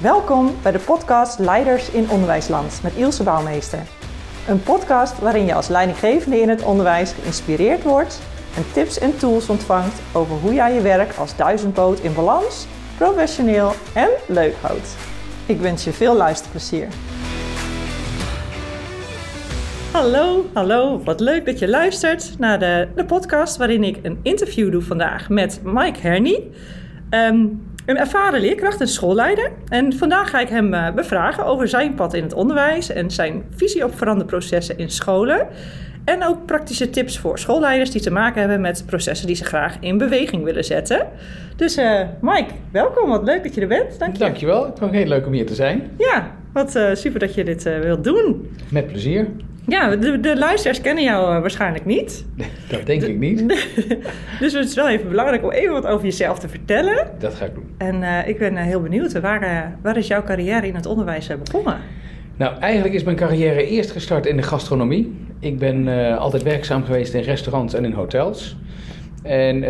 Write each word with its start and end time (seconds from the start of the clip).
Welkom 0.00 0.54
bij 0.62 0.72
de 0.72 0.78
podcast 0.78 1.38
Leiders 1.38 1.90
in 1.90 2.10
Onderwijsland 2.10 2.80
met 2.82 2.94
Ilse 2.94 3.22
Bouwmeester. 3.22 3.78
Een 4.48 4.62
podcast 4.62 5.18
waarin 5.18 5.44
je 5.44 5.54
als 5.54 5.68
leidinggevende 5.68 6.40
in 6.40 6.48
het 6.48 6.62
onderwijs 6.62 7.12
geïnspireerd 7.12 7.82
wordt 7.82 8.22
en 8.56 8.72
tips 8.72 8.98
en 8.98 9.18
tools 9.18 9.48
ontvangt 9.48 10.00
over 10.12 10.36
hoe 10.36 10.54
jij 10.54 10.74
je 10.74 10.80
werk 10.80 11.14
als 11.14 11.36
duizendpoot 11.36 12.00
in 12.00 12.14
balans, 12.14 12.66
professioneel 12.96 13.72
en 13.94 14.08
leuk 14.28 14.54
houdt. 14.60 14.96
Ik 15.46 15.60
wens 15.60 15.84
je 15.84 15.92
veel 15.92 16.16
luisterplezier. 16.16 16.88
Hallo, 19.92 20.44
hallo. 20.52 21.02
Wat 21.04 21.20
leuk 21.20 21.46
dat 21.46 21.58
je 21.58 21.68
luistert 21.68 22.38
naar 22.38 22.58
de, 22.58 22.88
de 22.94 23.04
podcast 23.04 23.56
waarin 23.56 23.84
ik 23.84 23.98
een 24.02 24.18
interview 24.22 24.70
doe 24.70 24.82
vandaag 24.82 25.28
met 25.28 25.60
Mike 25.64 26.00
Herney. 26.00 26.42
Ehm, 27.10 27.46
een 27.86 27.98
ervaren 27.98 28.40
leerkracht 28.40 28.80
en 28.80 28.88
schoolleider. 28.88 29.50
En 29.68 29.92
vandaag 29.92 30.30
ga 30.30 30.40
ik 30.40 30.48
hem 30.48 30.74
uh, 30.74 30.92
bevragen 30.94 31.44
over 31.44 31.68
zijn 31.68 31.94
pad 31.94 32.14
in 32.14 32.22
het 32.22 32.32
onderwijs 32.32 32.90
en 32.90 33.10
zijn 33.10 33.44
visie 33.56 33.84
op 33.84 33.98
veranderprocessen 33.98 34.78
in 34.78 34.90
scholen. 34.90 35.46
En 36.04 36.24
ook 36.24 36.46
praktische 36.46 36.90
tips 36.90 37.18
voor 37.18 37.38
schoolleiders 37.38 37.90
die 37.90 38.00
te 38.00 38.10
maken 38.10 38.40
hebben 38.40 38.60
met 38.60 38.84
processen 38.86 39.26
die 39.26 39.36
ze 39.36 39.44
graag 39.44 39.76
in 39.80 39.98
beweging 39.98 40.44
willen 40.44 40.64
zetten. 40.64 41.06
Dus 41.56 41.78
uh, 41.78 42.00
Mike, 42.20 42.52
welkom. 42.72 43.08
Wat 43.08 43.24
leuk 43.24 43.42
dat 43.42 43.54
je 43.54 43.60
er 43.60 43.68
bent. 43.68 43.98
Dank 43.98 44.12
je. 44.12 44.18
Dankjewel. 44.18 44.66
Het 44.66 44.78
was 44.78 44.90
heel 44.90 45.06
leuk 45.06 45.26
om 45.26 45.32
hier 45.32 45.46
te 45.46 45.54
zijn. 45.54 45.90
Ja, 45.98 46.30
wat 46.52 46.76
uh, 46.76 46.94
super 46.94 47.20
dat 47.20 47.34
je 47.34 47.44
dit 47.44 47.62
wilt 47.62 48.04
doen. 48.04 48.50
Met 48.70 48.86
plezier. 48.86 49.26
Ja, 49.68 49.96
de, 49.96 50.20
de 50.20 50.38
luisteraars 50.38 50.80
kennen 50.80 51.04
jou 51.04 51.34
uh, 51.34 51.40
waarschijnlijk 51.40 51.84
niet. 51.84 52.24
Dat 52.70 52.86
denk 52.86 53.02
ik 53.02 53.18
niet. 53.18 53.48
dus 54.40 54.52
het 54.52 54.64
is 54.64 54.74
wel 54.74 54.88
even 54.88 55.08
belangrijk 55.08 55.42
om 55.42 55.50
even 55.50 55.72
wat 55.72 55.86
over 55.86 56.04
jezelf 56.04 56.38
te 56.38 56.48
vertellen. 56.48 57.10
Dat 57.18 57.34
ga 57.34 57.44
ik 57.44 57.54
doen. 57.54 57.74
En 57.78 58.02
uh, 58.02 58.28
ik 58.28 58.38
ben 58.38 58.52
uh, 58.52 58.62
heel 58.62 58.80
benieuwd, 58.80 59.20
waar, 59.20 59.72
waar 59.82 59.96
is 59.96 60.06
jouw 60.06 60.22
carrière 60.22 60.66
in 60.66 60.74
het 60.74 60.86
onderwijs 60.86 61.30
begonnen? 61.44 61.78
Nou, 62.36 62.58
eigenlijk 62.60 62.94
is 62.94 63.02
mijn 63.02 63.16
carrière 63.16 63.66
eerst 63.66 63.90
gestart 63.90 64.26
in 64.26 64.36
de 64.36 64.42
gastronomie. 64.42 65.16
Ik 65.40 65.58
ben 65.58 65.88
altijd 66.18 66.42
werkzaam 66.42 66.84
geweest 66.84 67.14
in 67.14 67.22
restaurants 67.22 67.74
en 67.74 67.84
in 67.84 67.92
hotels. 67.92 68.56
En 69.22 69.62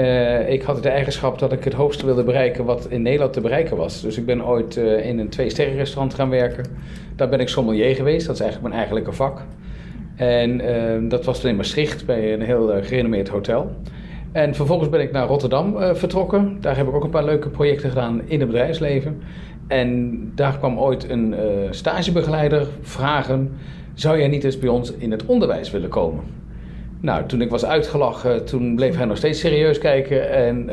ik 0.48 0.62
had 0.62 0.82
de 0.82 0.88
eigenschap 0.88 1.38
dat 1.38 1.52
ik 1.52 1.64
het 1.64 1.72
hoogste 1.72 2.06
wilde 2.06 2.22
bereiken 2.22 2.64
wat 2.64 2.86
in 2.90 3.02
Nederland 3.02 3.32
te 3.32 3.40
bereiken 3.40 3.76
was. 3.76 4.00
Dus 4.00 4.18
ik 4.18 4.26
ben 4.26 4.46
ooit 4.46 4.76
in 4.76 5.18
een 5.18 5.28
twee-sterren 5.28 5.76
restaurant 5.76 6.14
gaan 6.14 6.30
werken. 6.30 6.64
Daar 7.16 7.28
ben 7.28 7.40
ik 7.40 7.48
sommelier 7.48 7.94
geweest, 7.94 8.26
dat 8.26 8.34
is 8.34 8.40
eigenlijk 8.40 8.70
mijn 8.70 8.80
eigenlijke 8.80 9.16
vak. 9.16 9.42
En 10.16 10.60
uh, 10.60 11.10
dat 11.10 11.24
was 11.24 11.40
toen 11.40 11.50
in 11.50 11.56
Maastricht 11.56 12.06
bij 12.06 12.32
een 12.32 12.42
heel 12.42 12.76
uh, 12.76 12.84
gerenommeerd 12.84 13.28
hotel. 13.28 13.70
En 14.32 14.54
vervolgens 14.54 14.88
ben 14.88 15.00
ik 15.00 15.12
naar 15.12 15.26
Rotterdam 15.26 15.76
uh, 15.76 15.94
vertrokken. 15.94 16.58
Daar 16.60 16.76
heb 16.76 16.88
ik 16.88 16.94
ook 16.94 17.04
een 17.04 17.10
paar 17.10 17.24
leuke 17.24 17.48
projecten 17.48 17.88
gedaan 17.88 18.20
in 18.24 18.40
het 18.40 18.48
bedrijfsleven. 18.48 19.22
En 19.68 20.20
daar 20.34 20.58
kwam 20.58 20.78
ooit 20.78 21.10
een 21.10 21.34
stagebegeleider 21.70 22.66
vragen: 22.80 23.50
zou 23.94 24.18
jij 24.18 24.28
niet 24.28 24.44
eens 24.44 24.58
bij 24.58 24.68
ons 24.68 24.92
in 24.92 25.10
het 25.10 25.26
onderwijs 25.26 25.70
willen 25.70 25.88
komen? 25.88 26.24
Nou, 27.00 27.26
toen 27.26 27.40
ik 27.40 27.50
was 27.50 27.64
uitgelachen, 27.64 28.44
toen 28.44 28.74
bleef 28.74 28.96
hij 28.96 29.04
nog 29.04 29.16
steeds 29.16 29.40
serieus 29.40 29.78
kijken. 29.78 30.30
En 30.30 30.70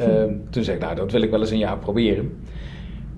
toen 0.49 0.63
zei 0.63 0.77
ik: 0.77 0.83
Nou, 0.83 0.95
dat 0.95 1.11
wil 1.11 1.21
ik 1.21 1.29
wel 1.29 1.39
eens 1.39 1.51
een 1.51 1.57
jaar 1.57 1.77
proberen. 1.77 2.31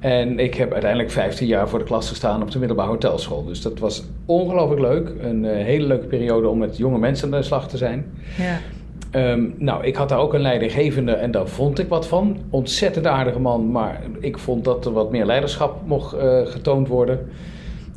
En 0.06 0.40
ik 0.40 0.56
heb 0.56 0.72
uiteindelijk 0.72 1.12
15 1.12 1.48
jaar 1.48 1.70
voor 1.70 1.80
de 1.80 1.86
klas 1.86 2.10
gestaan 2.10 2.42
op 2.42 2.52
de 2.52 2.60
middelbare 2.60 2.90
hotelschool. 2.90 3.44
Dus 3.46 3.62
dat 3.62 3.80
was 3.80 4.04
ongelooflijk 4.26 4.82
leuk. 4.82 5.12
Een 5.20 5.44
uh, 5.44 5.52
hele 5.52 5.88
leuke 5.88 6.06
periode 6.06 6.48
om 6.48 6.58
met 6.58 6.78
jonge 6.78 6.98
mensen 6.98 7.34
aan 7.34 7.40
de 7.40 7.46
slag 7.46 7.68
te 7.68 7.78
zijn. 7.78 8.06
Ja. 8.38 8.60
Um, 9.32 9.56
nou, 9.58 9.86
ik 9.86 9.96
had 9.96 10.10
daar 10.10 10.20
ook 10.20 10.34
een 10.34 10.42
leidinggevende 10.42 11.12
en 11.12 11.32
daar 11.32 11.48
vond 11.48 11.80
ik 11.80 11.88
wat 11.88 12.08
van. 12.08 12.38
Ontzettend 12.50 13.08
aardige 13.08 13.40
man, 13.40 13.72
maar 13.72 14.02
ik 14.20 14.38
vond 14.38 14.64
dat 14.64 14.86
er 14.86 14.92
wat 14.92 15.12
meer 15.12 15.26
leiderschap 15.26 15.82
mocht 15.86 16.16
uh, 16.16 16.46
getoond 16.46 16.88
worden. 16.88 17.30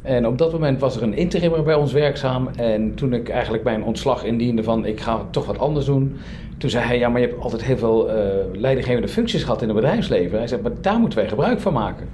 En 0.03 0.27
op 0.27 0.39
dat 0.39 0.53
moment 0.53 0.81
was 0.81 0.97
er 0.97 1.03
een 1.03 1.15
interimmer 1.15 1.63
bij 1.63 1.75
ons 1.75 1.93
werkzaam. 1.93 2.49
En 2.57 2.95
toen 2.95 3.13
ik 3.13 3.29
eigenlijk 3.29 3.65
mijn 3.65 3.85
ontslag 3.85 4.25
indiende 4.25 4.63
van 4.63 4.85
ik 4.85 5.01
ga 5.01 5.27
toch 5.31 5.47
wat 5.47 5.59
anders 5.59 5.87
doen. 5.87 6.17
Toen 6.59 6.71
zei 6.71 6.85
hij, 6.85 6.99
ja, 6.99 7.09
maar 7.09 7.21
je 7.21 7.27
hebt 7.27 7.41
altijd 7.41 7.65
heel 7.65 7.77
veel 7.77 8.09
uh, 8.09 8.15
leidinggevende 8.53 9.09
functies 9.09 9.43
gehad 9.43 9.63
in 9.63 9.69
het 9.69 9.77
bedrijfsleven. 9.77 10.39
Hij 10.39 10.47
zei, 10.47 10.63
maar 10.63 10.73
daar 10.81 10.99
moeten 10.99 11.19
wij 11.19 11.29
gebruik 11.29 11.61
van 11.61 11.73
maken. 11.73 12.09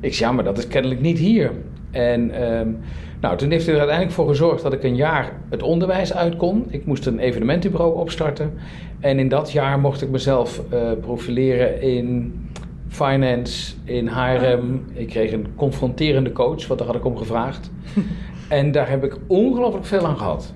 Ik 0.00 0.14
zei, 0.14 0.30
ja, 0.30 0.34
maar 0.36 0.44
dat 0.44 0.58
is 0.58 0.68
kennelijk 0.68 1.00
niet 1.00 1.18
hier. 1.18 1.50
En 1.90 2.42
um, 2.50 2.78
nou, 3.20 3.36
toen 3.36 3.50
heeft 3.50 3.64
hij 3.64 3.74
er 3.74 3.80
uiteindelijk 3.80 4.16
voor 4.16 4.28
gezorgd 4.28 4.62
dat 4.62 4.72
ik 4.72 4.82
een 4.82 4.96
jaar 4.96 5.32
het 5.48 5.62
onderwijs 5.62 6.14
uit 6.14 6.36
kon. 6.36 6.66
Ik 6.68 6.86
moest 6.86 7.06
een 7.06 7.18
evenementenbureau 7.18 7.98
opstarten. 7.98 8.52
En 9.00 9.18
in 9.18 9.28
dat 9.28 9.52
jaar 9.52 9.78
mocht 9.78 10.02
ik 10.02 10.08
mezelf 10.08 10.62
uh, 10.72 10.90
profileren 11.00 11.80
in 11.80 12.34
finance, 12.88 13.74
in 13.84 14.08
HRM. 14.08 14.84
Ik 14.92 15.06
kreeg 15.06 15.32
een 15.32 15.46
confronterende 15.56 16.32
coach, 16.32 16.66
wat 16.66 16.78
daar 16.78 16.86
had 16.86 16.96
ik 16.96 17.04
om 17.04 17.16
gevraagd. 17.16 17.70
en 18.48 18.72
daar 18.72 18.88
heb 18.88 19.04
ik 19.04 19.16
ongelooflijk 19.26 19.86
veel 19.86 20.06
aan 20.06 20.18
gehad. 20.18 20.54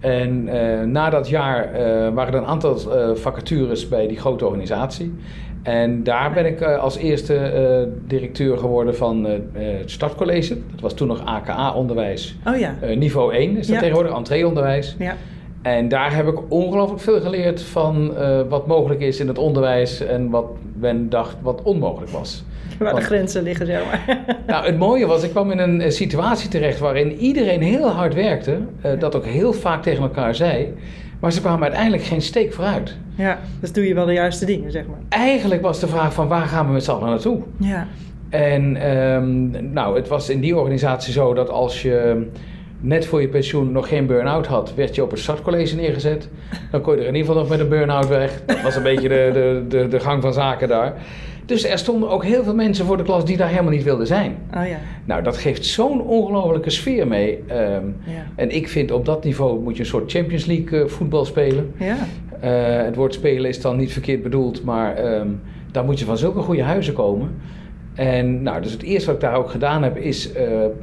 En 0.00 0.48
uh, 0.48 0.82
na 0.82 1.10
dat 1.10 1.28
jaar 1.28 1.72
uh, 1.72 1.78
waren 2.14 2.34
er 2.34 2.40
een 2.40 2.46
aantal 2.46 2.76
uh, 2.76 3.16
vacatures 3.16 3.88
bij 3.88 4.06
die 4.06 4.18
grote 4.18 4.46
organisatie. 4.46 5.14
En 5.62 6.02
daar 6.02 6.32
ben 6.32 6.46
ik 6.46 6.62
als 6.62 6.96
eerste 6.96 7.88
directeur 8.06 8.58
geworden 8.58 8.96
van 8.96 9.24
het 9.24 9.90
Startcollege. 9.90 10.58
Dat 10.70 10.80
was 10.80 10.94
toen 10.94 11.08
nog 11.08 11.24
AKA-onderwijs. 11.24 12.36
Oh 12.46 12.58
ja. 12.58 12.74
niveau 12.94 13.34
1 13.34 13.50
is 13.50 13.66
dat 13.66 13.74
ja. 13.74 13.80
tegenwoordig, 13.80 14.16
entreeonderwijs. 14.16 14.96
Ja. 14.98 15.16
En 15.62 15.88
daar 15.88 16.14
heb 16.14 16.26
ik 16.26 16.38
ongelooflijk 16.48 17.00
veel 17.00 17.20
geleerd 17.20 17.62
van 17.62 18.12
wat 18.48 18.66
mogelijk 18.66 19.00
is 19.00 19.20
in 19.20 19.28
het 19.28 19.38
onderwijs 19.38 20.00
en 20.00 20.30
wat 20.30 20.46
men 20.78 21.08
dacht 21.08 21.36
wat 21.42 21.62
onmogelijk 21.62 22.10
was. 22.10 22.44
Waar 22.84 22.94
de 22.94 23.00
grenzen 23.00 23.42
liggen, 23.42 23.66
zeg 23.66 23.82
maar. 23.84 24.18
Nou, 24.46 24.66
het 24.66 24.78
mooie 24.78 25.06
was, 25.06 25.22
ik 25.22 25.30
kwam 25.30 25.50
in 25.50 25.58
een 25.58 25.92
situatie 25.92 26.48
terecht 26.48 26.78
waarin 26.78 27.12
iedereen 27.16 27.62
heel 27.62 27.88
hard 27.88 28.14
werkte. 28.14 28.58
Uh, 28.86 28.92
dat 28.98 29.16
ook 29.16 29.24
heel 29.24 29.52
vaak 29.52 29.82
tegen 29.82 30.02
elkaar 30.02 30.34
zei. 30.34 30.74
Maar 31.20 31.32
ze 31.32 31.40
kwamen 31.40 31.62
uiteindelijk 31.62 32.02
geen 32.02 32.22
steek 32.22 32.52
vooruit. 32.52 32.96
Ja, 33.14 33.38
dus 33.60 33.72
doe 33.72 33.88
je 33.88 33.94
wel 33.94 34.06
de 34.06 34.12
juiste 34.12 34.44
dingen, 34.44 34.70
zeg 34.70 34.86
maar. 34.86 34.98
Eigenlijk 35.08 35.62
was 35.62 35.80
de 35.80 35.86
vraag 35.86 36.14
van 36.14 36.28
waar 36.28 36.46
gaan 36.46 36.66
we 36.66 36.72
met 36.72 36.84
z'n 36.84 36.90
allen 36.90 37.08
naartoe? 37.08 37.42
Ja. 37.56 37.86
En 38.28 38.90
um, 38.90 39.50
nou, 39.72 39.96
het 39.96 40.08
was 40.08 40.28
in 40.28 40.40
die 40.40 40.56
organisatie 40.56 41.12
zo 41.12 41.34
dat 41.34 41.48
als 41.48 41.82
je 41.82 42.26
net 42.80 43.06
voor 43.06 43.20
je 43.20 43.28
pensioen 43.28 43.72
nog 43.72 43.88
geen 43.88 44.06
burn-out 44.06 44.46
had, 44.46 44.74
werd 44.74 44.94
je 44.94 45.02
op 45.02 45.12
een 45.12 45.18
startcollege 45.18 45.76
neergezet. 45.76 46.28
Dan 46.70 46.80
kon 46.80 46.94
je 46.94 47.00
er 47.00 47.06
in 47.06 47.14
ieder 47.14 47.26
geval 47.26 47.42
nog 47.42 47.50
met 47.50 47.60
een 47.60 47.68
burn-out 47.68 48.08
weg. 48.08 48.42
Dat 48.46 48.62
was 48.62 48.76
een 48.76 48.82
beetje 48.82 49.08
de, 49.08 49.30
de, 49.32 49.64
de, 49.68 49.88
de 49.88 50.00
gang 50.00 50.22
van 50.22 50.32
zaken 50.32 50.68
daar. 50.68 50.94
Dus 51.50 51.64
er 51.64 51.78
stonden 51.78 52.10
ook 52.10 52.24
heel 52.24 52.44
veel 52.44 52.54
mensen 52.54 52.86
voor 52.86 52.96
de 52.96 53.02
klas 53.02 53.24
die 53.24 53.36
daar 53.36 53.48
helemaal 53.48 53.70
niet 53.70 53.82
wilden 53.82 54.06
zijn. 54.06 54.36
Oh 54.54 54.66
ja. 54.66 54.78
Nou, 55.04 55.22
dat 55.22 55.36
geeft 55.36 55.64
zo'n 55.64 56.02
ongelofelijke 56.02 56.70
sfeer 56.70 57.06
mee. 57.06 57.38
Um, 57.50 57.96
ja. 58.04 58.26
En 58.34 58.50
ik 58.50 58.68
vind 58.68 58.90
op 58.90 59.04
dat 59.04 59.24
niveau 59.24 59.60
moet 59.60 59.74
je 59.74 59.80
een 59.80 59.88
soort 59.88 60.12
Champions 60.12 60.44
League 60.44 60.80
uh, 60.80 60.86
voetbal 60.86 61.24
spelen. 61.24 61.72
Ja. 61.76 61.96
Uh, 62.44 62.84
het 62.84 62.96
woord 62.96 63.14
spelen 63.14 63.48
is 63.48 63.60
dan 63.60 63.76
niet 63.76 63.92
verkeerd 63.92 64.22
bedoeld, 64.22 64.64
maar 64.64 65.14
um, 65.14 65.40
daar 65.72 65.84
moet 65.84 65.98
je 65.98 66.04
van 66.04 66.18
zulke 66.18 66.40
goede 66.40 66.62
huizen 66.62 66.94
komen. 66.94 67.34
En 67.94 68.42
nou, 68.42 68.62
dus 68.62 68.72
het 68.72 68.82
eerste 68.82 69.06
wat 69.06 69.14
ik 69.14 69.20
daar 69.20 69.36
ook 69.36 69.50
gedaan 69.50 69.82
heb, 69.82 69.96
is 69.96 70.34
uh, 70.34 70.40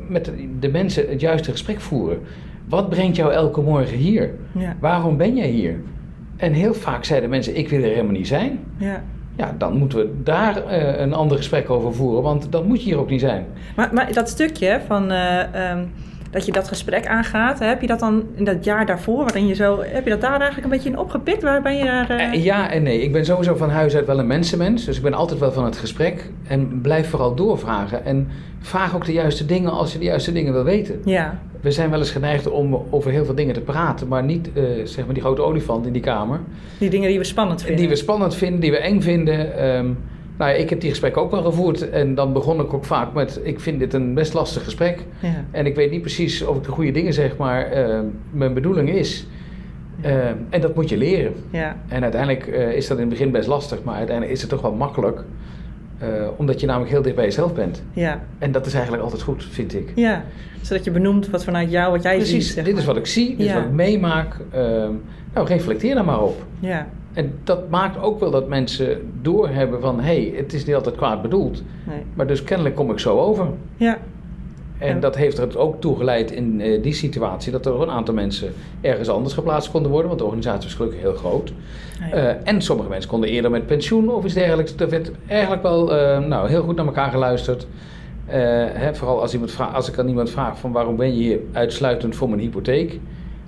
met 0.07 0.25
de, 0.25 0.31
de 0.59 0.69
mensen 0.69 1.09
het 1.09 1.21
juiste 1.21 1.51
gesprek 1.51 1.81
voeren. 1.81 2.19
Wat 2.69 2.89
brengt 2.89 3.15
jou 3.15 3.33
elke 3.33 3.61
morgen 3.61 3.97
hier? 3.97 4.33
Ja. 4.51 4.75
Waarom 4.79 5.17
ben 5.17 5.35
jij 5.35 5.49
hier? 5.49 5.79
En 6.37 6.53
heel 6.53 6.73
vaak 6.73 7.03
zeiden 7.03 7.29
mensen, 7.29 7.57
ik 7.57 7.69
wil 7.69 7.83
er 7.83 7.89
helemaal 7.89 8.11
niet 8.11 8.27
zijn. 8.27 8.59
Ja 8.77 9.03
ja, 9.37 9.55
dan 9.57 9.77
moeten 9.77 9.97
we 9.97 10.21
daar 10.23 10.57
uh, 10.57 10.99
een 10.99 11.13
ander 11.13 11.37
gesprek 11.37 11.69
over 11.69 11.93
voeren, 11.93 12.23
want 12.23 12.51
dat 12.51 12.65
moet 12.65 12.83
je 12.83 12.89
hier 12.89 12.99
ook 12.99 13.09
niet 13.09 13.19
zijn. 13.19 13.45
Maar, 13.75 13.89
maar 13.93 14.13
dat 14.13 14.29
stukje 14.29 14.81
van 14.87 15.11
uh, 15.11 15.71
um, 15.71 15.91
dat 16.29 16.45
je 16.45 16.51
dat 16.51 16.67
gesprek 16.67 17.07
aangaat, 17.07 17.59
heb 17.59 17.81
je 17.81 17.87
dat 17.87 17.99
dan 17.99 18.23
in 18.35 18.43
dat 18.43 18.63
jaar 18.63 18.85
daarvoor, 18.85 19.17
waarin 19.17 19.47
je 19.47 19.53
zo, 19.53 19.81
heb 19.81 20.03
je 20.03 20.09
dat 20.09 20.21
daar 20.21 20.39
eigenlijk 20.39 20.63
een 20.63 20.69
beetje 20.69 20.89
in 20.89 20.97
opgepikt? 20.97 21.43
Waar 21.43 21.61
ben 21.61 21.77
je 21.77 21.83
daar? 21.83 22.11
Uh... 22.11 22.43
Ja 22.43 22.71
en 22.71 22.83
nee. 22.83 23.01
Ik 23.01 23.11
ben 23.11 23.25
sowieso 23.25 23.55
van 23.55 23.69
huis 23.69 23.95
uit 23.95 24.05
wel 24.05 24.19
een 24.19 24.27
mensenmens, 24.27 24.85
dus 24.85 24.97
ik 24.97 25.03
ben 25.03 25.13
altijd 25.13 25.39
wel 25.39 25.51
van 25.51 25.65
het 25.65 25.77
gesprek 25.77 26.29
en 26.47 26.81
blijf 26.81 27.09
vooral 27.09 27.35
doorvragen. 27.35 28.05
En 28.05 28.27
vraag 28.59 28.95
ook 28.95 29.05
de 29.05 29.13
juiste 29.13 29.45
dingen 29.45 29.71
als 29.71 29.93
je 29.93 29.99
de 29.99 30.05
juiste 30.05 30.31
dingen 30.31 30.53
wil 30.53 30.63
weten. 30.63 31.01
Ja. 31.05 31.39
We 31.61 31.71
zijn 31.71 31.89
wel 31.89 31.99
eens 31.99 32.11
geneigd 32.11 32.49
om 32.49 32.85
over 32.89 33.11
heel 33.11 33.25
veel 33.25 33.35
dingen 33.35 33.53
te 33.53 33.61
praten, 33.61 34.07
maar 34.07 34.23
niet 34.23 34.49
uh, 34.53 34.63
zeg 34.83 35.05
maar 35.05 35.13
die 35.13 35.23
grote 35.23 35.41
olifant 35.41 35.85
in 35.85 35.93
die 35.93 36.01
kamer. 36.01 36.39
Die 36.77 36.89
dingen 36.89 37.09
die 37.09 37.17
we 37.17 37.23
spannend 37.23 37.61
vinden. 37.61 37.79
Die 37.79 37.89
we 37.89 37.95
spannend 37.95 38.35
vinden, 38.35 38.59
die 38.59 38.71
we 38.71 38.77
eng 38.77 39.01
vinden. 39.01 39.65
Um, 39.77 39.97
nou 40.37 40.51
ja, 40.51 40.57
ik 40.57 40.69
heb 40.69 40.81
die 40.81 40.89
gesprekken 40.89 41.21
ook 41.21 41.31
wel 41.31 41.43
gevoerd 41.43 41.89
en 41.89 42.15
dan 42.15 42.33
begon 42.33 42.59
ik 42.59 42.73
ook 42.73 42.85
vaak 42.85 43.13
met: 43.13 43.39
ik 43.43 43.59
vind 43.59 43.79
dit 43.79 43.93
een 43.93 44.13
best 44.13 44.33
lastig 44.33 44.63
gesprek. 44.63 45.03
Ja. 45.19 45.45
En 45.51 45.65
ik 45.65 45.75
weet 45.75 45.91
niet 45.91 46.01
precies 46.01 46.41
of 46.41 46.57
ik 46.57 46.63
de 46.63 46.71
goede 46.71 46.91
dingen 46.91 47.13
zeg, 47.13 47.37
maar 47.37 47.77
uh, 47.77 47.99
mijn 48.31 48.53
bedoeling 48.53 48.89
is. 48.89 49.27
Uh, 50.05 50.25
en 50.49 50.61
dat 50.61 50.75
moet 50.75 50.89
je 50.89 50.97
leren. 50.97 51.33
Ja. 51.49 51.75
En 51.87 52.03
uiteindelijk 52.03 52.47
uh, 52.47 52.71
is 52.71 52.87
dat 52.87 52.97
in 52.97 53.03
het 53.03 53.13
begin 53.13 53.31
best 53.31 53.47
lastig, 53.47 53.83
maar 53.83 53.95
uiteindelijk 53.95 54.35
is 54.35 54.41
het 54.41 54.49
toch 54.49 54.61
wel 54.61 54.73
makkelijk. 54.73 55.23
Uh, 56.03 56.07
omdat 56.35 56.59
je 56.59 56.65
namelijk 56.65 56.91
heel 56.91 57.01
dicht 57.01 57.15
bij 57.15 57.25
jezelf 57.25 57.53
bent. 57.53 57.83
Ja. 57.93 58.21
En 58.37 58.51
dat 58.51 58.65
is 58.65 58.73
eigenlijk 58.73 59.03
altijd 59.03 59.21
goed, 59.21 59.45
vind 59.49 59.75
ik. 59.75 59.91
Ja, 59.95 60.23
zodat 60.61 60.83
je 60.83 60.91
benoemt 60.91 61.29
wat 61.29 61.43
vanuit 61.43 61.71
jou, 61.71 61.91
wat 61.91 62.03
jij 62.03 62.15
Precies, 62.15 62.45
ziet. 62.45 62.53
Precies, 62.53 62.71
dit 62.71 62.77
is 62.77 62.85
wat 62.85 62.97
ik 62.97 63.05
zie, 63.05 63.35
dit 63.35 63.47
is 63.47 63.53
wat 63.53 63.63
ik 63.63 63.71
meemaak. 63.71 64.37
Uh, 64.55 64.59
nou, 65.33 65.47
reflecteer 65.47 65.95
daar 65.95 66.05
maar 66.05 66.21
op. 66.21 66.45
Ja. 66.59 66.87
En 67.17 67.39
dat 67.43 67.69
maakt 67.69 68.01
ook 68.01 68.19
wel 68.19 68.31
dat 68.31 68.47
mensen 68.47 69.11
doorhebben 69.21 69.81
van... 69.81 69.99
hé, 69.99 70.05
hey, 70.05 70.33
het 70.35 70.53
is 70.53 70.65
niet 70.65 70.75
altijd 70.75 70.95
kwaad 70.95 71.21
bedoeld. 71.21 71.63
Nee. 71.83 72.01
Maar 72.13 72.27
dus 72.27 72.43
kennelijk 72.43 72.75
kom 72.75 72.91
ik 72.91 72.99
zo 72.99 73.19
over. 73.19 73.47
Ja, 73.77 73.97
En 74.77 74.95
Ja. 74.95 74.99
dat 74.99 75.15
heeft 75.15 75.37
er 75.37 75.57
ook 75.57 75.81
toe 75.81 75.97
geleid 75.97 76.31
in 76.31 76.61
eh, 76.61 76.83
die 76.83 76.93
situatie... 76.93 77.51
dat 77.51 77.65
er 77.65 77.81
een 77.81 77.89
aantal 77.89 78.13
mensen 78.13 78.53
ergens 78.81 79.09
anders 79.09 79.33
geplaatst 79.33 79.71
konden 79.71 79.91
worden. 79.91 80.07
Want 80.07 80.19
de 80.19 80.25
organisatie 80.25 80.63
was 80.63 80.73
gelukkig 80.73 80.99
heel 80.99 81.13
groot. 81.13 81.53
ja. 81.99 82.09
Eh, 82.09 82.35
en 82.43 82.61
sommige 82.61 82.89
mensen 82.89 83.09
konden 83.09 83.29
eerder 83.29 83.51
met 83.51 83.65
pensioen 83.65 84.09
of 84.09 84.25
iets 84.25 84.33
dergelijks. 84.33 84.75
Er 84.75 84.89
werd 84.89 85.11
eigenlijk 85.27 85.61
wel 85.61 85.95
eh, 85.95 86.19
nou, 86.19 86.49
heel 86.49 86.63
goed 86.63 86.75
naar 86.75 86.85
elkaar 86.85 87.11
geluisterd. 87.11 87.67
Hè, 88.25 88.95
vooral 88.95 89.21
als, 89.21 89.33
iemand 89.33 89.51
vraagt, 89.51 89.75
als 89.75 89.89
ik 89.89 89.99
aan 89.99 90.07
iemand 90.07 90.29
vraag 90.29 90.59
van 90.59 90.71
waarom 90.71 90.95
ben 90.95 91.07
je 91.07 91.23
hier 91.23 91.39
uitsluitend 91.51 92.15
voor 92.15 92.29
mijn 92.29 92.41
hypotheek... 92.41 92.99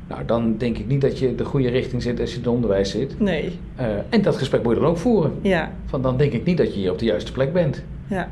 Nou, 0.10 0.26
dan 0.26 0.56
denk 0.58 0.78
ik 0.78 0.88
niet 0.88 1.02
dat 1.02 1.20
je 1.20 1.36
de 1.36 1.46
goede 1.46 1.70
richting 1.70 2.02
zit 2.02 2.20
als 2.20 2.30
je 2.30 2.36
in 2.36 2.42
het 2.44 2.52
onderwijs 2.52 2.92
zit. 2.92 3.20
nee. 3.20 3.60
Eh, 3.76 3.86
en 4.10 4.22
dat 4.22 4.38
gesprek 4.38 4.64
moet 4.64 4.74
je 4.74 4.80
dan 4.80 4.90
ook 4.90 4.98
voeren. 4.98 5.32
Ja, 5.42 5.72
Van 5.86 6.02
dan 6.02 6.18
denk 6.18 6.32
ik 6.34 6.46
niet 6.46 6.58
dat 6.58 6.74
je 6.74 6.80
hier 6.80 6.92
op 6.92 7.00
de 7.00 7.06
juiste 7.06 7.32
plek 7.32 7.54
bent. 7.54 7.84
ja. 8.08 8.30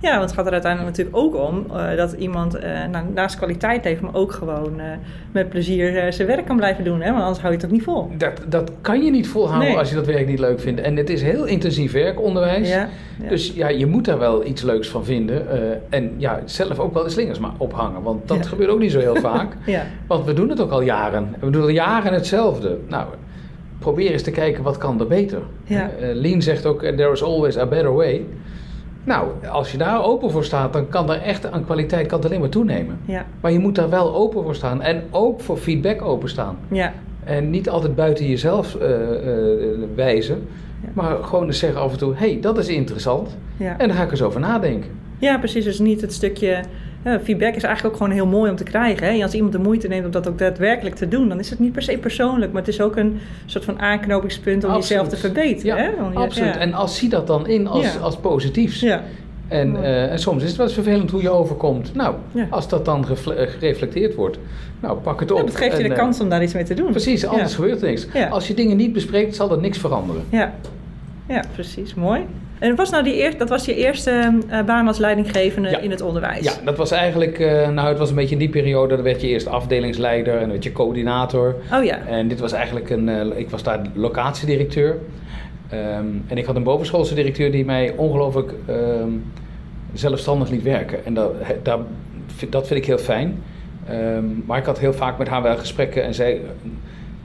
Ja, 0.00 0.10
want 0.10 0.22
het 0.22 0.32
gaat 0.32 0.46
er 0.46 0.52
uiteindelijk 0.52 0.96
natuurlijk 0.96 1.16
ook 1.16 1.36
om 1.36 1.66
eh, 1.72 1.96
dat 1.96 2.12
iemand 2.12 2.54
eh, 2.54 2.70
nou, 2.90 3.04
naast 3.14 3.36
kwaliteit 3.36 3.84
heeft, 3.84 4.00
maar 4.00 4.14
ook 4.14 4.32
gewoon 4.32 4.80
eh, 4.80 4.86
met 5.32 5.48
plezier 5.48 6.12
zijn 6.12 6.28
werk 6.28 6.46
kan 6.46 6.56
blijven 6.56 6.84
doen. 6.84 7.00
Hè? 7.00 7.10
Want 7.10 7.22
anders 7.22 7.40
hou 7.40 7.52
je 7.52 7.58
het 7.58 7.68
toch 7.68 7.70
niet 7.78 7.82
vol. 7.86 8.10
Dat, 8.16 8.32
dat 8.48 8.72
kan 8.80 9.02
je 9.04 9.10
niet 9.10 9.28
volhouden 9.28 9.68
Nee. 9.68 9.78
als 9.78 9.88
je 9.88 9.94
dat 9.94 10.06
werk 10.06 10.26
niet 10.26 10.38
leuk 10.38 10.60
vindt. 10.60 10.80
En 10.80 10.96
het 10.96 11.10
is 11.10 11.22
heel 11.22 11.44
intensief 11.44 11.92
werk, 11.92 12.20
onderwijs. 12.20 12.68
Ja, 12.68 12.88
ja. 13.22 13.28
Dus 13.28 13.52
ja, 13.54 13.68
je 13.68 13.86
moet 13.86 14.04
daar 14.04 14.18
wel 14.18 14.46
iets 14.46 14.62
leuks 14.62 14.88
van 14.88 15.04
vinden. 15.04 15.46
en 15.90 16.12
ja, 16.16 16.40
zelf 16.44 16.78
ook 16.78 16.94
wel 16.94 17.02
de 17.04 17.10
slingers 17.10 17.38
maar 17.38 17.52
ophangen. 17.58 18.02
Want 18.02 18.28
dat 18.28 18.36
Ja. 18.36 18.42
gebeurt 18.48 18.70
ook 18.70 18.78
niet 18.78 18.92
zo 18.92 18.98
heel 19.00 19.16
vaak. 19.30 19.56
ja. 19.66 19.82
Want 20.06 20.24
we 20.24 20.32
doen 20.32 20.48
het 20.48 20.60
ook 20.60 20.70
al 20.70 20.82
jaren. 20.82 21.34
We 21.40 21.50
doen 21.50 21.62
al 21.62 21.68
jaren 21.68 22.12
hetzelfde. 22.12 22.78
Nou, 22.88 23.06
probeer 23.78 24.10
eens 24.10 24.22
te 24.22 24.30
kijken 24.30 24.62
wat 24.62 24.78
kan 24.78 25.00
er 25.00 25.06
beter. 25.06 25.38
Lean 26.14 26.42
zegt 26.42 26.66
ook, 26.66 26.80
there 26.82 27.12
is 27.12 27.22
always 27.22 27.58
a 27.58 27.66
better 27.66 27.94
way. 27.94 28.24
Nou, 29.04 29.28
als 29.50 29.72
je 29.72 29.78
daar 29.78 30.04
open 30.04 30.30
voor 30.30 30.44
staat, 30.44 30.72
dan 30.72 30.88
kan 30.88 31.10
er 31.10 31.20
echt 31.22 31.50
aan 31.50 31.64
kwaliteit 31.64 32.06
kan 32.06 32.24
alleen 32.24 32.40
maar 32.40 32.48
toenemen. 32.48 32.98
ja, 33.04 33.26
Maar 33.40 33.52
je 33.52 33.58
moet 33.58 33.74
daar 33.74 33.90
wel 33.90 34.14
open 34.14 34.42
voor 34.42 34.54
staan. 34.54 34.82
En 34.82 35.02
ook 35.10 35.40
voor 35.40 35.56
feedback 35.56 36.02
openstaan. 36.02 36.58
ja, 36.70 36.92
En 37.24 37.50
niet 37.50 37.68
altijd 37.68 37.94
buiten 37.94 38.26
jezelf 38.26 38.74
eh, 38.74 38.90
eh, 38.92 39.78
wijzen. 39.94 40.46
Ja. 40.82 40.88
Maar 40.94 41.24
gewoon 41.24 41.46
eens 41.46 41.58
zeggen 41.58 41.80
af 41.80 41.92
en 41.92 41.98
toe, 41.98 42.14
hé, 42.14 42.30
hey, 42.30 42.40
dat 42.40 42.58
is 42.58 42.68
interessant. 42.68 43.36
ja. 43.56 43.78
En 43.78 43.88
daar 43.88 43.96
ga 43.96 44.02
ik 44.02 44.10
eens 44.10 44.22
over 44.22 44.40
nadenken. 44.40 44.90
Ja, 45.18 45.38
precies. 45.38 45.64
Dus 45.64 45.78
niet 45.78 46.00
het 46.00 46.12
stukje. 46.12 46.60
Ja, 47.04 47.20
feedback 47.20 47.54
is 47.54 47.62
eigenlijk 47.62 47.94
ook 47.94 48.00
gewoon 48.02 48.16
heel 48.16 48.26
mooi 48.26 48.50
om 48.50 48.56
te 48.56 48.64
krijgen. 48.64 49.06
Hè? 49.06 49.12
En 49.12 49.22
als 49.22 49.34
iemand 49.34 49.52
de 49.52 49.58
moeite 49.58 49.88
neemt 49.88 50.04
om 50.04 50.10
dat 50.10 50.28
ook 50.28 50.38
daadwerkelijk 50.38 50.94
te 50.96 51.08
doen, 51.08 51.28
dan 51.28 51.38
is 51.38 51.50
het 51.50 51.58
niet 51.58 51.72
per 51.72 51.82
se 51.82 51.98
persoonlijk, 51.98 52.52
maar 52.52 52.60
het 52.62 52.70
is 52.70 52.80
ook 52.80 52.96
een 52.96 53.20
soort 53.46 53.64
van 53.64 53.80
aanknopingspunt 53.80 54.64
om 54.64 54.70
Absoluut. 54.70 54.88
jezelf 54.88 55.08
te 55.08 55.16
verbeteren. 55.16 55.76
Ja, 55.76 55.82
hè? 55.82 55.90
Want 56.00 56.12
je- 56.12 56.18
absoluut. 56.18 56.54
Ja. 56.54 56.60
En 56.60 56.74
als 56.74 56.96
zie 56.98 57.08
dat 57.08 57.26
dan 57.26 57.46
in 57.46 57.66
als, 57.66 58.00
als 58.00 58.16
positiefs. 58.16 58.80
ja, 58.80 59.02
En, 59.48 59.76
eh, 59.84 60.10
en 60.12 60.18
soms 60.18 60.42
is 60.42 60.48
het 60.48 60.56
wel 60.56 60.66
eens 60.66 60.74
vervelend 60.74 61.10
hoe 61.10 61.22
je 61.22 61.30
overkomt. 61.30 61.94
Nou, 61.94 62.14
Ja. 62.32 62.46
als 62.50 62.68
dat 62.68 62.84
dan 62.84 63.04
eh, 63.08 63.16
gereflecteerd 63.48 64.14
wordt, 64.14 64.38
nou 64.80 64.98
pak 64.98 65.20
het 65.20 65.30
op. 65.30 65.38
Ja, 65.38 65.44
dat 65.44 65.56
geeft 65.56 65.76
je 65.76 65.82
En, 65.82 65.88
de 65.88 65.94
eh, 65.94 66.00
kans 66.00 66.20
om 66.20 66.28
daar 66.28 66.42
iets 66.42 66.54
mee 66.54 66.64
te 66.64 66.74
doen. 66.74 66.90
Precies, 66.90 67.26
anders 67.26 67.50
Ja. 67.50 67.56
gebeurt 67.56 67.82
er 67.82 67.88
niks. 67.88 68.06
Als 68.30 68.48
je 68.48 68.54
dingen 68.54 68.76
niet 68.76 68.92
bespreekt, 68.92 69.34
zal 69.36 69.50
er 69.52 69.58
niks 69.58 69.78
veranderen. 69.78 70.22
Ja. 70.28 70.54
ja, 71.28 71.42
precies. 71.54 71.94
Mooi. 71.94 72.20
En 72.60 72.74
was 72.76 72.90
nou 72.90 73.04
die 73.04 73.22
eer, 73.22 73.38
dat 73.38 73.48
was 73.48 73.64
je 73.64 73.74
eerste 73.74 74.40
eh, 74.48 74.62
baan 74.62 74.86
als 74.86 74.98
leidinggevende 74.98 75.68
Ja. 75.70 75.78
in 75.78 75.90
het 75.90 76.00
onderwijs? 76.00 76.44
Ja, 76.44 76.52
dat 76.64 76.76
was 76.76 76.90
eigenlijk, 76.90 77.38
eh, 77.38 77.68
nou 77.68 77.88
het 77.88 77.98
was 77.98 78.10
een 78.10 78.16
beetje 78.16 78.32
in 78.34 78.38
die 78.38 78.48
periode, 78.48 78.94
dan 78.94 79.04
werd 79.04 79.20
je 79.20 79.26
eerst 79.28 79.46
afdelingsleider 79.46 80.34
en 80.34 80.40
dan 80.40 80.50
werd 80.50 80.64
je 80.64 80.72
coördinator. 80.72 81.54
Oh 81.74 81.84
ja. 81.84 81.98
En 82.06 82.28
dit 82.28 82.40
was 82.40 82.52
eigenlijk 82.52 82.90
een, 82.90 83.08
eh, 83.08 83.38
ik 83.38 83.50
was 83.50 83.62
daar 83.62 83.80
locatiedirecteur. 83.94 84.96
Ehm, 85.68 86.04
en 86.26 86.38
ik 86.38 86.44
had 86.44 86.56
een 86.56 86.62
bovenschoolse 86.62 87.14
directeur 87.14 87.50
die 87.50 87.64
mij 87.64 87.92
ongelooflijk 87.96 88.52
ehm, 88.66 89.08
zelfstandig 89.92 90.48
liet 90.50 90.62
werken. 90.62 91.04
En 91.04 91.14
dat, 91.14 91.32
daar, 91.62 91.78
dat 92.50 92.66
vind 92.66 92.80
ik 92.80 92.86
heel 92.86 92.98
fijn. 92.98 93.42
Ehm, 93.88 94.24
maar 94.46 94.58
ik 94.58 94.64
had 94.64 94.78
heel 94.78 94.92
vaak 94.92 95.18
met 95.18 95.28
haar 95.28 95.42
wel 95.42 95.56
gesprekken 95.56 96.04
en 96.04 96.14
zij 96.14 96.40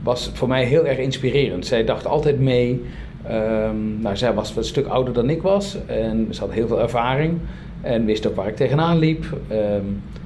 was 0.02 0.30
voor 0.34 0.48
mij 0.48 0.64
heel 0.64 0.86
erg 0.86 0.98
inspirerend. 0.98 1.66
Zij 1.66 1.84
dacht 1.84 2.06
altijd 2.06 2.40
mee. 2.40 2.84
Ehm, 3.28 4.00
nou, 4.00 4.16
zij 4.16 4.34
was 4.34 4.56
een 4.56 4.64
stuk 4.64 4.86
ouder 4.86 5.14
dan 5.14 5.30
ik 5.30 5.42
was 5.42 5.76
en 5.86 6.26
ze 6.30 6.40
had 6.40 6.52
heel 6.52 6.66
veel 6.66 6.80
ervaring 6.80 7.38
en 7.80 8.04
wist 8.04 8.26
ook 8.26 8.36
waar 8.36 8.48
ik 8.48 8.56
tegenaan 8.56 8.98
liep. 8.98 9.24
Ehm, 9.48 9.84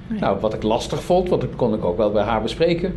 ja. 0.09 0.19
Nou, 0.21 0.41
wat 0.41 0.55
ik 0.55 0.63
lastig 0.63 1.03
vond, 1.03 1.29
want 1.29 1.41
dat 1.41 1.57
kon 1.57 1.75
ik 1.75 1.85
ook 1.85 1.97
wel 1.97 2.13
bij 2.13 2.23
haar 2.23 2.43
bespreken. 2.43 2.95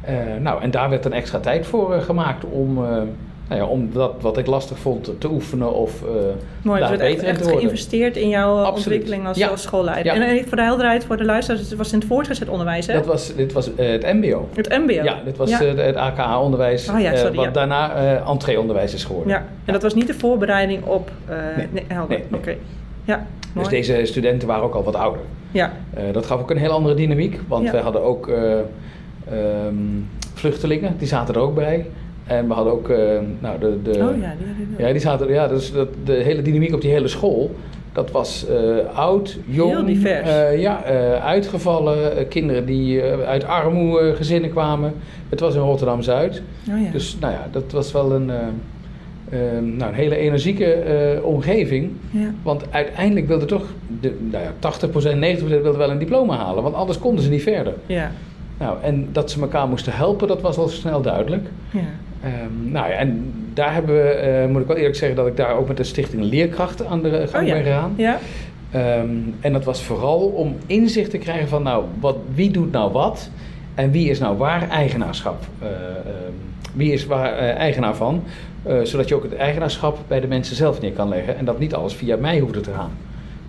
Eh, 0.00 0.14
nou, 0.40 0.62
en 0.62 0.70
daar 0.70 0.90
werd 0.90 1.02
dan 1.02 1.12
extra 1.12 1.38
tijd 1.38 1.66
voor 1.66 1.94
eh, 1.94 2.02
gemaakt 2.02 2.44
om, 2.44 2.84
eh, 2.84 3.02
nou 3.48 3.60
ja, 3.60 3.66
om 3.66 3.88
dat 3.92 4.12
wat 4.20 4.38
ik 4.38 4.46
lastig 4.46 4.78
vond 4.78 5.10
te 5.20 5.28
oefenen 5.30 5.72
of 5.74 6.02
eh, 6.02 6.08
Mooi, 6.62 6.80
daar 6.80 6.88
dus 6.90 6.98
werd 6.98 7.00
echt, 7.00 7.10
beter 7.10 7.22
in 7.22 7.28
echt 7.28 7.36
te 7.38 7.42
worden. 7.44 7.60
geïnvesteerd 7.60 8.16
in 8.16 8.28
jouw 8.28 8.56
Absoluut. 8.56 8.76
ontwikkeling 8.76 9.26
als, 9.26 9.36
Ja. 9.36 9.48
als 9.48 9.62
schoolleider. 9.62 10.14
Ja. 10.14 10.20
En 10.20 10.36
eh, 10.38 10.44
voor 10.46 10.56
de 10.56 10.62
helderheid, 10.62 11.04
voor 11.04 11.16
de 11.16 11.24
luisteraars, 11.24 11.68
het 11.70 11.78
was 11.78 11.92
in 11.92 11.98
het 11.98 12.08
voortgezet 12.08 12.48
onderwijs, 12.48 12.86
hè? 12.86 12.94
Dat 12.94 13.06
was, 13.06 13.34
dit 13.34 13.52
was 13.52 13.74
eh, 13.74 13.88
het 13.88 14.02
MBO. 14.02 14.48
het 14.54 14.68
MBO. 14.68 14.92
Ja, 14.92 15.20
dit 15.24 15.36
was 15.36 15.50
Ja. 15.50 15.62
het 15.64 15.96
AKA-onderwijs, 15.96 16.88
Oh 16.88 17.00
ja, 17.00 17.12
eh, 17.12 17.18
sorry, 17.18 17.36
wat 17.36 17.54
daarna 17.54 17.94
eh 17.94 18.28
entreeonderwijs 18.30 18.94
is 18.94 19.04
geworden. 19.04 19.32
Ja, 19.32 19.44
en 19.64 19.72
dat 19.72 19.82
was 19.82 19.94
niet 19.94 20.06
de 20.06 20.14
voorbereiding 20.14 20.84
op... 20.84 21.10
Nee. 21.56 21.66
nee, 21.72 21.84
helder. 21.88 22.18
Nee. 22.28 22.38
Oké. 22.40 22.54
Ja, 23.04 23.26
Dus 23.40 23.48
mooi. 23.54 23.68
deze 23.68 24.00
studenten 24.04 24.48
waren 24.48 24.64
ook 24.64 24.74
al 24.74 24.84
wat 24.84 24.94
ouder. 24.96 25.20
Ja, 25.50 25.72
dat 26.12 26.26
gaf 26.26 26.40
ook 26.40 26.50
een 26.50 26.56
heel 26.58 26.70
andere 26.70 26.94
dynamiek, 26.94 27.40
want 27.48 27.70
we 27.70 27.76
hadden 27.76 28.02
ook 28.02 28.28
eh, 28.28 28.52
ehm, 29.30 29.74
vluchtelingen, 30.34 30.94
die 30.98 31.08
zaten 31.08 31.34
er 31.34 31.40
ook 31.40 31.54
bij. 31.54 31.86
En 32.26 32.48
we 32.48 32.54
hadden 32.54 32.72
ook 32.72 32.88
eh, 32.88 32.98
nou, 33.38 33.58
de, 33.58 33.78
de, 33.82 33.90
oh 33.90 33.96
ja, 33.96 34.04
die 34.38 34.46
hadden 34.46 34.86
Ja, 34.86 34.92
die 34.92 35.00
zaten, 35.00 35.28
ja, 35.28 35.48
dus 35.48 35.72
dat, 35.72 35.88
de 36.04 36.12
hele 36.12 36.42
dynamiek 36.42 36.74
op 36.74 36.80
die 36.80 36.90
hele 36.90 37.08
school, 37.08 37.54
dat 37.92 38.10
was 38.10 38.46
eh, 38.48 38.96
oud, 38.98 39.38
jong, 39.46 39.70
Heel 39.72 39.84
divers. 39.84 40.28
eh, 40.28 40.60
ja, 40.60 40.82
uitgevallen, 41.20 42.28
kinderen 42.28 42.66
die 42.66 43.02
uit 43.02 43.44
armoe 43.44 44.00
eh, 44.00 44.16
gezinnen 44.16 44.50
kwamen. 44.50 44.94
Het 45.28 45.40
was 45.40 45.54
in 45.54 45.60
Rotterdam-Zuid, 45.60 46.42
Oh 46.70 46.82
ja. 46.84 46.90
dus 46.90 47.16
nou 47.20 47.32
ja, 47.32 47.46
dat 47.50 47.72
was 47.72 47.92
wel 47.92 48.12
een, 48.12 48.26
nou, 49.76 49.90
een 49.90 49.94
hele 49.94 50.16
energieke 50.16 51.20
omgeving. 51.22 51.90
ja. 52.10 52.30
Want 52.42 52.64
uiteindelijk 52.70 53.26
wilde 53.28 53.44
toch, 53.44 53.64
de, 54.00 54.16
nou 54.30 54.44
ja, 54.44 54.52
80%, 55.36 55.38
90% 55.40 55.44
wilde 55.46 55.76
wel 55.78 55.90
een 55.90 55.98
diploma 55.98 56.36
halen, 56.36 56.62
want 56.62 56.74
anders 56.74 56.98
konden 56.98 57.24
ze 57.24 57.30
niet 57.30 57.42
verder. 57.42 57.74
Ja, 57.86 58.10
Nou, 58.58 58.76
en 58.82 59.08
dat 59.12 59.30
ze 59.30 59.40
elkaar 59.40 59.68
moesten 59.68 59.92
helpen, 59.92 60.28
dat 60.28 60.40
was 60.40 60.56
al 60.56 60.68
snel 60.68 61.02
duidelijk. 61.02 61.46
ja. 61.70 61.80
Ehm, 62.22 62.70
nou 62.70 62.88
ja, 62.88 62.94
en 62.94 63.32
daar 63.54 63.72
hebben 63.74 63.94
we, 63.94 64.08
eh, 64.08 64.48
moet 64.48 64.60
ik 64.60 64.66
wel 64.66 64.76
eerlijk 64.76 64.96
zeggen, 64.96 65.16
dat 65.16 65.26
ik 65.26 65.36
daar 65.36 65.56
ook 65.56 65.68
met 65.68 65.76
de 65.76 65.84
stichting 65.84 66.22
Leerkracht 66.22 66.84
aan 66.84 67.02
de 67.02 67.26
gang 67.28 67.42
Oh 67.42 67.48
ja. 67.48 67.54
ben 67.54 67.64
gegaan. 67.64 67.92
Ja, 67.96 68.18
Ehm, 68.70 69.10
en 69.40 69.52
dat 69.52 69.64
was 69.64 69.82
vooral 69.82 70.20
om 70.20 70.56
inzicht 70.66 71.10
te 71.10 71.18
krijgen 71.18 71.48
van, 71.48 71.62
nou, 71.62 71.84
wat, 72.00 72.16
wie 72.34 72.50
doet 72.50 72.72
nou 72.72 72.92
wat 72.92 73.30
en 73.74 73.90
wie 73.90 74.10
is 74.10 74.18
nou 74.18 74.36
waar 74.36 74.68
eigenaarschap? 74.68 75.44
Eh, 75.58 75.68
ehm, 75.68 76.32
wie 76.74 76.92
is 76.92 77.06
waar 77.06 77.36
eh, 77.36 77.56
eigenaar 77.56 77.96
van? 77.96 78.22
Eh, 78.62 78.80
zodat 78.82 79.08
je 79.08 79.14
ook 79.14 79.22
het 79.22 79.36
eigenaarschap 79.36 79.98
bij 80.08 80.20
de 80.20 80.26
mensen 80.26 80.56
zelf 80.56 80.80
neer 80.80 80.92
kan 80.92 81.08
leggen 81.08 81.36
en 81.38 81.44
dat 81.44 81.58
niet 81.58 81.74
alles 81.74 81.94
via 81.94 82.16
mij 82.16 82.38
hoefde 82.38 82.60
te 82.60 82.72
gaan. 82.72 82.90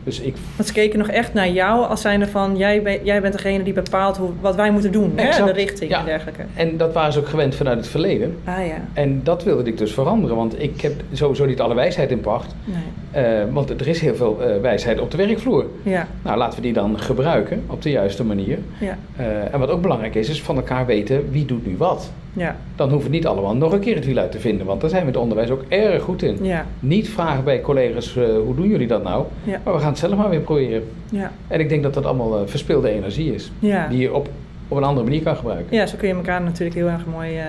Dus 0.08 0.20
ik 0.20 0.36
want 0.56 0.68
ze 0.68 0.74
keken 0.74 1.00
nog 1.00 1.08
echt 1.08 1.34
naar 1.34 1.50
jou 1.50 1.88
als 1.88 2.02
zijnde 2.02 2.28
van... 2.28 2.58
jij, 2.58 2.82
ben- 2.82 3.00
jij 3.04 3.22
bent 3.22 3.34
degene 3.34 3.64
die 3.64 3.74
bepaalt 3.74 4.18
hoe, 4.18 4.30
wat 4.42 4.56
wij 4.56 4.72
moeten 4.72 4.92
doen, 4.92 5.12
hè? 5.16 5.24
Exact. 5.28 5.46
de 5.48 5.54
richting 5.54 5.92
Ja. 5.92 6.00
en 6.00 6.06
dergelijke. 6.06 6.42
En 6.54 6.78
dat 6.78 6.94
waren 6.94 7.14
ze 7.14 7.20
ook 7.20 7.28
gewend 7.28 7.56
vanuit 7.56 7.78
het 7.78 7.88
verleden. 7.88 8.38
Ah 8.44 8.66
ja, 8.68 8.76
En 8.94 9.20
dat 9.24 9.44
wilde 9.44 9.64
ik 9.70 9.78
dus 9.78 9.92
veranderen, 9.94 10.36
want 10.36 10.62
ik 10.62 10.82
heb 10.82 10.94
sowieso 11.14 11.46
niet 11.46 11.62
alle 11.62 11.76
wijsheid 11.76 12.12
in 12.12 12.20
pacht. 12.22 12.56
nee. 12.66 13.24
Eh, 13.24 13.44
want 13.52 13.70
er 13.70 13.88
is 13.88 14.00
heel 14.02 14.16
veel 14.16 14.38
eh, 14.42 14.62
wijsheid 14.62 15.00
op 15.00 15.12
de 15.12 15.18
werkvloer. 15.18 15.66
Ja, 15.84 16.08
Nou, 16.22 16.38
laten 16.38 16.56
we 16.56 16.62
die 16.62 16.74
dan 16.74 17.00
gebruiken 17.00 17.64
op 17.68 17.82
de 17.82 17.90
juiste 17.90 18.24
manier. 18.24 18.58
ja, 18.80 18.98
Eh, 19.16 19.54
en 19.54 19.60
wat 19.60 19.70
ook 19.70 19.82
belangrijk 19.82 20.16
is, 20.16 20.30
is 20.30 20.42
van 20.42 20.56
elkaar 20.56 20.86
weten 20.86 21.32
wie 21.32 21.46
doet 21.46 21.66
nu 21.68 21.76
wat. 21.78 22.12
ja, 22.34 22.56
Dan 22.76 22.90
hoeven 22.90 23.10
we 23.10 23.16
niet 23.16 23.28
allemaal 23.28 23.56
nog 23.56 23.72
een 23.74 23.80
keer 23.80 23.96
het 23.96 24.06
wiel 24.06 24.18
uit 24.18 24.32
te 24.32 24.40
vinden, 24.40 24.66
want 24.66 24.82
daar 24.82 24.90
zijn 24.90 25.02
we 25.02 25.08
in 25.08 25.14
het 25.14 25.24
onderwijs 25.24 25.50
ook 25.50 25.64
erg 25.70 26.04
goed 26.04 26.22
in. 26.24 26.38
ja, 26.42 26.66
Niet 26.80 27.10
vragen 27.10 27.44
bij 27.44 27.62
collega's, 27.62 28.14
hoe 28.46 28.56
doen 28.56 28.68
jullie 28.68 28.88
dat 28.88 29.04
nou? 29.04 29.26
ja, 29.44 29.60
Maar 29.64 29.74
we 29.74 29.80
gaan 29.80 29.97
het 30.00 30.10
zelf 30.10 30.22
maar 30.22 30.30
weer 30.30 30.40
proberen. 30.40 30.84
ja, 31.12 31.32
En 31.48 31.60
ik 31.60 31.70
denk 31.70 31.84
dat 31.84 31.94
dat 31.94 32.06
allemaal 32.06 32.38
eh, 32.42 32.48
verspilde 32.48 32.90
energie 32.90 33.34
is, 33.34 33.52
ja. 33.60 33.88
die 33.88 34.00
je 34.00 34.14
op, 34.14 34.30
op 34.68 34.78
een 34.78 34.84
andere 34.84 35.06
manier 35.08 35.22
kan 35.24 35.36
gebruiken. 35.36 35.78
Ja, 35.78 35.86
zo 35.86 35.98
kun 35.98 36.08
je 36.08 36.14
elkaar 36.14 36.42
natuurlijk 36.42 36.76
heel 36.76 36.88
erg 36.88 37.06
mooi 37.06 37.38
eh, 37.38 37.44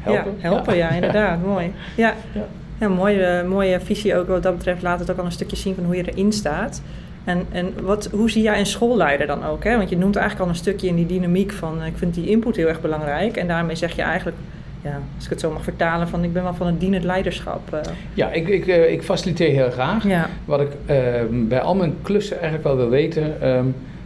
Helpen. 0.00 0.32
Ja, 0.36 0.48
helpen, 0.48 0.76
ja, 0.76 0.88
Ja. 0.88 0.94
inderdaad. 0.94 1.42
Mooi. 1.44 1.72
Ja, 1.96 2.14
Ja. 2.80 2.88
mooie, 2.88 3.44
mooie 3.48 3.80
visie 3.80 4.16
ook 4.16 4.28
wat 4.28 4.42
dat 4.42 4.56
betreft. 4.56 4.82
Laat 4.82 4.98
het 5.00 5.10
ook 5.10 5.18
al 5.18 5.24
een 5.24 5.32
stukje 5.32 5.56
zien 5.56 5.74
van 5.74 5.84
hoe 5.84 5.96
je 5.96 6.10
erin 6.12 6.32
staat. 6.32 6.82
En, 7.24 7.46
en 7.52 7.72
wat, 7.82 8.08
hoe 8.12 8.30
zie 8.30 8.42
jij 8.42 8.58
een 8.58 8.66
schoolleider 8.66 9.26
dan 9.26 9.44
ook? 9.44 9.64
Hè? 9.64 9.76
Want 9.76 9.88
je 9.88 9.96
noemt 9.96 10.16
eigenlijk 10.16 10.46
al 10.46 10.54
een 10.54 10.60
stukje 10.60 10.86
in 10.88 10.94
die 10.96 11.06
dynamiek 11.06 11.52
van... 11.52 11.80
eh, 11.80 11.86
ik 11.86 11.96
vind 11.96 12.14
die 12.14 12.28
input 12.28 12.56
heel 12.56 12.68
erg 12.68 12.80
belangrijk. 12.80 13.36
En 13.36 13.46
daarmee 13.48 13.76
zeg 13.76 13.96
je 13.96 14.02
eigenlijk... 14.02 14.36
Ja, 14.82 15.00
als 15.16 15.24
ik 15.24 15.30
het 15.30 15.40
zo 15.40 15.50
mag 15.52 15.62
vertalen, 15.64 16.08
van 16.08 16.24
ik 16.24 16.32
ben 16.32 16.42
wel 16.42 16.54
van 16.54 16.66
het 16.66 16.80
dienend 16.80 17.04
leiderschap. 17.04 17.72
eh. 17.72 17.80
Ja, 18.14 18.30
ik, 18.32 18.48
ik, 18.48 18.66
eh, 18.66 18.92
ik 18.92 19.02
faciliteer 19.02 19.50
heel 19.52 19.70
graag. 19.70 20.06
ja, 20.08 20.28
Wat 20.44 20.60
ik 20.60 20.68
eh, 20.86 20.96
bij 21.30 21.60
al 21.60 21.74
mijn 21.74 21.94
klussen 22.02 22.36
eigenlijk 22.36 22.64
wel 22.64 22.76
wil 22.76 22.88
weten, 22.88 23.40
ehm, 23.42 23.64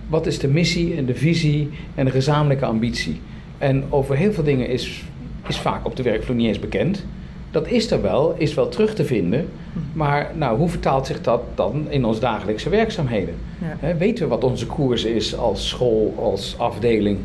wat 0.09 0.27
is 0.27 0.39
de 0.39 0.49
missie 0.49 0.97
en 0.97 1.05
de 1.07 1.15
visie 1.15 1.71
en 1.95 2.05
de 2.05 2.11
gezamenlijke 2.11 2.65
ambitie? 2.65 3.21
En 3.59 3.85
over 3.91 4.17
heel 4.17 4.33
veel 4.33 4.45
dingen 4.45 4.69
is, 4.69 5.05
is 5.49 5.59
vaak 5.59 5.87
op 5.87 5.97
de 5.97 6.03
werkvloer 6.03 6.37
niet 6.37 6.47
eens 6.49 6.59
bekend. 6.59 7.05
dat 7.51 7.67
is 7.69 7.91
er 7.91 8.03
wel, 8.03 8.35
is 8.39 8.55
wel 8.55 8.69
terug 8.69 8.95
te 8.95 9.05
vinden. 9.05 9.49
Maar 9.93 10.31
nou, 10.35 10.59
hoe 10.59 10.69
vertaalt 10.69 11.07
zich 11.07 11.21
dat 11.21 11.43
dan 11.55 11.87
in 11.89 12.05
onze 12.05 12.21
dagelijkse 12.21 12.69
werkzaamheden? 12.69 13.35
Ja. 13.81 13.97
Weten 13.97 14.25
we 14.25 14.31
wat 14.31 14.45
onze 14.45 14.67
koers 14.67 15.05
is 15.05 15.37
als 15.37 15.69
school, 15.69 16.15
als 16.19 16.55
afdeling? 16.59 17.19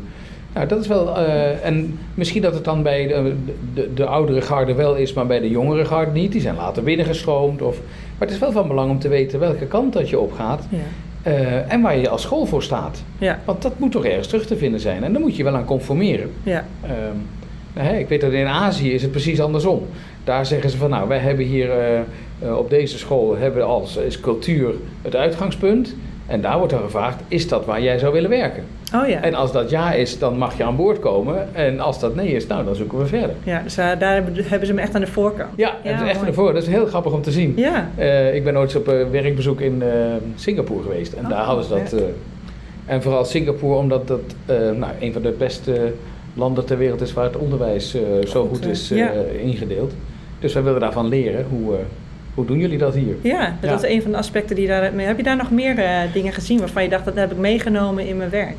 Nou, 0.58 0.70
dat 0.70 0.80
is 0.80 0.86
wel. 0.86 1.16
eh, 1.18 1.64
en 1.66 1.98
misschien 2.14 2.42
dat 2.42 2.54
het 2.54 2.64
dan 2.64 2.82
bij 2.82 3.06
de, 3.06 3.34
de, 3.74 3.94
de 3.94 4.06
oudere 4.06 4.40
garde 4.40 4.74
wel 4.74 4.94
is, 4.94 5.12
maar 5.12 5.26
bij 5.26 5.40
de 5.40 5.48
jongere 5.48 5.84
garde 5.84 6.10
niet. 6.10 6.32
Die 6.32 6.40
zijn 6.40 6.56
later 6.56 6.82
binnengestroomd. 6.82 7.62
Of, 7.62 7.76
maar 8.18 8.26
het 8.26 8.30
is 8.30 8.38
wel 8.38 8.52
van 8.52 8.68
belang 8.68 8.90
om 8.90 8.98
te 8.98 9.08
weten 9.08 9.40
welke 9.40 9.66
kant 9.66 9.92
dat 9.92 10.08
je 10.08 10.18
opgaat. 10.18 10.66
Ja. 10.70 10.78
eh, 11.22 11.72
en 11.72 11.80
waar 11.80 11.96
je 11.98 12.08
als 12.08 12.22
school 12.22 12.46
voor 12.46 12.62
staat. 12.62 13.02
Ja. 13.18 13.38
Want 13.44 13.62
dat 13.62 13.78
moet 13.78 13.92
toch 13.92 14.04
ergens 14.04 14.26
terug 14.26 14.46
te 14.46 14.56
vinden 14.56 14.80
zijn. 14.80 15.04
En 15.04 15.12
daar 15.12 15.20
moet 15.20 15.36
je 15.36 15.44
wel 15.44 15.54
aan 15.54 15.64
conformeren. 15.64 16.30
Ja. 16.42 16.64
Ehm, 16.82 16.92
nou, 17.74 17.88
hè, 17.88 17.98
ik 17.98 18.08
weet 18.08 18.20
dat 18.20 18.32
in 18.32 18.46
Azië 18.46 18.92
is 18.92 19.02
het 19.02 19.10
precies 19.10 19.40
andersom. 19.40 19.86
Daar 20.24 20.46
zeggen 20.46 20.70
ze 20.70 20.76
van 20.76 20.90
nou, 20.90 21.08
wij 21.08 21.18
hebben 21.18 21.44
hier 21.44 21.70
eh, 21.70 22.56
op 22.58 22.70
deze 22.70 22.98
school 22.98 23.36
hebben 23.36 23.66
als 23.66 23.96
is 23.96 24.20
cultuur 24.20 24.74
het 25.02 25.16
uitgangspunt. 25.16 25.94
En 26.26 26.40
daar 26.40 26.58
wordt 26.58 26.72
dan 26.72 26.82
gevraagd, 26.82 27.20
is 27.28 27.48
dat 27.48 27.64
waar 27.64 27.82
jij 27.82 27.98
zou 27.98 28.12
willen 28.12 28.30
werken? 28.30 28.64
Oh 28.94 29.08
ja. 29.08 29.22
En 29.22 29.34
als 29.34 29.52
dat 29.52 29.70
ja 29.70 29.92
is, 29.92 30.18
dan 30.18 30.38
mag 30.38 30.56
je 30.56 30.64
aan 30.64 30.76
boord 30.76 30.98
komen. 30.98 31.54
En 31.54 31.80
als 31.80 32.00
dat 32.00 32.14
nee 32.14 32.28
is, 32.28 32.46
nou, 32.46 32.64
dan 32.64 32.74
zoeken 32.74 32.98
we 32.98 33.06
verder. 33.06 33.30
Ja, 33.42 33.60
dus 33.62 33.76
eh, 33.76 33.86
daar 33.98 34.12
hebben, 34.14 34.34
hebben 34.34 34.66
ze 34.66 34.72
hem 34.72 34.82
echt 34.82 34.94
aan 34.94 35.00
de 35.00 35.06
voorkant. 35.06 35.50
Ja, 35.56 35.72
dat 35.84 35.92
is 35.94 36.00
echt 36.00 36.14
mooi. 36.16 36.28
ervoor. 36.28 36.52
Dat 36.52 36.62
is 36.62 36.68
heel 36.68 36.86
grappig 36.86 37.12
om 37.12 37.22
te 37.22 37.30
zien. 37.30 37.52
Ja. 37.56 37.90
Eh, 37.96 38.34
ik 38.34 38.44
ben 38.44 38.56
ooit 38.56 38.76
op 38.76 38.88
eh, 38.88 38.94
werkbezoek 39.10 39.60
in 39.60 39.82
Singapore 40.34 40.82
geweest. 40.82 41.12
En 41.12 41.24
Oh, 41.24 41.30
daar 41.30 41.44
hadden 41.44 41.64
ze 41.64 41.70
dat. 41.74 41.94
en 42.86 43.02
vooral 43.02 43.24
Singapore, 43.24 43.74
omdat 43.78 44.08
dat 44.08 44.20
nou, 44.76 44.92
een 45.00 45.12
van 45.12 45.22
de 45.22 45.34
beste 45.38 45.92
landen 46.34 46.64
ter 46.64 46.78
wereld 46.78 47.00
is 47.00 47.12
waar 47.12 47.24
het 47.24 47.36
onderwijs 47.36 47.96
zo 48.26 48.46
Goed, 48.46 48.56
goed 48.58 48.66
is 48.66 48.88
ja. 48.88 49.10
ingedeeld. 49.40 49.92
Dus 50.40 50.52
wij 50.52 50.62
willen 50.62 50.80
daarvan 50.80 51.08
leren. 51.08 51.46
Hoe, 51.50 51.74
hoe 52.34 52.44
doen 52.46 52.58
jullie 52.58 52.78
dat 52.78 52.94
hier? 52.94 53.14
Ja, 53.20 53.56
dat 53.60 53.70
Ja. 53.70 53.76
is 53.76 53.94
een 53.94 54.02
van 54.02 54.10
de 54.10 54.16
aspecten 54.16 54.56
die 54.56 54.66
daar... 54.66 54.92
Heb 54.96 55.16
je 55.16 55.22
daar 55.22 55.36
nog 55.36 55.50
meer 55.50 55.76
dingen 56.12 56.32
gezien 56.32 56.58
waarvan 56.58 56.82
je 56.82 56.88
dacht, 56.88 57.04
dat 57.04 57.14
heb 57.14 57.30
ik 57.32 57.38
meegenomen 57.38 58.06
in 58.06 58.16
mijn 58.16 58.30
werk? 58.30 58.54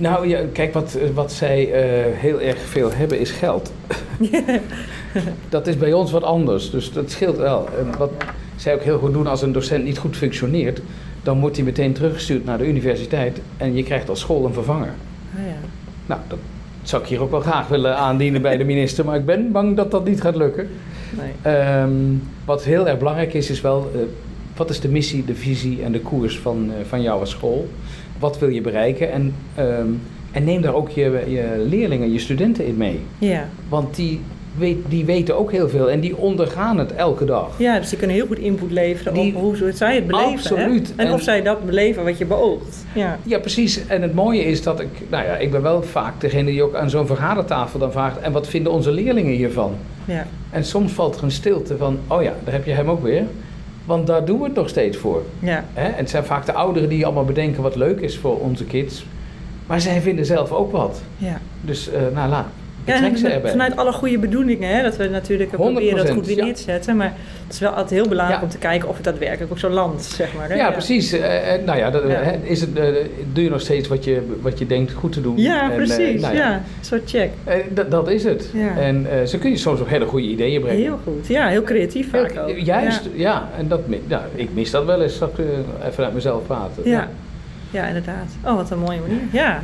Nou, 0.00 0.28
ja, 0.28 0.40
kijk, 0.52 0.72
wat, 0.72 0.94
eh, 0.94 1.08
wat 1.14 1.32
zij 1.32 1.72
eh, 1.72 2.18
heel 2.18 2.40
erg 2.40 2.58
veel 2.58 2.92
hebben 2.92 3.18
is 3.18 3.30
geld. 3.30 3.72
dat 5.48 5.66
is 5.66 5.76
bij 5.76 5.92
ons 5.92 6.10
wat 6.10 6.22
anders, 6.22 6.70
dus 6.70 6.92
dat 6.92 7.10
scheelt 7.10 7.36
wel. 7.36 7.68
En 7.78 7.98
wat 7.98 8.10
zij 8.56 8.74
ook 8.74 8.82
heel 8.82 8.98
goed 8.98 9.12
doen 9.12 9.26
als 9.26 9.42
een 9.42 9.52
docent 9.52 9.84
niet 9.84 9.98
goed 9.98 10.16
functioneert, 10.16 10.80
dan 11.22 11.40
wordt 11.40 11.56
hij 11.56 11.64
meteen 11.64 11.92
teruggestuurd 11.92 12.44
naar 12.44 12.58
de 12.58 12.68
universiteit 12.68 13.40
en 13.56 13.74
je 13.74 13.82
krijgt 13.82 14.08
als 14.08 14.20
school 14.20 14.44
een 14.44 14.52
vervanger. 14.52 14.94
Oh 15.36 15.46
ja. 15.46 15.68
Nou, 16.06 16.20
dat 16.28 16.38
zou 16.82 17.02
ik 17.02 17.08
hier 17.08 17.20
ook 17.20 17.30
wel 17.30 17.40
graag 17.40 17.68
willen 17.68 17.96
aandienen 17.96 18.42
bij 18.42 18.56
de 18.56 18.64
minister, 18.74 19.04
maar 19.04 19.16
ik 19.16 19.26
ben 19.26 19.52
bang 19.52 19.76
dat 19.76 19.90
dat 19.90 20.04
niet 20.04 20.20
gaat 20.20 20.36
lukken. 20.36 20.68
Nee. 21.16 21.54
Ehm, 21.54 21.92
wat 22.44 22.64
heel 22.64 22.88
erg 22.88 22.98
belangrijk 22.98 23.34
is, 23.34 23.50
is 23.50 23.60
wel 23.60 23.90
eh, 23.94 24.00
wat 24.56 24.70
is 24.70 24.80
de 24.80 24.88
missie, 24.88 25.24
de 25.24 25.34
visie 25.34 25.82
en 25.82 25.92
de 25.92 26.00
koers 26.00 26.38
van, 26.38 26.70
eh, 26.78 26.84
van 26.88 27.02
jou 27.02 27.20
als 27.20 27.30
school? 27.30 27.68
Wat 28.18 28.38
wil 28.38 28.48
je 28.48 28.60
bereiken? 28.60 29.12
En, 29.12 29.34
ehm, 29.54 29.86
en 30.32 30.44
neem 30.44 30.60
daar 30.62 30.74
ook 30.74 30.88
je, 30.90 31.22
je 31.28 31.64
leerlingen, 31.68 32.12
je 32.12 32.18
studenten 32.18 32.66
in 32.66 32.76
mee. 32.76 33.00
Ja. 33.18 33.48
Want 33.68 33.94
die, 33.96 34.20
weet, 34.58 34.76
die 34.88 35.04
weten 35.04 35.38
ook 35.38 35.52
heel 35.52 35.68
veel 35.68 35.90
en 35.90 36.00
die 36.00 36.16
ondergaan 36.16 36.78
het 36.78 36.94
elke 36.94 37.24
dag. 37.24 37.48
ja, 37.58 37.78
dus 37.78 37.88
die 37.88 37.98
kunnen 37.98 38.16
heel 38.16 38.26
goed 38.26 38.38
input 38.38 38.70
leveren 38.70 39.14
Die- 39.14 39.34
op 39.36 39.40
hoe 39.42 39.72
zij 39.72 39.94
het 39.94 40.06
beleven. 40.06 40.28
Absoluut. 40.32 40.88
Hè? 40.96 41.02
En, 41.02 41.06
En- 41.08 41.12
of 41.14 41.22
zij 41.22 41.42
dat 41.42 41.66
beleven 41.66 42.04
wat 42.04 42.18
je 42.18 42.24
beoogt. 42.26 42.84
Ja. 42.92 43.18
Ja, 43.22 43.38
precies. 43.38 43.86
En 43.86 44.02
het 44.02 44.14
mooie 44.14 44.44
is 44.44 44.62
dat 44.62 44.80
ik, 44.80 44.88
nou 45.10 45.24
ja, 45.24 45.36
ik 45.36 45.50
ben 45.50 45.62
wel 45.62 45.82
vaak 45.82 46.20
degene 46.20 46.50
die 46.50 46.62
ook 46.62 46.74
aan 46.74 46.90
zo'n 46.90 47.06
vergadertafel 47.06 47.78
dan 47.78 47.92
vraagt, 47.92 48.20
en 48.20 48.32
wat 48.32 48.48
vinden 48.48 48.72
onze 48.72 48.90
leerlingen 48.90 49.32
hiervan? 49.32 49.72
Ja. 50.04 50.26
En 50.50 50.64
soms 50.64 50.92
valt 50.92 51.16
er 51.16 51.22
een 51.22 51.30
stilte 51.30 51.76
van, 51.76 51.98
oh 52.06 52.22
ja, 52.22 52.32
daar 52.44 52.54
heb 52.54 52.64
je 52.64 52.72
hem 52.72 52.88
ook 52.90 53.02
weer. 53.02 53.24
Want 53.88 54.06
daar 54.06 54.24
doen 54.24 54.38
we 54.38 54.44
het 54.44 54.54
nog 54.54 54.68
steeds 54.68 54.96
voor. 54.96 55.22
Ja. 55.38 55.64
Hè? 55.74 55.88
En 55.88 55.96
het 55.96 56.10
zijn 56.10 56.24
vaak 56.24 56.46
de 56.46 56.52
ouderen 56.52 56.88
die 56.88 57.04
allemaal 57.04 57.24
bedenken 57.24 57.62
wat 57.62 57.76
leuk 57.76 58.00
is 58.00 58.18
voor 58.18 58.38
onze 58.38 58.64
kids. 58.64 59.06
Maar 59.66 59.80
zij 59.80 60.00
vinden 60.00 60.26
zelf 60.26 60.52
ook 60.52 60.72
wat. 60.72 61.02
Ja. 61.16 61.40
Dus 61.60 61.92
uh, 61.92 61.94
nou, 62.14 62.28
laat, 62.28 62.46
Ja, 62.88 63.16
ze 63.16 63.26
en 63.26 63.32
erbij. 63.32 63.50
vanuit 63.50 63.76
alle 63.76 63.92
goede 63.92 64.18
bedoelingen, 64.18 64.76
hè, 64.76 64.82
dat 64.82 64.96
we 64.96 65.08
natuurlijk 65.08 65.50
proberen 65.50 65.96
dat 65.96 66.08
100%, 66.08 66.12
goed 66.12 66.26
weer 66.26 66.36
ja. 66.36 66.44
neer 66.44 66.54
te 66.54 66.62
zetten. 66.62 66.96
Maar 66.96 67.12
het 67.44 67.52
is 67.54 67.58
wel 67.60 67.70
altijd 67.70 67.90
heel 67.90 68.08
belangrijk 68.08 68.40
Ja. 68.40 68.46
om 68.46 68.52
te 68.52 68.58
kijken 68.58 68.88
of 68.88 68.94
het 68.94 69.04
daadwerkelijk 69.04 69.52
ook 69.52 69.58
zo 69.58 69.68
landt, 69.68 70.04
zeg 70.04 70.34
maar. 70.34 70.48
Hè? 70.48 70.54
Ja, 70.54 70.70
precies. 70.70 71.12
Eh, 71.12 71.54
eh, 71.54 71.64
nou 71.64 71.78
ja, 71.78 71.90
dat, 71.90 72.02
is 72.42 72.60
het, 72.60 72.74
eh, 72.78 72.84
doe 73.32 73.44
je 73.44 73.50
nog 73.50 73.60
steeds 73.60 73.88
wat 73.88 74.04
je, 74.04 74.36
wat 74.40 74.58
je 74.58 74.66
denkt 74.66 74.92
goed 74.92 75.12
te 75.12 75.20
doen. 75.20 75.36
Ja, 75.36 75.70
En, 75.70 75.76
precies. 75.76 76.20
nou 76.20 76.34
ja. 76.34 76.54
een 76.54 76.60
soort 76.80 77.10
check. 77.10 77.30
Dat- 77.70 77.90
dat 77.90 78.10
is 78.10 78.24
het. 78.24 78.50
En 78.78 79.06
zo 79.28 79.38
kun 79.38 79.50
je 79.50 79.56
soms 79.56 79.80
ook 79.80 79.88
hele 79.88 80.06
goede 80.06 80.26
ideeën 80.26 80.60
brengen. 80.60 80.80
Heel 80.82 80.98
goed. 81.04 81.26
Ja, 81.26 81.48
heel 81.48 81.62
creatief 81.62 82.10
vaak 82.10 82.34
ook. 82.38 82.56
Juist, 82.58 83.04
Ja. 83.04 83.10
ja. 83.14 83.48
En 83.58 83.68
dat, 83.68 83.80
ja, 84.06 84.26
ik 84.34 84.48
mis 84.54 84.70
dat 84.70 84.84
wel 84.84 85.02
eens, 85.02 85.18
dat 85.18 85.30
ik 85.38 85.44
even 85.88 86.04
uit 86.04 86.14
mezelf 86.14 86.46
praten. 86.46 86.82
Ja. 86.84 87.08
ja, 87.70 87.86
inderdaad. 87.86 88.36
Oh, 88.44 88.54
wat 88.54 88.70
een 88.70 88.78
mooie 88.78 89.00
manier. 89.00 89.20
Ja. 89.32 89.62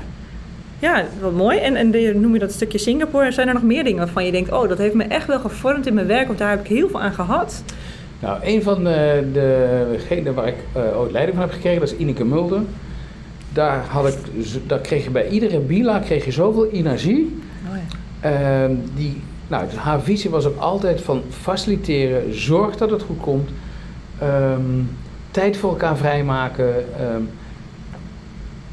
Ja, 0.79 1.05
wat 1.21 1.33
mooi. 1.33 1.59
En, 1.59 1.77
en 1.77 1.91
de, 1.91 2.13
noem 2.17 2.33
je 2.33 2.39
dat 2.39 2.53
stukje 2.53 2.79
Singapore. 2.79 3.33
Zijn 3.33 3.49
er 3.49 3.55
nog 3.55 3.63
meer 3.63 3.85
dingen 3.85 3.99
waarvan 3.99 4.25
je 4.25 4.33
denkt... 4.33 4.53
oh, 4.53 4.69
dat 4.69 4.79
heeft 4.79 4.95
me 4.95 5.05
echt 5.05 5.27
wel 5.27 5.39
gevormd 5.41 5.87
in 5.87 5.95
mijn 5.95 6.07
werk... 6.07 6.31
of 6.31 6.37
daar 6.37 6.51
heb 6.51 6.61
ik 6.61 6.67
heel 6.67 6.89
veel 6.89 7.01
aan 7.01 7.13
gehad? 7.13 7.63
Nou, 8.21 8.39
een 8.43 8.63
van 8.63 8.85
de, 8.85 9.89
degenen 9.93 10.35
waar 10.35 10.49
ik 10.49 10.57
eh, 10.73 11.01
ooit 11.01 11.13
leiding 11.13 11.37
van 11.37 11.47
heb 11.47 11.55
gekregen, 11.55 11.81
dat 11.81 11.93
is 11.93 11.97
Ineke 11.97 12.25
Mulder. 12.25 12.61
Daar, 13.53 13.85
had 13.89 14.07
ik, 14.09 14.15
daar 14.67 14.79
kreeg 14.79 15.05
je 15.05 15.11
bij 15.11 15.29
iedere 15.29 15.59
bila 15.59 15.99
kreeg 15.99 16.25
je 16.25 16.31
zoveel 16.33 16.71
energie. 16.71 17.41
Oh 17.71 17.77
ja. 18.21 18.69
Die, 18.95 19.21
nou, 19.49 19.65
dus 19.67 19.77
haar 19.77 20.01
visie 20.01 20.31
was 20.31 20.47
ook 20.47 20.59
altijd 20.59 21.01
van 21.01 21.23
faciliteren, 21.31 22.35
zorg 22.35 22.77
dat 22.77 22.91
het 22.91 23.03
goed 23.03 23.21
komt. 23.21 23.51
ehm, 24.19 24.61
tijd 25.31 25.57
voor 25.57 25.71
elkaar 25.71 25.97
vrijmaken. 25.97 26.75
ehm, 26.99 27.23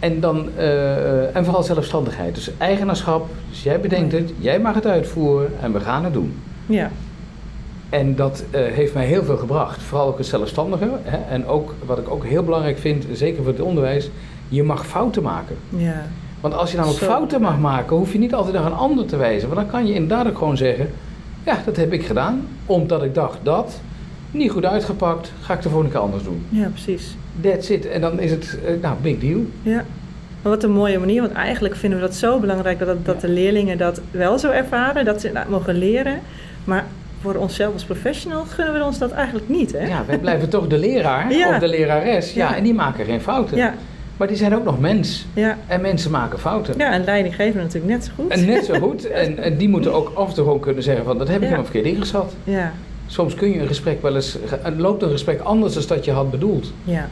en, 0.01 0.20
dan, 0.20 0.50
eh, 0.58 1.36
en 1.36 1.46
vooral 1.46 1.63
zelfstandigheid. 1.63 2.36
Dus 2.36 2.51
eigenaarschap. 2.58 3.29
Dus 3.50 3.63
jij 3.63 3.79
bedenkt 3.79 4.12
het, 4.12 4.34
jij 4.38 4.60
mag 4.60 4.75
het 4.75 4.86
uitvoeren 4.86 5.51
en 5.62 5.74
we 5.74 5.79
gaan 5.79 6.03
het 6.03 6.13
doen. 6.13 6.39
Ja. 6.65 6.91
En 7.89 8.15
dat 8.15 8.43
eh, 8.51 8.62
heeft 8.62 8.93
mij 8.93 9.05
heel 9.05 9.24
veel 9.24 9.38
gebracht. 9.38 9.81
Vooral 9.81 10.08
ook 10.08 10.17
het 10.17 10.27
zelfstandige. 10.27 10.89
Hè? 11.03 11.17
En 11.17 11.46
ook 11.48 11.75
wat 11.86 11.98
ik 11.98 12.10
ook 12.10 12.25
heel 12.25 12.43
belangrijk 12.43 12.77
vind, 12.77 13.05
zeker 13.12 13.43
voor 13.43 13.51
het 13.51 13.62
onderwijs, 13.62 14.10
je 14.50 14.63
mag 14.63 14.86
fouten 14.86 15.24
maken. 15.24 15.55
Ja. 15.70 16.05
Want 16.39 16.53
als 16.53 16.72
je 16.72 16.77
namelijk 16.77 17.03
Zo. 17.03 17.10
fouten 17.10 17.41
mag 17.41 17.60
maken, 17.60 17.96
hoef 17.96 18.12
je 18.12 18.20
niet 18.20 18.34
altijd 18.34 18.53
naar 18.53 18.65
een 18.65 18.74
ander 18.74 19.05
te 19.05 19.17
wijzen. 19.17 19.50
Want 19.50 19.60
dan 19.62 19.70
kan 19.70 19.88
je 19.88 19.93
inderdaad 19.93 20.27
ook 20.27 20.38
gewoon 20.38 20.58
zeggen, 20.58 20.89
ja, 21.46 21.58
dat 21.65 21.75
heb 21.75 21.93
ik 21.93 22.05
gedaan. 22.05 22.48
Omdat 22.65 23.03
ik 23.03 23.13
dacht 23.13 23.39
dat, 23.43 23.81
niet 24.31 24.51
goed 24.51 24.65
uitgepakt, 24.65 25.31
ga 25.41 25.53
ik 25.53 25.62
de 25.62 25.70
volgende 25.70 25.93
keer 25.93 26.01
anders 26.01 26.24
doen. 26.24 26.46
Ja, 26.50 26.67
precies. 26.67 27.15
That's 27.41 27.69
it. 27.69 27.88
En 27.88 28.01
dan 28.01 28.19
is 28.19 28.31
het, 28.31 28.57
eh, 28.65 28.73
nou, 28.81 28.95
big 29.01 29.19
deal. 29.19 29.39
Ja. 29.61 29.85
Maar 30.41 30.51
wat 30.51 30.63
een 30.63 30.71
mooie 30.71 31.00
manier, 31.00 31.21
want 31.21 31.33
eigenlijk 31.33 31.75
vinden 31.75 32.00
we 32.00 32.05
dat 32.05 32.15
zo 32.15 32.39
belangrijk 32.39 32.79
dat, 32.79 32.88
dat, 32.88 33.05
dat 33.05 33.21
de 33.21 33.29
leerlingen 33.29 33.77
dat 33.77 34.01
wel 34.11 34.39
zo 34.39 34.50
ervaren, 34.50 35.05
dat 35.05 35.21
ze 35.21 35.31
dat 35.33 35.50
mogen 35.50 35.75
leren. 35.75 36.19
Maar 36.63 36.85
voor 37.21 37.35
onszelf 37.35 37.73
als 37.73 37.83
professional 37.83 38.43
gunnen 38.45 38.73
we 38.73 38.83
ons 38.83 38.97
dat 38.97 39.11
eigenlijk 39.11 39.50
niet, 39.50 39.71
hè? 39.71 39.88
Ja, 39.88 40.03
wij 40.07 40.17
blijven 40.17 40.50
toch 40.50 40.67
de 40.67 40.77
leraar 40.77 41.33
Ja. 41.33 41.50
of 41.50 41.57
de 41.59 41.67
lerares. 41.67 42.33
Ja, 42.33 42.50
Ja. 42.50 42.55
en 42.55 42.63
die 42.63 42.73
maken 42.73 43.05
geen 43.05 43.21
fouten. 43.21 43.57
ja, 43.57 43.73
Maar 44.17 44.27
die 44.27 44.38
zijn 44.38 44.55
ook 44.55 44.63
nog 44.63 44.79
mens. 44.79 45.25
ja. 45.33 45.57
En 45.67 45.81
mensen 45.81 46.11
maken 46.11 46.39
fouten. 46.39 46.73
Ja, 46.77 46.91
en 46.91 47.03
leidinggever 47.03 47.61
natuurlijk 47.61 47.93
net 47.93 48.03
zo 48.05 48.11
goed. 48.15 48.31
En 48.31 48.45
net 48.45 48.65
zo 48.65 48.73
goed. 48.79 49.07
En, 49.09 49.38
en 49.38 49.57
die 49.57 49.69
moeten 49.69 49.93
ook 49.93 50.11
af 50.15 50.27
en 50.29 50.33
toe 50.33 50.43
gewoon 50.43 50.59
kunnen 50.59 50.83
zeggen 50.83 51.05
van, 51.05 51.17
dat 51.17 51.27
heb 51.27 51.35
ik 51.38 51.43
helemaal 51.43 51.63
verkeerd 51.65 51.85
ingezet. 51.85 52.35
Ja, 52.43 52.71
Soms 53.11 53.35
kun 53.35 53.49
je 53.49 53.59
een 53.59 53.67
gesprek 53.67 54.01
wel 54.01 54.15
eens, 54.15 54.37
loopt 54.77 55.01
een 55.03 55.09
gesprek 55.11 55.39
anders 55.39 55.73
dan 55.73 55.87
dat 55.87 56.05
je 56.05 56.11
had 56.11 56.31
bedoeld. 56.31 56.73
ja, 56.83 57.09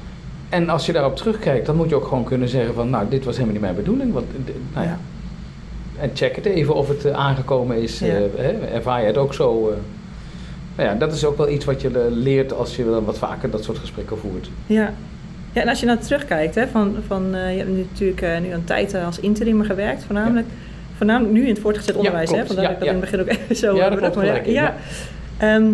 En 0.50 0.70
als 0.70 0.86
je 0.86 0.92
daarop 0.92 1.16
terugkijkt, 1.16 1.66
dan 1.66 1.76
moet 1.76 1.90
je 1.90 1.96
ook 1.96 2.08
gewoon 2.08 2.24
kunnen 2.24 2.50
zeggen 2.50 2.74
van, 2.74 2.90
nou, 2.90 3.06
dit 3.10 3.26
was 3.26 3.34
helemaal 3.34 3.54
niet 3.54 3.64
mijn 3.64 3.76
bedoeling. 3.76 4.14
Want, 4.14 4.26
eh, 4.46 4.54
nou 4.74 4.88
ja. 4.88 5.00
En 6.00 6.12
check 6.14 6.36
het 6.36 6.46
even 6.46 6.76
of 6.76 6.88
het 6.88 7.06
eh, 7.06 7.12
aangekomen 7.12 7.82
is. 7.82 8.00
Ja. 8.00 8.06
eh, 8.08 8.22
hè, 8.36 8.52
ervaar 8.74 9.02
je 9.02 9.08
het 9.08 9.18
ook 9.18 9.34
zo? 9.34 9.70
eh. 9.70 9.76
nou 10.76 10.90
ja, 10.90 10.96
dat 10.96 11.14
is 11.14 11.26
ook 11.26 11.38
wel 11.38 11.50
iets 11.50 11.66
wat 11.66 11.82
je 11.82 12.08
leert 12.12 12.54
als 12.54 12.76
je 12.76 13.02
wat 13.04 13.18
vaker 13.18 13.50
dat 13.50 13.64
soort 13.64 13.78
gesprekken 13.78 14.18
voert. 14.18 14.50
Ja. 14.66 14.94
Ja, 15.54 15.62
en 15.62 15.68
als 15.68 15.80
je 15.80 15.86
nou 15.86 15.98
terugkijkt, 16.00 16.56
hè, 16.56 16.68
van, 16.68 16.96
van, 17.08 17.28
je 17.32 17.58
hebt 17.58 17.78
natuurlijk 17.78 18.42
nu 18.42 18.52
een 18.52 18.64
tijd 18.64 18.96
als 18.96 19.20
interimmer 19.20 19.66
gewerkt, 19.66 20.04
voornamelijk, 20.04 20.48
voornamelijk 20.98 21.34
nu 21.34 21.42
in 21.42 21.50
het 21.50 21.60
voortgezet 21.60 21.94
Ja, 21.94 21.98
onderwijs, 22.00 22.32
hè, 22.32 22.46
vandaar 22.46 22.64
dat 22.64 22.74
ik 22.74 22.80
dat 22.80 22.88
in 22.88 22.94
het 22.94 23.02
begin 23.02 23.20
ook 23.20 23.56
zo 23.64 23.76
Ja, 23.76 24.12
gelijk 24.12 24.46
in, 24.46 24.54
ja. 24.54 24.76
Ehm, 25.40 25.72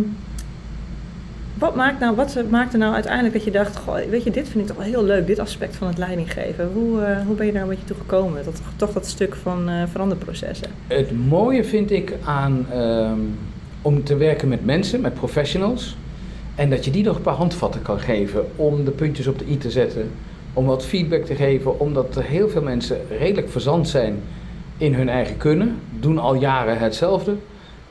wat, 1.57 1.75
maakt 1.75 1.99
nou, 1.99 2.15
wat 2.15 2.37
maakte 2.49 2.77
nou 2.77 2.93
uiteindelijk 2.93 3.33
dat 3.33 3.43
je 3.43 3.51
dacht, 3.51 3.77
goh, 3.77 3.95
weet 4.09 4.23
je, 4.23 4.31
dit 4.31 4.47
vind 4.49 4.63
ik 4.63 4.67
toch 4.67 4.77
wel 4.77 4.85
heel 4.85 5.03
leuk, 5.03 5.27
dit 5.27 5.39
aspect 5.39 5.75
van 5.75 5.87
het 5.87 5.97
leidinggeven. 5.97 6.69
Hoe, 6.73 7.01
eh, 7.01 7.25
hoe 7.25 7.35
ben 7.35 7.45
je 7.45 7.51
daar 7.51 7.61
een 7.61 7.69
beetje 7.69 7.85
toe 7.85 7.95
gekomen? 7.97 8.43
Toch 8.75 8.93
dat 8.93 9.07
stuk 9.07 9.35
van 9.35 9.69
eh 9.69 9.83
veranderprocessen. 9.91 10.67
Het 10.87 11.27
mooie 11.27 11.63
vind 11.63 11.91
ik 11.91 12.13
aan 12.23 12.65
ehm, 12.71 13.19
om 13.81 14.03
te 14.03 14.17
werken 14.17 14.47
met 14.47 14.65
mensen, 14.65 15.01
met 15.01 15.13
professionals. 15.13 15.97
En 16.55 16.69
dat 16.69 16.85
je 16.85 16.91
die 16.91 17.03
nog 17.03 17.15
een 17.15 17.21
paar 17.21 17.33
handvatten 17.33 17.81
kan 17.81 17.99
geven 17.99 18.45
om 18.55 18.85
de 18.85 18.91
puntjes 18.91 19.27
op 19.27 19.39
de 19.39 19.45
i 19.49 19.57
te 19.57 19.71
zetten. 19.71 20.11
Om 20.53 20.65
wat 20.65 20.85
feedback 20.85 21.25
te 21.25 21.35
geven, 21.35 21.79
omdat 21.79 22.15
er 22.15 22.23
heel 22.23 22.49
veel 22.49 22.61
mensen 22.61 22.97
redelijk 23.19 23.49
verzand 23.49 23.87
zijn 23.87 24.21
in 24.77 24.93
hun 24.93 25.09
eigen 25.09 25.37
kunnen. 25.37 25.75
Doen 25.99 26.19
al 26.19 26.35
jaren 26.35 26.77
hetzelfde. 26.77 27.35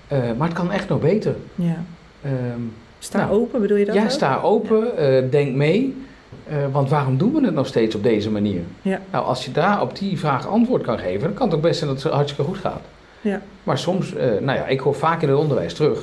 Eh, 0.09 0.19
maar 0.39 0.49
het 0.49 0.57
kan 0.57 0.73
echt 0.73 0.89
nog 0.89 1.01
beter. 1.01 1.35
Ja. 1.55 1.83
Ehm, 2.23 2.61
Sta 2.99 3.19
Nou, 3.19 3.31
open, 3.33 3.61
bedoel 3.61 3.77
je 3.77 3.85
dat 3.85 3.95
ja, 3.95 4.03
ook? 4.03 4.11
sta 4.11 4.41
open, 4.43 4.97
eh, 4.99 5.23
denk 5.31 5.55
mee. 5.55 6.03
Eh, 6.49 6.57
want 6.73 6.89
waarom 6.91 7.17
doen 7.19 7.33
we 7.35 7.45
het 7.45 7.55
nog 7.55 7.67
steeds 7.67 7.95
op 7.95 8.03
deze 8.03 8.31
manier? 8.31 8.61
Ja. 8.83 9.01
Nou, 9.13 9.25
als 9.25 9.45
je 9.45 9.53
daar 9.53 9.81
op 9.83 9.99
die 9.99 10.19
vraag 10.19 10.49
antwoord 10.49 10.83
kan 10.83 10.99
geven, 10.99 11.21
dan 11.21 11.35
kan 11.35 11.47
het 11.47 11.57
ook 11.57 11.63
best 11.63 11.79
zijn 11.79 11.91
dat 11.91 12.03
het 12.03 12.13
hartstikke 12.13 12.51
goed 12.51 12.59
gaat. 12.61 12.81
Ja. 13.21 13.41
Maar 13.63 13.79
soms, 13.79 14.13
nou 14.41 14.59
ja, 14.59 14.67
ik 14.67 14.81
hoor 14.81 14.95
vaak 14.95 15.23
in 15.23 15.29
het 15.29 15.39
onderwijs 15.39 15.75
terug. 15.75 15.99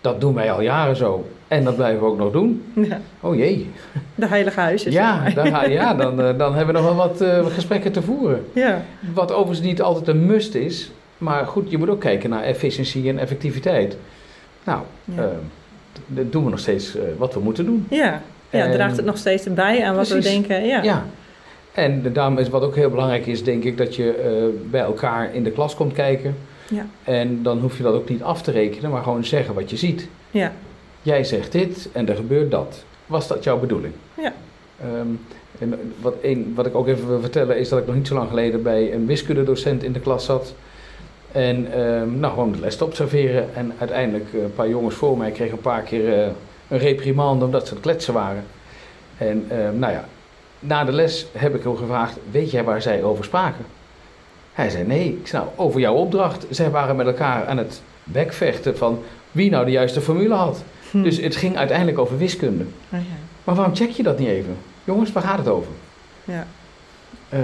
Dat 0.00 0.20
doen 0.20 0.34
wij 0.34 0.52
al 0.52 0.60
jaren 0.60 0.96
zo. 0.96 1.26
En 1.48 1.64
dat 1.64 1.76
blijven 1.76 2.00
we 2.00 2.06
ook 2.06 2.18
nog 2.18 2.32
doen. 2.32 2.64
Ja. 2.74 3.00
Oh 3.20 3.36
jee. 3.36 3.70
De 4.14 4.26
heilige 4.26 4.60
huisjes. 4.60 4.92
Ja, 4.94 5.30
ga- 5.30 5.64
ja 5.64 5.94
dan, 5.94 6.16
dan 6.16 6.54
hebben 6.54 6.74
we 6.74 6.80
nog 6.80 6.94
wel 6.96 7.08
wat 7.08 7.24
gesprekken 7.52 7.92
te 7.92 8.02
voeren. 8.02 8.44
Ja. 8.52 8.82
Wat 9.14 9.32
overigens 9.32 9.66
niet 9.66 9.82
altijd 9.82 10.08
een 10.08 10.26
must 10.26 10.54
is. 10.54 10.90
Maar 11.18 11.46
goed, 11.46 11.70
je 11.70 11.78
moet 11.78 11.88
ook 11.88 12.00
kijken 12.00 12.30
naar 12.30 12.42
efficiëntie 12.42 13.08
en 13.08 13.18
effectiviteit. 13.18 13.96
Nou, 14.64 14.80
Ja. 15.04 15.22
eh, 15.22 15.28
dat 16.06 16.32
doen 16.32 16.44
we 16.44 16.50
nog 16.50 16.58
steeds 16.58 16.96
eh, 16.96 17.02
wat 17.16 17.34
we 17.34 17.40
moeten 17.40 17.64
doen. 17.64 17.86
Ja. 17.90 18.22
Ja, 18.50 18.64
En- 18.64 18.72
draagt 18.72 18.96
het 18.96 19.04
nog 19.06 19.16
steeds 19.18 19.52
bij 19.54 19.84
aan 19.84 19.94
wat 19.96 20.08
we 20.08 20.18
denken. 20.20 20.66
Ja. 20.66 20.82
Ja. 20.82 21.06
En 21.72 22.12
daarom 22.12 22.38
is 22.38 22.48
wat 22.48 22.62
ook 22.62 22.74
heel 22.76 22.90
belangrijk 22.90 23.26
is, 23.26 23.44
denk 23.44 23.64
ik, 23.64 23.76
dat 23.76 23.96
je 23.96 24.12
eh, 24.14 24.70
bij 24.70 24.80
elkaar 24.80 25.34
in 25.34 25.42
de 25.44 25.50
klas 25.50 25.74
komt 25.74 25.92
kijken. 25.92 26.36
Ja. 26.68 26.86
En 27.04 27.42
dan 27.42 27.58
hoef 27.60 27.76
je 27.76 27.82
dat 27.82 27.94
ook 27.94 28.08
niet 28.08 28.22
af 28.22 28.42
te 28.42 28.50
rekenen, 28.50 28.90
maar 28.90 29.02
gewoon 29.02 29.24
zeggen 29.24 29.54
wat 29.54 29.70
je 29.70 29.76
ziet. 29.76 30.08
Ja. 30.30 30.52
Jij 31.02 31.24
zegt 31.24 31.52
dit 31.52 31.88
en 31.92 32.08
er 32.08 32.16
gebeurt 32.16 32.50
dat. 32.50 32.84
Was 33.06 33.28
dat 33.28 33.44
jouw 33.44 33.58
bedoeling? 33.58 33.92
Ja. 34.14 34.32
Ehm, 34.80 35.06
en 35.58 35.92
wat, 36.00 36.14
een, 36.22 36.52
wat 36.54 36.66
ik 36.66 36.74
ook 36.74 36.88
even 36.88 37.08
wil 37.08 37.20
vertellen 37.20 37.58
is 37.58 37.68
dat 37.68 37.78
ik 37.78 37.86
nog 37.86 37.94
niet 37.94 38.06
zo 38.06 38.14
lang 38.14 38.28
geleden 38.28 38.62
bij 38.62 38.92
een 38.94 39.06
wiskundedocent 39.06 39.82
in 39.82 39.92
de 39.92 40.00
klas 40.00 40.24
zat. 40.24 40.54
En 41.38 41.72
ehm, 41.72 42.18
nou, 42.18 42.32
gewoon 42.32 42.52
de 42.52 42.60
les 42.60 42.76
te 42.76 42.84
observeren. 42.84 43.54
En 43.54 43.72
uiteindelijk 43.78 44.34
eh, 44.34 44.42
een 44.42 44.54
paar 44.54 44.68
jongens 44.68 44.94
voor 44.94 45.18
mij 45.18 45.30
kregen 45.30 45.52
een 45.52 45.60
paar 45.60 45.82
keer 45.82 46.12
eh, 46.12 46.28
een 46.68 46.78
reprimande 46.78 47.44
omdat 47.44 47.66
ze 47.66 47.74
het 47.74 47.82
kletsen 47.82 48.14
waren. 48.14 48.44
En 49.18 49.46
ehm, 49.48 49.78
nou 49.78 49.92
ja, 49.92 50.04
na 50.58 50.84
de 50.84 50.92
les 50.92 51.26
heb 51.32 51.54
ik 51.54 51.62
hem 51.62 51.76
gevraagd, 51.76 52.16
weet 52.30 52.50
jij 52.50 52.64
waar 52.64 52.82
zij 52.82 53.02
over 53.02 53.24
spraken? 53.24 53.64
Hij 54.52 54.70
zei 54.70 54.86
nee. 54.86 55.08
Ik 55.08 55.26
zei 55.26 55.42
nou, 55.42 55.68
over 55.68 55.80
jouw 55.80 55.94
opdracht. 55.94 56.46
Zij 56.50 56.70
waren 56.70 56.96
met 56.96 57.06
elkaar 57.06 57.46
aan 57.46 57.58
het 57.58 57.82
bekvechten 58.04 58.76
van 58.76 59.02
wie 59.32 59.50
nou 59.50 59.64
de 59.64 59.70
juiste 59.70 60.00
formule 60.00 60.34
had. 60.34 60.62
Hm. 60.90 61.02
Dus 61.02 61.20
het 61.20 61.36
ging 61.36 61.56
uiteindelijk 61.56 61.98
over 61.98 62.18
wiskunde. 62.18 62.64
Oh, 62.64 62.98
ja. 62.98 63.16
Maar 63.44 63.54
waarom 63.54 63.74
check 63.74 63.90
je 63.90 64.02
dat 64.02 64.18
niet 64.18 64.28
even? 64.28 64.56
Jongens, 64.84 65.12
waar 65.12 65.22
gaat 65.22 65.38
het 65.38 65.48
over? 65.48 65.72
Ja. 66.24 66.46
Ehm, 67.28 67.42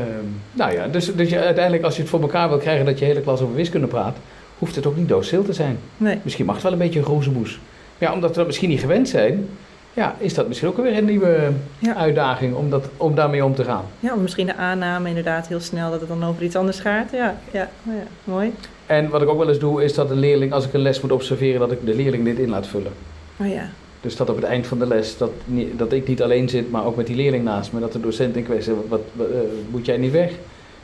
nou 0.53 0.73
ja, 0.73 0.87
dus, 0.89 1.15
dus 1.15 1.29
je, 1.31 1.39
uiteindelijk 1.39 1.85
als 1.85 1.95
je 1.97 2.01
het 2.01 2.11
voor 2.11 2.21
elkaar 2.21 2.49
wil 2.49 2.59
krijgen 2.59 2.85
dat 2.87 2.99
je 2.99 3.05
hele 3.05 3.21
klas 3.21 3.41
over 3.41 3.55
wiskunde 3.55 3.87
praat, 3.87 4.17
hoeft 4.59 4.75
het 4.77 4.87
ook 4.87 4.97
niet 4.97 5.09
doodstil 5.09 5.45
te 5.45 5.53
zijn. 5.53 5.79
Nee. 5.97 6.19
Misschien 6.23 6.45
mag 6.47 6.55
het 6.55 6.65
wel 6.65 6.73
een 6.73 6.79
beetje 6.79 6.99
een 6.99 7.05
rozenmoes. 7.05 7.61
Ja, 7.99 8.13
omdat 8.13 8.31
we 8.31 8.37
dat 8.37 8.47
misschien 8.47 8.69
niet 8.69 8.81
gewend 8.81 9.09
zijn, 9.09 9.49
ja, 9.93 10.15
is 10.19 10.35
dat 10.35 10.49
misschien 10.49 10.69
ook 10.69 10.77
weer 10.77 10.97
een 10.99 11.05
nieuwe 11.05 11.51
Ja. 11.79 11.95
uitdaging 11.97 12.55
om, 12.55 12.71
dat, 12.71 12.89
om 12.97 13.15
daarmee 13.15 13.45
om 13.45 13.55
te 13.55 13.65
gaan. 13.65 13.85
ja, 14.01 14.13
of 14.15 14.21
misschien 14.21 14.47
de 14.47 14.57
aanname 14.57 15.09
inderdaad 15.09 15.49
heel 15.49 15.61
snel 15.61 15.91
dat 15.91 16.01
het 16.01 16.09
dan 16.09 16.25
over 16.25 16.43
iets 16.43 16.57
anders 16.57 16.81
gaat. 16.81 17.11
Ja, 17.13 17.37
ja, 17.51 17.69
oh 17.87 17.95
ja. 17.95 18.03
mooi. 18.25 18.53
En 18.87 19.09
wat 19.09 19.23
ik 19.23 19.29
ook 19.29 19.39
wel 19.39 19.49
eens 19.49 19.59
doe, 19.59 19.85
is 19.85 19.95
dat 19.95 20.11
een 20.11 20.19
leerling, 20.19 20.53
als 20.53 20.65
ik 20.67 20.73
een 20.73 20.81
les 20.81 21.01
moet 21.01 21.13
observeren, 21.13 21.61
dat 21.61 21.73
ik 21.73 21.87
de 21.87 21.95
leerling 21.95 22.25
dit 22.25 22.39
in 22.39 22.49
laat 22.49 22.67
vullen. 22.67 22.93
Oh 23.41 23.49
ja, 23.49 23.69
Dus 24.05 24.17
dat 24.17 24.31
op 24.31 24.37
het 24.37 24.45
eind 24.45 24.67
van 24.67 24.79
de 24.79 24.87
les, 24.87 25.17
dat, 25.19 25.31
dat 25.77 25.93
ik 25.93 26.09
niet 26.09 26.23
alleen 26.23 26.49
zit, 26.49 26.71
maar 26.71 26.85
ook 26.85 26.97
met 26.97 27.07
die 27.07 27.17
leerling 27.17 27.45
naast 27.45 27.73
me. 27.73 27.81
Dat 27.81 27.93
de 27.93 28.01
docent 28.01 28.37
in 28.37 28.45
kwestie 28.45 28.75
zegt, 28.75 28.89
wat, 28.89 29.01
wat, 29.13 29.27
eh, 29.27 29.35
moet 29.71 29.87
jij 29.87 29.97
niet 29.97 30.13
weg? 30.13 30.31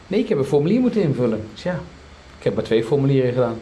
Nee, 0.06 0.20
ik 0.20 0.28
heb 0.28 0.38
een 0.38 0.44
formulier 0.44 0.80
moeten 0.80 1.02
invullen. 1.02 1.40
Dus 1.54 1.62
ja, 1.62 1.74
ik 2.38 2.44
heb 2.44 2.54
maar 2.54 2.64
twee 2.64 2.84
formulieren 2.84 3.32
gedaan. 3.32 3.56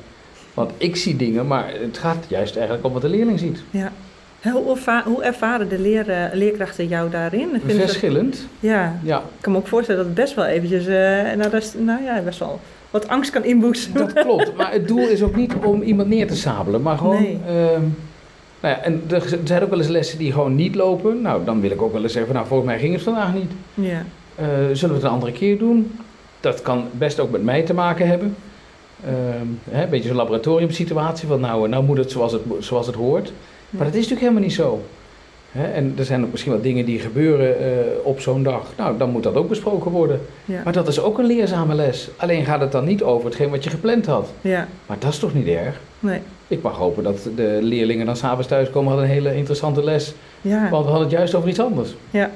Want 0.55 0.71
ik 0.77 0.97
zie 0.97 1.17
dingen, 1.17 1.47
maar 1.47 1.73
het 1.81 1.99
gaat 1.99 2.25
juist 2.29 2.57
eigenlijk 2.57 2.87
om 2.87 2.93
wat 2.93 3.03
de 3.03 3.09
leerling 3.09 3.39
ziet. 3.39 3.63
ja. 3.71 3.93
Hoe, 4.53 4.71
erva- 4.71 5.03
hoe 5.05 5.23
ervaren 5.23 5.69
de 5.69 5.79
leer, 5.79 6.11
eh, 6.11 6.25
leerkrachten 6.33 6.89
jou 6.89 7.11
daarin? 7.11 7.49
Verschillend, 7.67 8.47
ja, 8.61 8.99
ja. 9.03 9.19
ik 9.19 9.25
kan 9.41 9.53
me 9.53 9.59
ook 9.59 9.67
voorstellen 9.67 10.01
dat 10.01 10.11
het 10.11 10.21
best 10.25 10.35
wel 10.35 10.45
eventjes, 10.45 10.87
nou, 11.37 11.51
dat 11.51 11.63
is, 11.63 11.73
nou 11.79 12.03
ja, 12.03 12.21
best 12.21 12.39
wel 12.39 12.61
wat 12.91 13.09
angst 13.09 13.31
kan 13.31 13.45
inboezemen. 13.45 13.99
Dat 14.15 14.25
klopt, 14.25 14.57
maar 14.57 14.73
het 14.73 14.89
doel 14.89 15.09
is 15.09 15.23
ook 15.23 15.37
niet 15.37 15.53
om 15.65 15.83
iemand 15.83 16.09
neer 16.09 16.27
te 16.27 16.37
sabelen, 16.37 16.83
maar 16.83 16.99
gewoon... 16.99 17.23
Nee. 17.23 17.39
ehm, 17.47 17.83
nou 18.61 18.75
ja, 18.75 18.81
en 18.83 19.03
er 19.11 19.39
zijn 19.45 19.63
ook 19.63 19.71
wel 19.71 19.79
eens 19.79 19.89
lessen 19.89 20.19
die 20.19 20.33
gewoon 20.33 20.55
niet 20.55 20.75
lopen. 20.75 21.23
Nou, 21.23 21.45
dan 21.45 21.61
wil 21.61 21.71
ik 21.71 21.83
ook 21.83 21.93
wel 21.93 22.03
eens 22.03 22.13
zeggen, 22.13 22.35
nou, 22.35 22.47
volgens 22.47 22.69
mij 22.69 22.79
ging 22.79 22.93
het 22.95 23.03
vandaag 23.03 23.35
niet. 23.35 23.51
Ja, 23.75 24.05
Eh, 24.35 24.45
zullen 24.73 24.89
we 24.89 24.95
het 24.95 25.03
een 25.03 25.09
andere 25.11 25.33
keer 25.33 25.59
doen? 25.59 25.93
Dat 26.41 26.63
kan 26.63 26.85
best 26.93 27.21
ook 27.21 27.31
met 27.31 27.43
mij 27.43 27.63
te 27.63 27.75
maken 27.75 28.09
hebben. 28.09 28.37
Ehm, 29.05 29.47
hè, 29.71 29.83
een 29.83 29.91
beetje 29.91 30.09
zo'n 30.09 30.17
laboratoriumsituatie, 30.17 31.29
van 31.29 31.41
nou, 31.41 31.69
nou 31.69 31.85
moet 31.85 31.97
het 31.99 32.11
zoals 32.11 32.33
het, 32.33 32.43
zoals 32.59 32.87
het 32.87 32.95
hoort. 32.97 33.33
Maar 33.71 33.85
dat 33.85 33.95
is 33.95 34.09
natuurlijk 34.09 34.21
helemaal 34.21 34.43
niet 34.43 34.53
zo. 34.53 34.83
Hè, 35.53 35.67
en 35.73 35.95
er 35.99 36.05
zijn 36.05 36.25
ook 36.25 36.31
misschien 36.31 36.53
wel 36.53 36.61
dingen 36.61 36.85
die 36.85 36.99
gebeuren 36.99 37.59
eh, 37.61 37.67
op 38.03 38.21
zo'n 38.21 38.43
dag. 38.43 38.63
Nou, 38.77 38.99
dan 38.99 39.11
moet 39.11 39.23
dat 39.23 39.35
ook 39.35 39.49
besproken 39.49 39.91
worden. 39.91 40.21
ja, 40.45 40.61
Maar 40.65 40.73
dat 40.73 40.89
is 40.89 41.01
ook 41.01 41.19
een 41.19 41.27
leerzame 41.27 41.75
les. 41.75 42.09
Alleen 42.17 42.45
gaat 42.45 42.61
het 42.61 42.73
dan 42.73 42.85
niet 42.85 43.03
over 43.03 43.27
hetgeen 43.27 43.51
wat 43.51 43.65
je 43.65 43.71
gepland 43.71 44.07
had. 44.07 44.29
ja, 44.41 44.69
Maar 44.87 44.97
dat 44.99 45.13
is 45.13 45.19
toch 45.19 45.35
niet 45.35 45.47
erg? 45.47 45.81
nee, 46.01 46.21
Ik 46.49 46.63
mag 46.63 46.77
hopen 46.77 47.03
dat 47.05 47.29
de 47.37 47.59
leerlingen 47.63 48.07
dan 48.07 48.17
s'avonds 48.17 48.49
thuiskomen 48.49 48.89
hadden 48.91 49.09
een 49.09 49.15
hele 49.15 49.35
interessante 49.37 49.85
les. 49.85 50.15
ja, 50.41 50.69
Want 50.71 50.85
we 50.85 50.91
hadden 50.91 51.09
het 51.09 51.17
juist 51.19 51.35
over 51.35 51.49
iets 51.49 51.61
anders. 51.61 51.95
ja. 52.11 52.31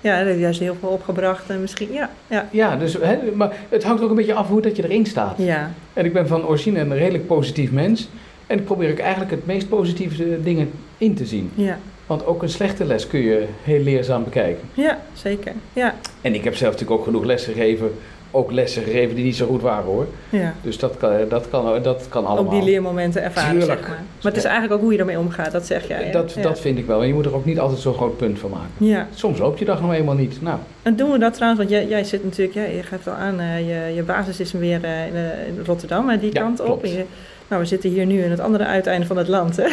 Ja, 0.00 0.18
dat 0.18 0.26
heeft 0.26 0.40
juist 0.40 0.60
heel 0.60 0.76
veel 0.80 0.88
opgebracht 0.88 1.50
en 1.50 1.60
misschien, 1.60 1.92
ja, 1.92 2.10
ja, 2.26 2.48
Ja, 2.52 2.76
dus, 2.76 2.96
hè, 3.00 3.16
maar 3.34 3.52
het 3.68 3.84
hangt 3.84 4.02
ook 4.02 4.10
een 4.10 4.16
beetje 4.16 4.34
af 4.34 4.48
hoe 4.48 4.60
dat 4.60 4.76
je 4.76 4.84
erin 4.84 5.06
staat. 5.06 5.34
ja, 5.38 5.70
En 5.92 6.04
ik 6.04 6.12
ben 6.12 6.26
van 6.28 6.46
origine 6.46 6.80
een 6.80 6.94
redelijk 6.96 7.26
positief 7.26 7.70
mens. 7.72 8.08
En 8.46 8.58
ik 8.58 8.64
probeer 8.64 8.90
ook 8.90 8.98
eigenlijk 8.98 9.30
het 9.30 9.46
meest 9.46 9.68
positieve 9.68 10.42
dingen 10.42 10.70
in 10.98 11.14
te 11.14 11.26
zien. 11.26 11.50
ja, 11.54 11.78
Want 12.06 12.26
ook 12.26 12.42
een 12.42 12.48
slechte 12.48 12.84
les 12.84 13.06
kun 13.06 13.20
je 13.20 13.44
heel 13.62 13.80
leerzaam 13.82 14.24
bekijken. 14.24 14.68
ja, 14.74 14.98
zeker, 15.12 15.52
ja, 15.72 15.94
En 16.20 16.34
ik 16.34 16.44
heb 16.44 16.56
zelf 16.56 16.72
natuurlijk 16.72 17.00
ook 17.00 17.06
genoeg 17.06 17.24
lessen 17.24 17.52
gegeven. 17.52 17.92
Ook 18.36 18.52
lessen 18.52 18.82
gegeven 18.82 19.14
die 19.14 19.24
niet 19.24 19.36
zo 19.36 19.46
goed 19.46 19.62
waren 19.62 19.84
hoor. 19.84 20.06
ja. 20.30 20.54
Dus 20.62 20.78
dat 20.78 20.96
kan, 20.96 21.12
dat 21.28 21.48
kan, 21.50 21.82
dat 21.82 22.06
kan 22.08 22.26
allemaal. 22.26 22.44
Ook 22.44 22.50
die 22.50 22.62
leermomenten 22.70 23.22
ervaren, 23.22 23.50
Tuurlijk. 23.58 23.78
zeg 23.80 23.88
maar. 23.88 23.96
Maar 24.22 24.32
het 24.32 24.36
is 24.36 24.44
eigenlijk 24.44 24.74
ook 24.74 24.80
hoe 24.80 24.92
je 24.92 24.98
ermee 24.98 25.18
omgaat, 25.18 25.52
dat 25.52 25.66
zeg 25.66 25.88
jij. 25.88 26.02
hè? 26.04 26.10
dat, 26.10 26.32
ja. 26.32 26.42
dat 26.42 26.60
vind 26.60 26.78
ik 26.78 26.86
wel. 26.86 27.00
En 27.00 27.06
je 27.06 27.14
moet 27.14 27.24
er 27.26 27.34
ook 27.34 27.44
niet 27.44 27.58
altijd 27.58 27.80
zo'n 27.80 27.94
groot 27.94 28.16
punt 28.16 28.38
van 28.38 28.50
maken. 28.50 28.86
Ja, 28.86 29.08
Soms 29.14 29.38
loopt 29.38 29.58
je 29.58 29.64
dag 29.64 29.80
nog 29.80 29.92
eenmaal 29.92 30.14
niet. 30.14 30.42
Nou, 30.42 30.58
en 30.82 30.96
doen 30.96 31.10
we 31.10 31.18
dat 31.18 31.34
trouwens, 31.34 31.60
want 31.60 31.72
jij, 31.72 31.88
jij 31.88 32.04
zit 32.04 32.24
natuurlijk, 32.24 32.54
ja, 32.56 32.62
je 32.64 32.82
geeft 32.82 33.08
al 33.08 33.14
aan, 33.14 33.40
eh, 33.40 33.58
je, 33.58 33.94
je 33.94 34.02
basis 34.02 34.40
is 34.40 34.52
weer 34.52 34.84
eh, 34.84 35.06
in, 35.06 35.14
eh, 35.14 35.46
in 35.48 35.58
Rotterdam, 35.64 36.08
hè, 36.08 36.18
die 36.18 36.32
Ja, 36.32 36.40
kant 36.40 36.60
op. 36.60 36.84
je- 36.84 37.04
nou, 37.48 37.62
we 37.62 37.68
zitten 37.68 37.90
hier 37.90 38.06
nu 38.06 38.22
in 38.22 38.30
het 38.30 38.40
andere 38.40 38.64
uiteinde 38.64 39.06
van 39.06 39.16
het 39.16 39.28
land, 39.28 39.56
hè? 39.56 39.66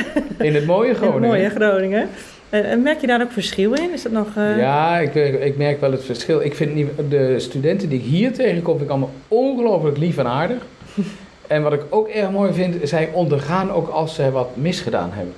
in 0.44 0.56
het 0.56 0.66
mooie 0.66 0.90
In 0.90 0.96
Groningen. 0.96 1.22
het 1.22 1.32
mooie 1.32 1.50
Groningen. 1.50 2.10
En, 2.52 2.64
en 2.66 2.82
merk 2.82 3.02
je 3.02 3.08
daar 3.08 3.22
ook 3.22 3.32
verschil 3.32 3.74
in? 3.74 3.94
Is 3.94 4.02
dat 4.04 4.12
nog... 4.12 4.28
eh, 4.36 4.58
Ja, 4.58 4.98
ik, 5.00 5.16
ik 5.42 5.58
merk 5.58 5.80
wel 5.82 5.92
het 5.92 6.04
verschil. 6.04 6.42
Ik 6.42 6.56
vind 6.56 6.74
niet, 6.76 6.88
de 7.10 7.40
studenten 7.40 7.90
die 7.90 8.00
ik 8.00 8.06
hier 8.06 8.34
tegenkom, 8.34 8.74
vind 8.74 8.86
ik 8.86 8.90
allemaal 8.90 9.12
ongelooflijk 9.28 9.98
lief 9.98 10.18
en 10.18 10.28
aardig. 10.28 10.66
en 11.48 11.64
wat 11.64 11.74
ik 11.74 11.82
ook 11.90 12.08
erg 12.08 12.32
mooi 12.32 12.54
vind, 12.54 12.90
zij 12.90 13.10
ondergaan 13.14 13.72
ook 13.72 13.88
als 13.90 14.16
ze 14.16 14.32
wat 14.32 14.56
misgedaan 14.56 15.10
hebben. 15.14 15.34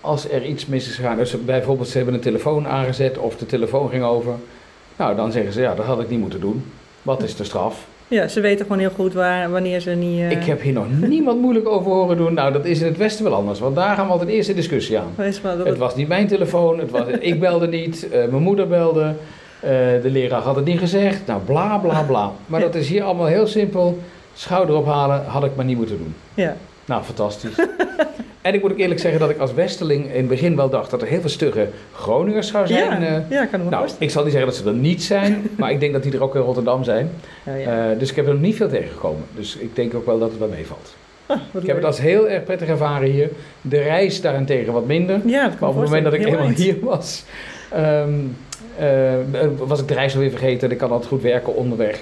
Als 0.00 0.30
er 0.30 0.44
iets 0.44 0.66
mis 0.66 0.88
is 0.88 0.94
gegaan, 0.94 1.16
dus 1.16 1.44
bijvoorbeeld 1.44 1.88
ze 1.88 1.96
hebben 1.96 2.14
een 2.14 2.20
telefoon 2.20 2.66
aangezet 2.68 3.18
of 3.18 3.36
de 3.36 3.46
telefoon 3.46 3.88
ging 3.90 4.02
over. 4.04 4.32
Nou, 4.96 5.16
dan 5.16 5.32
zeggen 5.32 5.52
ze, 5.52 5.60
ja, 5.60 5.74
dat 5.74 5.84
had 5.86 6.00
ik 6.00 6.10
niet 6.10 6.20
moeten 6.20 6.40
doen. 6.40 6.64
Wat 7.02 7.22
is 7.22 7.36
de 7.36 7.44
straf? 7.44 7.86
Ja, 8.08 8.28
ze 8.28 8.40
weten 8.40 8.64
gewoon 8.66 8.80
heel 8.80 8.90
goed 8.90 9.12
waar, 9.12 9.50
wanneer 9.50 9.80
ze 9.80 9.90
niet... 9.90 10.20
eh, 10.20 10.30
Ik 10.30 10.44
heb 10.44 10.60
hier 10.60 10.72
nog 10.72 10.86
niemand 11.00 11.40
moeilijk 11.40 11.68
over 11.68 11.90
horen 11.92 12.16
doen. 12.16 12.34
Nou, 12.34 12.52
dat 12.52 12.64
is 12.64 12.80
in 12.80 12.86
het 12.86 12.96
Westen 12.96 13.24
wel 13.24 13.34
anders, 13.34 13.58
want 13.60 13.74
daar 13.76 13.96
gaan 13.96 14.06
we 14.06 14.12
altijd 14.12 14.30
eerst 14.30 14.48
de 14.48 14.54
discussie 14.54 14.98
aan. 14.98 15.12
Wees 15.14 15.40
maar 15.40 15.56
dat 15.56 15.66
Het 15.66 15.78
was 15.78 15.94
niet 15.96 16.08
mijn 16.08 16.26
telefoon, 16.26 16.78
het 16.78 16.90
was, 16.90 17.02
ik 17.20 17.40
belde 17.40 17.68
niet, 17.68 18.08
eh, 18.08 18.18
mijn 18.26 18.42
moeder 18.42 18.68
belde, 18.68 19.14
eh, 19.60 19.70
de 20.02 20.10
leraar 20.10 20.40
had 20.42 20.56
het 20.56 20.64
niet 20.64 20.78
gezegd. 20.78 21.26
Nou, 21.26 21.40
bla 21.40 21.78
bla 21.78 22.02
bla. 22.02 22.32
Maar 22.46 22.60
dat 22.60 22.74
is 22.74 22.88
hier 22.88 23.02
allemaal 23.02 23.26
heel 23.26 23.46
simpel. 23.46 23.98
Schouder 24.34 24.76
ophalen 24.76 25.24
had 25.26 25.44
ik 25.44 25.56
maar 25.56 25.64
niet 25.64 25.76
moeten 25.76 25.98
doen. 25.98 26.14
Ja, 26.34 26.56
Nou, 26.86 27.02
fantastisch. 27.02 27.54
en 28.42 28.54
ik 28.54 28.62
moet 28.62 28.72
ook 28.72 28.78
eerlijk 28.78 29.00
zeggen 29.00 29.20
dat 29.20 29.30
ik 29.30 29.38
als 29.38 29.54
Westeling 29.54 30.04
in 30.04 30.16
het 30.16 30.28
begin 30.28 30.56
wel 30.56 30.68
dacht 30.70 30.90
dat 30.90 31.02
er 31.02 31.08
heel 31.08 31.20
veel 31.20 31.28
stugge 31.30 31.68
Groningers 31.92 32.48
zou 32.48 32.66
zijn. 32.66 33.02
ja, 33.02 33.08
eh. 33.08 33.30
ja, 33.30 33.46
kan 33.46 33.64
me 33.64 33.70
nou, 33.70 33.88
ik 33.98 34.10
zal 34.10 34.22
niet 34.22 34.32
zeggen 34.32 34.50
dat 34.50 34.60
ze 34.60 34.68
er 34.68 34.74
niet 34.74 35.02
zijn, 35.02 35.46
maar 35.58 35.70
ik 35.70 35.80
denk 35.80 35.92
dat 35.92 36.02
die 36.02 36.12
er 36.12 36.22
ook 36.22 36.34
in 36.34 36.40
Rotterdam 36.40 36.84
zijn. 36.84 37.10
Ja, 37.46 37.54
ja. 37.54 37.90
Eh, 37.90 37.98
dus 37.98 38.10
ik 38.10 38.16
heb 38.16 38.26
er 38.26 38.32
nog 38.32 38.42
niet 38.42 38.56
veel 38.56 38.68
tegengekomen. 38.68 39.24
Dus 39.34 39.56
ik 39.56 39.76
denk 39.76 39.94
ook 39.94 40.06
wel 40.06 40.18
dat 40.18 40.30
het 40.30 40.38
wel 40.38 40.48
meevalt. 40.48 40.94
Ah, 41.26 41.38
Ik 41.60 41.66
heb 41.66 41.76
het 41.76 41.84
als 41.84 42.00
heel 42.00 42.28
erg 42.28 42.44
prettig 42.44 42.68
ervaren 42.68 43.10
hier. 43.10 43.28
De 43.60 43.78
reis 43.78 44.20
daarentegen 44.20 44.72
wat 44.72 44.86
minder. 44.86 45.20
Ja, 45.24 45.52
Maar 45.60 45.68
op 45.68 45.74
het 45.76 45.84
moment 45.84 46.04
dat 46.04 46.12
ik 46.12 46.26
eind. 46.26 46.58
hier 46.64 46.76
was, 46.80 47.24
ehm, 47.72 48.10
eh, 48.78 49.14
was 49.58 49.80
ik 49.80 49.88
de 49.88 49.94
reis 49.94 50.14
alweer 50.14 50.30
vergeten. 50.30 50.68
en 50.68 50.72
Ik 50.72 50.78
kan 50.78 50.90
altijd 50.90 51.08
goed 51.08 51.22
werken 51.22 51.54
onderweg. 51.54 52.00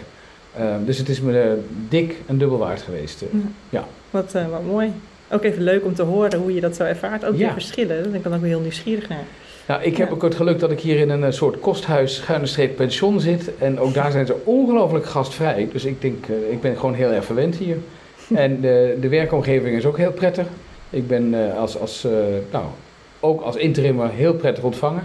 Ehm, 0.57 0.85
dus 0.85 0.99
het 0.99 1.09
is 1.09 1.21
me 1.21 1.59
dik 1.89 2.15
en 2.27 2.39
dubbel 2.39 2.59
waard 2.59 2.83
geweest. 2.83 3.25
Ja. 3.69 3.85
Wat, 4.15 4.35
eh, 4.35 4.47
wat 4.51 4.63
mooi. 4.65 4.93
Ook 5.31 5.43
even 5.43 5.63
leuk 5.63 5.85
om 5.85 5.95
te 5.95 6.03
horen 6.03 6.39
hoe 6.39 6.55
je 6.55 6.61
dat 6.61 6.77
zo 6.77 6.83
ervaart. 6.83 7.25
Ook 7.25 7.33
Ja. 7.37 7.39
die 7.39 7.53
verschillen. 7.53 7.95
Daar 8.03 8.03
ben 8.03 8.15
ik 8.15 8.23
dan 8.23 8.35
ook 8.35 8.41
weer 8.41 8.49
heel 8.51 8.61
nieuwsgierig 8.61 9.09
naar. 9.09 9.25
Nou, 9.69 9.83
ik 9.83 9.97
heb 9.97 10.09
Ja. 10.09 10.15
ook 10.15 10.23
het 10.23 10.35
geluk 10.35 10.59
dat 10.59 10.71
ik 10.71 10.81
hier 10.81 10.99
in 10.99 11.11
een 11.11 11.25
eh, 11.25 11.31
soort 11.31 11.61
kosthuis, 11.61 12.15
schuine 12.17 12.47
streep 12.47 12.77
pension 12.77 13.21
zit. 13.21 13.51
En 13.59 13.79
ook 13.79 13.95
daar 13.95 14.11
zijn 14.11 14.27
ze 14.27 14.35
ongelooflijk 14.45 15.07
gastvrij. 15.07 15.69
Dus 15.73 15.85
ik 15.85 16.01
denk, 16.01 16.27
eh, 16.27 16.53
ik 16.53 16.61
ben 16.61 16.77
gewoon 16.77 16.95
heel 16.95 17.11
erg 17.11 17.25
verwend 17.25 17.57
hier. 17.57 17.77
En 18.35 18.61
de, 18.61 18.97
de 19.01 19.09
werkomgeving 19.09 19.77
is 19.77 19.85
ook 19.87 19.97
heel 19.97 20.13
prettig. 20.13 20.47
Ik 20.91 21.07
ben 21.09 21.35
als, 21.57 21.79
als, 21.79 22.07
nou, 22.53 22.65
ook 23.21 23.41
als 23.43 23.57
interimmer 23.57 24.11
heel 24.11 24.35
prettig 24.35 24.65
ontvangen. 24.65 25.03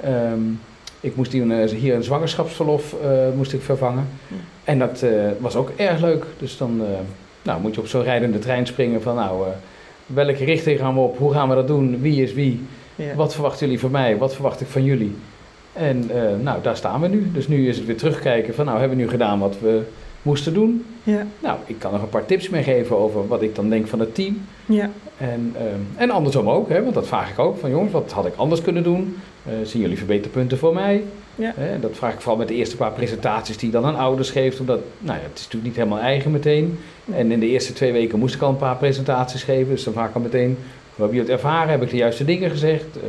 Ehm, 0.00 0.40
ik 1.00 1.16
moest 1.16 1.32
hier 1.32 1.42
een, 1.42 1.68
hier 1.68 1.94
een 1.94 2.02
zwangerschapsverlof 2.02 2.94
moest 3.36 3.52
ik 3.52 3.62
vervangen. 3.62 4.08
Ja. 4.28 4.36
En 4.64 4.78
dat 4.78 5.04
was 5.38 5.56
ook 5.56 5.70
erg 5.76 6.00
leuk. 6.00 6.24
Dus 6.38 6.56
dan 6.56 6.82
nou, 7.48 7.60
moet 7.60 7.74
je 7.74 7.80
op 7.80 7.86
zo'n 7.86 8.02
rijdende 8.02 8.38
trein 8.38 8.66
springen 8.66 9.02
van 9.02 9.14
nou, 9.14 9.46
eh, 9.46 9.52
welke 10.06 10.44
richting 10.44 10.78
gaan 10.78 10.94
we 10.94 11.00
op? 11.00 11.18
Hoe 11.18 11.32
gaan 11.32 11.48
we 11.48 11.54
dat 11.54 11.66
doen? 11.66 12.00
Wie 12.00 12.22
is 12.22 12.32
wie? 12.32 12.60
Ja. 12.96 13.14
Wat 13.14 13.34
verwachten 13.34 13.66
jullie 13.66 13.80
van 13.80 13.90
mij? 13.90 14.16
Wat 14.16 14.34
verwacht 14.34 14.60
ik 14.60 14.66
van 14.66 14.84
jullie? 14.84 15.16
En 15.72 16.10
eh, 16.10 16.22
nou, 16.42 16.62
daar 16.62 16.76
staan 16.76 17.00
we 17.00 17.08
nu. 17.08 17.30
Dus 17.32 17.48
nu 17.48 17.68
is 17.68 17.76
het 17.76 17.86
weer 17.86 17.96
terugkijken 17.96 18.54
van 18.54 18.64
nou, 18.64 18.78
hebben 18.78 18.96
we 18.96 19.02
nu 19.02 19.10
gedaan 19.10 19.38
wat 19.38 19.58
we 19.60 19.82
moesten 20.22 20.54
doen? 20.54 20.84
Ja. 21.02 21.26
Nou, 21.38 21.58
ik 21.66 21.78
kan 21.78 21.92
nog 21.92 22.02
een 22.02 22.08
paar 22.08 22.26
tips 22.26 22.48
meegeven 22.48 22.98
over 22.98 23.28
wat 23.28 23.42
ik 23.42 23.54
dan 23.54 23.70
denk 23.70 23.86
van 23.86 24.00
het 24.00 24.14
team. 24.14 24.40
Ja. 24.66 24.90
En, 25.16 25.54
ehm, 25.56 25.80
en 25.96 26.10
andersom 26.10 26.50
ook, 26.50 26.68
hè, 26.68 26.82
want 26.82 26.94
dat 26.94 27.06
vraag 27.06 27.30
ik 27.30 27.38
ook. 27.38 27.58
Van 27.58 27.70
jongens, 27.70 27.92
wat 27.92 28.12
had 28.12 28.26
ik 28.26 28.36
anders 28.36 28.62
kunnen 28.62 28.82
doen? 28.82 29.16
Eh, 29.46 29.52
zien 29.62 29.82
jullie 29.82 29.98
verbeterpunten 29.98 30.58
voor 30.58 30.74
mij? 30.74 31.04
Ja. 31.34 31.52
Hè, 31.56 31.80
dat 31.80 31.90
vraag 31.94 32.12
ik 32.12 32.20
vooral 32.20 32.38
met 32.38 32.48
de 32.48 32.54
eerste 32.54 32.76
paar 32.76 32.92
presentaties 32.92 33.56
die 33.56 33.66
je 33.66 33.74
dan 33.74 33.84
aan 33.84 33.96
ouders 33.96 34.30
geeft. 34.30 34.60
Omdat, 34.60 34.80
nou 34.98 35.18
ja, 35.18 35.24
het 35.24 35.38
is 35.38 35.44
natuurlijk 35.44 35.64
niet 35.64 35.76
helemaal 35.76 36.04
eigen 36.04 36.30
meteen. 36.30 36.78
En 37.12 37.32
in 37.32 37.40
de 37.40 37.48
eerste 37.48 37.72
twee 37.72 37.92
weken 37.92 38.18
moest 38.18 38.34
ik 38.34 38.42
al 38.42 38.48
een 38.48 38.56
paar 38.56 38.76
presentaties 38.76 39.42
geven. 39.42 39.68
Dus 39.68 39.84
dan 39.84 39.92
vraag 39.92 40.08
ik 40.08 40.14
al 40.14 40.20
meteen, 40.20 40.58
hoe 40.94 41.04
heb 41.04 41.14
je 41.14 41.20
het 41.20 41.28
ervaren? 41.28 41.70
Heb 41.70 41.82
ik 41.82 41.90
de 41.90 41.96
juiste 41.96 42.24
dingen 42.24 42.50
gezegd? 42.50 42.96
Eh, 42.96 43.02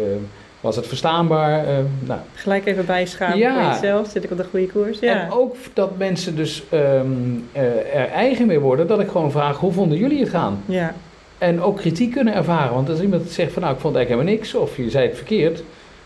was 0.62 0.76
het 0.76 0.88
verstaanbaar? 0.88 1.66
Eh, 1.68 1.74
nou, 2.00 2.20
Gelijk 2.34 2.66
even 2.66 2.86
bijschaven 2.86 3.38
Ja. 3.38 3.54
voor 3.74 3.82
jezelf. 3.82 4.08
Zit 4.10 4.24
ik 4.24 4.32
op 4.32 4.38
de 4.38 4.46
goede 4.50 4.68
koers? 4.68 5.00
Ja. 5.00 5.22
En 5.22 5.32
ook 5.32 5.56
dat 5.74 5.98
mensen 5.98 6.36
dus 6.36 6.64
ehm, 6.70 7.06
eh, 7.52 7.64
er 7.96 8.08
eigen 8.14 8.48
mee 8.48 8.60
worden. 8.60 8.88
Dat 8.88 9.00
ik 9.00 9.08
gewoon 9.08 9.32
vraag, 9.32 9.58
hoe 9.58 9.72
vonden 9.72 9.98
jullie 9.98 10.20
het 10.20 10.30
gaan? 10.30 10.62
Ja. 10.66 10.94
En 11.38 11.62
ook 11.62 11.78
kritiek 11.78 12.12
kunnen 12.12 12.34
ervaren. 12.34 12.74
Want 12.74 12.90
als 12.90 13.02
iemand 13.02 13.30
zegt 13.30 13.52
van 13.54 13.62
nou, 13.62 13.74
ik 13.76 13.80
vond 13.82 13.96
eigenlijk 13.96 14.26
helemaal 14.28 14.44
niks. 14.46 14.56
Of 14.56 14.78
je 14.78 14.90
zei 14.90 15.08
het 15.08 15.16
verkeerd. 15.16 15.64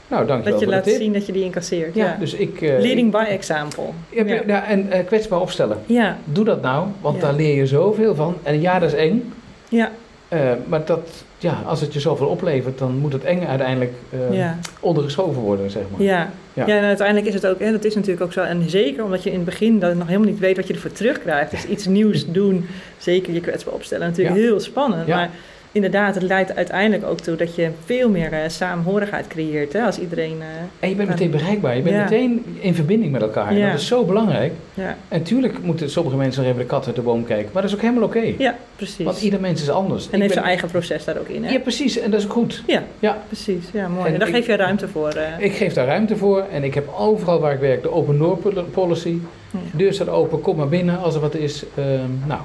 Nou, 0.08 0.26
dankjewel 0.26 0.60
Dat 0.60 0.70
je 0.70 0.76
laat 0.76 0.88
zien 0.88 1.14
dat 1.14 1.26
je 1.26 1.32
die 1.32 1.44
incasseert. 1.44 1.96
Ja, 1.96 2.06
Ja. 2.06 2.16
dus 2.20 2.34
ik... 2.34 2.62
eh, 2.62 2.80
Leading 2.80 3.12
by 3.12 3.18
example. 3.30 3.84
ja, 4.10 4.24
Ja. 4.26 4.42
ja, 4.48 4.66
en 4.68 4.90
kwetsbaar 5.06 5.40
opstellen. 5.42 5.78
Ja. 5.86 6.18
Doe 6.26 6.46
dat 6.46 6.62
nou, 6.62 6.88
want 7.02 7.22
daar 7.22 7.34
leer 7.34 7.56
je 7.56 7.68
zoveel 7.68 8.16
van. 8.16 8.36
En 8.44 8.62
ja, 8.62 8.80
dat 8.80 8.90
is 8.94 8.96
eng. 8.98 9.34
Ja. 9.70 9.92
Eh, 10.34 10.52
maar 10.68 10.86
dat, 10.86 11.24
ja, 11.38 11.62
als 11.66 11.82
het 11.82 11.94
je 11.94 12.00
zoveel 12.00 12.28
oplevert, 12.28 12.78
dan 12.78 12.98
moet 12.98 13.14
het 13.14 13.24
eng 13.24 13.46
uiteindelijk 13.46 13.92
eh, 14.10 14.38
Ja. 14.38 14.58
ondergeschoven 14.80 15.42
worden, 15.42 15.72
zeg 15.72 15.84
maar. 15.92 16.02
Ja. 16.02 16.30
Ja. 16.54 16.66
Ja. 16.68 16.78
en 16.78 16.84
uiteindelijk 16.84 17.28
is 17.28 17.34
het 17.34 17.48
ook, 17.48 17.60
hè, 17.60 17.72
dat 17.72 17.84
is 17.84 17.96
natuurlijk 17.96 18.24
ook 18.24 18.34
zo. 18.34 18.42
En 18.42 18.70
zeker 18.70 19.04
omdat 19.04 19.24
je 19.24 19.30
in 19.30 19.36
het 19.36 19.46
begin 19.46 19.80
dat 19.80 19.96
nog 19.96 20.08
helemaal 20.08 20.30
niet 20.30 20.40
weet 20.40 20.56
wat 20.56 20.68
je 20.68 20.74
ervoor 20.74 20.92
terugkrijgt. 20.92 21.52
Dus 21.52 21.66
iets 21.66 21.86
nieuws 21.86 22.32
doen, 22.32 22.66
zeker 22.98 23.34
je 23.34 23.40
kwetsbaar 23.40 23.74
opstellen, 23.74 24.08
natuurlijk 24.08 24.36
Ja. 24.36 24.42
heel 24.42 24.60
spannend. 24.60 25.08
Ja. 25.08 25.16
Maar 25.16 25.30
inderdaad, 25.74 26.14
het 26.16 26.24
leidt 26.24 26.56
uiteindelijk 26.56 27.06
ook 27.06 27.20
toe 27.20 27.36
dat 27.36 27.56
je 27.56 27.70
veel 27.86 28.10
meer 28.10 28.34
eh, 28.34 28.40
samenhorigheid 28.50 29.28
creëert. 29.28 29.74
Hè, 29.74 29.82
als 29.82 30.00
iedereen. 30.00 30.38
eh, 30.42 30.48
En 30.80 30.90
je 30.90 30.96
bent 30.96 31.10
meteen 31.10 31.32
bereikbaar. 31.32 31.76
Je 31.76 31.82
bent 31.82 31.96
Ja. 31.96 32.04
meteen 32.04 32.46
in 32.60 32.76
verbinding 32.76 33.12
met 33.12 33.22
elkaar. 33.22 33.54
Ja. 33.54 33.70
Dat 33.72 33.80
is 33.80 33.88
zo 33.88 34.04
belangrijk. 34.06 34.54
ja. 34.74 34.98
En 35.08 35.24
tuurlijk 35.24 35.64
moeten 35.64 35.90
sommige 35.90 36.16
mensen 36.16 36.42
nog 36.42 36.52
even 36.52 36.64
de 36.64 36.68
kat 36.70 36.86
uit 36.88 36.96
de 36.96 37.02
boom 37.02 37.26
kijken. 37.26 37.50
Maar 37.54 37.62
dat 37.62 37.72
is 37.72 37.78
ook 37.78 37.84
helemaal 37.84 38.04
oké. 38.04 38.34
ja, 38.38 38.56
precies. 38.76 39.06
Want 39.06 39.22
ieder 39.22 39.40
mens 39.40 39.62
is 39.62 39.70
anders. 39.70 40.02
en 40.06 40.06
Ik 40.06 40.12
heeft 40.12 40.24
ben- 40.26 40.34
zijn 40.34 40.46
eigen 40.46 40.70
proces 40.70 41.04
daar 41.06 41.18
ook 41.18 41.28
in. 41.28 41.44
Hè? 41.44 41.52
Ja, 41.52 41.60
precies. 41.60 42.00
En 42.00 42.12
dat 42.12 42.20
is 42.20 42.26
ook 42.26 42.32
goed. 42.32 42.64
Ja, 42.68 42.84
Ja. 43.00 43.18
precies. 43.28 43.66
Ja, 43.74 43.88
mooi. 43.88 44.08
En 44.08 44.14
En 44.14 44.20
daar 44.20 44.28
ik- 44.28 44.34
geef 44.36 44.46
je 44.48 44.56
ruimte 44.56 44.88
voor. 44.88 45.10
eh. 45.10 45.46
Ik 45.46 45.54
geef 45.54 45.74
daar 45.74 45.86
ruimte 45.86 46.16
voor. 46.18 46.44
En 46.52 46.64
ik 46.64 46.74
heb 46.74 46.88
overal 46.98 47.40
waar 47.40 47.54
ik 47.54 47.60
werk 47.60 47.82
de 47.82 47.92
open 47.92 48.18
door 48.18 48.38
pol- 48.38 48.64
policy. 48.64 49.18
Ja. 49.52 49.60
Deur 49.72 49.94
staat 49.94 50.10
open, 50.10 50.42
kom 50.42 50.56
maar 50.56 50.68
binnen 50.70 51.00
als 51.00 51.16
er 51.16 51.22
wat 51.22 51.36
is. 51.36 51.64
Ehm, 51.76 51.88
nou, 52.28 52.42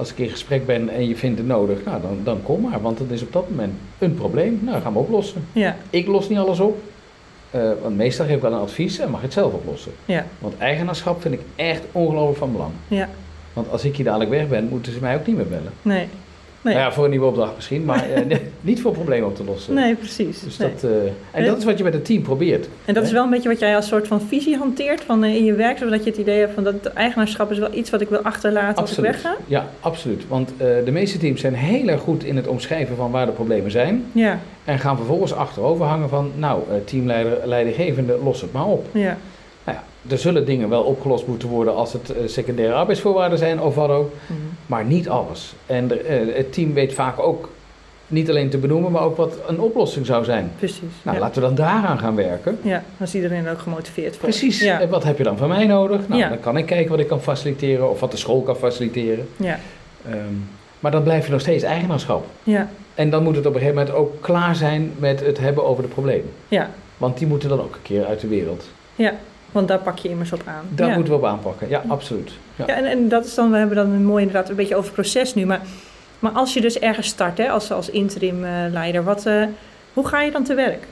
als 0.00 0.10
ik 0.10 0.18
in 0.18 0.28
gesprek 0.28 0.66
ben 0.66 0.88
en 0.88 1.08
je 1.08 1.16
vindt 1.16 1.38
het 1.38 1.46
nodig, 1.46 1.84
nou, 1.84 2.00
dan, 2.02 2.18
dan 2.24 2.42
kom 2.42 2.60
maar. 2.60 2.80
Want 2.80 2.98
het 2.98 3.10
is 3.10 3.22
op 3.22 3.32
dat 3.32 3.50
moment 3.50 3.72
een 3.98 4.14
probleem. 4.14 4.60
Nou, 4.62 4.80
gaan 4.82 4.92
we 4.92 4.98
oplossen. 4.98 5.44
ja, 5.52 5.76
Ik 5.90 6.06
los 6.06 6.28
niet 6.28 6.38
alles 6.38 6.60
op. 6.60 6.78
eh, 7.50 7.70
want 7.82 7.96
meestal 7.96 8.26
geef 8.26 8.36
ik 8.36 8.42
wel 8.42 8.52
een 8.52 8.58
advies 8.60 8.98
en 8.98 9.10
mag 9.10 9.22
het 9.22 9.32
zelf 9.32 9.52
oplossen. 9.52 9.92
ja, 10.04 10.26
Want 10.38 10.58
eigenaarschap 10.58 11.20
vind 11.20 11.34
ik 11.34 11.40
echt 11.56 11.82
ongelooflijk 11.92 12.38
van 12.38 12.52
belang. 12.52 12.72
ja. 12.88 13.08
Want 13.52 13.70
als 13.70 13.84
ik 13.84 13.96
hier 13.96 14.04
dadelijk 14.04 14.30
weg 14.30 14.48
ben, 14.48 14.68
moeten 14.68 14.92
ze 14.92 14.98
mij 15.00 15.14
ook 15.14 15.26
niet 15.26 15.36
meer 15.36 15.48
bellen. 15.48 15.72
Nee. 15.82 16.06
Nee. 16.62 16.74
Nou 16.74 16.86
ja, 16.86 16.92
voor 16.92 17.04
een 17.04 17.10
nieuwe 17.10 17.26
opdracht 17.26 17.54
misschien, 17.54 17.84
maar 17.84 18.10
eh, 18.10 18.24
nee, 18.26 18.40
niet 18.60 18.80
voor 18.80 18.92
problemen 18.92 19.28
op 19.28 19.36
te 19.36 19.44
lossen. 19.44 19.74
Nee, 19.74 19.94
precies. 19.94 20.40
Dus 20.40 20.56
Nee. 20.56 20.68
dat, 20.70 20.90
eh, 20.90 20.90
en 21.40 21.44
dat 21.44 21.58
is 21.58 21.64
wat 21.64 21.78
je 21.78 21.84
met 21.84 21.92
het 21.92 22.04
team 22.04 22.22
probeert. 22.22 22.68
En 22.84 22.94
dat 22.94 23.04
is 23.04 23.12
wel 23.12 23.24
een 23.24 23.30
beetje 23.30 23.48
wat 23.48 23.58
jij 23.58 23.76
als 23.76 23.86
soort 23.86 24.06
van 24.08 24.20
visie 24.20 24.56
hanteert 24.56 25.00
van, 25.04 25.24
eh, 25.24 25.34
in 25.34 25.44
je 25.44 25.52
werk, 25.54 25.78
zodat 25.78 26.04
je 26.04 26.10
het 26.10 26.18
idee 26.18 26.38
hebt 26.38 26.54
van 26.54 26.64
dat 26.64 26.86
eigenaarschap 26.86 27.50
is 27.50 27.58
wel 27.58 27.74
iets 27.74 27.90
wat 27.90 28.00
ik 28.00 28.08
wil 28.08 28.18
achterlaten 28.18 28.82
als 28.82 28.98
ik 28.98 29.04
wegga. 29.04 29.36
Ja, 29.46 29.66
absoluut. 29.80 30.22
Want 30.28 30.52
de 30.58 30.90
meeste 30.90 31.18
teams 31.18 31.40
zijn 31.40 31.54
heel 31.54 31.88
erg 31.88 32.00
goed 32.00 32.24
in 32.24 32.36
het 32.36 32.46
omschrijven 32.46 32.96
van 32.96 33.10
waar 33.10 33.26
de 33.26 33.32
problemen 33.32 33.70
zijn. 33.70 34.04
Ja, 34.12 34.38
En 34.64 34.78
gaan 34.78 34.96
vervolgens 34.96 35.32
achterover 35.34 35.84
hangen 35.86 36.08
van, 36.08 36.30
nou, 36.36 36.62
teamleider, 36.84 37.38
leidinggevende, 37.44 38.18
los 38.24 38.40
het 38.40 38.52
maar 38.52 38.66
op. 38.66 38.86
ja, 38.92 39.16
er 40.08 40.18
zullen 40.18 40.46
dingen 40.46 40.68
wel 40.68 40.82
opgelost 40.82 41.26
moeten 41.26 41.48
worden 41.48 41.74
als 41.74 41.92
het 41.92 42.10
eh, 42.10 42.16
secundaire 42.28 42.74
arbeidsvoorwaarden 42.74 43.38
zijn 43.38 43.60
of 43.60 43.74
wat 43.74 43.90
ook. 43.90 44.12
Mhm. 44.26 44.38
Maar 44.66 44.84
niet 44.84 45.08
alles. 45.08 45.52
En 45.66 45.88
de, 45.88 45.94
eh, 45.98 46.36
het 46.36 46.52
team 46.52 46.72
weet 46.74 46.94
vaak 46.94 47.18
ook 47.18 47.48
niet 48.06 48.28
alleen 48.30 48.50
te 48.50 48.58
benoemen, 48.58 48.92
maar 48.92 49.02
ook 49.02 49.16
wat 49.16 49.36
een 49.46 49.60
oplossing 49.60 50.06
zou 50.06 50.24
zijn. 50.24 50.50
precies. 50.58 50.78
Nou, 51.02 51.16
ja. 51.16 51.22
laten 51.22 51.40
we 51.42 51.46
dan 51.48 51.56
daaraan 51.56 51.98
gaan 51.98 52.14
werken. 52.14 52.58
ja, 52.62 52.82
dan 52.98 53.06
is 53.06 53.14
iedereen 53.14 53.46
er 53.46 53.52
ook 53.52 53.58
gemotiveerd 53.60 54.12
voor. 54.16 54.28
Precies. 54.28 54.60
Ja, 54.60 54.80
En 54.80 54.88
wat 54.88 55.04
heb 55.04 55.18
je 55.18 55.24
dan 55.24 55.36
van 55.36 55.48
mij 55.48 55.66
nodig? 55.66 56.08
Nou, 56.08 56.20
Ja. 56.20 56.28
dan 56.28 56.40
kan 56.40 56.56
ik 56.56 56.66
kijken 56.66 56.90
wat 56.90 57.00
ik 57.00 57.06
kan 57.08 57.20
faciliteren 57.22 57.90
of 57.90 58.00
wat 58.00 58.10
de 58.10 58.16
school 58.16 58.42
kan 58.42 58.56
faciliteren. 58.56 59.28
ja, 59.36 59.58
Ehm, 60.06 60.16
maar 60.80 60.90
dan 60.90 61.02
blijf 61.02 61.26
je 61.26 61.32
nog 61.32 61.40
steeds 61.40 61.64
eigenaarschap. 61.64 62.24
ja, 62.42 62.68
En 62.94 63.10
dan 63.10 63.22
moet 63.22 63.36
het 63.36 63.46
op 63.46 63.54
een 63.54 63.60
gegeven 63.60 63.78
moment 63.78 63.96
ook 63.96 64.20
klaar 64.20 64.54
zijn 64.54 64.92
met 64.98 65.20
het 65.26 65.38
hebben 65.38 65.64
over 65.64 65.82
de 65.82 65.88
problemen. 65.88 66.30
ja, 66.48 66.70
Want 66.96 67.18
die 67.18 67.26
moeten 67.26 67.48
dan 67.48 67.60
ook 67.60 67.74
een 67.74 67.82
keer 67.82 68.04
uit 68.04 68.20
de 68.20 68.28
wereld. 68.28 68.64
ja. 68.94 69.12
Want 69.52 69.68
daar 69.68 69.78
pak 69.78 69.98
je 69.98 70.08
immers 70.08 70.32
op 70.32 70.42
aan. 70.44 70.64
Daar 70.68 70.88
ja. 70.88 70.94
moeten 70.94 71.12
we 71.12 71.18
op 71.18 71.24
aanpakken. 71.24 71.68
Ja, 71.68 71.82
absoluut. 71.86 72.30
Ja. 72.56 72.64
Ja, 72.66 72.76
en, 72.76 72.84
en 72.84 73.08
dat 73.08 73.24
is 73.24 73.34
dan, 73.34 73.50
we 73.50 73.56
hebben 73.56 73.76
dan 73.76 73.90
een 73.90 74.04
mooi 74.04 74.24
inderdaad 74.24 74.50
een 74.50 74.56
beetje 74.56 74.76
over 74.76 74.92
proces 74.92 75.34
nu. 75.34 75.46
Maar, 75.46 75.60
maar 76.18 76.32
als 76.32 76.54
je 76.54 76.60
dus 76.60 76.78
ergens 76.78 77.06
start, 77.06 77.38
hè, 77.38 77.48
als, 77.48 77.72
als 77.72 77.90
interim 77.90 78.44
eh, 78.44 78.50
leider, 78.70 79.04
wat, 79.04 79.26
eh, 79.26 79.42
hoe 79.92 80.06
ga 80.08 80.22
je 80.22 80.30
dan 80.30 80.44
te 80.44 80.54
werk? 80.54 80.86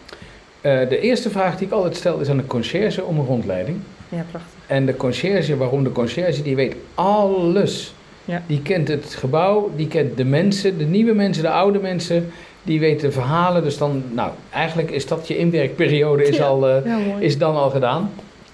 Eh, 0.61 0.88
de 0.88 1.01
eerste 1.01 1.31
vraag 1.31 1.57
die 1.57 1.66
ik 1.66 1.73
altijd 1.73 1.97
stel 1.97 2.18
is 2.18 2.29
aan 2.29 2.37
de 2.37 2.47
conciërge 2.47 3.05
om 3.05 3.18
een 3.18 3.27
rondleiding. 3.27 3.79
Ja, 4.09 4.25
prachtig. 4.31 4.53
En 4.66 4.87
de 4.87 4.97
conciërge, 4.97 5.57
waarom 5.57 5.85
de 5.85 5.92
conciërge, 5.92 6.42
die 6.42 6.57
weet 6.57 6.77
alles. 6.94 7.94
Ja. 8.25 8.42
Die 8.47 8.62
kent 8.62 8.88
het 8.88 9.14
gebouw, 9.14 9.71
die 9.77 9.88
kent 9.88 10.16
de 10.16 10.25
mensen, 10.25 10.79
de 10.79 10.85
nieuwe 10.85 11.14
mensen, 11.14 11.42
de 11.42 11.51
oude 11.51 11.79
mensen. 11.79 12.31
Die 12.62 12.81
weet 12.81 13.01
de 13.01 13.12
verhalen. 13.12 13.62
Dus 13.62 13.79
dan, 13.79 14.03
nou, 14.11 14.31
eigenlijk 14.51 14.90
is 14.90 15.07
dat 15.07 15.29
je 15.29 15.37
inwerkperiode 15.37 16.25
is, 16.29 16.37
Ja. 16.37 16.44
al, 16.44 16.68
Ja, 16.68 16.99
is 17.18 17.38
dan 17.38 17.57
al 17.57 17.71
gedaan. 17.71 18.11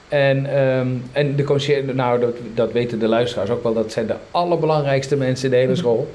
En, 0.09 0.47
ehm, 0.57 0.87
en 1.13 1.37
de 1.37 1.45
conciërge, 1.45 1.95
nou, 1.95 2.21
dat, 2.21 2.37
dat 2.55 2.73
weten 2.73 2.99
de 2.99 3.09
luisteraars 3.09 3.51
ook 3.51 3.63
wel, 3.63 3.73
dat 3.75 3.93
zijn 3.93 4.07
de 4.07 4.15
allerbelangrijkste 4.31 5.17
mensen 5.17 5.45
in 5.45 5.51
de 5.51 5.57
hele 5.57 5.69
Mhm. 5.71 5.79
school. 5.79 6.11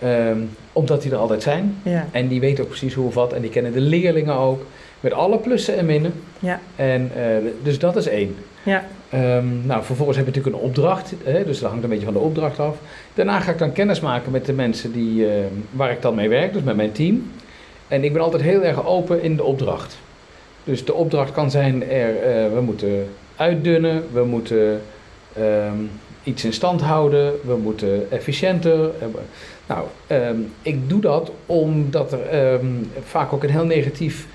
Ehm, 0.00 0.38
omdat 0.72 1.02
die 1.02 1.10
er 1.10 1.16
altijd 1.16 1.42
zijn. 1.42 1.76
Ja, 1.82 2.06
En 2.10 2.28
die 2.28 2.40
weten 2.40 2.62
ook 2.64 2.68
precies 2.70 2.94
hoe 2.94 3.06
of 3.06 3.14
wat. 3.14 3.32
En 3.32 3.40
die 3.40 3.50
kennen 3.50 3.72
de 3.72 3.80
leerlingen 3.80 4.34
ook. 4.36 4.66
Met 5.00 5.12
alle 5.12 5.38
plussen 5.38 5.76
en 5.76 5.86
minnen. 5.86 6.12
ja, 6.38 6.60
En, 6.76 7.10
eh, 7.16 7.22
dus 7.62 7.78
dat 7.78 7.96
is 7.96 8.06
één. 8.08 8.36
ja, 8.62 8.84
Ehm, 9.10 9.66
nou, 9.66 9.84
vervolgens 9.84 10.16
heb 10.16 10.26
je 10.26 10.32
natuurlijk 10.32 10.56
een 10.64 10.68
opdracht. 10.68 11.12
Hè, 11.24 11.44
dus 11.44 11.58
dat 11.60 11.68
hangt 11.68 11.84
een 11.84 11.90
beetje 11.90 12.04
van 12.04 12.14
de 12.14 12.18
opdracht 12.20 12.58
af. 12.58 12.76
Daarna 13.14 13.40
ga 13.40 13.50
ik 13.50 13.58
dan 13.58 13.72
kennis 13.72 14.00
maken 14.00 14.32
met 14.32 14.46
de 14.46 14.52
mensen 14.52 14.92
die, 14.92 15.26
waar 15.70 15.90
ik 15.90 16.02
dan 16.02 16.14
mee 16.14 16.28
werk. 16.28 16.52
Dus 16.52 16.62
met 16.62 16.76
mijn 16.76 16.92
team. 16.92 17.30
En 17.88 18.04
ik 18.04 18.12
ben 18.12 18.22
altijd 18.22 18.42
heel 18.42 18.62
erg 18.62 18.86
open 18.86 19.22
in 19.22 19.36
de 19.36 19.42
opdracht. 19.44 19.96
Dus 20.64 20.84
de 20.84 20.94
opdracht 20.94 21.32
kan 21.32 21.50
zijn, 21.50 21.90
er, 21.90 22.16
eh, 22.16 22.52
we 22.54 22.60
moeten 22.60 23.06
uitdunnen. 23.36 24.04
We 24.12 24.24
moeten 24.24 24.80
ehm, 25.36 25.76
iets 26.22 26.44
in 26.44 26.52
stand 26.52 26.80
houden. 26.80 27.32
We 27.44 27.56
moeten 27.56 28.06
efficiënter. 28.10 28.84
eh, 28.84 29.06
nou, 29.66 29.84
ehm, 30.06 30.36
ik 30.62 30.88
doe 30.88 31.00
dat 31.00 31.30
omdat 31.46 32.12
er 32.12 32.26
ehm, 32.30 32.66
vaak 33.04 33.32
ook 33.32 33.42
een 33.42 33.50
heel 33.50 33.64
negatief, 33.64 34.26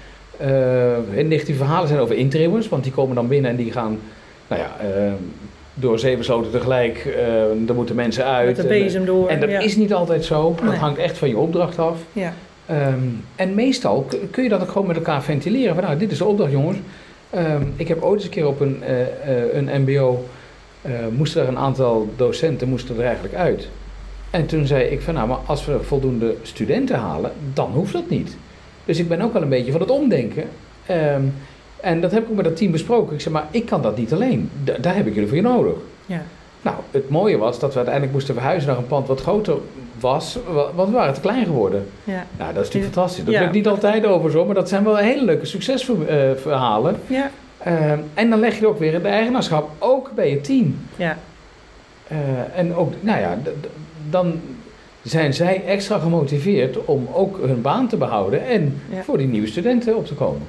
heel 1.11 1.25
negatieve 1.25 1.59
verhalen 1.63 1.87
zijn 1.87 1.99
over 1.99 2.15
interimmers. 2.15 2.69
Want 2.69 2.83
die 2.83 2.91
komen 2.93 3.15
dan 3.15 3.27
binnen 3.27 3.51
en 3.51 3.57
die 3.57 3.71
gaan, 3.71 3.99
nou 4.47 4.61
ja, 4.61 4.75
door 5.73 5.99
zeven 5.99 6.23
sloten 6.25 6.51
tegelijk. 6.51 7.05
eh, 7.05 7.41
er 7.69 7.75
moeten 7.75 7.95
mensen 7.95 8.25
uit. 8.25 8.45
met 8.47 8.55
de 8.55 8.61
En, 8.61 8.67
bezem 8.83 9.05
door. 9.05 9.27
en 9.29 9.39
dat 9.39 9.49
ja. 9.49 9.59
is 9.59 9.75
niet 9.75 9.93
altijd 9.93 10.25
zo. 10.25 10.55
Dat 10.61 10.69
Nee. 10.69 10.77
hangt 10.79 10.99
echt 10.99 11.17
van 11.17 11.29
je 11.29 11.37
opdracht 11.37 11.79
af. 11.79 11.97
Ja, 12.13 12.33
Ehm, 12.67 12.99
en 13.35 13.53
meestal 13.55 14.07
kun 14.31 14.43
je 14.43 14.49
dat 14.49 14.61
ook 14.61 14.71
gewoon 14.71 14.87
met 14.87 14.95
elkaar 14.95 15.23
ventileren. 15.23 15.75
Van, 15.75 15.83
nou, 15.83 15.97
dit 15.97 16.11
is 16.11 16.17
de 16.17 16.25
opdracht, 16.25 16.51
jongens. 16.51 16.77
Ehm, 17.29 17.61
ik 17.75 17.87
heb 17.87 18.01
ooit 18.01 18.15
eens 18.15 18.23
een 18.23 18.29
keer 18.29 18.47
op 18.47 18.59
een, 18.59 18.83
eh, 18.83 19.01
eh, 19.01 19.53
een 19.53 19.81
MBO. 19.81 20.25
eh, 20.81 20.91
moesten 21.17 21.41
er 21.41 21.47
een 21.47 21.57
aantal 21.57 22.09
docenten 22.15 22.69
moesten 22.69 22.97
er 22.97 23.03
eigenlijk 23.05 23.35
uit. 23.35 23.67
En 24.29 24.45
toen 24.45 24.65
zei 24.67 24.83
ik 24.83 25.01
van 25.01 25.13
nou, 25.13 25.27
maar 25.27 25.37
als 25.45 25.65
we 25.65 25.79
voldoende 25.83 26.35
studenten 26.41 26.95
halen, 26.99 27.31
dan 27.53 27.71
hoeft 27.71 27.93
dat 27.93 28.09
niet. 28.09 28.37
Dus 28.85 28.99
ik 28.99 29.07
ben 29.07 29.21
ook 29.21 29.33
wel 29.33 29.41
een 29.41 29.49
beetje 29.49 29.71
van 29.71 29.81
het 29.81 29.89
omdenken. 29.91 30.43
Ehm, 30.85 31.21
en 31.81 32.01
dat 32.01 32.11
heb 32.11 32.23
ik 32.23 32.29
ook 32.29 32.35
met 32.35 32.45
dat 32.45 32.55
team 32.57 32.71
besproken. 32.71 33.13
Ik 33.15 33.21
zei, 33.21 33.33
maar 33.33 33.47
ik 33.51 33.65
kan 33.65 33.81
dat 33.81 33.97
niet 33.97 34.13
alleen. 34.13 34.49
Da- 34.63 34.77
daar 34.81 34.95
heb 34.95 35.07
ik 35.07 35.13
jullie 35.13 35.27
voor 35.27 35.37
je 35.37 35.43
nodig. 35.43 35.73
ja, 36.05 36.21
Nou, 36.61 36.75
het 36.91 37.09
mooie 37.09 37.37
was 37.37 37.59
dat 37.59 37.69
we 37.69 37.75
uiteindelijk 37.75 38.13
moesten 38.13 38.33
verhuizen 38.35 38.69
naar 38.69 38.77
een 38.77 38.87
pand 38.87 39.07
wat 39.07 39.21
groter 39.21 39.57
was, 39.99 40.37
wa- 40.53 40.69
want 40.75 40.89
we 40.89 40.95
waren 40.95 41.13
te 41.13 41.19
klein 41.21 41.45
geworden. 41.45 41.87
Ja. 42.03 42.25
Nou, 42.37 42.53
dat 42.53 42.61
is 42.61 42.67
natuurlijk 42.67 42.93
fantastisch. 42.93 43.23
Dat 43.25 43.33
Ja. 43.33 43.39
lukt 43.41 43.53
niet 43.53 43.67
altijd 43.67 44.05
over 44.05 44.31
zo, 44.31 44.45
maar 44.45 44.55
dat 44.55 44.69
zijn 44.69 44.83
wel 44.83 44.95
hele 44.95 45.23
leuke 45.25 45.45
succesverhalen. 45.45 46.95
Ja. 47.07 47.29
Ehm, 47.57 47.99
en 48.13 48.29
dan 48.29 48.39
leg 48.39 48.59
je 48.59 48.67
ook 48.67 48.79
weer 48.79 49.01
de 49.01 49.07
eigenaarschap 49.07 49.69
ook 49.79 50.11
bij 50.15 50.29
je 50.29 50.41
team. 50.41 50.79
Ja. 50.95 51.17
Eh, 52.07 52.17
en 52.55 52.75
ook, 52.75 52.93
nou 52.99 53.19
ja, 53.19 53.37
dan 54.09 54.39
zijn 55.03 55.33
zij 55.33 55.63
extra 55.65 55.97
gemotiveerd 55.99 56.85
om 56.85 57.07
ook 57.13 57.37
hun 57.45 57.61
baan 57.61 57.87
te 57.87 57.97
behouden 57.97 58.45
en 58.45 58.81
Ja. 58.93 59.01
voor 59.03 59.17
die 59.17 59.27
nieuwe 59.27 59.47
studenten 59.47 59.95
op 59.97 60.05
te 60.05 60.13
komen. 60.13 60.41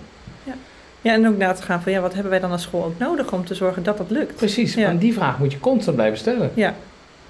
Ja, 1.03 1.13
en 1.13 1.29
ook 1.29 1.37
na 1.37 1.53
te 1.53 1.63
gaan 1.63 1.83
van 1.83 1.93
ja, 1.93 2.01
wat 2.01 2.13
hebben 2.13 2.31
wij 2.31 2.41
dan 2.41 2.51
als 2.51 2.63
school 2.63 2.85
ook 2.85 2.99
nodig 2.99 3.33
om 3.33 3.45
te 3.45 3.55
zorgen 3.55 3.83
dat 3.83 3.99
dat 3.99 4.11
lukt? 4.11 4.37
Precies, 4.37 4.75
Ja. 4.75 4.89
en 4.89 4.99
die 4.99 5.13
vraag 5.13 5.39
moet 5.39 5.53
je 5.53 5.61
constant 5.61 5.97
blijven 5.97 6.19
stellen. 6.19 6.51
Ja, 6.55 6.75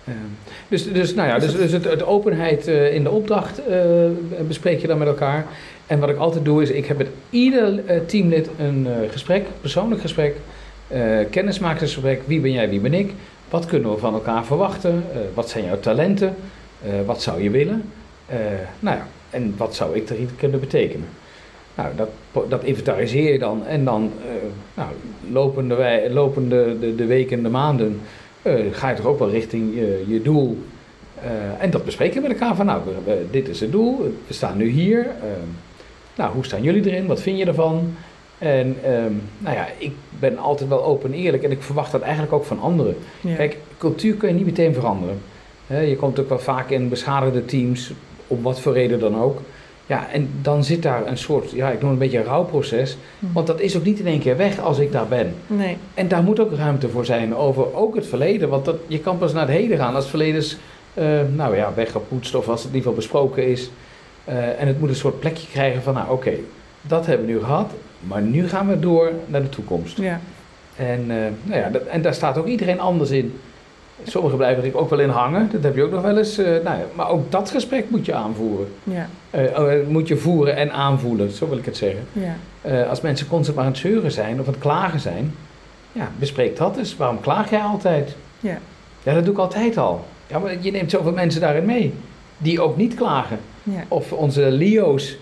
Ehm, 0.08 0.16
dus, 0.68 0.92
dus, 0.92 1.14
nou 1.14 1.28
ja, 1.28 1.38
dus, 1.38 1.52
dus 1.56 1.72
het, 1.72 1.84
het 1.84 2.04
openheid 2.04 2.66
eh, 2.66 2.94
in 2.94 3.02
de 3.02 3.10
opdracht 3.10 3.66
eh, 3.66 3.78
bespreek 4.46 4.80
je 4.80 4.86
dan 4.86 4.98
met 4.98 5.08
elkaar. 5.08 5.46
En 5.86 5.98
wat 5.98 6.08
ik 6.08 6.16
altijd 6.16 6.44
doe 6.44 6.62
is, 6.62 6.70
ik 6.70 6.86
heb 6.86 6.98
met 6.98 7.08
ieder 7.30 7.84
eh, 7.86 8.00
teamlid 8.06 8.48
een 8.58 8.86
gesprek, 9.10 9.46
persoonlijk 9.60 10.00
gesprek, 10.00 10.36
kennismakersgesprek. 11.30 12.22
Wie 12.26 12.40
ben 12.40 12.52
jij, 12.52 12.68
wie 12.68 12.80
ben 12.80 12.94
ik? 12.94 13.12
Wat 13.50 13.66
kunnen 13.66 13.90
we 13.90 13.98
van 13.98 14.14
elkaar 14.14 14.44
verwachten? 14.44 15.04
Wat 15.34 15.50
zijn 15.50 15.64
jouw 15.64 15.80
talenten? 15.80 16.34
Wat 17.06 17.22
zou 17.22 17.42
je 17.42 17.50
willen? 17.50 17.82
Nou 18.80 18.96
ja, 18.96 19.06
en 19.30 19.54
wat 19.56 19.74
zou 19.74 19.96
ik 19.96 20.10
erin 20.10 20.30
kunnen 20.36 20.60
betekenen? 20.60 21.08
Nou, 21.78 21.90
dat, 21.96 22.08
dat 22.48 22.64
inventariseer 22.64 23.32
je 23.32 23.38
dan 23.38 23.66
en 23.66 23.84
dan 23.84 24.12
eh, 24.22 24.48
nou, 24.74 24.90
lopende, 25.30 25.74
wij, 25.74 26.10
lopende 26.10 26.78
de, 26.78 26.94
de 26.94 27.06
weken 27.06 27.36
en 27.36 27.42
de 27.42 27.48
maanden 27.48 28.00
eh, 28.42 28.54
ga 28.72 28.88
je 28.90 28.96
toch 28.96 29.06
ook 29.06 29.18
wel 29.18 29.30
richting 29.30 29.74
je, 29.74 30.04
je 30.06 30.22
doel. 30.22 30.58
Eh, 31.22 31.30
en 31.58 31.70
dat 31.70 31.84
bespreken 31.84 32.22
we 32.22 32.28
met 32.28 32.40
elkaar 32.40 32.56
van, 32.56 32.66
nou, 32.66 32.80
dit 33.30 33.48
is 33.48 33.60
het 33.60 33.72
doel, 33.72 34.14
we 34.26 34.34
staan 34.34 34.56
nu 34.56 34.68
hier. 34.68 34.98
Ehm, 34.98 35.48
nou, 36.16 36.34
hoe 36.34 36.44
staan 36.44 36.62
jullie 36.62 36.90
erin? 36.90 37.06
Wat 37.06 37.20
vind 37.20 37.38
je 37.38 37.44
ervan? 37.44 37.94
En 38.38 38.76
ehm, 38.84 39.12
nou 39.38 39.56
ja, 39.56 39.68
ik 39.78 39.92
ben 40.18 40.38
altijd 40.38 40.68
wel 40.68 40.84
open 40.84 41.12
en 41.12 41.18
eerlijk 41.18 41.42
en 41.42 41.50
ik 41.50 41.62
verwacht 41.62 41.92
dat 41.92 42.00
eigenlijk 42.00 42.32
ook 42.32 42.44
van 42.44 42.60
anderen. 42.60 42.96
ja. 43.20 43.34
Kijk, 43.34 43.56
cultuur 43.78 44.14
kun 44.14 44.28
je 44.28 44.34
niet 44.34 44.46
meteen 44.46 44.74
veranderen. 44.74 45.18
Je 45.66 45.96
komt 45.96 46.18
ook 46.18 46.28
wel 46.28 46.38
vaak 46.38 46.70
in 46.70 46.88
beschadigde 46.88 47.44
teams, 47.44 47.92
om 48.26 48.42
wat 48.42 48.60
voor 48.60 48.72
reden 48.72 49.00
dan 49.00 49.20
ook. 49.20 49.40
Ja, 49.88 50.10
en 50.10 50.30
dan 50.42 50.64
zit 50.64 50.82
daar 50.82 51.06
een 51.06 51.18
soort, 51.18 51.50
ja, 51.50 51.70
ik 51.70 51.80
noem 51.80 51.90
het 51.90 52.00
een 52.00 52.04
beetje 52.04 52.18
een 52.18 52.24
rouwproces. 52.24 52.96
Hm. 53.18 53.26
Want 53.32 53.46
dat 53.46 53.60
is 53.60 53.76
ook 53.76 53.84
niet 53.84 53.98
in 53.98 54.06
één 54.06 54.20
keer 54.20 54.36
weg 54.36 54.60
als 54.60 54.78
ik 54.78 54.92
daar 54.92 55.08
ben. 55.08 55.34
Nee, 55.46 55.76
En 55.94 56.08
daar 56.08 56.22
moet 56.22 56.40
ook 56.40 56.52
ruimte 56.52 56.88
voor 56.88 57.04
zijn 57.04 57.34
over 57.34 57.74
ook 57.74 57.94
het 57.94 58.06
verleden. 58.06 58.48
Want 58.48 58.64
dat, 58.64 58.76
je 58.86 58.98
kan 58.98 59.18
pas 59.18 59.32
naar 59.32 59.46
het 59.46 59.56
heden 59.56 59.78
gaan 59.78 59.94
als 59.94 60.02
het 60.02 60.10
verleden 60.10 60.40
is 60.40 60.58
eh, 60.94 61.20
nou 61.34 61.56
ja, 61.56 61.74
weggepoetst 61.74 62.34
of 62.34 62.48
als 62.48 62.62
het 62.62 62.70
in 62.70 62.76
ieder 62.76 62.90
geval 62.90 62.94
besproken 62.94 63.46
is. 63.46 63.70
Eh, 64.24 64.60
en 64.60 64.66
het 64.66 64.80
moet 64.80 64.88
een 64.88 64.94
soort 64.94 65.20
plekje 65.20 65.46
krijgen 65.48 65.82
van, 65.82 65.94
nou 65.94 66.10
oké, 66.10 66.32
dat 66.82 67.06
hebben 67.06 67.26
we 67.26 67.32
nu 67.32 67.38
gehad. 67.38 67.70
Maar 68.00 68.22
nu 68.22 68.48
gaan 68.48 68.68
we 68.68 68.78
door 68.78 69.12
naar 69.26 69.42
de 69.42 69.48
toekomst. 69.48 69.98
ja. 69.98 70.20
En, 70.76 71.00
eh, 71.10 71.16
nou 71.42 71.60
ja, 71.60 71.68
dat, 71.68 71.82
en 71.82 72.02
daar 72.02 72.14
staat 72.14 72.38
ook 72.38 72.46
iedereen 72.46 72.80
anders 72.80 73.10
in. 73.10 73.38
Sommigen 74.06 74.36
blijven 74.38 74.64
er 74.64 74.76
ook 74.78 74.90
wel 74.90 74.98
in 75.00 75.08
hangen. 75.08 75.48
Dat 75.52 75.62
heb 75.62 75.76
je 75.76 75.82
ook 75.82 75.90
nog 75.90 76.02
wel 76.02 76.18
eens. 76.18 76.38
eh, 76.38 76.44
nou 76.46 76.62
ja, 76.78 76.84
maar 76.94 77.08
ook 77.10 77.30
dat 77.30 77.50
gesprek 77.50 77.90
moet 77.90 78.04
je 78.06 78.14
aanvoeren. 78.14 78.68
Ja, 78.84 79.08
Eh, 79.30 79.42
oh, 79.60 79.72
moet 79.88 80.08
je 80.08 80.16
voeren 80.16 80.56
en 80.56 80.72
aanvoelen, 80.72 81.30
zo 81.30 81.48
wil 81.48 81.58
ik 81.58 81.64
het 81.64 81.76
zeggen. 81.76 82.00
ja, 82.12 82.36
Eh, 82.62 82.88
als 82.88 83.00
mensen 83.00 83.26
constant 83.28 83.56
maar 83.56 83.64
aan 83.66 83.70
het 83.72 83.80
zeuren 83.80 84.10
zijn 84.12 84.40
of 84.40 84.46
aan 84.46 84.52
het 84.52 84.62
klagen 84.62 85.00
zijn, 85.00 85.34
ja, 85.92 86.10
bespreek 86.18 86.56
dat 86.56 86.76
eens. 86.76 86.96
Waarom 86.96 87.20
klaag 87.20 87.50
jij 87.50 87.60
altijd? 87.60 88.16
ja, 88.40 88.58
Ja, 89.02 89.14
dat 89.14 89.24
doe 89.24 89.32
ik 89.32 89.38
altijd 89.40 89.76
al. 89.76 90.04
Ja, 90.26 90.38
maar 90.38 90.56
je 90.60 90.70
neemt 90.70 90.90
zoveel 90.90 91.12
mensen 91.12 91.40
daarin 91.40 91.64
mee, 91.64 91.92
die 92.38 92.60
ook 92.60 92.76
niet 92.76 92.94
klagen. 92.94 93.38
ja. 93.62 93.84
Of 93.88 94.12
onze 94.12 94.50
Leo's, 94.50 95.16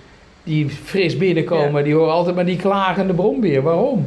die 0.45 0.69
fris 0.69 1.17
binnenkomen, 1.17 1.85
die 1.85 1.95
horen 1.95 2.13
altijd 2.13 2.35
maar 2.35 2.45
die 2.47 2.57
klagende 2.57 3.15
brombeer. 3.15 3.63
Waarom? 3.63 4.07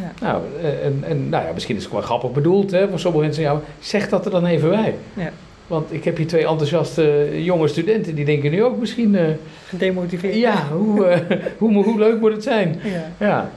Ja. 0.00 0.12
Nou, 0.26 0.42
eh, 0.62 0.84
en, 0.86 1.04
en, 1.06 1.28
nou 1.28 1.44
ja, 1.46 1.52
misschien 1.52 1.76
is 1.76 1.82
het 1.82 1.92
wel 1.92 2.00
grappig 2.00 2.32
bedoeld 2.32 2.70
hè, 2.70 2.88
voor 2.88 2.98
sommige 2.98 3.24
mensen. 3.24 3.42
Ja, 3.42 3.60
zeg 3.80 4.08
dat 4.08 4.24
er 4.24 4.30
dan 4.30 4.46
even 4.46 4.68
bij. 4.68 4.94
Ja. 5.14 5.30
Want 5.66 5.92
ik 5.92 6.04
heb 6.04 6.16
hier 6.16 6.26
twee 6.26 6.46
enthousiaste 6.46 7.28
jonge 7.42 7.68
studenten, 7.68 8.14
die 8.14 8.24
denken 8.24 8.50
nu 8.50 8.64
ook 8.64 8.78
misschien... 8.78 9.14
eh, 9.14 9.24
Gedemotiveerd. 9.68 10.34
ja, 10.34 10.66
hoe, 10.72 11.06
eh, 11.06 11.38
hoe, 11.58 11.84
hoe 11.84 11.98
leuk 11.98 12.20
moet 12.20 12.32
het 12.32 12.42
zijn? 12.42 12.80
ja. 12.84 13.26
Ja, 13.26 13.50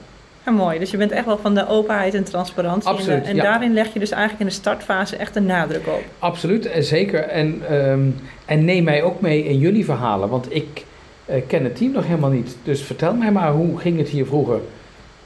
Ja, 0.46 0.52
mooi. 0.52 0.80
Dus 0.80 0.92
je 0.92 0.98
bent 0.98 1.12
echt 1.12 1.26
wel 1.26 1.38
van 1.38 1.56
de 1.56 1.68
openheid 1.68 2.14
en 2.14 2.24
transparantie. 2.24 2.90
Absoluut, 2.90 3.24
en 3.24 3.30
en 3.30 3.36
ja. 3.36 3.44
daarin 3.44 3.74
leg 3.74 3.94
je 3.94 4.00
dus 4.00 4.12
eigenlijk 4.12 4.42
in 4.42 4.48
de 4.48 4.54
startfase 4.54 5.16
echt 5.16 5.36
een 5.36 5.46
nadruk 5.46 5.88
op. 5.88 6.04
absoluut 6.20 6.66
en 6.66 6.84
zeker. 6.84 7.20
En, 7.24 7.62
ehm, 7.70 8.02
en 8.46 8.66
neem 8.66 8.84
mij 8.84 9.04
ook 9.04 9.22
mee 9.22 9.44
in 9.46 9.58
jullie 9.58 9.86
verhalen, 9.86 10.30
want 10.30 10.56
ik 10.56 10.86
eh, 11.26 11.42
ken 11.48 11.64
het 11.64 11.76
team 11.76 11.92
nog 11.92 12.06
helemaal 12.08 12.30
niet. 12.30 12.58
Dus 12.64 12.82
vertel 12.82 13.14
mij 13.14 13.32
maar, 13.32 13.52
hoe 13.52 13.80
ging 13.80 13.98
het 13.98 14.08
hier 14.10 14.26
vroeger? 14.26 14.60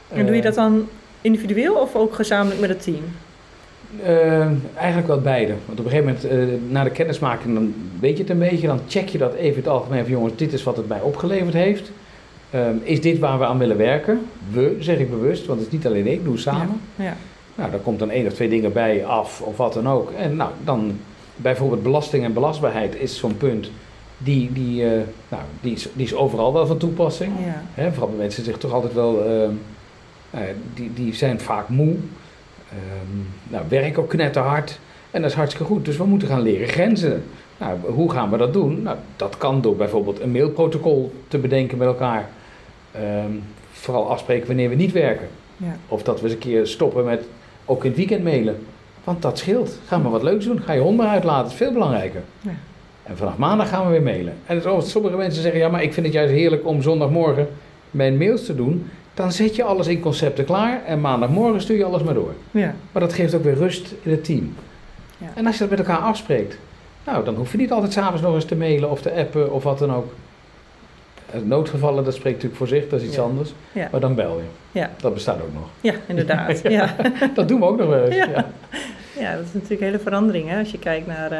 En 0.08 0.26
doe 0.26 0.34
je 0.34 0.40
Eh, 0.40 0.46
dat 0.46 0.54
dan 0.54 0.88
individueel 1.22 1.74
of 1.74 1.96
ook 1.96 2.14
gezamenlijk 2.14 2.60
met 2.60 2.68
het 2.68 2.82
team? 2.82 3.04
Eh, 4.02 4.46
eigenlijk 4.76 5.06
wel 5.06 5.20
beide. 5.20 5.54
Want 5.66 5.78
op 5.78 5.84
een 5.84 5.90
gegeven 5.90 6.14
moment, 6.14 6.24
eh, 6.24 6.70
na 6.70 6.84
de 6.84 6.90
kennismaking, 6.90 7.54
dan 7.54 7.74
weet 8.00 8.16
je 8.16 8.22
het 8.22 8.32
een 8.32 8.38
beetje. 8.38 8.66
Dan 8.66 8.80
check 8.88 9.08
je 9.08 9.18
dat 9.18 9.34
even 9.34 9.48
in 9.48 9.56
het 9.56 9.68
algemeen 9.68 10.02
van 10.02 10.12
jongens, 10.12 10.36
dit 10.36 10.52
is 10.52 10.62
wat 10.62 10.76
het 10.76 10.88
mij 10.88 11.00
opgeleverd 11.00 11.54
heeft. 11.54 11.90
Ehm, 12.50 12.74
is 12.82 13.00
dit 13.00 13.18
waar 13.18 13.38
we 13.38 13.44
aan 13.44 13.58
willen 13.58 13.76
werken? 13.76 14.20
We, 14.50 14.76
zeg 14.78 14.98
ik 14.98 15.10
bewust, 15.10 15.46
want 15.46 15.58
het 15.58 15.68
is 15.68 15.74
niet 15.74 15.86
alleen 15.86 16.06
ik, 16.06 16.24
doe 16.24 16.32
het 16.32 16.42
samen. 16.42 16.80
Ja, 16.96 17.16
Nou, 17.54 17.70
daar 17.70 17.80
komt 17.80 17.98
dan 17.98 18.10
één 18.10 18.26
of 18.26 18.32
twee 18.32 18.48
dingen 18.48 18.72
bij 18.72 19.04
af 19.04 19.40
of 19.40 19.56
wat 19.56 19.72
dan 19.72 19.88
ook. 19.88 20.10
En 20.10 20.36
nou, 20.36 20.50
dan 20.64 20.98
bijvoorbeeld 21.36 21.82
belasting 21.82 22.24
en 22.24 22.32
belastbaarheid 22.32 22.96
is 22.96 23.18
zo'n 23.18 23.36
punt. 23.36 23.70
Die, 24.18 24.52
die, 24.52 24.84
eh, 24.84 25.00
nou, 25.28 25.42
die, 25.60 25.72
is, 25.72 25.88
die 25.92 26.06
is 26.06 26.14
overal 26.14 26.52
wel 26.52 26.66
van 26.66 26.78
toepassing. 26.78 27.32
ja, 27.44 27.62
Hè, 27.74 27.90
vooral 27.90 28.08
bij 28.08 28.18
mensen 28.18 28.44
zich 28.44 28.58
toch 28.58 28.72
altijd 28.72 28.92
wel, 28.92 29.24
ehm, 29.24 29.52
die, 30.74 30.92
die 30.94 31.14
zijn 31.14 31.40
vaak 31.40 31.68
moe. 31.68 31.94
Ehm 32.68 33.18
nou, 33.48 33.64
werk 33.68 33.98
ook 33.98 34.08
knetterhard. 34.08 34.78
En 35.10 35.20
dat 35.22 35.30
is 35.30 35.36
hartstikke 35.36 35.72
goed. 35.72 35.84
Dus 35.84 35.96
we 35.96 36.04
moeten 36.04 36.28
gaan 36.28 36.42
leren 36.42 36.68
grenzen. 36.68 37.24
Nou, 37.58 37.78
hoe 37.80 38.10
gaan 38.10 38.30
we 38.30 38.36
dat 38.36 38.52
doen? 38.52 38.82
Nou, 38.82 38.96
dat 39.16 39.36
kan 39.36 39.60
door 39.60 39.76
bijvoorbeeld 39.76 40.20
een 40.20 40.32
mailprotocol 40.32 41.12
te 41.28 41.38
bedenken 41.38 41.78
met 41.78 41.86
elkaar. 41.86 42.28
Ehm, 42.92 43.30
vooral 43.72 44.10
afspreken 44.10 44.46
wanneer 44.46 44.68
we 44.68 44.74
niet 44.74 44.92
werken. 44.92 45.28
ja. 45.56 45.76
Of 45.88 46.02
dat 46.02 46.18
we 46.20 46.24
eens 46.24 46.34
een 46.34 46.38
keer 46.38 46.66
stoppen 46.66 47.04
met 47.04 47.24
ook 47.64 47.82
in 47.82 47.88
het 47.88 47.98
weekend 47.98 48.24
mailen. 48.24 48.56
Want 49.04 49.22
dat 49.22 49.38
scheelt. 49.38 49.78
Ga 49.86 49.98
maar 49.98 50.10
wat 50.10 50.22
leuks 50.22 50.44
doen. 50.44 50.62
Ga 50.62 50.72
je 50.72 50.80
hond 50.80 50.96
maar 50.96 51.08
uitlaten. 51.08 51.42
Dat 51.42 51.52
is 51.52 51.58
veel 51.58 51.72
belangrijker. 51.72 52.22
Ja. 52.40 52.54
En 53.02 53.16
vanaf 53.16 53.36
maandag 53.36 53.68
gaan 53.68 53.84
we 53.84 53.90
weer 53.90 54.02
mailen. 54.02 54.34
En 54.46 54.62
sommige 54.82 55.16
mensen 55.16 55.42
zeggen, 55.42 55.60
ja, 55.60 55.68
maar 55.68 55.82
ik 55.82 55.92
vind 55.92 56.06
het 56.06 56.14
juist 56.14 56.32
heerlijk 56.32 56.66
om 56.66 56.82
zondagmorgen 56.82 57.48
mijn 57.90 58.16
mails 58.16 58.44
te 58.44 58.54
doen. 58.54 58.90
Dan 59.14 59.32
zet 59.32 59.56
je 59.56 59.62
alles 59.62 59.86
in 59.86 60.00
concepten 60.00 60.44
klaar 60.44 60.84
en 60.86 61.00
maandagmorgen 61.00 61.60
stuur 61.60 61.76
je 61.76 61.84
alles 61.84 62.02
maar 62.02 62.14
door. 62.14 62.34
ja. 62.50 62.74
Maar 62.92 63.02
dat 63.02 63.12
geeft 63.12 63.34
ook 63.34 63.42
weer 63.44 63.54
rust 63.54 63.94
in 64.02 64.10
het 64.10 64.24
team. 64.24 64.54
Ja. 65.18 65.26
En 65.34 65.46
als 65.46 65.54
je 65.58 65.60
dat 65.60 65.70
met 65.70 65.78
elkaar 65.78 66.02
afspreekt, 66.02 66.58
nou, 67.06 67.24
dan 67.24 67.34
hoef 67.34 67.52
je 67.52 67.58
niet 67.58 67.72
altijd 67.72 67.92
s'avonds 67.92 68.22
nog 68.22 68.34
eens 68.34 68.44
te 68.44 68.56
mailen 68.56 68.90
of 68.90 69.00
te 69.02 69.12
appen 69.12 69.52
of 69.52 69.62
wat 69.62 69.78
dan 69.78 69.94
ook. 69.94 70.12
Noodgevallen, 71.42 72.04
dat 72.04 72.14
spreekt 72.14 72.34
natuurlijk 72.36 72.56
voor 72.56 72.68
zich, 72.68 72.88
dat 72.88 73.00
is 73.00 73.06
iets 73.06 73.16
Ja. 73.16 73.22
anders. 73.22 73.52
Ja. 73.72 73.88
Maar 73.92 74.00
dan 74.00 74.14
bel 74.14 74.36
je. 74.38 74.78
Ja. 74.78 74.90
Dat 75.00 75.14
bestaat 75.14 75.40
ook 75.42 75.52
nog. 75.54 75.68
Ja, 75.80 75.94
inderdaad. 76.06 76.60
ja. 76.68 76.94
Dat 77.34 77.48
doen 77.48 77.60
we 77.60 77.66
ook 77.66 77.78
nog 77.78 77.88
wel 77.88 78.04
eens. 78.04 78.14
Ja. 78.14 78.46
Ja. 79.18 79.36
dat 79.36 79.44
is 79.44 79.52
natuurlijk 79.52 79.80
een 79.80 79.86
hele 79.86 79.98
verandering 79.98 80.48
hè, 80.48 80.58
als 80.58 80.70
je 80.70 80.78
kijkt 80.78 81.06
naar 81.06 81.32
eh, 81.32 81.38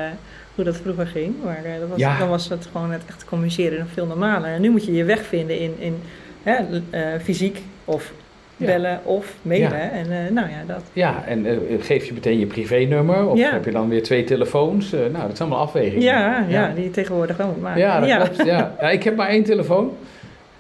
hoe 0.55 0.65
dat 0.65 0.77
vroeger 0.77 1.07
ging. 1.07 1.35
Maar 1.45 1.65
eh, 1.65 1.81
dat 1.81 1.89
was, 1.89 2.19
dan 2.19 2.29
was 2.29 2.49
het 2.49 2.69
gewoon 2.73 2.91
het 2.91 3.03
echt 3.09 3.25
communiceren 3.25 3.79
nog 3.79 3.89
veel 3.93 4.07
normaler. 4.07 4.51
En 4.53 4.61
nu 4.61 4.71
moet 4.71 4.85
je 4.85 4.93
je 4.93 5.05
weg 5.05 5.23
vinden 5.25 5.59
in, 5.59 5.75
in 5.79 6.03
hè, 6.43 6.57
eh, 6.91 7.21
fysiek 7.23 7.63
of 7.85 8.13
Ja. 8.57 8.67
bellen 8.67 9.01
of 9.05 9.35
mailen. 9.43 9.71
Ja. 9.79 9.91
En 9.91 10.11
eh, 10.13 10.31
nou 10.33 10.49
ja, 10.49 10.57
dat. 10.67 10.83
Ja, 10.93 11.25
en 11.27 11.47
eh, 11.47 11.57
geef 11.81 12.05
je 12.05 12.13
meteen 12.13 12.39
je 12.39 12.47
privénummer 12.47 13.27
of 13.29 13.39
Ja. 13.39 13.53
heb 13.53 13.65
je 13.65 13.71
dan 13.71 13.89
weer 13.89 14.03
twee 14.03 14.25
telefoons? 14.25 14.91
Nou, 14.91 15.13
dat 15.13 15.37
zijn 15.37 15.49
allemaal 15.49 15.59
afwegingen. 15.67 16.03
Ja, 16.03 16.45
ja, 16.49 16.73
die 16.75 16.85
je 16.85 16.91
tegenwoordig 16.91 17.37
wel 17.37 17.47
moet 17.47 17.61
maken. 17.61 17.81
Ja, 17.81 18.01
dat 18.01 18.31
klopt. 18.31 18.37
Ja. 18.49 18.75
ja, 18.81 18.91
ik 18.91 19.03
heb 19.03 19.17
maar 19.17 19.29
één 19.29 19.45
telefoon. 19.45 19.91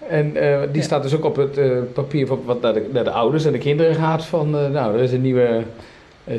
En 0.09 0.37
die 0.73 0.83
staat 0.83 1.03
dus 1.03 1.15
ook 1.17 1.25
op 1.25 1.37
het 1.37 1.59
papier 1.93 2.27
van 2.27 2.41
wat 2.45 2.61
naar 2.61 2.73
de, 2.75 2.89
naar 2.93 3.05
de 3.05 3.11
ouders 3.11 3.45
en 3.45 3.53
de 3.53 3.59
kinderen 3.59 3.95
gaat. 3.95 4.25
Van, 4.25 4.51
nou, 4.51 4.97
er 4.97 5.03
is 5.03 5.13
een 5.13 5.21
nieuwe 5.21 5.63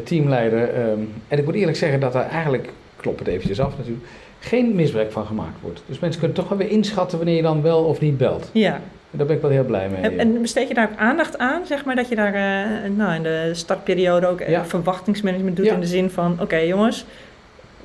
teamleider. 0.04 0.70
ehm. 0.74 1.00
en 1.28 1.38
ik 1.38 1.46
moet 1.46 1.56
eerlijk 1.56 1.78
zeggen 1.78 2.00
dat 2.00 2.14
daar 2.14 2.30
eigenlijk, 2.30 2.70
klopt 2.96 3.20
het 3.20 3.28
eventjes 3.28 3.60
af 3.60 3.78
natuurlijk, 3.78 4.06
geen 4.40 4.76
misbruik 4.76 5.12
van 5.12 5.26
gemaakt 5.26 5.62
wordt. 5.62 5.84
Dus 5.88 6.00
mensen 6.00 6.20
kunnen 6.20 6.38
toch 6.38 6.50
wel 6.50 6.58
weer 6.58 6.70
inschatten 6.70 7.18
wanneer 7.18 7.36
je 7.36 7.42
dan 7.42 7.62
wel 7.62 7.84
of 7.84 8.00
niet 8.00 8.18
belt. 8.18 8.50
Ja, 8.54 8.82
daar 9.18 9.26
ben 9.26 9.36
ik 9.36 9.42
wel 9.42 9.52
heel 9.52 9.64
blij 9.64 9.90
mee. 9.90 10.12
en, 10.12 10.20
en 10.20 10.42
besteed 10.42 10.68
je 10.68 10.74
daar 10.74 10.90
ook 10.92 10.98
aandacht 11.00 11.38
aan, 11.38 11.62
zeg 11.66 11.86
maar, 11.86 11.96
dat 11.96 12.10
je 12.10 12.16
daar 12.16 12.34
eh, 12.34 12.90
nou, 12.96 13.16
in 13.16 13.24
de 13.24 13.50
startperiode 13.54 14.28
ook 14.28 14.40
eh, 14.40 14.50
Ja. 14.50 14.66
verwachtingsmanagement 14.66 15.56
doet 15.58 15.66
Ja. 15.66 15.74
in 15.74 15.80
de 15.80 15.86
zin 15.88 16.10
van, 16.10 16.38
oké 16.42 16.58
jongens, 16.58 17.06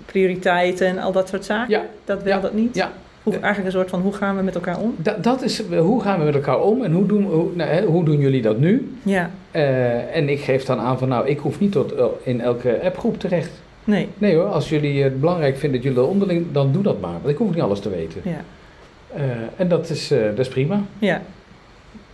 prioriteiten 0.06 0.86
en 0.86 0.98
al 0.98 1.12
dat 1.12 1.28
soort 1.28 1.44
zaken? 1.44 1.70
Ja. 1.70 1.82
Dat 2.04 2.22
wel, 2.22 2.34
Ja. 2.34 2.40
dat 2.40 2.54
niet? 2.54 2.74
Ja. 2.74 2.92
Hoe, 3.22 3.32
eigenlijk 3.32 3.64
een 3.64 3.80
soort 3.80 3.90
van 3.90 4.00
hoe 4.00 4.12
gaan 4.12 4.36
we 4.36 4.42
met 4.42 4.54
elkaar 4.54 4.78
om? 4.80 4.94
Da- 4.96 5.16
dat 5.20 5.42
is, 5.42 5.68
eh, 5.68 5.80
hoe 5.80 6.02
gaan 6.02 6.18
we 6.18 6.24
met 6.24 6.34
elkaar 6.34 6.60
om 6.60 6.82
en 6.82 6.92
hoe 6.92 7.06
doen, 7.06 7.24
hoe, 7.24 7.48
nou, 7.54 7.70
hè, 7.70 7.84
hoe 7.84 8.04
doen 8.04 8.18
jullie 8.18 8.42
dat 8.42 8.58
nu? 8.58 8.92
Ja, 9.02 9.30
Eh, 9.50 10.16
en 10.16 10.28
ik 10.28 10.40
geef 10.40 10.64
dan 10.64 10.78
aan 10.78 10.98
van, 10.98 11.08
nou, 11.08 11.26
ik 11.28 11.38
hoef 11.38 11.60
niet 11.60 11.72
tot, 11.72 11.92
eh, 11.94 12.04
in 12.22 12.40
elke 12.40 12.80
appgroep 12.82 13.18
terecht. 13.20 13.50
nee, 13.84 14.08
Nee 14.18 14.36
hoor, 14.36 14.44
als 14.46 14.68
jullie 14.68 15.02
het 15.02 15.20
belangrijk 15.20 15.56
vinden 15.56 15.72
dat 15.72 15.82
jullie 15.88 15.98
dat 16.04 16.08
onderling, 16.12 16.46
dan 16.52 16.72
doe 16.72 16.82
dat 16.82 17.00
maar. 17.00 17.10
Want 17.12 17.28
ik 17.28 17.36
hoef 17.36 17.54
niet 17.54 17.62
alles 17.62 17.80
te 17.80 17.90
weten. 17.90 18.20
ja, 18.24 18.30
Eh, 18.30 18.36
en 19.56 19.68
dat 19.68 19.88
is, 19.90 20.10
eh, 20.10 20.20
dat 20.24 20.38
is 20.38 20.48
prima. 20.48 20.80
ja. 20.98 21.22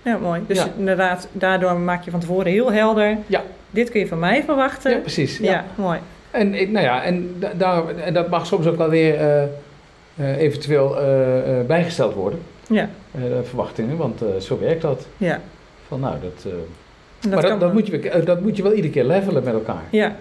Ja, 0.03 0.17
mooi. 0.17 0.41
Dus 0.47 0.59
Ja. 0.59 0.67
inderdaad, 0.79 1.29
daardoor 1.33 1.77
maak 1.77 2.05
je 2.05 2.11
van 2.11 2.21
tevoren 2.21 2.53
heel 2.53 2.73
helder. 2.73 3.17
Ja. 3.27 3.43
Dit 3.71 3.91
kun 3.91 4.01
je 4.01 4.07
van 4.07 4.19
mij 4.19 4.43
verwachten. 4.45 4.91
Ja, 4.91 4.99
precies. 4.99 5.39
ja. 5.39 5.51
Ja. 5.53 5.65
mooi. 5.75 5.99
En, 6.31 6.51
nou 6.51 6.85
ja, 6.85 7.03
en, 7.03 7.35
da- 7.39 7.53
daar, 7.57 7.89
en 7.89 8.15
dat 8.15 8.29
mag 8.31 8.47
soms 8.47 8.67
ook 8.67 8.77
wel 8.77 8.89
weer 8.89 9.15
eh, 9.15 9.43
eh, 9.43 10.37
eventueel 10.39 10.99
eh, 11.01 11.59
eh, 11.61 11.67
bijgesteld 11.67 12.15
worden. 12.15 12.39
Ja, 12.69 12.89
eh, 13.15 13.21
verwachtingen, 13.43 13.97
want 13.97 14.23
eh, 14.23 14.29
zo 14.41 14.59
werkt 14.59 14.83
dat. 14.83 15.07
ja. 15.17 15.41
Van, 15.89 16.01
nou, 16.01 16.15
dat, 16.23 16.45
eh, 16.45 16.53
En 17.23 17.31
maar 17.31 17.43
dat, 17.43 17.61
dat, 17.61 17.73
moet 17.73 17.87
je, 17.87 17.99
eh, 18.11 18.25
dat 18.27 18.41
moet 18.41 18.57
je 18.57 18.63
wel 18.63 18.73
iedere 18.73 18.93
keer 18.93 19.05
levelen 19.05 19.45
met 19.45 19.55
elkaar. 19.55 19.83
Ja, 19.91 20.17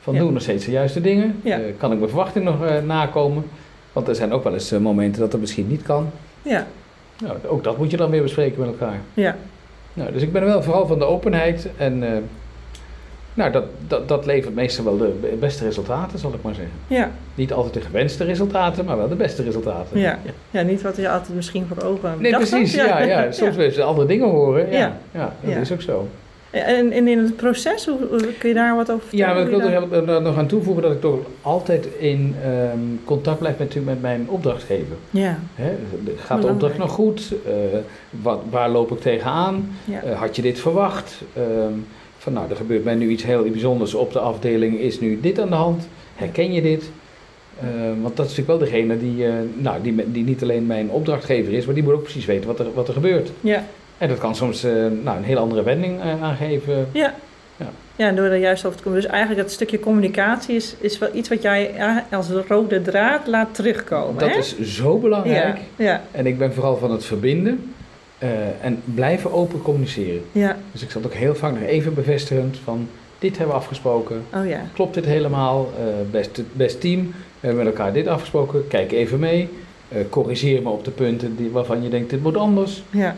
Van 0.00 0.12
Ja. 0.12 0.18
doen 0.18 0.28
we 0.28 0.34
nog 0.34 0.42
steeds 0.42 0.64
de 0.64 0.70
juiste 0.70 1.00
dingen? 1.00 1.40
Ja. 1.42 1.56
Eh, 1.56 1.62
kan 1.78 1.92
ik 1.92 1.98
mijn 1.98 2.10
verwachting 2.10 2.44
nog 2.44 2.64
eh, 2.64 2.74
nakomen? 2.86 3.44
Want 3.92 4.08
er 4.08 4.14
zijn 4.14 4.32
ook 4.32 4.44
wel 4.44 4.52
eens 4.52 4.72
eh, 4.72 4.78
momenten 4.78 5.20
dat 5.20 5.30
dat 5.30 5.40
misschien 5.40 5.68
niet 5.68 5.82
kan. 5.82 6.10
ja, 6.42 6.66
Nou, 7.22 7.36
ook 7.46 7.64
dat 7.64 7.78
moet 7.78 7.90
je 7.90 7.96
dan 7.96 8.10
weer 8.10 8.22
bespreken 8.22 8.60
met 8.60 8.68
elkaar. 8.68 9.00
ja. 9.14 9.36
Nou, 9.94 10.12
dus 10.12 10.22
ik 10.22 10.32
ben 10.32 10.44
wel 10.44 10.62
vooral 10.62 10.86
van 10.86 10.98
de 10.98 11.04
openheid. 11.04 11.68
En 11.76 12.02
eh, 12.02 12.18
nou, 13.34 13.52
dat, 13.52 13.64
dat, 13.86 14.08
dat 14.08 14.26
levert 14.26 14.54
meestal 14.54 14.84
wel 14.84 14.96
de 14.98 15.36
beste 15.40 15.64
resultaten, 15.64 16.18
zal 16.18 16.32
ik 16.34 16.42
maar 16.42 16.54
zeggen. 16.54 16.72
Ja, 16.86 17.10
Niet 17.34 17.52
altijd 17.52 17.74
de 17.74 17.80
gewenste 17.80 18.24
resultaten, 18.24 18.84
maar 18.84 18.96
wel 18.96 19.08
de 19.08 19.14
beste 19.14 19.42
resultaten. 19.42 19.98
ja. 19.98 20.18
ja, 20.50 20.62
niet 20.62 20.82
wat 20.82 20.96
je 20.96 21.10
altijd 21.10 21.34
misschien 21.34 21.66
voor 21.66 21.82
ogen 21.82 22.14
Nee, 22.18 22.32
precies. 22.32 22.76
had. 22.78 22.86
Ja, 22.88 22.98
ja. 23.00 23.32
Soms 23.32 23.56
willen 23.56 23.72
ze 23.72 23.82
andere 23.82 24.06
dingen 24.06 24.28
horen. 24.28 24.70
Ja, 24.70 24.78
Ja. 24.78 24.92
ja. 25.12 25.32
dat 25.42 25.50
Ja. 25.52 25.58
is 25.58 25.72
ook 25.72 25.82
zo. 25.82 26.08
En, 26.52 26.92
in 27.08 27.18
het 27.18 27.36
proces, 27.36 27.88
kun 28.38 28.48
je 28.48 28.54
daar 28.54 28.76
wat 28.76 28.90
over 28.90 29.08
vertellen? 29.08 29.34
Ja, 29.34 29.40
maar 29.40 29.52
ik 29.52 29.88
wil 29.90 30.08
er 30.08 30.22
nog 30.22 30.36
aan 30.36 30.46
toevoegen 30.46 30.82
dat 30.82 30.92
ik 30.92 31.00
toch 31.00 31.18
altijd 31.42 31.88
in 31.98 32.34
ehm, 32.44 32.78
contact 33.04 33.38
blijf 33.38 33.58
met, 33.58 33.84
met 33.84 34.00
mijn 34.00 34.26
opdrachtgever. 34.28 34.96
Ja, 35.10 35.38
gaat 36.16 36.42
de 36.42 36.48
opdracht 36.48 36.78
nog 36.78 36.90
goed? 36.90 37.34
Eh, 37.46 37.52
wat, 38.10 38.40
waar 38.50 38.70
loop 38.70 38.90
ik 38.90 39.00
tegenaan? 39.00 39.70
ja, 39.84 40.02
Eh, 40.02 40.18
had 40.18 40.36
je 40.36 40.42
dit 40.42 40.60
verwacht? 40.60 41.22
Ehm, 41.36 41.72
van 42.18 42.32
nou, 42.32 42.50
er 42.50 42.56
gebeurt 42.56 42.84
mij 42.84 42.94
nu 42.94 43.08
iets 43.08 43.22
heel 43.24 43.42
bijzonders 43.42 43.94
op 43.94 44.12
de 44.12 44.18
afdeling. 44.18 44.78
Is 44.80 45.00
nu 45.00 45.20
dit 45.20 45.40
aan 45.40 45.48
de 45.48 45.54
hand? 45.54 45.88
Herken 46.14 46.52
je 46.52 46.62
dit? 46.62 46.90
Ehm, 47.60 48.00
want 48.02 48.16
dat 48.16 48.26
is 48.30 48.36
natuurlijk 48.36 48.48
wel 48.48 48.70
degene 48.70 48.98
die, 48.98 49.26
eh, 49.26 49.32
nou, 49.54 49.82
die, 49.82 50.12
die 50.12 50.24
niet 50.24 50.42
alleen 50.42 50.66
mijn 50.66 50.90
opdrachtgever 50.90 51.52
is, 51.52 51.64
maar 51.66 51.74
die 51.74 51.84
moet 51.84 51.92
ook 51.92 52.02
precies 52.02 52.24
weten 52.24 52.46
wat 52.46 52.58
er, 52.58 52.66
wat 52.74 52.88
er 52.88 52.94
gebeurt. 52.94 53.30
ja, 53.40 53.64
En 54.02 54.08
dat 54.08 54.18
kan 54.18 54.34
soms 54.34 54.64
eh, 54.64 54.72
nou, 55.02 55.16
een 55.16 55.24
hele 55.24 55.40
andere 55.40 55.62
wending 55.62 56.00
eh, 56.00 56.22
aangeven. 56.22 56.88
ja. 56.92 57.14
Ja. 57.56 57.70
Ja, 57.96 58.08
en 58.08 58.16
door 58.16 58.24
er 58.24 58.36
juist 58.36 58.64
over 58.64 58.76
te 58.78 58.84
komen. 58.84 59.00
Dus 59.00 59.10
eigenlijk 59.10 59.40
dat 59.42 59.50
stukje 59.50 59.80
communicatie 59.80 60.56
is, 60.56 60.74
is 60.80 60.98
wel 60.98 61.08
iets 61.14 61.28
wat 61.28 61.42
jij 61.42 61.72
ja, 61.76 62.06
als 62.10 62.28
rode 62.48 62.82
draad 62.82 63.26
laat 63.26 63.54
terugkomen. 63.54 64.18
Dat 64.18 64.30
hè? 64.30 64.38
is 64.38 64.60
zo 64.60 64.98
belangrijk. 64.98 65.56
Ja, 65.76 65.84
ja, 65.84 66.02
En 66.10 66.26
ik 66.26 66.38
ben 66.38 66.54
vooral 66.54 66.76
van 66.76 66.90
het 66.90 67.04
verbinden 67.04 67.74
eh, 68.18 68.28
en 68.60 68.82
blijven 68.84 69.32
open 69.32 69.62
communiceren. 69.62 70.22
ja. 70.32 70.56
Dus 70.72 70.82
ik 70.82 70.90
zal 70.90 71.02
ook 71.04 71.14
heel 71.14 71.34
vaak 71.34 71.52
nog 71.52 71.62
even 71.62 71.94
bevestigend 71.94 72.58
van 72.64 72.88
dit 73.18 73.36
hebben 73.36 73.54
we 73.54 73.60
afgesproken. 73.60 74.24
Oh 74.34 74.48
ja, 74.48 74.60
Klopt 74.74 74.94
dit 74.94 75.04
helemaal? 75.04 75.72
Eh, 75.78 75.84
best, 76.10 76.40
best 76.52 76.80
team, 76.80 77.06
we 77.40 77.46
hebben 77.46 77.64
met 77.64 77.74
elkaar 77.74 77.92
dit 77.92 78.06
afgesproken. 78.06 78.68
Kijk 78.68 78.92
even 78.92 79.18
mee. 79.18 79.48
Eh, 79.88 79.98
corrigeer 80.10 80.62
me 80.62 80.68
op 80.68 80.84
de 80.84 80.90
punten 80.90 81.36
die, 81.36 81.50
waarvan 81.50 81.82
je 81.82 81.88
denkt 81.88 82.10
dit 82.10 82.22
moet 82.22 82.36
anders. 82.36 82.82
ja, 82.90 83.16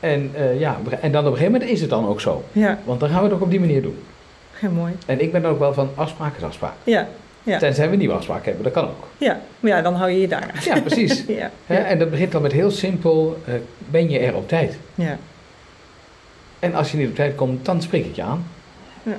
En, 0.00 0.30
eh, 0.34 0.60
ja, 0.60 0.78
en 1.00 1.12
dan 1.12 1.20
op 1.20 1.30
een 1.30 1.36
gegeven 1.36 1.52
moment 1.52 1.70
is 1.70 1.80
het 1.80 1.90
dan 1.90 2.06
ook 2.08 2.20
zo. 2.20 2.44
ja. 2.52 2.78
Want 2.84 3.00
dan 3.00 3.08
gaan 3.08 3.18
we 3.18 3.24
het 3.24 3.34
ook 3.34 3.42
op 3.42 3.50
die 3.50 3.60
manier 3.60 3.82
doen. 3.82 3.98
Heel 4.52 4.70
mooi. 4.70 4.92
En 5.06 5.20
ik 5.20 5.32
ben 5.32 5.42
dan 5.42 5.50
ook 5.50 5.58
wel 5.58 5.72
van 5.74 5.90
afspraak 5.94 6.36
is 6.36 6.42
afspraak. 6.42 6.74
Ja, 6.84 7.08
Ja. 7.42 7.58
Tenzij 7.58 7.90
we 7.90 7.96
nieuwe 7.96 8.14
afspraken 8.14 8.44
hebben, 8.44 8.64
dat 8.64 8.72
kan 8.72 8.84
ook. 8.84 9.04
ja. 9.18 9.40
Maar 9.60 9.70
ja, 9.70 9.82
dan 9.82 9.94
hou 9.94 10.10
je 10.10 10.20
je 10.20 10.28
daar. 10.28 10.60
Ja, 10.64 10.80
precies. 10.80 11.24
Ja, 11.40 11.50
Hè, 11.66 11.74
En 11.74 11.98
dat 11.98 12.10
begint 12.10 12.32
dan 12.32 12.42
met 12.42 12.52
heel 12.52 12.70
simpel, 12.70 13.38
eh, 13.44 13.54
ben 13.90 14.10
je 14.10 14.18
er 14.18 14.34
op 14.34 14.48
tijd? 14.48 14.78
ja. 14.94 15.18
En 16.58 16.74
als 16.74 16.90
je 16.90 16.96
niet 16.96 17.08
op 17.08 17.14
tijd 17.14 17.34
komt, 17.34 17.64
dan 17.64 17.82
spreek 17.82 18.04
ik 18.04 18.14
je 18.16 18.22
aan. 18.22 18.46
Ja. 19.02 19.16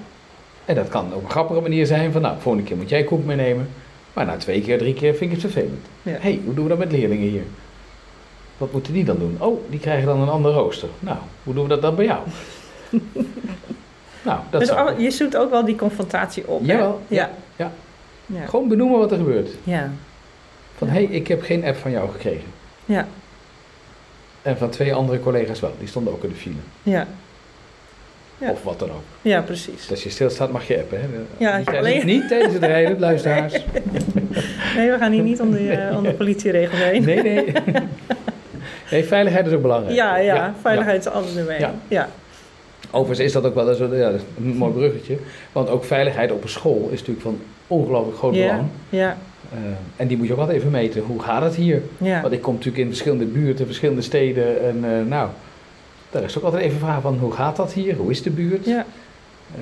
En 0.66 0.76
dat 0.76 0.88
kan 0.90 1.14
op 1.14 1.24
een 1.24 1.30
grappige 1.30 1.62
manier 1.62 1.86
zijn 1.86 2.12
van, 2.12 2.22
nou, 2.22 2.36
volgende 2.40 2.68
keer 2.68 2.78
moet 2.78 2.90
jij 2.90 3.04
koek 3.04 3.26
meenemen. 3.26 3.70
Maar 4.14 4.26
na 4.26 4.38
twee 4.38 4.62
keer, 4.62 4.78
drie 4.78 4.94
keer 4.94 5.16
vind 5.16 5.32
ik 5.32 5.42
het 5.42 5.52
vervelend. 5.52 5.86
Ja. 6.02 6.12
Hé, 6.12 6.18
hey, 6.20 6.40
hoe 6.46 6.54
doen 6.54 6.64
we 6.64 6.70
dat 6.70 6.78
met 6.80 6.92
leerlingen 6.92 7.28
hier? 7.30 7.44
Wat 8.62 8.72
moeten 8.72 8.94
die 8.94 9.04
dan 9.04 9.18
doen? 9.18 9.36
Oh, 9.40 9.60
die 9.70 9.80
krijgen 9.80 10.06
dan 10.06 10.20
een 10.20 10.30
ander 10.30 10.52
rooster. 10.54 10.90
Nou, 11.00 11.18
hoe 11.44 11.54
doen 11.54 11.64
we 11.64 11.70
dat 11.70 11.82
dan 11.82 11.96
bij 11.96 12.06
jou? 12.06 12.20
nou, 14.26 14.40
dat 14.50 14.60
Dus 14.60 14.70
zou 14.70 15.02
je 15.02 15.12
zoekt 15.12 15.38
ook 15.38 15.50
wel 15.50 15.66
die 15.66 15.76
confrontatie 15.76 16.48
op. 16.48 16.62
Jawel, 16.66 17.02
Ja. 17.08 17.30
ja. 17.56 17.72
Ja. 18.26 18.46
Gewoon 18.46 18.68
benoemen 18.68 19.00
wat 19.00 19.12
er 19.12 19.18
gebeurt. 19.18 19.50
Ja. 19.64 19.90
Van, 20.78 20.88
Ja. 20.88 20.94
hé, 20.94 21.04
hey, 21.06 21.16
ik 21.16 21.28
heb 21.28 21.42
geen 21.44 21.66
app 21.66 21.76
van 21.78 21.92
jou 21.92 22.10
gekregen. 22.12 22.48
Ja. 22.86 23.08
En 24.42 24.58
van 24.58 24.70
twee 24.70 24.94
andere 24.94 25.20
collega's 25.20 25.60
wel. 25.60 25.74
Die 25.80 25.88
stonden 25.88 26.14
ook 26.14 26.24
in 26.24 26.30
de 26.30 26.36
file. 26.36 26.56
Ja. 26.84 27.08
Ja. 28.38 28.52
Of 28.52 28.64
wat 28.64 28.80
dan 28.80 28.90
ook. 28.90 29.02
Ja, 29.22 29.42
precies. 29.42 29.76
Dus 29.82 29.90
als 29.90 30.04
je 30.04 30.10
stilstaat 30.10 30.52
mag 30.52 30.68
je 30.68 30.78
appen. 30.80 31.00
Hè? 31.02 31.08
Ja, 31.38 31.58
niet, 31.58 31.68
alleen- 31.70 32.06
niet 32.06 32.28
tijdens 32.28 32.54
het 32.54 32.64
rijden, 32.64 33.00
luisteraars. 33.00 33.54
Nee, 34.76 34.92
we 34.92 34.98
gaan 34.98 35.12
hier 35.12 35.22
niet 35.24 35.40
om 35.42 35.52
de, 35.52 35.72
eh, 35.72 35.98
om 35.98 36.04
de 36.04 36.14
politieregels 36.14 36.80
heen. 36.80 37.04
Nee, 37.04 37.22
nee. 37.22 37.46
Nee, 38.92 39.06
veiligheid 39.06 39.48
is 39.48 39.54
ook 39.54 39.62
belangrijk. 39.62 39.96
Ja, 39.96 40.18
ja, 40.18 40.36
ja. 40.36 40.54
veiligheid 40.62 41.06
is 41.06 41.12
alles 41.12 41.36
ermee. 41.36 41.60
Ja. 41.60 41.74
Ja. 41.88 42.08
Overigens 42.92 43.28
is 43.28 43.34
dat 43.34 43.46
ook 43.46 43.56
wel 43.56 43.74
zo, 43.76 43.96
ja, 43.96 44.12
een 44.38 44.56
mooi 44.58 44.74
bruggetje. 44.74 45.18
Want 45.52 45.70
ook 45.70 45.84
veiligheid 45.84 46.32
op 46.32 46.44
een 46.44 46.50
school 46.50 46.90
is 46.92 47.00
natuurlijk 47.00 47.22
van 47.22 47.40
ongelooflijk 47.68 48.18
groot 48.18 48.32
belang. 48.32 48.64
Ja. 48.90 49.18
Eh, 49.52 49.58
en 49.96 50.08
die 50.08 50.18
moet 50.18 50.28
je 50.28 50.34
ook 50.34 50.40
altijd 50.40 50.58
even 50.58 50.72
meten. 50.72 51.02
Hoe 51.02 51.22
gaat 51.22 51.42
het 51.42 51.56
hier? 51.56 51.82
Want 51.98 52.32
ik 52.32 52.42
kom 52.42 52.54
natuurlijk 52.54 52.84
in 52.84 52.90
verschillende 52.90 53.26
buurten, 53.26 53.66
verschillende 53.66 54.02
steden. 54.02 54.62
En 54.62 54.84
eh, 54.84 55.06
nou, 55.08 55.30
daar 56.10 56.24
is 56.24 56.38
ook 56.38 56.44
altijd 56.44 56.64
even 56.64 56.80
vraag 56.80 57.02
van 57.02 57.18
hoe 57.18 57.32
gaat 57.32 57.56
dat 57.56 57.74
hier? 57.74 57.96
Hoe 57.96 58.12
is 58.12 58.24
de 58.24 58.30
buurt? 58.30 58.66
Ja. 58.66 58.86
Eh, 59.56 59.62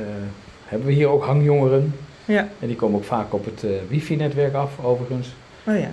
hebben 0.65 0.87
we 0.87 0.93
hier 0.93 1.07
ook 1.07 1.23
hangjongeren? 1.23 1.95
Ja. 2.25 2.47
En 2.59 2.67
die 2.67 2.75
komen 2.75 2.97
ook 2.97 3.05
vaak 3.05 3.33
op 3.33 3.45
het 3.45 3.65
wifi-netwerk 3.87 4.53
af, 4.53 4.71
overigens. 4.83 5.27
Oh 5.63 5.77
ja. 5.77 5.89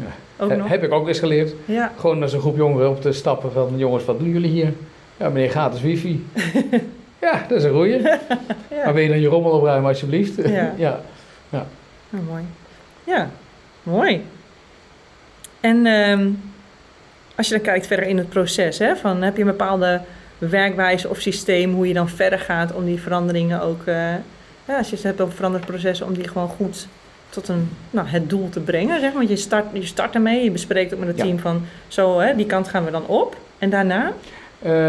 Ja. 0.00 0.44
Ook 0.44 0.56
nog? 0.56 0.68
heb 0.68 0.82
ik 0.82 0.92
ook 0.92 1.08
eens 1.08 1.18
geleerd. 1.18 1.54
Gewoon 1.96 2.18
naar 2.18 2.28
zo'n 2.28 2.40
groep 2.40 2.56
jongeren 2.56 2.90
op 2.90 3.00
te 3.00 3.12
stappen 3.12 3.52
van... 3.52 3.72
jongens, 3.76 4.04
wat 4.04 4.18
doen 4.18 4.28
jullie 4.28 4.50
hier? 4.50 4.72
Ja, 5.16 5.28
meneer, 5.28 5.50
gratis 5.50 5.80
wifi. 5.80 6.26
ja, 7.20 7.44
dat 7.48 7.58
is 7.58 7.64
een 7.64 7.72
goeie. 7.72 8.00
Maar 8.84 8.94
wil 8.94 9.02
je 9.02 9.08
dan 9.08 9.20
je 9.20 9.28
rommel 9.28 9.50
opruimen, 9.50 9.88
alsjeblieft? 9.88 10.34
Ja. 10.76 11.00
ja. 11.50 11.66
Oh, 12.12 12.28
mooi. 12.28 12.42
Ja, 13.04 13.30
mooi. 13.82 14.24
En 15.60 15.86
ehm, 15.86 16.28
als 17.36 17.48
je 17.48 17.54
dan 17.54 17.62
kijkt 17.62 17.86
verder 17.86 18.06
in 18.06 18.18
het 18.18 18.28
proces, 18.28 18.78
hè, 18.78 18.96
van, 18.96 19.22
heb 19.22 19.36
je 19.36 19.42
een 19.42 19.48
bepaalde 19.48 20.00
werkwijze 20.38 21.08
of 21.08 21.20
systeem 21.20 21.74
hoe 21.74 21.88
je 21.88 21.94
dan 21.94 22.08
verder 22.08 22.38
gaat 22.38 22.72
om 22.72 22.84
die 22.84 23.00
veranderingen 23.00 23.62
ook, 23.62 23.82
eh, 23.84 24.14
ja, 24.64 24.76
als 24.78 24.90
je 24.90 24.94
het 24.94 25.04
hebt 25.04 25.20
over 25.20 25.34
veranderd 25.34 25.66
processen, 25.66 26.06
om 26.06 26.14
die 26.14 26.28
gewoon 26.28 26.48
goed 26.48 26.86
tot 27.30 27.48
een, 27.48 27.68
nou, 27.90 28.06
het 28.08 28.30
doel 28.30 28.48
te 28.48 28.60
brengen. 28.60 29.00
Zeg. 29.00 29.12
Want 29.12 29.28
je 29.28 29.36
start, 29.36 29.64
je 29.72 29.86
start 29.86 30.14
ermee, 30.14 30.44
je 30.44 30.50
bespreekt 30.50 30.92
ook 30.92 30.98
met 30.98 31.08
het 31.08 31.16
Ja. 31.16 31.24
team 31.24 31.38
van 31.38 31.62
zo, 31.88 32.18
hè, 32.18 32.34
die 32.36 32.46
kant 32.46 32.68
gaan 32.68 32.84
we 32.84 32.90
dan 32.90 33.06
op. 33.06 33.36
En 33.58 33.70
daarna? 33.70 34.12
Eh, 34.62 34.88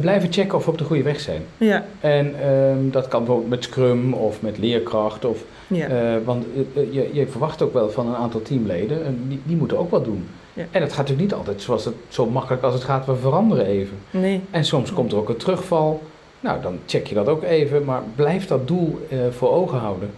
blijven 0.00 0.32
checken 0.32 0.58
of 0.58 0.64
we 0.64 0.70
op 0.70 0.78
de 0.78 0.84
goede 0.84 1.02
weg 1.02 1.20
zijn. 1.20 1.42
Ja, 1.56 1.84
En 2.00 2.34
ehm, 2.42 2.90
dat 2.90 3.08
kan 3.08 3.18
bijvoorbeeld 3.24 3.50
met 3.50 3.64
Scrum 3.64 4.12
of 4.14 4.42
met 4.42 4.58
leerkracht. 4.58 5.24
Of, 5.24 5.44
ja, 5.66 5.86
eh, 5.86 6.14
want 6.24 6.44
eh, 6.74 6.92
je, 6.92 7.08
je 7.12 7.26
verwacht 7.26 7.62
ook 7.62 7.72
wel 7.72 7.90
van 7.90 8.06
een 8.08 8.14
aantal 8.14 8.42
teamleden. 8.42 9.04
En 9.04 9.24
die, 9.28 9.40
die 9.44 9.56
moeten 9.56 9.78
ook 9.78 9.90
wat 9.90 10.04
doen. 10.04 10.26
Ja. 10.52 10.64
En 10.70 10.80
het 10.82 10.90
gaat 10.92 10.98
natuurlijk 11.08 11.20
niet 11.28 11.34
altijd 11.34 11.62
zoals 11.62 11.84
het, 11.84 11.94
zo 12.08 12.26
makkelijk 12.26 12.62
als 12.62 12.74
het 12.74 12.84
gaat. 12.84 13.06
We 13.06 13.16
veranderen 13.16 13.66
even. 13.66 13.96
nee, 14.10 14.40
En 14.50 14.64
soms 14.64 14.92
komt 14.92 15.12
er 15.12 15.18
ook 15.18 15.28
een 15.28 15.36
terugval. 15.36 16.02
Nou, 16.40 16.62
dan 16.62 16.78
check 16.86 17.06
je 17.06 17.14
dat 17.14 17.28
ook 17.28 17.42
even. 17.42 17.84
Maar 17.84 18.02
blijf 18.14 18.46
dat 18.46 18.68
doel 18.68 19.06
voor 19.30 19.50
ogen 19.50 19.78
houden. 19.78 20.10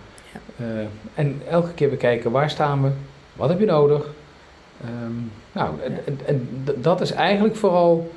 Eh, 0.57 0.65
en 1.15 1.41
elke 1.51 1.73
keer 1.75 1.89
bekijken 1.91 2.31
waar 2.31 2.51
staan 2.51 2.83
we, 2.83 2.89
wat 3.33 3.49
heb 3.49 3.59
je 3.61 3.67
nodig. 3.67 4.07
Ehm, 4.85 5.13
nou, 5.53 5.71
en, 5.85 5.99
en, 6.07 6.19
en 6.27 6.49
dat 6.77 7.01
is 7.01 7.13
eigenlijk 7.13 7.57
vooral. 7.57 8.13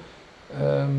ehm, 0.61 0.89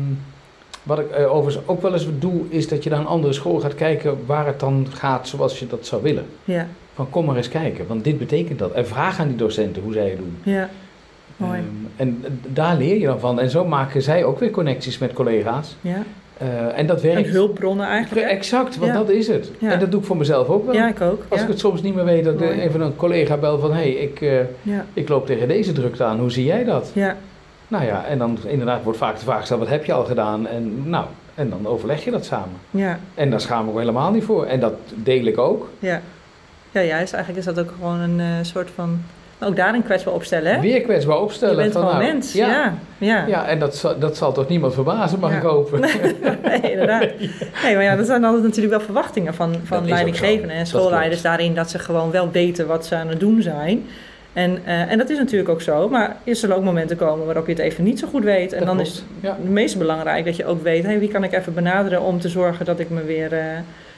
wat 0.83 0.99
ik 0.99 1.09
eh, 1.11 1.33
overigens 1.35 1.67
ook 1.67 1.81
wel 1.81 1.93
eens 1.93 2.07
doe, 2.19 2.41
is 2.49 2.67
dat 2.67 2.83
je 2.83 2.89
naar 2.89 2.99
een 2.99 3.05
andere 3.05 3.33
school 3.33 3.59
gaat 3.59 3.75
kijken 3.75 4.17
waar 4.25 4.45
het 4.45 4.59
dan 4.59 4.87
gaat 4.89 5.27
zoals 5.27 5.59
je 5.59 5.67
dat 5.67 5.85
zou 5.85 6.01
willen. 6.01 6.25
ja, 6.43 6.67
Van 6.93 7.09
kom 7.09 7.25
maar 7.25 7.35
eens 7.35 7.49
kijken, 7.49 7.87
want 7.87 8.03
dit 8.03 8.17
betekent 8.17 8.59
dat. 8.59 8.71
En 8.71 8.87
vraag 8.87 9.19
aan 9.19 9.27
die 9.27 9.35
docenten 9.37 9.81
hoe 9.81 9.93
zij 9.93 10.09
het 10.09 10.17
doen. 10.17 10.37
ja. 10.43 10.69
Mooi. 11.37 11.59
Ehm, 11.59 11.65
en 11.95 12.21
d- 12.21 12.55
daar 12.55 12.77
leer 12.77 12.97
je 12.99 13.05
dan 13.05 13.19
van. 13.19 13.39
En 13.39 13.49
zo 13.49 13.65
maken 13.65 14.01
zij 14.01 14.23
ook 14.23 14.39
weer 14.39 14.51
connecties 14.51 14.97
met 14.97 15.13
collega's. 15.13 15.75
Ja, 15.81 16.03
Eh, 16.41 16.77
en 16.79 16.85
dat 16.85 17.01
werkt. 17.01 17.27
En 17.27 17.33
hulpbronnen 17.33 17.85
eigenlijk. 17.85 18.27
Exact, 18.27 18.77
want 18.77 18.91
Ja. 18.91 18.97
dat 18.97 19.09
is 19.09 19.27
het. 19.27 19.51
Ja. 19.59 19.71
En 19.71 19.79
dat 19.79 19.91
doe 19.91 19.99
ik 19.99 20.05
voor 20.05 20.17
mezelf 20.17 20.47
ook 20.47 20.65
wel. 20.65 20.73
Ja, 20.73 20.87
ik 20.87 21.01
ook. 21.01 21.23
Als 21.27 21.39
ja. 21.39 21.45
ik 21.45 21.51
het 21.51 21.59
soms 21.59 21.81
niet 21.81 21.95
meer 21.95 22.05
weet, 22.05 22.23
dat 22.23 22.39
Mooi. 22.39 22.59
even 22.59 22.81
een 22.81 22.95
collega 22.95 23.37
bel 23.37 23.59
van... 23.59 23.73
hé, 23.73 23.81
hey, 23.81 23.91
ik, 23.91 24.21
eh, 24.21 24.75
ik 24.93 25.09
loop 25.09 25.25
tegen 25.25 25.47
deze 25.47 25.71
drukte 25.71 26.03
aan, 26.03 26.19
hoe 26.19 26.31
zie 26.31 26.45
jij 26.45 26.63
dat? 26.63 26.91
Ja. 26.93 27.15
Nou 27.67 27.85
ja, 27.85 28.05
en 28.05 28.17
dan 28.17 28.37
inderdaad 28.45 28.83
wordt 28.83 28.97
vaak 28.99 29.15
de 29.15 29.23
vraag 29.23 29.39
gesteld... 29.39 29.59
wat 29.59 29.69
heb 29.69 29.85
je 29.85 29.93
al 29.93 30.03
gedaan? 30.03 30.47
En 30.47 30.89
nou, 30.89 31.05
en 31.35 31.49
dan 31.49 31.67
overleg 31.67 32.03
je 32.03 32.11
dat 32.11 32.25
samen. 32.25 32.55
Ja. 32.71 32.99
En 33.13 33.29
daar 33.29 33.41
schaam 33.41 33.67
ik 33.67 33.73
me 33.73 33.79
helemaal 33.79 34.11
niet 34.11 34.23
voor. 34.23 34.45
En 34.45 34.59
dat 34.59 34.73
deel 34.95 35.25
ik 35.25 35.37
ook. 35.37 35.69
Ja. 35.79 36.01
Ja, 36.71 36.81
juist. 36.81 37.13
Eigenlijk 37.13 37.47
is 37.47 37.53
dat 37.53 37.65
ook 37.65 37.73
gewoon 37.77 37.99
een 37.99 38.19
eh, 38.19 38.27
soort 38.41 38.69
van... 38.75 39.01
Ook 39.43 39.55
daarin 39.55 39.83
kwetsbaar 39.83 40.13
opstellen, 40.13 40.53
hè? 40.53 40.59
Weer 40.61 40.81
kwetsbaar 40.81 41.19
opstellen. 41.21 41.55
Je 41.55 41.61
bent 41.61 41.73
van, 41.73 41.81
nou, 41.83 41.97
mens. 41.97 42.33
Ja, 42.33 42.47
Ja. 42.47 42.73
Ja. 42.97 43.25
ja. 43.27 43.47
en 43.47 43.59
dat 43.59 43.75
zal, 43.75 43.99
dat 43.99 44.17
zal 44.17 44.31
toch 44.33 44.47
niemand 44.47 44.73
verbazen, 44.73 45.19
mag 45.19 45.31
Ja. 45.31 45.37
ik 45.37 45.43
hopen. 45.43 45.79
Nee, 46.43 46.71
inderdaad. 46.71 47.01
Nee, 47.63 47.73
maar 47.75 47.83
ja, 47.83 47.95
dat 47.95 48.05
zijn 48.05 48.23
altijd 48.23 48.43
natuurlijk 48.43 48.73
wel 48.75 48.83
verwachtingen 48.85 49.33
van, 49.33 49.55
van 49.63 49.87
leidinggevenden 49.87 50.55
en 50.57 50.65
schoolleiders 50.65 51.21
daarin 51.21 51.53
dat 51.55 51.69
ze 51.69 51.79
gewoon 51.79 52.11
wel 52.11 52.31
weten 52.31 52.67
wat 52.67 52.85
ze 52.85 52.95
aan 52.95 53.07
het 53.07 53.19
doen 53.19 53.41
zijn. 53.41 53.85
En, 54.33 54.59
eh, 54.65 54.91
en 54.91 54.97
dat 54.97 55.09
is 55.09 55.17
natuurlijk 55.17 55.49
ook 55.49 55.61
zo, 55.61 55.89
maar 55.89 56.15
er 56.23 56.35
zullen 56.35 56.55
ook 56.55 56.63
momenten 56.63 56.97
komen 56.97 57.25
waarop 57.25 57.45
je 57.45 57.51
het 57.53 57.61
even 57.61 57.83
niet 57.83 57.99
zo 57.99 58.07
goed 58.07 58.23
weet. 58.23 58.51
En 58.53 58.57
Dat 58.57 58.67
dan 58.67 58.75
klopt. 58.75 58.89
is 58.91 58.95
het 58.95 59.05
Ja. 59.19 59.37
meest 59.49 59.77
belangrijk 59.77 60.25
dat 60.25 60.35
je 60.35 60.45
ook 60.45 60.63
weet, 60.63 60.83
hey, 60.83 60.99
wie 60.99 61.09
kan 61.09 61.23
ik 61.23 61.33
even 61.33 61.53
benaderen 61.53 62.01
om 62.01 62.19
te 62.19 62.29
zorgen 62.29 62.65
dat 62.65 62.79
ik 62.79 62.89
me 62.89 63.03
weer 63.03 63.33
eh, 63.33 63.45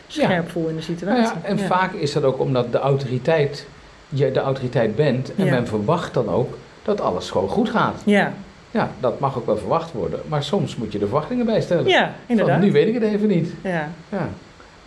scherp 0.07 0.49
voel 0.51 0.67
in 0.67 0.75
de 0.75 0.81
Nou 0.87 0.97
situatie. 0.97 1.23
ja, 1.43 1.49
en 1.49 1.59
vaak 1.59 1.93
is 1.93 2.13
dat 2.13 2.23
ook 2.23 2.39
omdat 2.39 2.71
de 2.71 2.77
autoriteit, 2.77 3.65
je 4.13 4.31
de 4.31 4.39
autoriteit 4.39 4.95
bent 4.95 5.35
en 5.35 5.45
Ja. 5.45 5.51
men 5.51 5.67
verwacht 5.67 6.13
dan 6.13 6.29
ook 6.29 6.57
dat 6.83 7.01
alles 7.01 7.29
gewoon 7.29 7.49
goed 7.49 7.69
gaat. 7.69 8.01
Ja, 8.05 8.33
Ja, 8.71 8.91
dat 8.99 9.19
mag 9.19 9.37
ook 9.37 9.45
wel 9.45 9.57
verwacht 9.57 9.91
worden, 9.91 10.19
maar 10.27 10.43
soms 10.43 10.75
moet 10.75 10.91
je 10.91 10.99
de 10.99 11.05
verwachtingen 11.05 11.45
bijstellen. 11.45 11.85
ja 11.87 12.13
inderdaad. 12.25 12.55
Van, 12.55 12.65
nu 12.65 12.71
weet 12.71 12.87
ik 12.87 12.93
het 12.93 13.03
even 13.03 13.27
niet. 13.27 13.49
Ja. 13.63 13.89
Ja, 14.09 14.29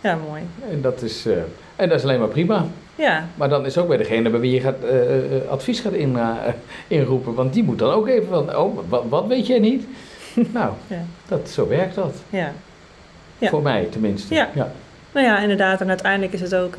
ja, 0.01 0.17
mooi. 0.27 0.41
en 0.71 0.81
dat 0.81 1.01
is, 1.01 1.25
eh, 1.25 1.33
en 1.75 1.89
dat 1.89 1.97
is 1.97 2.03
alleen 2.03 2.19
maar 2.19 2.27
prima. 2.27 2.65
Ja, 2.95 3.27
Maar 3.35 3.49
dan 3.49 3.65
is 3.65 3.77
ook 3.77 3.87
bij 3.87 3.97
degene 3.97 4.29
bij 4.29 4.39
wie 4.39 4.51
je 4.53 4.59
gaat, 4.61 4.83
eh, 4.83 5.15
eh, 5.35 5.47
advies 5.49 5.79
gaat 5.79 5.93
in, 5.93 6.17
inroepen, 6.87 7.33
want 7.33 7.53
die 7.53 7.63
moet 7.63 7.79
dan 7.79 7.91
ook 7.93 8.07
even 8.07 8.27
van, 8.27 8.55
oh, 8.57 8.77
wat, 8.89 9.03
wat 9.09 9.27
weet 9.27 9.47
jij 9.47 9.59
niet? 9.59 9.85
nou, 10.53 10.71
Ja. 10.87 11.01
dat, 11.27 11.49
zo 11.49 11.67
werkt 11.67 11.95
dat. 11.95 12.15
ja. 12.29 12.51
Ja. 13.37 13.49
Voor 13.49 13.61
mij 13.61 13.87
tenminste. 13.91 14.33
Ja. 14.33 14.49
ja. 14.53 14.71
Nou 15.11 15.25
ja, 15.25 15.39
inderdaad. 15.39 15.81
En 15.81 15.89
uiteindelijk 15.89 16.33
is 16.33 16.41
het 16.41 16.55
ook, 16.55 16.75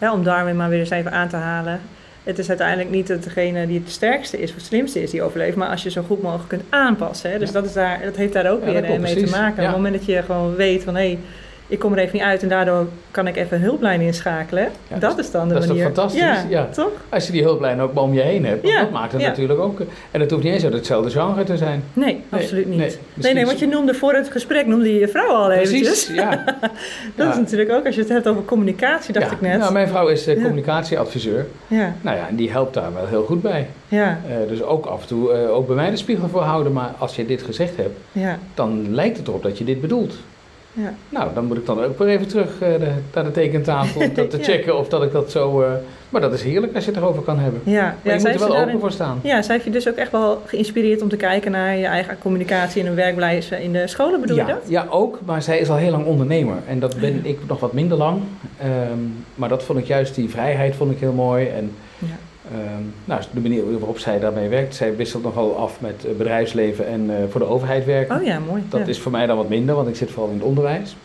hè, 0.00 0.12
om 0.12 0.24
Darwin 0.24 0.56
maar 0.56 0.68
weer 0.68 0.78
eens 0.78 0.90
even 0.90 1.12
aan 1.12 1.28
te 1.28 1.36
halen. 1.36 1.80
Het 2.24 2.38
is 2.38 2.48
uiteindelijk 2.48 2.90
niet 2.90 3.22
degene 3.22 3.66
die 3.66 3.78
het 3.84 3.90
sterkste 3.90 4.40
is 4.40 4.48
of 4.50 4.56
het 4.56 4.64
slimste 4.64 5.02
is 5.02 5.10
die 5.10 5.22
overleeft, 5.22 5.56
maar 5.56 5.68
als 5.68 5.82
je 5.82 5.90
zo 5.90 6.02
goed 6.02 6.22
mogelijk 6.22 6.48
kunt 6.48 6.62
aanpassen. 6.68 7.30
Hè. 7.30 7.38
Dus 7.38 7.48
Ja. 7.48 7.54
dat, 7.54 7.64
is 7.64 7.72
daar, 7.72 8.00
dat 8.04 8.16
heeft 8.16 8.32
daar 8.32 8.50
ook 8.50 8.60
Ja, 8.64 8.72
weer 8.72 8.86
dat 8.86 8.98
mee 8.98 9.24
te 9.24 9.30
maken. 9.30 9.58
Op 9.58 9.66
het 9.66 9.76
moment 9.76 9.94
dat 9.94 10.04
je 10.04 10.22
gewoon 10.22 10.54
weet 10.54 10.84
van 10.84 10.94
hé, 10.96 11.06
hey, 11.06 11.18
ik 11.70 11.78
kom 11.78 11.92
er 11.92 11.98
even 11.98 12.12
niet 12.12 12.22
uit 12.22 12.42
en 12.42 12.48
daardoor 12.48 12.86
kan 13.10 13.26
ik 13.26 13.36
even 13.36 13.56
een 13.56 13.62
hulplijn 13.62 14.00
inschakelen. 14.00 14.68
Ja, 14.88 14.98
dat 14.98 15.18
is 15.18 15.30
dan 15.30 15.48
de 15.48 15.54
dat 15.54 15.62
is 15.62 15.68
toch 15.68 15.76
manier. 15.76 15.92
fantastisch? 15.94 16.20
Ja, 16.22 16.44
Ja. 16.48 16.64
toch? 16.66 16.90
Als 17.08 17.26
je 17.26 17.32
die 17.32 17.42
hulplijn 17.42 17.80
ook 17.80 18.00
om 18.00 18.14
je 18.14 18.20
heen 18.20 18.44
hebt, 18.44 18.62
dat 18.62 18.90
maakt 18.90 19.12
het 19.12 19.22
natuurlijk 19.22 19.60
ook. 19.60 19.80
En 20.10 20.20
het 20.20 20.30
hoeft 20.30 20.44
niet 20.44 20.52
eens 20.52 20.64
uit 20.64 20.72
hetzelfde 20.72 21.10
genre 21.10 21.44
te 21.44 21.56
zijn. 21.56 21.82
Nee, 21.92 22.22
absoluut 22.30 22.66
niet. 22.66 22.98
nee, 23.14 23.34
Nee, 23.34 23.46
want 23.46 23.58
je 23.58 23.66
noemde 23.66 23.94
voor 23.94 24.12
het 24.14 24.30
gesprek 24.30 24.66
noemde 24.66 24.92
je 24.92 24.98
je 24.98 25.08
vrouw 25.08 25.28
al 25.34 25.50
eventjes. 25.50 26.04
Precies, 26.04 26.14
ja. 26.14 26.44
Dat 27.16 27.28
is 27.32 27.36
natuurlijk 27.36 27.70
ook, 27.72 27.86
als 27.86 27.94
je 27.94 28.00
het 28.00 28.10
hebt 28.10 28.26
over 28.28 28.44
communicatie, 28.44 29.12
dacht 29.12 29.32
ik 29.32 29.40
net. 29.40 29.58
Nou, 29.58 29.72
mijn 29.72 29.88
vrouw 29.88 30.08
is 30.08 30.26
eh, 30.26 30.34
communicatieadviseur. 30.34 31.46
Ja, 31.66 31.94
Nou 32.00 32.16
ja, 32.16 32.28
en 32.28 32.36
die 32.36 32.50
helpt 32.50 32.74
daar 32.74 32.94
wel 32.94 33.06
heel 33.06 33.24
goed 33.24 33.42
bij. 33.42 33.66
ja, 33.88 34.20
Eh, 34.28 34.48
dus 34.48 34.62
ook 34.62 34.86
af 34.86 35.00
en 35.02 35.08
toe, 35.08 35.32
eh, 35.32 35.54
ook 35.54 35.66
bij 35.66 35.76
mij 35.76 35.90
de 35.90 35.96
spiegel 35.96 36.28
voor 36.28 36.42
houden. 36.42 36.72
Maar 36.72 36.90
als 36.98 37.16
je 37.16 37.26
dit 37.26 37.42
gezegd 37.42 37.76
hebt, 37.76 37.98
ja, 38.12 38.38
dan 38.54 38.94
lijkt 38.94 39.16
het 39.16 39.28
erop 39.28 39.42
dat 39.42 39.58
je 39.58 39.64
dit 39.64 39.80
bedoelt. 39.80 40.14
Ja. 40.72 40.94
Nou, 41.08 41.28
dan 41.34 41.44
moet 41.44 41.56
ik 41.56 41.66
dan 41.66 41.84
ook 41.84 41.98
weer 41.98 42.08
even 42.08 42.26
terug 42.28 42.60
eh, 42.60 42.68
de- 42.78 42.92
naar 43.14 43.24
de 43.24 43.30
tekentafel 43.30 44.00
om 44.00 44.14
dat 44.14 44.30
te 44.30 44.36
Ja. 44.42 44.44
checken 44.44 44.78
of 44.78 44.88
dat 44.88 45.02
ik 45.02 45.12
dat 45.12 45.30
zo... 45.30 45.62
eh, 45.62 45.70
maar 46.08 46.20
dat 46.20 46.32
is 46.32 46.42
heerlijk 46.42 46.74
als 46.74 46.84
je 46.84 46.90
het 46.90 47.00
erover 47.00 47.22
kan 47.22 47.38
hebben. 47.38 47.60
Ja, 47.64 47.82
Maar 47.82 47.96
ja 48.02 48.12
je 48.12 48.18
moet 48.18 48.28
er 48.28 48.38
wel 48.38 48.48
daarin- 48.48 48.68
open 48.68 48.80
voor 48.80 48.90
staan. 48.90 49.20
Ja, 49.22 49.42
zij 49.42 49.54
heeft 49.54 49.66
je 49.66 49.70
dus 49.72 49.88
ook 49.88 49.94
echt 49.96 50.12
wel 50.12 50.42
geïnspireerd 50.46 51.02
om 51.02 51.08
te 51.08 51.16
kijken 51.16 51.50
naar 51.50 51.76
je 51.76 51.86
eigen 51.86 52.18
communicatie 52.18 52.82
en 52.82 52.88
een 52.88 52.94
werkblijf 52.94 53.50
in 53.50 53.72
de 53.72 53.86
scholen, 53.86 54.20
bedoel 54.20 54.36
je 54.36 54.44
dat? 54.44 54.62
Ja, 54.66 54.86
ook. 54.90 55.18
Maar 55.24 55.42
zij 55.42 55.58
is 55.58 55.68
al 55.70 55.76
heel 55.76 55.90
lang 55.90 56.04
ondernemer. 56.04 56.56
En 56.68 56.78
dat 56.80 56.96
ben 57.00 57.20
ik 57.22 57.38
nog 57.48 57.60
wat 57.60 57.72
minder 57.72 57.98
lang. 57.98 58.20
Ehm, 58.58 58.68
maar 59.34 59.48
dat 59.48 59.62
vond 59.62 59.78
ik 59.78 59.86
juist, 59.86 60.14
die 60.14 60.28
vrijheid 60.30 60.74
vond 60.76 60.90
ik 60.90 60.98
heel 61.00 61.12
mooi. 61.12 61.46
En 61.48 61.72
Ehm, 62.52 62.82
nou, 63.04 63.22
de 63.32 63.40
manier 63.40 63.78
waarop 63.78 63.98
zij 63.98 64.18
daarmee 64.18 64.48
werkt. 64.48 64.74
Zij 64.74 64.96
wisselt 64.96 65.22
nogal 65.22 65.56
af 65.56 65.80
met 65.80 66.04
eh, 66.04 66.12
bedrijfsleven 66.12 66.86
en 66.86 67.10
eh, 67.10 67.16
voor 67.30 67.40
de 67.40 67.46
overheid 67.46 67.84
werken. 67.84 68.16
Oh 68.16 68.24
ja, 68.24 68.38
mooi. 68.38 68.62
Dat 68.68 68.80
ja. 68.80 68.86
is 68.86 68.98
voor 68.98 69.12
mij 69.12 69.26
dan 69.26 69.36
wat 69.36 69.48
minder, 69.48 69.74
want 69.74 69.88
ik 69.88 69.96
zit 69.96 70.10
vooral 70.10 70.30
in 70.30 70.36
het 70.38 70.44
onderwijs. 70.46 70.96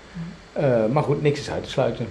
Eh, 0.54 0.86
maar 0.92 1.04
goed, 1.04 1.22
niks 1.22 1.40
is 1.40 1.52
uit 1.52 1.64
te 1.64 1.70
sluiten. 1.70 2.06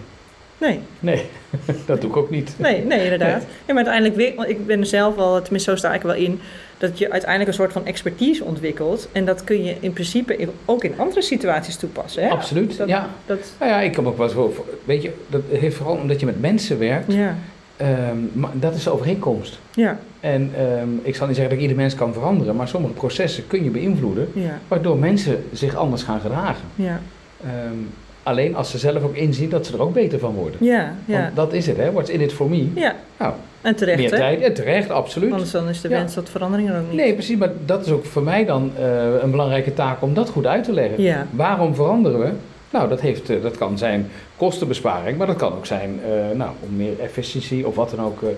Nee, 0.58 0.80
Nee, 1.00 1.22
dat 1.86 2.00
doe 2.00 2.10
ik 2.10 2.16
ook 2.16 2.30
niet. 2.30 2.54
nee, 2.56 2.84
nee, 2.84 3.02
inderdaad. 3.02 3.42
Ja, 3.42 3.46
maar 3.74 3.76
uiteindelijk, 3.76 4.16
weer, 4.16 4.34
want 4.34 4.48
ik 4.48 4.66
ben 4.66 4.80
er 4.80 4.86
zelf 4.86 5.14
wel, 5.16 5.42
tenminste 5.42 5.70
zo 5.70 5.76
sta 5.76 5.94
ik 5.94 6.00
er 6.00 6.06
wel 6.06 6.16
in, 6.16 6.40
dat 6.78 6.98
je 6.98 7.10
uiteindelijk 7.10 7.50
een 7.50 7.56
soort 7.56 7.72
van 7.72 7.86
expertise 7.86 8.44
ontwikkelt. 8.44 9.08
En 9.12 9.24
dat 9.24 9.44
kun 9.44 9.64
je 9.64 9.74
in 9.80 9.92
principe 9.92 10.36
in- 10.36 10.50
ook 10.64 10.84
in 10.84 10.92
andere 10.96 11.22
situaties 11.22 11.76
toepassen. 11.76 12.22
Hè? 12.22 12.28
Absoluut, 12.28 12.76
Dat, 12.76 12.88
ja. 12.88 13.08
Dat, 13.26 13.38
Nou 13.58 13.70
ja, 13.70 13.80
ik 13.80 13.92
kan 13.92 14.06
ook 14.06 14.18
wel 14.18 14.28
zo... 14.28 14.54
Weet 14.84 15.02
je, 15.02 15.10
dat 15.28 15.42
heeft 15.50 15.76
vooral 15.76 15.96
omdat 15.96 16.20
je 16.20 16.26
met 16.26 16.40
mensen 16.40 16.78
werkt. 16.78 17.12
ja, 17.12 17.36
ehm, 17.76 18.16
maar 18.32 18.50
dat 18.54 18.74
is 18.74 18.82
de 18.84 18.90
overeenkomst. 18.90 19.58
ja, 19.74 19.98
En 20.20 20.50
ehm, 20.56 20.88
ik 21.02 21.16
zal 21.16 21.26
niet 21.26 21.36
zeggen 21.36 21.54
dat 21.54 21.62
ieder 21.62 21.76
mens 21.76 21.94
kan 21.94 22.12
veranderen, 22.12 22.56
maar 22.56 22.68
sommige 22.68 22.94
processen 22.94 23.46
kun 23.46 23.64
je 23.64 23.70
beïnvloeden, 23.70 24.28
ja, 24.34 24.58
waardoor 24.68 24.96
mensen 24.98 25.44
zich 25.52 25.74
anders 25.74 26.02
gaan 26.02 26.20
gedragen. 26.20 26.64
ja, 26.74 27.00
Ehm, 27.44 27.78
alleen 28.22 28.56
als 28.56 28.70
ze 28.70 28.78
zelf 28.78 29.02
ook 29.02 29.14
inzien 29.16 29.48
dat 29.48 29.66
ze 29.66 29.72
er 29.72 29.82
ook 29.82 29.92
beter 29.92 30.18
van 30.18 30.34
worden. 30.34 30.64
ja, 30.64 30.94
ja. 31.04 31.20
Want 31.22 31.36
dat 31.36 31.52
is 31.52 31.66
het, 31.66 31.76
hè? 31.76 31.92
What's 31.92 32.10
in 32.10 32.20
it 32.20 32.32
for 32.32 32.48
me? 32.48 32.66
Ja, 32.74 32.94
Nou, 33.18 33.32
en 33.60 33.74
terecht 33.76 33.98
meer 33.98 34.10
hè? 34.10 34.16
tijd. 34.16 34.40
En 34.40 34.54
terecht, 34.54 34.90
absoluut. 34.90 35.32
Anders 35.32 35.50
dan 35.50 35.68
is 35.68 35.80
de 35.80 35.88
Ja. 35.88 35.94
wens 35.96 36.14
tot 36.14 36.28
verandering 36.30 36.68
er 36.70 36.76
ook 36.80 36.86
niet. 36.86 36.96
Nee, 36.96 37.12
precies, 37.12 37.36
maar 37.36 37.50
dat 37.64 37.86
is 37.86 37.92
ook 37.92 38.04
voor 38.04 38.22
mij 38.22 38.44
dan 38.44 38.72
eh, 38.78 39.22
een 39.22 39.30
belangrijke 39.30 39.74
taak 39.74 40.02
om 40.02 40.14
dat 40.14 40.28
goed 40.28 40.46
uit 40.46 40.64
te 40.64 40.72
leggen. 40.72 41.02
Ja, 41.02 41.26
Waarom 41.30 41.74
veranderen 41.74 42.18
we? 42.20 42.28
Nou, 42.74 42.88
dat, 42.88 43.00
heeft, 43.00 43.30
eh, 43.30 43.42
dat 43.42 43.56
kan 43.58 43.78
zijn 43.78 44.10
kostenbesparing, 44.36 45.18
maar 45.18 45.26
dat 45.26 45.36
kan 45.36 45.52
ook 45.52 45.66
zijn 45.66 46.00
eh, 46.04 46.36
nou, 46.36 46.50
om 46.60 46.76
meer 46.76 47.00
efficiëntie 47.00 47.66
of 47.66 47.74
wat 47.74 47.90
dan 47.90 48.04
ook 48.04 48.22
eh, 48.22 48.28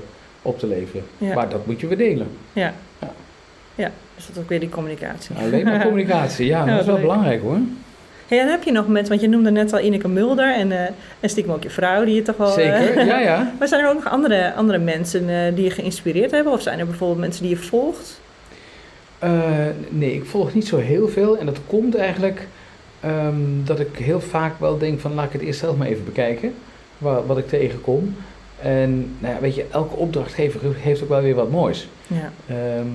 op 0.42 0.58
te 0.58 0.66
leveren. 0.66 1.02
ja, 1.18 1.34
Maar 1.34 1.48
dat 1.48 1.66
moet 1.66 1.80
je 1.80 1.86
weer 1.86 1.96
delen. 1.98 2.26
ja. 2.52 2.72
Ja. 3.00 3.10
Ja, 3.74 3.90
dus 4.14 4.26
dat 4.26 4.42
ook 4.42 4.48
weer 4.48 4.60
die 4.60 4.68
communicatie. 4.68 5.36
Alleen 5.36 5.64
maar 5.64 5.82
communicatie, 5.88 6.46
ja, 6.46 6.66
Ja, 6.66 6.70
dat 6.70 6.80
is 6.80 6.86
wel 6.86 6.94
leuk. 6.94 7.04
belangrijk 7.04 7.42
hoor. 7.42 7.58
Hey, 8.28 8.40
en 8.40 8.48
heb 8.50 8.62
je 8.62 8.72
nog 8.72 8.88
met, 8.88 9.08
want 9.08 9.20
je 9.20 9.28
noemde 9.28 9.50
net 9.50 9.72
al 9.72 9.80
Ineke 9.80 10.08
Mulder 10.08 10.54
en, 10.54 10.72
eh 10.72 10.88
en 11.20 11.28
stiekem 11.28 11.52
ook 11.52 11.62
je 11.62 11.70
vrouw 11.70 12.04
die 12.04 12.14
je 12.14 12.22
toch 12.22 12.36
wel... 12.36 12.50
Zeker, 12.50 13.06
ja, 13.06 13.18
ja. 13.18 13.52
maar 13.58 13.68
zijn 13.68 13.84
er 13.84 13.88
ook 13.88 13.94
nog 14.04 14.12
andere, 14.12 14.54
andere 14.54 14.78
mensen 14.78 15.54
die 15.54 15.64
je 15.64 15.70
geïnspireerd 15.70 16.30
hebben? 16.30 16.52
Of 16.52 16.62
zijn 16.62 16.78
er 16.78 16.86
bijvoorbeeld 16.86 17.20
mensen 17.20 17.42
die 17.42 17.50
je 17.50 17.56
volgt? 17.56 18.20
Nee, 19.88 20.14
ik 20.14 20.24
volg 20.24 20.54
niet 20.54 20.66
zo 20.66 20.78
heel 20.78 21.08
veel 21.08 21.38
en 21.38 21.46
dat 21.46 21.58
komt 21.66 21.94
eigenlijk 21.96 22.46
ehm, 23.00 23.34
dat 23.64 23.80
ik 23.80 23.96
heel 23.96 24.20
vaak 24.20 24.60
wel 24.60 24.78
denk 24.78 25.00
van 25.00 25.14
laat 25.14 25.24
ik 25.26 25.32
het 25.32 25.42
eerst 25.42 25.60
zelf 25.60 25.76
maar 25.76 25.86
even 25.86 26.04
bekijken, 26.04 26.54
wat, 26.98 27.22
wat 27.26 27.38
ik 27.38 27.48
tegenkom. 27.48 28.16
En 28.60 29.16
nou 29.18 29.34
ja, 29.34 29.40
weet 29.40 29.54
je, 29.54 29.64
elke 29.70 29.96
opdrachtgever 29.96 30.60
heeft 30.76 31.02
ook 31.02 31.08
wel 31.08 31.20
weer 31.22 31.34
wat 31.34 31.50
moois. 31.50 31.88
Ja, 32.06 32.32
Ehm, 32.48 32.86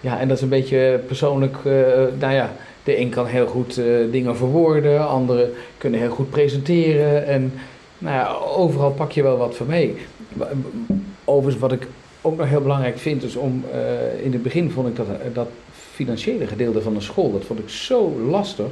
ja, 0.00 0.20
en 0.20 0.28
dat 0.28 0.36
is 0.36 0.42
een 0.42 0.48
beetje 0.48 1.00
persoonlijk. 1.06 1.56
eh, 1.64 1.72
nou 2.18 2.34
ja, 2.34 2.52
de 2.84 2.98
een 3.00 3.08
kan 3.10 3.26
heel 3.26 3.46
goed 3.46 3.78
eh, 3.78 3.84
dingen 4.10 4.36
verwoorden, 4.36 5.08
anderen 5.08 5.50
kunnen 5.78 6.00
heel 6.00 6.10
goed 6.10 6.30
presenteren. 6.30 7.26
En 7.26 7.52
nou 7.98 8.16
ja, 8.16 8.28
overal 8.56 8.90
pak 8.90 9.12
je 9.12 9.22
wel 9.22 9.36
wat 9.36 9.56
van 9.56 9.66
mee. 9.66 9.96
Overigens, 11.24 11.62
wat 11.62 11.72
ik 11.72 11.86
ook 12.22 12.36
nog 12.36 12.48
heel 12.48 12.60
belangrijk 12.60 12.98
vind, 12.98 13.22
is 13.22 13.36
om. 13.36 13.64
eh, 13.72 14.24
in 14.24 14.32
het 14.32 14.42
begin 14.42 14.70
vond 14.70 14.88
ik 14.88 14.96
dat, 14.96 15.06
dat 15.32 15.48
financiële 15.92 16.46
gedeelte 16.46 16.82
van 16.82 16.94
de 16.94 17.00
school, 17.00 17.32
dat 17.32 17.44
vond 17.44 17.58
ik 17.58 17.68
zo 17.68 18.20
lastig. 18.28 18.66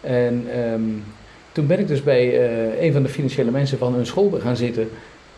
En 0.00 0.46
ehm, 0.52 0.82
toen 1.52 1.66
ben 1.66 1.78
ik 1.78 1.88
dus 1.88 2.02
bij 2.02 2.38
eh, 2.38 2.84
een 2.84 2.92
van 2.92 3.02
de 3.02 3.08
financiële 3.08 3.50
mensen 3.50 3.78
van 3.78 3.94
hun 3.94 4.06
school 4.06 4.30
gaan 4.40 4.56
zitten. 4.56 4.88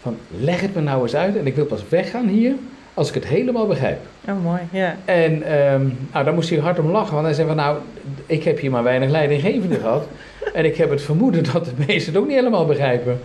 Van 0.01 0.17
leg 0.41 0.61
het 0.61 0.75
me 0.75 0.81
nou 0.81 1.03
eens 1.03 1.17
uit 1.17 1.37
en 1.37 1.47
ik 1.47 1.55
wil 1.55 1.65
pas 1.65 1.85
weggaan 1.89 2.29
hier 2.29 2.55
als 2.95 3.09
ik 3.09 3.15
het 3.15 3.27
helemaal 3.27 3.67
begrijp. 3.67 3.99
oh 4.29 4.45
mooi, 4.45 4.61
ja. 4.71 4.97
En 5.05 5.43
ehm, 5.43 5.83
nou, 6.13 6.25
daar 6.25 6.35
moest 6.35 6.51
hij 6.51 6.59
hard 6.59 6.79
om 6.79 6.91
lachen, 6.91 7.13
want 7.13 7.25
hij 7.25 7.35
zei 7.35 7.47
van 7.47 7.57
nou, 7.57 7.79
ik 8.27 8.45
heb 8.45 8.59
hier 8.59 8.71
maar 8.71 8.83
weinig 8.83 9.11
leidinggevende 9.11 9.79
gehad. 9.79 10.09
En 10.55 10.65
ik 10.65 10.77
heb 10.77 10.91
het 10.91 11.03
vermoeden 11.03 11.45
dat 11.53 11.65
de 11.65 11.71
meesten 11.87 12.13
het 12.13 12.23
ook 12.23 12.29
niet 12.29 12.37
helemaal 12.37 12.67
begrijpen. 12.67 13.21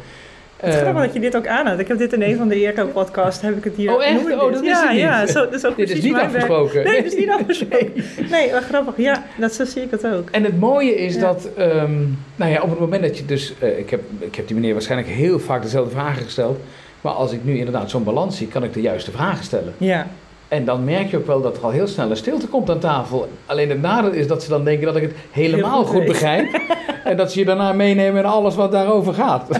Het 0.58 0.70
is 0.70 0.76
Ehm, 0.76 0.82
grappig 0.84 1.03
dat 1.06 1.14
je 1.14 1.20
dit 1.20 1.36
ook 1.36 1.47
aanhoudt. 1.47 1.80
Ik 1.82 1.88
heb 1.88 1.97
dit 1.97 2.14
in 2.14 2.22
een 2.22 2.38
van 2.38 2.47
de 2.47 2.56
eerdere 2.56 2.88
podcasts, 2.88 3.41
heb 3.41 3.58
ik 3.58 3.64
het 3.64 3.76
hier 3.76 3.93
Oh, 3.95 4.06
echt? 4.06 4.20
Oh, 4.20 4.43
dit. 4.43 4.53
dat 4.53 4.66
ja, 4.66 4.84
ik 4.86 4.91
niet. 4.91 4.99
Ja, 4.99 5.28
zo, 5.28 5.43
dat 5.43 5.53
is 5.53 5.66
ook 5.66 5.76
dit 5.76 5.89
is 5.89 6.01
niet 6.01 6.12
werk. 6.14 6.26
afgesproken. 6.26 6.84
Nee, 6.84 6.95
het 6.95 7.06
is 7.06 7.16
niet 7.16 7.30
afgesproken. 7.39 7.91
Nee, 8.30 8.51
wel 8.51 8.62
grappig. 8.62 8.93
Ja, 8.97 9.24
dat, 9.39 9.53
zo 9.53 9.66
zie 9.66 9.82
ik 9.82 9.91
het 9.91 10.08
ook. 10.08 10.30
En 10.30 10.43
het 10.43 10.60
mooie 10.60 10.95
is 10.95 11.16
Ja. 11.16 11.22
dat, 11.22 11.49
ehm, 11.58 11.93
nou 12.36 12.51
ja, 12.51 12.62
op 12.62 12.70
het 12.70 12.80
moment 12.80 13.01
dat 13.01 13.18
je 13.18 13.26
dus, 13.26 13.53
eh, 13.60 13.78
ik, 13.80 13.89
heb, 13.89 14.01
ik 14.20 14.36
heb 14.36 14.47
die 14.47 14.56
meneer 14.56 14.74
waarschijnlijk 14.74 15.10
heel 15.12 15.39
vaak 15.39 15.62
dezelfde 15.62 15.91
vragen 15.91 16.24
gesteld, 16.24 16.60
maar 17.01 17.14
als 17.14 17.32
ik 17.32 17.43
nu 17.43 17.58
inderdaad 17.58 17.89
zo'n 17.89 18.03
balans 18.03 18.38
zie, 18.38 18.47
kan 18.47 18.64
ik 18.64 18.74
de 18.74 18.82
juiste 18.82 19.12
vragen 19.12 19.43
stellen. 19.43 19.74
Ja, 19.78 20.08
En 20.48 20.66
dan 20.66 20.84
merk 20.84 21.10
je 21.10 21.18
ook 21.18 21.28
wel 21.28 21.41
dat 21.41 21.58
er 21.58 21.64
al 21.64 21.70
heel 21.70 21.88
snel 21.88 22.10
een 22.10 22.16
stilte 22.18 22.48
komt 22.48 22.70
aan 22.70 22.80
tafel. 22.80 23.28
Alleen 23.46 23.70
het 23.70 23.82
nadeel 23.82 24.12
is 24.12 24.28
dat 24.28 24.43
ze 24.43 24.50
dan 24.50 24.64
denken 24.64 24.86
dat 24.86 24.96
ik 24.96 25.02
het 25.02 25.12
helemaal 25.32 25.84
Heel 25.84 25.93
goed 25.93 26.06
begrijp. 26.06 26.60
en 27.04 27.18
dat 27.18 27.32
ze 27.32 27.39
je 27.39 27.46
daarna 27.46 27.74
meenemen 27.74 28.20
in 28.20 28.26
alles 28.30 28.56
wat 28.56 28.72
daarover 28.72 29.14
gaat. 29.14 29.48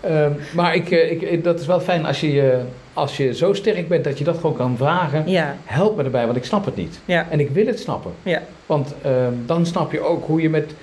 Ehm, 0.00 0.30
maar 0.54 0.74
ik, 0.74 0.90
eh, 0.90 1.10
ik, 1.10 1.22
ik- 1.22 1.44
dat 1.44 1.60
is 1.60 1.66
wel 1.66 1.80
fijn 1.80 2.06
als 2.06 2.20
je, 2.20 2.50
eh, 2.50 2.58
als 2.92 3.16
je 3.16 3.34
zo 3.34 3.52
sterk 3.52 3.88
bent 3.88 4.04
dat 4.04 4.18
je 4.18 4.24
dat 4.24 4.36
gewoon 4.36 4.56
kan 4.56 4.76
vragen. 4.76 5.22
Ja, 5.28 5.56
Help 5.64 5.96
me 5.96 6.02
erbij, 6.02 6.24
want 6.24 6.36
ik 6.36 6.44
snap 6.44 6.64
het 6.64 6.76
niet. 6.76 6.98
ja, 7.04 7.26
En 7.30 7.40
ik 7.40 7.50
wil 7.50 7.66
het 7.66 7.78
snappen. 7.80 8.10
ja. 8.22 8.42
Want 8.66 8.94
ehm, 9.02 9.32
dan 9.46 9.66
snap 9.66 9.92
je 9.92 10.00
ook 10.00 10.26
hoe 10.26 10.42
je 10.42 10.50
met 10.50 10.74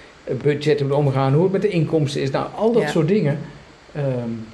budgetten 0.41 0.87
moet 0.87 0.95
omgaan, 0.95 1.33
hoe 1.33 1.43
het 1.43 1.51
met 1.51 1.61
de 1.61 1.67
inkomsten 1.69 2.21
is. 2.21 2.29
Nou, 2.31 2.45
al 2.55 2.71
dat 2.71 2.89
soort 2.89 3.07
dingen. 3.07 3.39
Ehm, 3.95 4.05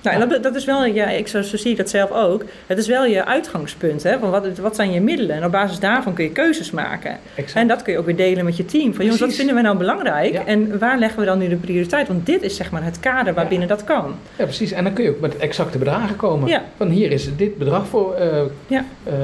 Nou, 0.02 0.22
en 0.22 0.30
dat, 0.30 0.44
dat 0.44 0.56
is 0.56 0.66
wel, 0.66 0.86
ja, 0.86 1.08
ik, 1.10 1.28
zo, 1.28 1.42
zo 1.42 1.58
zie 1.58 1.72
ik 1.72 1.78
dat 1.78 1.90
zelf 1.90 2.12
ook. 2.12 2.44
Het 2.68 2.78
is 2.78 2.88
wel 2.88 3.06
je 3.06 3.26
uitgangspunt. 3.26 4.04
Hè? 4.04 4.20
Van 4.20 4.30
wat, 4.30 4.58
wat 4.58 4.76
zijn 4.76 4.92
je 4.92 5.02
middelen? 5.02 5.36
En 5.36 5.46
op 5.46 5.52
basis 5.52 5.80
daarvan 5.80 6.14
kun 6.14 6.24
je 6.24 6.32
keuzes 6.32 6.72
maken. 6.72 7.18
exact. 7.36 7.60
En 7.60 7.68
dat 7.68 7.82
kun 7.82 7.94
je 7.94 8.00
ook 8.00 8.06
weer 8.06 8.16
delen 8.16 8.46
met 8.46 8.58
je 8.58 8.66
team. 8.66 8.94
Van 8.94 9.04
jongens, 9.04 9.22
wat 9.22 9.34
vinden 9.34 9.56
we 9.56 9.62
nou 9.62 9.78
belangrijk? 9.78 10.32
Ja. 10.34 10.46
En 10.46 10.80
waar 10.80 10.98
leggen 11.00 11.20
we 11.20 11.26
dan 11.26 11.38
nu 11.38 11.48
de 11.48 11.56
prioriteit? 11.56 12.08
Want 12.08 12.26
dit 12.26 12.42
is 12.42 12.56
zeg 12.56 12.72
maar 12.72 12.84
het 12.84 13.00
kader 13.00 13.34
waarbinnen 13.34 13.68
dat 13.68 13.84
kan. 13.84 14.16
Ja, 14.38 14.44
precies. 14.44 14.72
En 14.72 14.84
dan 14.84 14.94
kun 14.94 15.04
je 15.04 15.10
ook 15.10 15.20
met 15.20 15.38
exacte 15.38 15.78
bedragen 15.78 16.16
komen. 16.16 16.48
Ja. 16.50 16.64
Van 16.78 16.90
hier 16.90 17.12
is 17.12 17.36
dit 17.36 17.58
bedrag 17.58 17.88
voor 17.88 18.14
eh, 18.16 18.40
eh, 18.70 18.80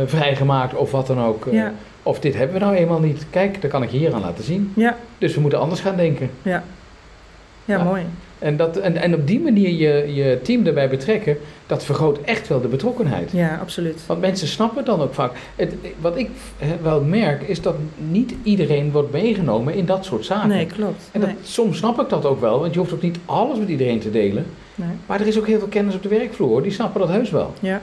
vrijgemaakt 0.06 0.74
of 0.76 0.92
wat 0.92 1.08
dan 1.08 1.20
ook. 1.24 1.48
Ja. 1.52 1.74
Of 2.04 2.20
dit 2.20 2.36
hebben 2.36 2.54
we 2.60 2.64
nou 2.66 2.76
eenmaal 2.76 3.00
niet. 3.00 3.26
Kijk, 3.30 3.62
dat 3.62 3.72
kan 3.72 3.84
ik 3.84 3.90
je 3.92 3.98
hier 3.98 4.14
aan 4.14 4.22
laten 4.22 4.44
zien. 4.44 4.72
Ja, 4.76 4.98
Dus 5.18 5.36
we 5.36 5.42
moeten 5.42 5.60
anders 5.60 5.82
gaan 5.82 5.96
denken. 5.96 6.30
Ja, 6.42 6.64
Ja. 7.66 7.84
mooi. 7.84 8.04
En, 8.44 8.58
dat, 8.58 8.78
en, 8.78 8.96
en 8.96 9.14
op 9.14 9.28
die 9.28 9.40
manier 9.40 9.70
je, 9.70 10.14
je 10.14 10.40
team 10.42 10.66
erbij 10.66 10.90
betrekken, 10.90 11.38
dat 11.68 11.84
vergroot 11.84 12.20
echt 12.22 12.48
wel 12.48 12.62
de 12.62 12.68
betrokkenheid. 12.68 13.32
Ja, 13.32 13.58
absoluut. 13.62 14.02
Want 14.06 14.22
mensen 14.22 14.48
snappen 14.48 14.78
het 14.78 14.86
dan 14.86 15.02
ook 15.02 15.14
vaak. 15.14 15.32
Het, 15.56 15.76
wat 16.00 16.18
ik 16.18 16.30
wel 16.82 17.02
merk, 17.02 17.42
is 17.42 17.62
dat 17.62 17.76
niet 17.98 18.34
iedereen 18.44 18.92
wordt 18.92 19.12
meegenomen 19.12 19.74
in 19.74 19.86
dat 19.86 20.06
soort 20.06 20.26
zaken. 20.26 20.50
Nee, 20.50 20.66
klopt. 20.66 21.10
En 21.12 21.20
dat, 21.20 21.30
Nee, 21.30 21.38
soms 21.44 21.78
snap 21.78 22.00
ik 22.02 22.10
dat 22.10 22.26
ook 22.26 22.42
wel, 22.42 22.60
want 22.60 22.74
je 22.74 22.80
hoeft 22.80 22.94
ook 22.94 23.02
niet 23.02 23.18
alles 23.26 23.58
met 23.60 23.70
iedereen 23.70 24.00
te 24.00 24.12
delen. 24.12 24.46
nee. 24.76 24.90
Maar 25.06 25.22
er 25.22 25.28
is 25.28 25.38
ook 25.38 25.48
heel 25.48 25.60
veel 25.60 25.68
kennis 25.68 25.96
op 25.96 26.04
de 26.04 26.10
werkvloer, 26.10 26.62
die 26.64 26.72
snappen 26.72 27.00
dat 27.00 27.10
heus 27.10 27.30
wel. 27.30 27.54
Ja. 27.60 27.82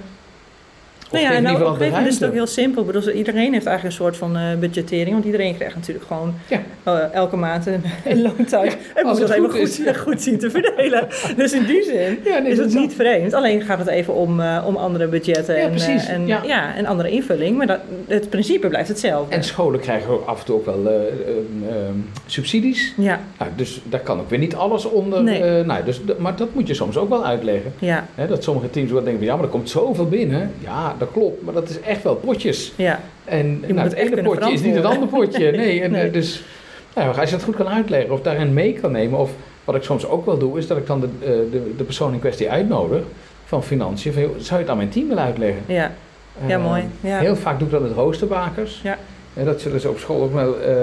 Nou 1.13 1.25
ja, 1.25 1.33
en 1.33 1.47
ieder 1.47 1.71
op 1.71 1.81
een 1.81 2.07
is 2.07 2.15
het 2.15 2.25
ook 2.25 2.33
heel 2.33 2.47
simpel. 2.47 2.85
Bedoel, 2.85 3.11
iedereen 3.11 3.53
heeft 3.53 3.67
eigenlijk 3.67 3.85
een 3.85 4.03
soort 4.05 4.17
van 4.17 4.37
eh, 4.37 4.43
budgettering. 4.59 5.11
Want 5.13 5.25
iedereen 5.25 5.57
krijgt 5.57 5.75
natuurlijk 5.75 6.07
gewoon 6.07 6.35
Ja. 6.49 6.63
eh, 6.83 7.13
elke 7.13 7.37
maand 7.37 7.67
een, 7.67 7.73
een 8.05 8.15
en 8.15 8.23
moet 8.23 8.39
het 8.39 8.51
dat 8.51 9.31
even 9.31 9.51
goed 9.51 9.97
goed, 9.97 10.23
zien 10.23 10.39
te 10.39 10.51
verdelen. 10.51 11.09
dus 11.37 11.53
in 11.53 11.65
die 11.65 11.83
zin 11.83 12.19
nee, 12.25 12.51
is 12.53 12.59
het 12.59 12.75
niet 12.75 12.95
vreemd. 12.95 13.35
Alleen 13.35 13.63
gaat 13.63 13.79
het 13.79 13.89
even 13.89 14.15
om, 14.15 14.41
eh, 14.41 14.65
om 14.67 14.77
andere 14.77 15.07
budgetten 15.07 15.57
en, 15.57 15.73
en, 16.09 16.27
Ja. 16.27 16.75
en 16.77 16.87
andere 16.87 17.11
invulling. 17.11 17.57
Maar 17.57 17.67
dat, 17.67 17.81
het 18.07 18.31
principe 18.31 18.69
blijft 18.69 18.89
hetzelfde. 18.89 19.35
En 19.35 19.45
scholen 19.45 19.81
krijgen 19.81 20.11
ook 20.11 20.27
af 20.27 20.39
en 20.39 20.45
toe 20.45 20.57
ook 20.57 20.65
wel 20.65 20.87
eh, 20.87 20.95
eh, 20.95 21.01
eh, 21.69 21.77
subsidies. 22.27 22.95
ja, 22.97 23.21
Nou, 23.39 23.51
dus 23.57 23.81
daar 23.89 24.01
kan 24.01 24.21
ook 24.21 24.31
weer 24.31 24.39
niet 24.39 24.55
alles 24.55 24.85
onder. 24.85 25.23
Nee. 25.23 25.65
nou, 25.65 25.85
dus, 25.85 26.01
maar 26.19 26.37
dat 26.37 26.55
moet 26.55 26.67
je 26.67 26.75
soms 26.75 26.97
ook 26.97 27.09
wel 27.09 27.25
uitleggen. 27.25 27.73
ja, 27.79 28.07
Hè, 28.15 28.27
dat 28.27 28.43
sommige 28.45 28.71
teams 28.71 28.91
wel 28.91 29.03
denken 29.03 29.19
van 29.19 29.27
ja, 29.29 29.35
maar 29.35 29.45
er 29.45 29.51
komt 29.51 29.71
zoveel 29.71 30.09
binnen. 30.09 30.51
Ja, 30.59 30.95
dat 31.01 31.09
klopt. 31.13 31.43
Maar 31.43 31.55
dat 31.55 31.69
is 31.69 31.81
echt 31.81 32.03
wel 32.03 32.15
potjes. 32.15 32.73
ja, 32.77 33.01
En 33.25 33.61
nou, 33.61 33.79
het 33.81 33.93
ene 33.93 34.23
potje 34.23 34.53
is 34.53 34.61
niet 34.63 34.75
het 34.75 34.85
andere 34.85 35.07
potje. 35.07 35.51
Nee, 35.57 35.81
en, 35.83 35.91
Nee. 35.91 36.03
eh, 36.07 36.13
dus 36.13 36.43
nou, 36.95 37.19
als 37.19 37.31
je 37.31 37.37
dat 37.37 37.45
goed 37.45 37.57
kan 37.57 37.69
uitleggen 37.69 38.13
of 38.13 38.21
daarin 38.21 38.55
mee 38.55 38.73
kan 38.73 38.93
nemen. 38.93 39.19
Of 39.19 39.31
wat 39.65 39.75
ik 39.75 39.83
soms 39.83 40.07
ook 40.07 40.27
wel 40.27 40.39
doe, 40.39 40.59
is 40.59 40.67
dat 40.67 40.77
ik 40.79 40.87
dan 40.87 41.01
de, 41.01 41.09
eh, 41.21 41.27
de, 41.29 41.75
de 41.77 41.85
persoon 41.85 42.13
in 42.13 42.19
kwestie 42.19 42.51
uitnodig 42.51 43.03
van 43.45 43.63
financiën. 43.63 44.13
Van, 44.13 44.23
zou 44.23 44.55
je 44.55 44.57
het 44.65 44.69
aan 44.69 44.77
mijn 44.77 44.89
team 44.89 45.09
willen 45.09 45.23
uitleggen? 45.23 45.63
ja. 45.67 45.93
Ja, 46.47 46.57
Eh, 46.57 46.65
mooi. 46.65 46.83
Ja. 47.01 47.19
Heel 47.19 47.37
vaak 47.37 47.59
doe 47.59 47.67
ik 47.69 47.73
dat 47.73 47.83
met 47.83 47.93
roosterbakers. 47.93 48.81
Ja. 48.83 48.99
En 49.35 49.45
dat 49.45 49.61
zullen 49.61 49.81
ze 49.81 49.89
op 49.89 49.99
school 49.99 50.23
ook 50.23 50.35
wel, 50.35 50.61
eh, 50.61 50.75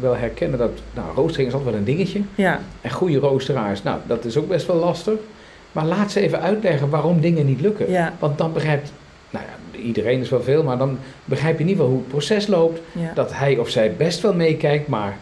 wel 0.00 0.16
herkennen. 0.16 0.58
Dat, 0.58 0.70
nou, 0.94 1.06
roostering 1.14 1.48
is 1.48 1.54
altijd 1.54 1.70
wel 1.70 1.80
een 1.80 1.86
dingetje. 1.96 2.20
ja, 2.34 2.60
En 2.80 2.90
goede 2.90 3.18
roosteraars, 3.18 3.82
nou, 3.82 3.98
dat 4.06 4.24
is 4.24 4.36
ook 4.36 4.48
best 4.48 4.66
wel 4.66 4.76
lastig. 4.76 5.14
Maar 5.72 5.84
laat 5.84 6.10
ze 6.10 6.20
even 6.20 6.40
uitleggen 6.40 6.90
waarom 6.90 7.20
dingen 7.20 7.46
niet 7.46 7.60
lukken. 7.60 7.90
ja, 7.90 8.12
Want 8.18 8.38
dan 8.38 8.52
begrijpt, 8.52 8.92
nou 9.36 9.44
ja, 9.72 9.78
iedereen 9.82 10.20
is 10.20 10.30
wel 10.30 10.42
veel, 10.42 10.62
maar 10.62 10.78
dan 10.78 10.98
begrijp 11.24 11.56
je 11.58 11.62
in 11.64 11.68
ieder 11.68 11.82
geval 11.84 11.90
hoe 11.98 12.04
het 12.04 12.12
proces 12.12 12.46
loopt. 12.46 12.80
ja. 12.92 13.12
Dat 13.14 13.32
hij 13.34 13.58
of 13.58 13.68
zij 13.68 13.92
best 13.96 14.20
wel 14.20 14.34
meekijkt, 14.34 14.88
maar 14.88 15.16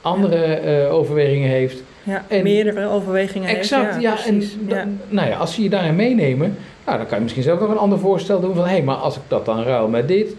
andere 0.00 0.44
eh, 0.44 0.94
overwegingen 0.94 1.48
heeft. 1.48 1.82
ja. 2.02 2.24
en- 2.28 2.42
Meerdere 2.42 2.88
overwegingen 2.88 3.48
heeft. 3.48 3.58
Exact, 3.60 4.00
ja. 4.00 4.24
en 4.26 4.42
dan-. 4.60 4.98
Nou 5.08 5.28
ja, 5.28 5.36
als 5.36 5.54
ze 5.54 5.62
je 5.62 5.68
daarin 5.68 5.96
meenemen, 5.96 6.56
nou, 6.86 6.98
dan 6.98 7.06
kan 7.06 7.16
je 7.16 7.22
misschien 7.22 7.42
zelf 7.42 7.60
nog 7.60 7.70
een 7.70 7.76
ander 7.78 7.98
voorstel 7.98 8.40
doen 8.40 8.54
van, 8.54 8.66
hé, 8.66 8.82
maar 8.82 8.96
als 8.96 9.16
ik 9.16 9.22
dat 9.28 9.44
dan 9.44 9.62
ruil 9.62 9.88
met 9.88 10.08
dit. 10.08 10.34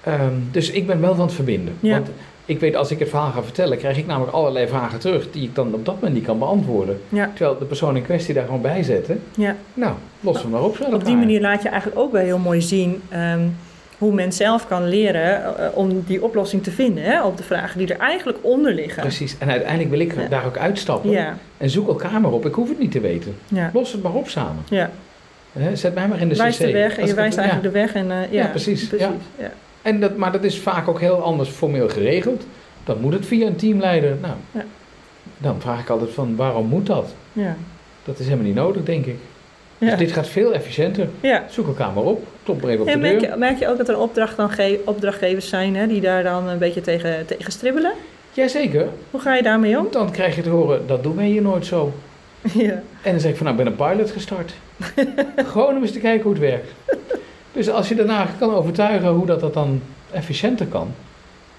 Ehm, 0.00 0.32
dus 0.50 0.70
ik 0.70 0.86
ben 0.86 1.00
wel 1.00 1.14
van 1.14 1.24
het 1.26 1.34
verbinden. 1.34 1.74
Ja. 1.80 1.90
Want 1.92 2.08
ik 2.44 2.60
weet, 2.60 2.76
als 2.76 2.90
ik 2.90 2.98
het 2.98 3.08
verhaal 3.08 3.30
ga 3.30 3.42
vertellen, 3.42 3.78
krijg 3.78 3.96
ik 3.98 4.06
namelijk 4.06 4.32
allerlei 4.32 4.68
vragen 4.68 4.98
terug 4.98 5.30
die 5.30 5.42
ik 5.42 5.54
dan 5.54 5.74
op 5.74 5.84
dat 5.84 5.94
moment 5.94 6.14
niet 6.14 6.24
kan 6.24 6.38
beantwoorden. 6.38 7.00
Ja. 7.08 7.30
Terwijl 7.34 7.58
de 7.58 7.64
persoon 7.64 7.96
in 7.96 8.02
kwestie 8.02 8.34
daar 8.34 8.44
gewoon 8.44 8.60
bij 8.60 8.82
zetten. 8.82 9.22
ja. 9.36 9.56
Nou, 9.74 9.94
los 10.20 10.42
hem 10.42 10.50
maar 10.50 10.62
op. 10.62 10.80
Op 10.92 11.04
die 11.04 11.16
manier 11.16 11.40
laat 11.40 11.62
je 11.62 11.68
eigenlijk 11.68 12.00
ook 12.00 12.12
wel 12.12 12.22
heel 12.22 12.38
mooi 12.38 12.62
zien 12.62 13.02
ehm, 13.08 13.40
hoe 13.98 14.12
men 14.14 14.32
zelf 14.32 14.66
kan 14.68 14.88
leren 14.88 15.58
eh, 15.58 15.66
om 15.76 16.02
die 16.06 16.22
oplossing 16.24 16.62
te 16.62 16.70
vinden 16.70 17.04
hè, 17.04 17.22
op 17.24 17.36
de 17.36 17.42
vragen 17.42 17.78
die 17.78 17.88
er 17.94 17.98
eigenlijk 18.00 18.38
onder 18.40 18.72
liggen. 18.74 19.02
Precies. 19.02 19.36
En 19.38 19.50
uiteindelijk 19.50 19.90
wil 19.90 20.00
ik 20.00 20.14
Ja. 20.14 20.28
daar 20.28 20.44
ook 20.46 20.58
uitstappen. 20.58 21.36
En 21.56 21.70
zoek 21.70 21.88
elkaar 21.88 22.20
maar 22.20 22.32
op. 22.32 22.46
Ik 22.46 22.54
hoef 22.54 22.68
het 22.68 22.78
niet 22.78 22.92
te 22.92 23.00
weten. 23.00 23.34
ja, 23.48 23.70
Los 23.72 23.92
het 23.92 24.02
maar 24.02 24.12
op 24.14 24.28
samen. 24.28 24.62
ja. 24.70 24.90
Hè, 25.52 25.76
Zet 25.76 25.94
mij 25.94 26.08
maar 26.08 26.20
in 26.20 26.28
de 26.28 26.34
Wijs 26.36 26.56
cc. 26.56 26.64
de 26.66 26.72
weg 26.72 26.98
en 26.98 27.06
je 27.06 27.14
wijst 27.14 27.38
eigenlijk 27.38 27.72
de 27.72 27.78
weg. 27.80 27.94
En, 27.94 28.10
eh, 28.10 28.16
ja, 28.32 28.42
Ja, 28.42 28.46
precies, 28.46 28.90
ja. 28.90 29.12
En 29.84 30.00
dat, 30.00 30.16
maar 30.16 30.32
dat 30.32 30.44
is 30.44 30.58
vaak 30.58 30.88
ook 30.88 31.00
heel 31.00 31.22
anders 31.22 31.48
formeel 31.48 31.88
geregeld. 31.88 32.46
Dan 32.84 33.00
moet 33.00 33.12
het 33.12 33.26
via 33.26 33.46
een 33.46 33.56
teamleider. 33.56 34.16
Nou, 34.20 34.34
Ja. 34.50 34.64
dan 35.38 35.60
vraag 35.60 35.80
ik 35.80 35.88
altijd 35.90 36.10
van 36.10 36.36
waarom 36.36 36.66
moet 36.66 36.86
dat? 36.86 37.14
Ja. 37.32 37.56
Dat 38.04 38.18
is 38.18 38.24
helemaal 38.24 38.46
niet 38.46 38.54
nodig, 38.54 38.84
denk 38.84 39.06
ik. 39.06 39.16
Dus 39.78 39.96
dit 39.96 40.12
gaat 40.12 40.28
veel 40.28 40.52
efficiënter. 40.54 41.08
Ja. 41.20 41.44
Zoek 41.50 41.66
elkaar 41.66 41.92
maar 41.92 42.04
op. 42.04 42.26
Maar 42.46 42.56
even 42.70 42.80
op 42.80 42.86
En 42.86 42.92
de 42.92 42.98
merk 42.98 43.20
deur. 43.20 43.30
je, 43.30 43.36
merk 43.36 43.58
je 43.58 43.68
ook 43.68 43.76
dat 43.78 43.88
er 43.88 43.98
opdracht 43.98 44.36
dan 44.36 44.50
ge- 44.50 44.80
opdrachtgevers 44.84 45.48
zijn 45.48 45.76
hè, 45.76 45.86
die 45.86 46.00
daar 46.00 46.22
dan 46.22 46.48
een 46.48 46.58
beetje 46.58 46.80
tegen, 46.80 47.26
tegen 47.26 47.52
stribbelen? 47.52 47.92
Jazeker. 48.32 48.88
Hoe 49.10 49.20
ga 49.20 49.34
je 49.34 49.42
daarmee 49.42 49.78
om? 49.78 49.86
Dan 49.90 50.10
krijg 50.10 50.36
je 50.36 50.42
te 50.42 50.48
horen, 50.50 50.86
dat 50.86 51.02
doen 51.02 51.16
wij 51.16 51.26
hier 51.26 51.42
nooit 51.42 51.66
zo. 51.66 51.92
Ja. 52.52 52.82
En 53.02 53.10
dan 53.10 53.20
zeg 53.20 53.30
ik 53.30 53.36
van, 53.36 53.46
nou, 53.46 53.58
ik 53.58 53.64
ben 53.64 53.72
een 53.86 53.94
pilot 53.94 54.10
gestart. 54.10 54.52
Gewoon 55.52 55.76
om 55.76 55.82
eens 55.82 55.92
te 55.92 55.98
kijken 55.98 56.22
hoe 56.22 56.32
het 56.32 56.40
werkt. 56.40 56.70
Dus 57.54 57.70
als 57.70 57.88
je 57.88 57.94
daarna 57.94 58.26
kan 58.38 58.54
overtuigen 58.54 59.08
hoe 59.08 59.26
dat, 59.26 59.40
dat 59.40 59.54
dan 59.54 59.80
efficiënter 60.10 60.66
kan, 60.66 60.88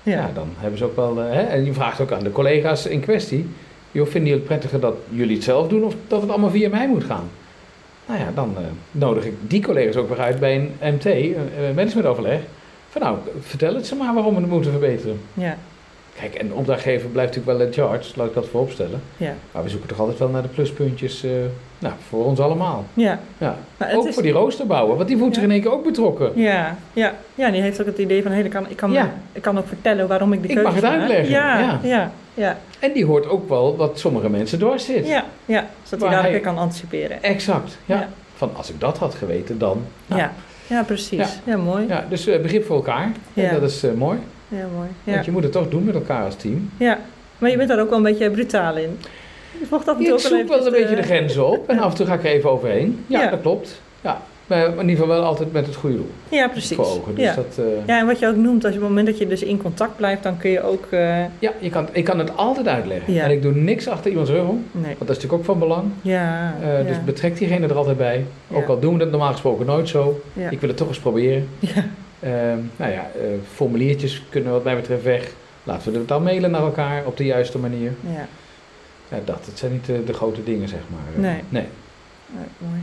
ja. 0.04 0.12
Ja. 0.14 0.30
dan 0.34 0.48
hebben 0.58 0.78
ze 0.78 0.86
ook 0.86 0.96
wel... 0.96 1.22
eh, 1.22 1.32
hè, 1.32 1.42
en 1.42 1.66
je 1.66 1.74
vraagt 1.74 2.02
ook 2.02 2.12
aan 2.12 2.24
de 2.24 2.32
collega's 2.32 2.86
in 2.86 3.00
kwestie, 3.00 3.50
joh, 3.92 4.04
vinden 4.06 4.30
jullie 4.30 4.34
het 4.34 4.44
prettiger 4.44 4.80
dat 4.80 4.96
jullie 5.10 5.36
het 5.36 5.44
zelf 5.44 5.68
doen 5.68 5.84
of 5.84 5.96
dat 6.08 6.22
het 6.22 6.30
allemaal 6.30 6.50
via 6.50 6.70
mij 6.70 6.88
moet 6.88 7.04
gaan? 7.04 7.30
Nou 8.06 8.20
ja, 8.20 8.32
dan 8.36 8.54
eh, 8.58 8.64
nodig 8.92 9.26
ik 9.26 9.34
die 9.40 9.62
collega's 9.62 9.96
ook 9.96 10.10
weer 10.10 10.20
uit 10.20 10.40
bij 10.40 10.56
een 10.56 10.94
MT, 10.94 11.06
een 11.06 11.36
eh, 11.36 11.76
managementoverleg. 11.76 12.40
Van 12.90 13.02
nou, 13.02 13.18
vertel 13.40 13.76
het 13.76 13.88
ze 13.88 13.96
maar 13.96 14.14
waarom 14.14 14.36
we 14.36 14.42
het 14.42 14.50
moeten 14.50 14.72
verbeteren. 14.72 15.20
Ja. 15.34 15.58
Kijk, 16.20 16.36
en 16.36 16.48
de 16.48 16.54
opdrachtgever 16.54 17.10
blijft 17.10 17.36
natuurlijk 17.36 17.58
wel 17.58 17.68
in 17.68 17.74
charge, 17.74 18.12
laat 18.16 18.28
ik 18.28 18.34
dat 18.34 18.48
vooropstellen. 18.48 19.02
Ja. 19.18 19.34
Maar 19.52 19.64
we 19.64 19.70
zoeken 19.70 19.88
toch 19.90 20.00
altijd 20.00 20.20
wel 20.20 20.30
naar 20.30 20.42
de 20.42 20.48
pluspuntjes, 20.48 21.24
eh, 21.24 21.32
nou, 21.80 21.94
voor 22.10 22.26
ons 22.26 22.40
allemaal. 22.40 22.86
Ja. 22.94 23.20
Ja. 23.38 23.56
Nou, 23.78 23.96
Ook 23.96 24.08
is- 24.08 24.14
voor 24.14 24.24
die 24.24 24.32
roosterbouwer, 24.32 24.96
want 24.96 25.08
die 25.08 25.18
voelt 25.18 25.30
Ja. 25.30 25.36
zich 25.36 25.44
in 25.44 25.52
één 25.52 25.62
keer 25.62 25.72
ook 25.72 25.84
betrokken. 25.84 26.32
Ja, 26.36 26.78
ja. 26.94 27.14
ja, 27.36 27.50
die 27.52 27.62
heeft 27.62 27.80
ook 27.82 27.86
het 27.86 27.98
idee 27.98 28.24
van, 28.24 28.32
hé, 28.32 28.44
ik, 28.44 28.50
kan, 28.50 28.66
ik, 28.70 28.78
kan, 28.78 28.92
Ja. 28.92 29.14
ik 29.32 29.42
kan 29.42 29.58
ook 29.58 29.68
vertellen 29.68 30.08
waarom 30.08 30.34
ik 30.34 30.42
de 30.42 30.48
Ik 30.48 30.54
keuze 30.56 30.70
mag 30.72 30.76
het 30.82 30.92
uitleggen, 30.92 31.30
Ja, 31.30 31.60
ja. 31.60 31.80
ja, 31.84 32.12
ja, 32.34 32.58
En 32.80 32.92
die 32.94 33.06
hoort 33.06 33.28
ook 33.30 33.50
wel 33.50 33.76
wat 33.76 34.00
sommige 34.00 34.30
mensen 34.30 34.60
dwars 34.60 34.86
zit. 34.86 35.08
ja, 35.08 35.26
ja, 35.46 35.68
zodat 35.84 36.10
hij 36.10 36.22
daar 36.22 36.32
weer 36.32 36.42
kan 36.42 36.58
anticiperen. 36.58 37.24
Exact, 37.24 37.78
ja. 37.86 38.10
Van 38.36 38.50
als 38.56 38.70
ik 38.70 38.80
dat 38.80 38.98
had 38.98 39.16
geweten, 39.16 39.58
dan... 39.58 39.82
Nou, 40.08 40.22
Ja, 40.22 40.32
ja, 40.68 40.84
precies. 40.84 41.40
Ja. 41.44 41.58
Mooi. 41.58 41.88
Ja, 41.88 42.06
dus 42.10 42.28
eh, 42.28 42.42
begrip 42.42 42.66
voor 42.66 42.76
elkaar, 42.76 43.12
Ja. 43.34 43.52
dat 43.52 43.70
is 43.70 43.84
eh, 43.84 43.92
mooi. 43.94 44.18
Mooi. 44.50 44.88
Ja. 45.04 45.14
Want 45.14 45.26
je 45.26 45.32
moet 45.32 45.44
het 45.44 45.52
toch 45.52 45.70
doen 45.70 45.84
met 45.84 45.96
elkaar 45.96 46.24
als 46.26 46.36
team. 46.36 46.70
ja, 46.78 47.00
maar 47.38 47.50
je 47.50 47.58
bent 47.58 47.70
daar 47.70 47.80
ook 47.80 47.90
wel 47.90 47.98
een 47.98 48.04
beetje 48.04 48.30
brutaal 48.32 48.76
in. 48.78 49.00
Je 49.60 49.66
mocht 49.70 49.88
af 49.88 49.98
en 49.98 50.04
toe 50.04 50.14
Ik 50.14 50.20
zoek 50.20 50.48
wel 50.48 50.66
een 50.66 50.72
beetje 50.72 50.96
de 50.96 51.02
grenzen 51.04 51.48
op 51.48 51.70
en 51.70 51.80
af 51.80 51.90
en 51.92 51.98
toe 51.98 52.06
ga 52.06 52.14
ik 52.14 52.24
er 52.24 52.30
even 52.30 52.50
overheen. 52.50 53.04
Ja, 53.08 53.22
Ja. 53.24 53.30
dat 53.30 53.42
klopt. 53.42 53.82
Ja. 54.02 54.22
Maar 54.48 54.66
in 54.66 54.72
ieder 54.72 54.90
geval 54.90 55.08
wel 55.08 55.24
altijd 55.24 55.52
met 55.52 55.66
het 55.66 55.76
goede 55.76 55.96
doel 55.96 56.10
Ja, 56.30 56.48
precies. 56.48 56.76
voor 56.76 56.86
ogen. 56.86 57.16
Dus 57.16 57.24
ja. 57.24 57.36
dat, 57.36 57.58
eh, 57.58 57.66
ja, 57.88 58.00
en 58.00 58.06
wat 58.06 58.20
je 58.20 58.28
ook 58.28 58.36
noemt, 58.36 58.64
als 58.66 58.74
je 58.74 58.80
op 58.80 58.86
het 58.86 58.96
moment 58.96 59.08
dat 59.08 59.18
je 59.18 59.28
dus 59.28 59.44
in 59.44 59.62
contact 59.62 59.96
blijft, 59.98 60.24
dan 60.24 60.38
kun 60.38 60.50
je 60.50 60.62
ook... 60.64 60.86
eh, 60.90 61.20
ja, 61.40 61.52
je 61.60 61.70
kan, 61.70 61.88
ik 61.92 62.04
kan 62.04 62.20
het 62.20 62.38
altijd 62.38 62.68
uitleggen. 62.68 63.14
Ja. 63.14 63.24
En 63.24 63.32
ik 63.32 63.42
doe 63.42 63.52
niks 63.56 63.88
achter 63.88 64.10
iemands 64.12 64.30
rug 64.32 64.48
om, 64.48 64.66
nee. 64.72 64.84
want 64.84 65.00
dat 65.00 65.10
is 65.10 65.16
natuurlijk 65.16 65.34
ook 65.34 65.46
van 65.46 65.60
belang. 65.60 65.84
Ja, 66.02 66.56
Eh, 66.62 66.78
ja. 66.78 66.84
Dus 66.88 67.04
betrek 67.06 67.38
diegene 67.38 67.68
er 67.68 67.76
altijd 67.76 67.98
bij. 67.98 68.26
Ja. 68.48 68.56
Ook 68.58 68.68
al 68.68 68.80
doen 68.80 68.94
we 68.98 69.02
het 69.02 69.12
normaal 69.12 69.32
gesproken 69.32 69.66
nooit 69.66 69.90
zo. 69.90 70.22
ja. 70.34 70.50
Ik 70.50 70.60
wil 70.60 70.70
het 70.70 70.78
toch 70.78 70.88
eens 70.88 71.00
proberen. 71.00 71.48
Ja. 71.60 71.84
Ehm, 72.26 72.60
nou 72.76 72.92
ja, 72.92 73.12
eh, 73.16 73.28
formuliertjes 73.54 74.24
kunnen 74.30 74.52
wat 74.52 74.64
mij 74.64 74.76
betreft 74.76 75.04
weg. 75.04 75.32
Laten 75.64 75.92
we 75.92 75.98
het 75.98 76.08
dan 76.08 76.24
mailen 76.24 76.52
naar 76.52 76.62
elkaar 76.62 77.06
op 77.06 77.18
de 77.18 77.26
juiste 77.26 77.58
manier. 77.58 77.92
ja. 78.02 78.28
Ja, 79.10 79.18
dat, 79.26 79.46
het 79.46 79.58
zijn 79.58 79.72
niet 79.72 79.86
de, 79.86 80.04
de 80.04 80.14
grote 80.14 80.44
dingen, 80.44 80.68
zeg 80.68 80.80
maar. 80.90 81.14
Eh, 81.16 81.22
Nee. 81.22 81.42
nee. 81.50 81.68
Nee, 82.28 82.46
mooi. 82.58 82.82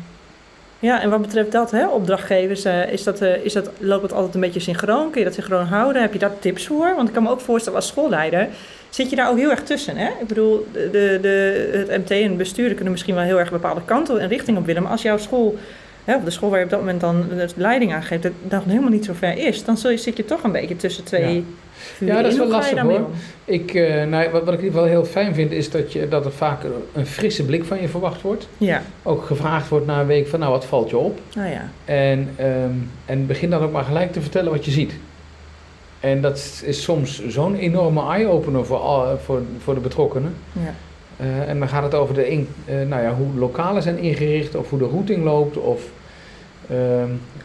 Ja, 0.78 1.02
en 1.02 1.10
wat 1.10 1.20
betreft 1.20 1.52
dat, 1.52 1.70
hè, 1.70 1.88
opdrachtgevers, 1.88 2.66
uh, 2.66 2.92
is 2.92 3.02
dat, 3.02 3.22
uh, 3.22 3.44
is 3.44 3.52
dat, 3.52 3.70
loopt 3.78 4.02
het 4.02 4.12
altijd 4.12 4.34
een 4.34 4.40
beetje 4.40 4.60
synchroon? 4.60 5.10
Kun 5.10 5.20
je 5.20 5.26
dat 5.26 5.34
synchroon 5.34 5.66
houden? 5.66 6.02
Heb 6.02 6.12
je 6.12 6.18
daar 6.18 6.38
tips 6.38 6.66
voor? 6.66 6.94
Want 6.96 7.08
ik 7.08 7.14
kan 7.14 7.22
me 7.22 7.30
ook 7.30 7.40
voorstellen 7.40 7.78
als 7.78 7.88
schoolleider, 7.88 8.48
zit 8.90 9.10
je 9.10 9.16
daar 9.16 9.30
ook 9.30 9.36
heel 9.36 9.50
erg 9.50 9.62
tussen. 9.62 9.96
Hè? 9.96 10.06
Ik 10.20 10.26
bedoel, 10.26 10.66
de, 10.72 11.18
de, 11.22 11.84
het 11.88 11.88
MT 11.98 12.10
en 12.10 12.28
het 12.28 12.36
bestuur 12.36 12.74
kunnen 12.74 12.92
misschien 12.92 13.14
wel 13.14 13.24
heel 13.24 13.38
erg 13.38 13.50
bepaalde 13.50 13.84
kanten 13.84 14.20
en 14.20 14.28
richting 14.28 14.58
op 14.58 14.66
willen. 14.66 14.82
Maar 14.82 14.92
als 14.92 15.02
jouw 15.02 15.18
school, 15.18 15.58
hè, 16.04 16.16
of 16.16 16.24
de 16.24 16.30
school 16.30 16.50
waar 16.50 16.58
je 16.58 16.64
op 16.64 16.70
dat 16.70 16.80
moment 16.80 17.00
dan 17.00 17.24
de 17.28 17.48
leiding 17.56 17.92
aan 17.92 18.02
geeft, 18.02 18.22
dat, 18.22 18.32
dat 18.42 18.62
helemaal 18.64 18.90
niet 18.90 19.04
zo 19.04 19.12
ver 19.12 19.38
is, 19.38 19.64
dan 19.64 19.76
zul 19.76 19.90
je, 19.90 19.96
zit 19.96 20.16
je 20.16 20.24
toch 20.24 20.42
een 20.42 20.52
beetje 20.52 20.76
tussen 20.76 21.04
twee... 21.04 21.34
Ja. 21.34 21.42
Ja, 21.98 22.22
dat 22.22 22.32
is 22.32 22.38
wel 22.38 22.48
lastig 22.48 22.80
hoor. 22.80 23.08
Ik, 23.44 23.74
uh, 23.74 24.04
nou, 24.04 24.30
wat, 24.30 24.44
wat 24.44 24.54
ik 24.54 24.58
in 24.58 24.64
ieder 24.64 24.80
geval 24.80 24.84
heel 24.84 25.04
fijn 25.04 25.34
vind, 25.34 25.52
is 25.52 25.70
dat, 25.70 25.92
je, 25.92 26.08
dat 26.08 26.24
er 26.24 26.32
vaak 26.32 26.64
een 26.92 27.06
frisse 27.06 27.44
blik 27.44 27.64
van 27.64 27.80
je 27.80 27.88
verwacht 27.88 28.22
wordt. 28.22 28.48
Ja. 28.58 28.82
Ook 29.02 29.24
gevraagd 29.24 29.68
wordt 29.68 29.86
na 29.86 30.00
een 30.00 30.06
week 30.06 30.28
van, 30.28 30.38
nou, 30.38 30.52
wat 30.52 30.64
valt 30.64 30.90
je 30.90 30.96
op? 30.96 31.20
Oh, 31.38 31.48
ja. 31.48 31.68
En, 31.84 32.28
um, 32.40 32.90
en 33.04 33.26
begin 33.26 33.50
dan 33.50 33.62
ook 33.62 33.72
maar 33.72 33.84
gelijk 33.84 34.12
te 34.12 34.20
vertellen 34.20 34.50
wat 34.50 34.64
je 34.64 34.70
ziet. 34.70 34.92
En 36.00 36.20
dat 36.20 36.62
is 36.64 36.82
soms 36.82 37.26
zo'n 37.26 37.54
enorme 37.54 38.10
eye-opener 38.10 38.66
voor, 38.66 38.78
al, 38.78 39.18
voor, 39.18 39.42
voor 39.62 39.74
de 39.74 39.80
betrokkenen. 39.80 40.34
Ja. 40.52 40.74
Uh, 41.22 41.48
en 41.48 41.58
dan 41.58 41.68
gaat 41.68 41.82
het 41.82 41.94
over 41.94 42.14
de 42.14 42.30
in, 42.30 42.48
uh, 42.68 42.74
nou 42.88 43.02
ja, 43.02 43.14
hoe 43.14 43.38
lokalen 43.38 43.82
zijn 43.82 43.98
ingericht, 43.98 44.54
of 44.54 44.70
hoe 44.70 44.78
de 44.78 44.88
routing 44.92 45.24
loopt, 45.24 45.56
of 45.56 45.82
uh, 46.70 46.76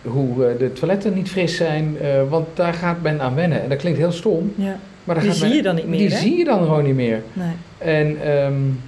hoe 0.04 0.56
de 0.58 0.74
toiletten 0.74 1.14
niet 1.14 1.30
fris 1.30 1.56
zijn. 1.56 1.98
want 2.30 2.48
daar 2.54 2.74
gaat 2.74 3.02
men 3.02 3.22
aan 3.22 3.36
wennen. 3.36 3.62
En 3.62 3.70
dat 3.70 3.78
klinkt 3.78 4.00
heel 4.00 4.12
stom. 4.12 4.54
Ja. 4.56 4.80
Maar 5.04 5.20
die 5.20 5.32
zie 5.32 5.48
men, 5.48 5.56
je 5.56 5.62
dan 5.62 5.76
niet 5.76 5.88
meer. 5.88 5.98
Die 5.98 6.10
hè? 6.10 6.18
zie 6.18 6.38
je 6.38 6.44
dan 6.44 6.60
gewoon 6.60 6.84
niet 6.84 6.96
meer. 6.96 7.22
Nee. 7.34 7.52
En 7.78 8.32
um, 8.32 8.80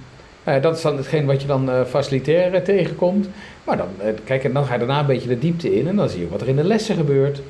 nou 0.44 0.60
dat 0.60 0.76
is 0.76 0.82
dan 0.82 0.96
hetgeen 0.96 1.26
wat 1.26 1.40
je 1.40 1.46
dan 1.46 1.70
facilitair 1.86 2.62
tegenkomt. 2.62 3.28
Maar 3.64 3.76
dan, 3.76 3.88
kijk, 4.24 4.44
en 4.44 4.52
dan 4.52 4.64
ga 4.64 4.72
je 4.72 4.78
daarna 4.78 5.00
een 5.00 5.06
beetje 5.06 5.28
de 5.28 5.38
diepte 5.38 5.78
in 5.78 5.88
en 5.88 5.96
dan 5.96 6.08
zie 6.08 6.20
je 6.20 6.28
wat 6.28 6.40
er 6.40 6.48
in 6.48 6.56
de 6.56 6.64
lessen 6.64 6.96
gebeurt. 6.96 7.42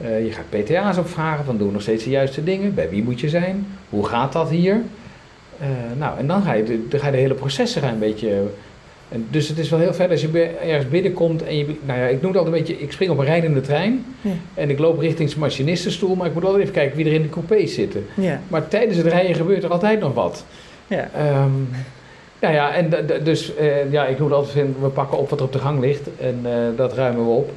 Ja. 0.00 0.08
Je 0.08 0.32
gaat 0.32 0.62
PTA's 0.62 0.98
opvragen 0.98 1.44
van 1.44 1.56
doen 1.56 1.72
nog 1.72 1.82
steeds 1.82 2.04
de 2.04 2.10
juiste 2.10 2.44
dingen. 2.44 2.74
Bij 2.74 2.90
wie 2.90 3.02
moet 3.02 3.20
je 3.20 3.28
zijn? 3.28 3.66
Hoe 3.88 4.06
gaat 4.06 4.32
dat 4.32 4.50
hier? 4.50 4.80
Uh, 5.60 5.66
nou, 5.98 6.18
en 6.18 6.26
dan 6.26 6.42
ga 6.42 6.52
je 6.52 6.62
de, 6.62 6.88
dan 6.88 7.00
ga 7.00 7.06
je 7.06 7.12
de 7.12 7.18
hele 7.18 7.34
processen 7.34 7.84
een 7.84 7.98
beetje... 7.98 8.42
En 9.08 9.26
dus 9.30 9.48
het 9.48 9.58
is 9.58 9.70
wel 9.70 9.78
heel 9.78 9.92
fijn 9.92 10.10
als 10.10 10.20
je 10.20 10.42
ergens 10.62 10.88
binnenkomt 10.88 11.42
en 11.42 11.56
je... 11.56 11.66
Nou 11.84 11.98
ja, 11.98 12.06
ik 12.06 12.22
noem 12.22 12.30
het 12.30 12.40
altijd 12.40 12.56
een 12.56 12.64
beetje... 12.64 12.82
Ik 12.82 12.92
spring 12.92 13.10
op 13.10 13.18
een 13.18 13.24
rijdende 13.24 13.60
trein 13.60 14.04
ja. 14.20 14.30
en 14.54 14.70
ik 14.70 14.78
loop 14.78 14.98
richting 14.98 15.28
zijn 15.28 15.40
machinistenstoel, 15.40 16.14
maar 16.14 16.26
ik 16.26 16.34
moet 16.34 16.44
altijd 16.44 16.62
even 16.62 16.74
kijken 16.74 16.96
wie 16.96 17.06
er 17.06 17.12
in 17.12 17.22
de 17.22 17.28
coupés 17.28 17.74
zitten. 17.74 18.06
Ja. 18.14 18.40
Maar 18.48 18.68
tijdens 18.68 18.96
het 18.96 19.06
rijden 19.06 19.34
gebeurt 19.34 19.62
er 19.62 19.70
altijd 19.70 20.00
nog 20.00 20.14
wat. 20.14 20.44
Ja. 20.86 21.10
Um, 21.44 21.68
nou 22.40 22.54
ja, 22.54 22.74
en 22.74 22.90
dus 23.24 23.52
uh, 23.60 23.92
ja, 23.92 24.06
ik 24.06 24.18
noem 24.18 24.28
het 24.28 24.36
altijd, 24.36 24.66
we 24.80 24.88
pakken 24.88 25.18
op 25.18 25.30
wat 25.30 25.38
er 25.38 25.44
op 25.44 25.52
de 25.52 25.58
gang 25.58 25.80
ligt 25.80 26.08
en 26.20 26.40
uh, 26.44 26.50
dat 26.76 26.92
ruimen 26.94 27.24
we 27.24 27.30
op. 27.30 27.52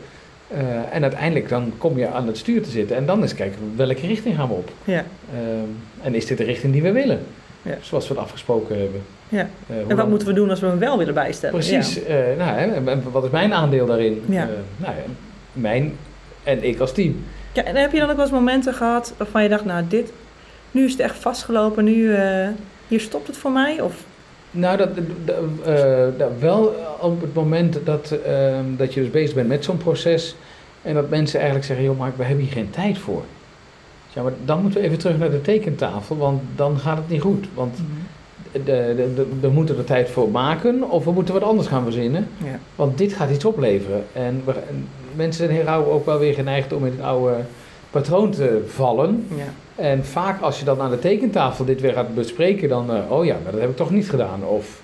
Uh, 0.53 0.59
en 0.91 1.01
uiteindelijk 1.01 1.49
dan 1.49 1.73
kom 1.77 1.97
je 1.97 2.07
aan 2.07 2.27
het 2.27 2.37
stuur 2.37 2.61
te 2.61 2.69
zitten 2.69 2.95
en 2.95 3.05
dan 3.05 3.21
eens 3.21 3.35
kijken 3.35 3.59
welke 3.75 4.07
richting 4.07 4.35
gaan 4.35 4.47
we 4.47 4.53
op. 4.53 4.71
Ja. 4.83 5.05
Um, 5.33 5.77
en 6.01 6.15
is 6.15 6.25
dit 6.25 6.37
de 6.37 6.43
richting 6.43 6.73
die 6.73 6.81
we 6.81 6.91
willen? 6.91 7.19
Ja. 7.61 7.77
Zoals 7.81 8.07
we 8.07 8.13
het 8.13 8.23
afgesproken 8.23 8.79
hebben. 8.79 9.01
Ja. 9.29 9.49
en 9.67 9.87
wat 9.87 9.97
dan... 9.97 10.09
moeten 10.09 10.27
we 10.27 10.33
doen 10.33 10.49
als 10.49 10.59
we 10.59 10.67
hem 10.67 10.79
wel 10.79 10.97
willen 10.97 11.13
bijstellen? 11.13 11.59
Precies. 11.59 11.93
Ja. 11.93 12.01
nou, 12.37 12.57
hè, 12.57 13.01
wat 13.11 13.23
is 13.23 13.29
mijn 13.29 13.53
aandeel 13.53 13.85
daarin? 13.85 14.23
Ja. 14.29 14.49
nou, 14.77 14.93
mijn 15.53 15.97
en 16.43 16.63
ik 16.63 16.79
als 16.79 16.93
team. 16.93 17.23
Ja, 17.53 17.63
en 17.63 17.75
heb 17.75 17.91
je 17.91 17.99
dan 17.99 18.09
ook 18.09 18.15
wel 18.15 18.25
eens 18.25 18.33
momenten 18.33 18.73
gehad 18.73 19.13
waarvan 19.17 19.43
je 19.43 19.49
dacht, 19.49 19.65
nou 19.65 19.87
dit, 19.87 20.11
nu 20.71 20.85
is 20.85 20.91
het 20.91 20.99
echt 20.99 21.17
vastgelopen, 21.17 21.83
nu, 21.83 22.15
hier 22.87 22.99
stopt 22.99 23.27
het 23.27 23.37
voor 23.37 23.51
mij? 23.51 23.81
Of 23.81 24.03
nou, 24.51 24.77
dat, 24.77 24.89
dat, 25.25 26.17
dat 26.17 26.31
wel 26.39 26.75
op 26.99 27.21
het 27.21 27.33
moment 27.33 27.77
dat, 27.83 28.15
uh, 28.27 28.59
dat 28.77 28.93
je 28.93 29.01
dus 29.01 29.09
bezig 29.09 29.35
bent 29.35 29.47
met 29.47 29.63
zo'n 29.63 29.77
proces 29.77 30.35
en 30.81 30.93
dat 30.93 31.09
mensen 31.09 31.37
eigenlijk 31.39 31.67
zeggen, 31.67 31.85
joh, 31.85 31.99
maar 31.99 32.11
we 32.15 32.23
hebben 32.23 32.43
hier 32.43 32.53
geen 32.53 32.69
tijd 32.69 32.97
voor. 32.97 33.23
Ja, 34.13 34.21
maar 34.21 34.33
dan 34.45 34.61
moeten 34.61 34.79
we 34.81 34.85
even 34.85 34.99
terug 34.99 35.17
naar 35.17 35.31
de 35.31 35.41
tekentafel, 35.41 36.17
want 36.17 36.41
dan 36.55 36.77
gaat 36.77 36.97
het 36.97 37.09
niet 37.09 37.21
goed. 37.21 37.45
Want 37.53 37.77
-hmm. 37.77 38.65
de, 38.65 38.93
de, 38.95 39.13
de, 39.15 39.27
we 39.41 39.49
moeten 39.49 39.77
er 39.77 39.83
tijd 39.83 40.09
voor 40.09 40.29
maken 40.29 40.89
of 40.89 41.03
we 41.03 41.11
moeten 41.11 41.33
wat 41.33 41.43
anders 41.43 41.67
gaan 41.67 41.83
verzinnen. 41.83 42.27
Ja. 42.43 42.59
Want 42.75 42.97
dit 42.97 43.13
gaat 43.13 43.29
iets 43.29 43.45
opleveren. 43.45 44.03
En, 44.13 44.41
we, 44.45 44.51
en 44.51 44.87
mensen 45.15 45.45
zijn 45.45 45.65
heel 45.65 45.73
ook 45.73 46.05
wel 46.05 46.19
weer 46.19 46.33
geneigd 46.33 46.73
om 46.73 46.85
in 46.85 46.91
het 46.91 47.01
oude 47.01 47.35
patroon 47.91 48.31
te 48.31 48.63
vallen. 48.67 49.27
Ja. 49.35 49.83
En 49.83 50.05
vaak 50.05 50.41
als 50.41 50.59
je 50.59 50.65
dan 50.65 50.81
aan 50.81 50.91
de 50.91 50.99
tekentafel 50.99 51.65
dit 51.65 51.81
weer 51.81 51.93
gaat 51.93 52.15
bespreken, 52.15 52.69
dan, 52.69 52.95
uh, 52.95 53.11
oh 53.11 53.25
ja, 53.25 53.37
maar 53.43 53.51
dat 53.51 53.61
heb 53.61 53.69
ik 53.69 53.75
toch 53.75 53.91
niet 53.91 54.09
gedaan. 54.09 54.43
Of, 54.43 54.81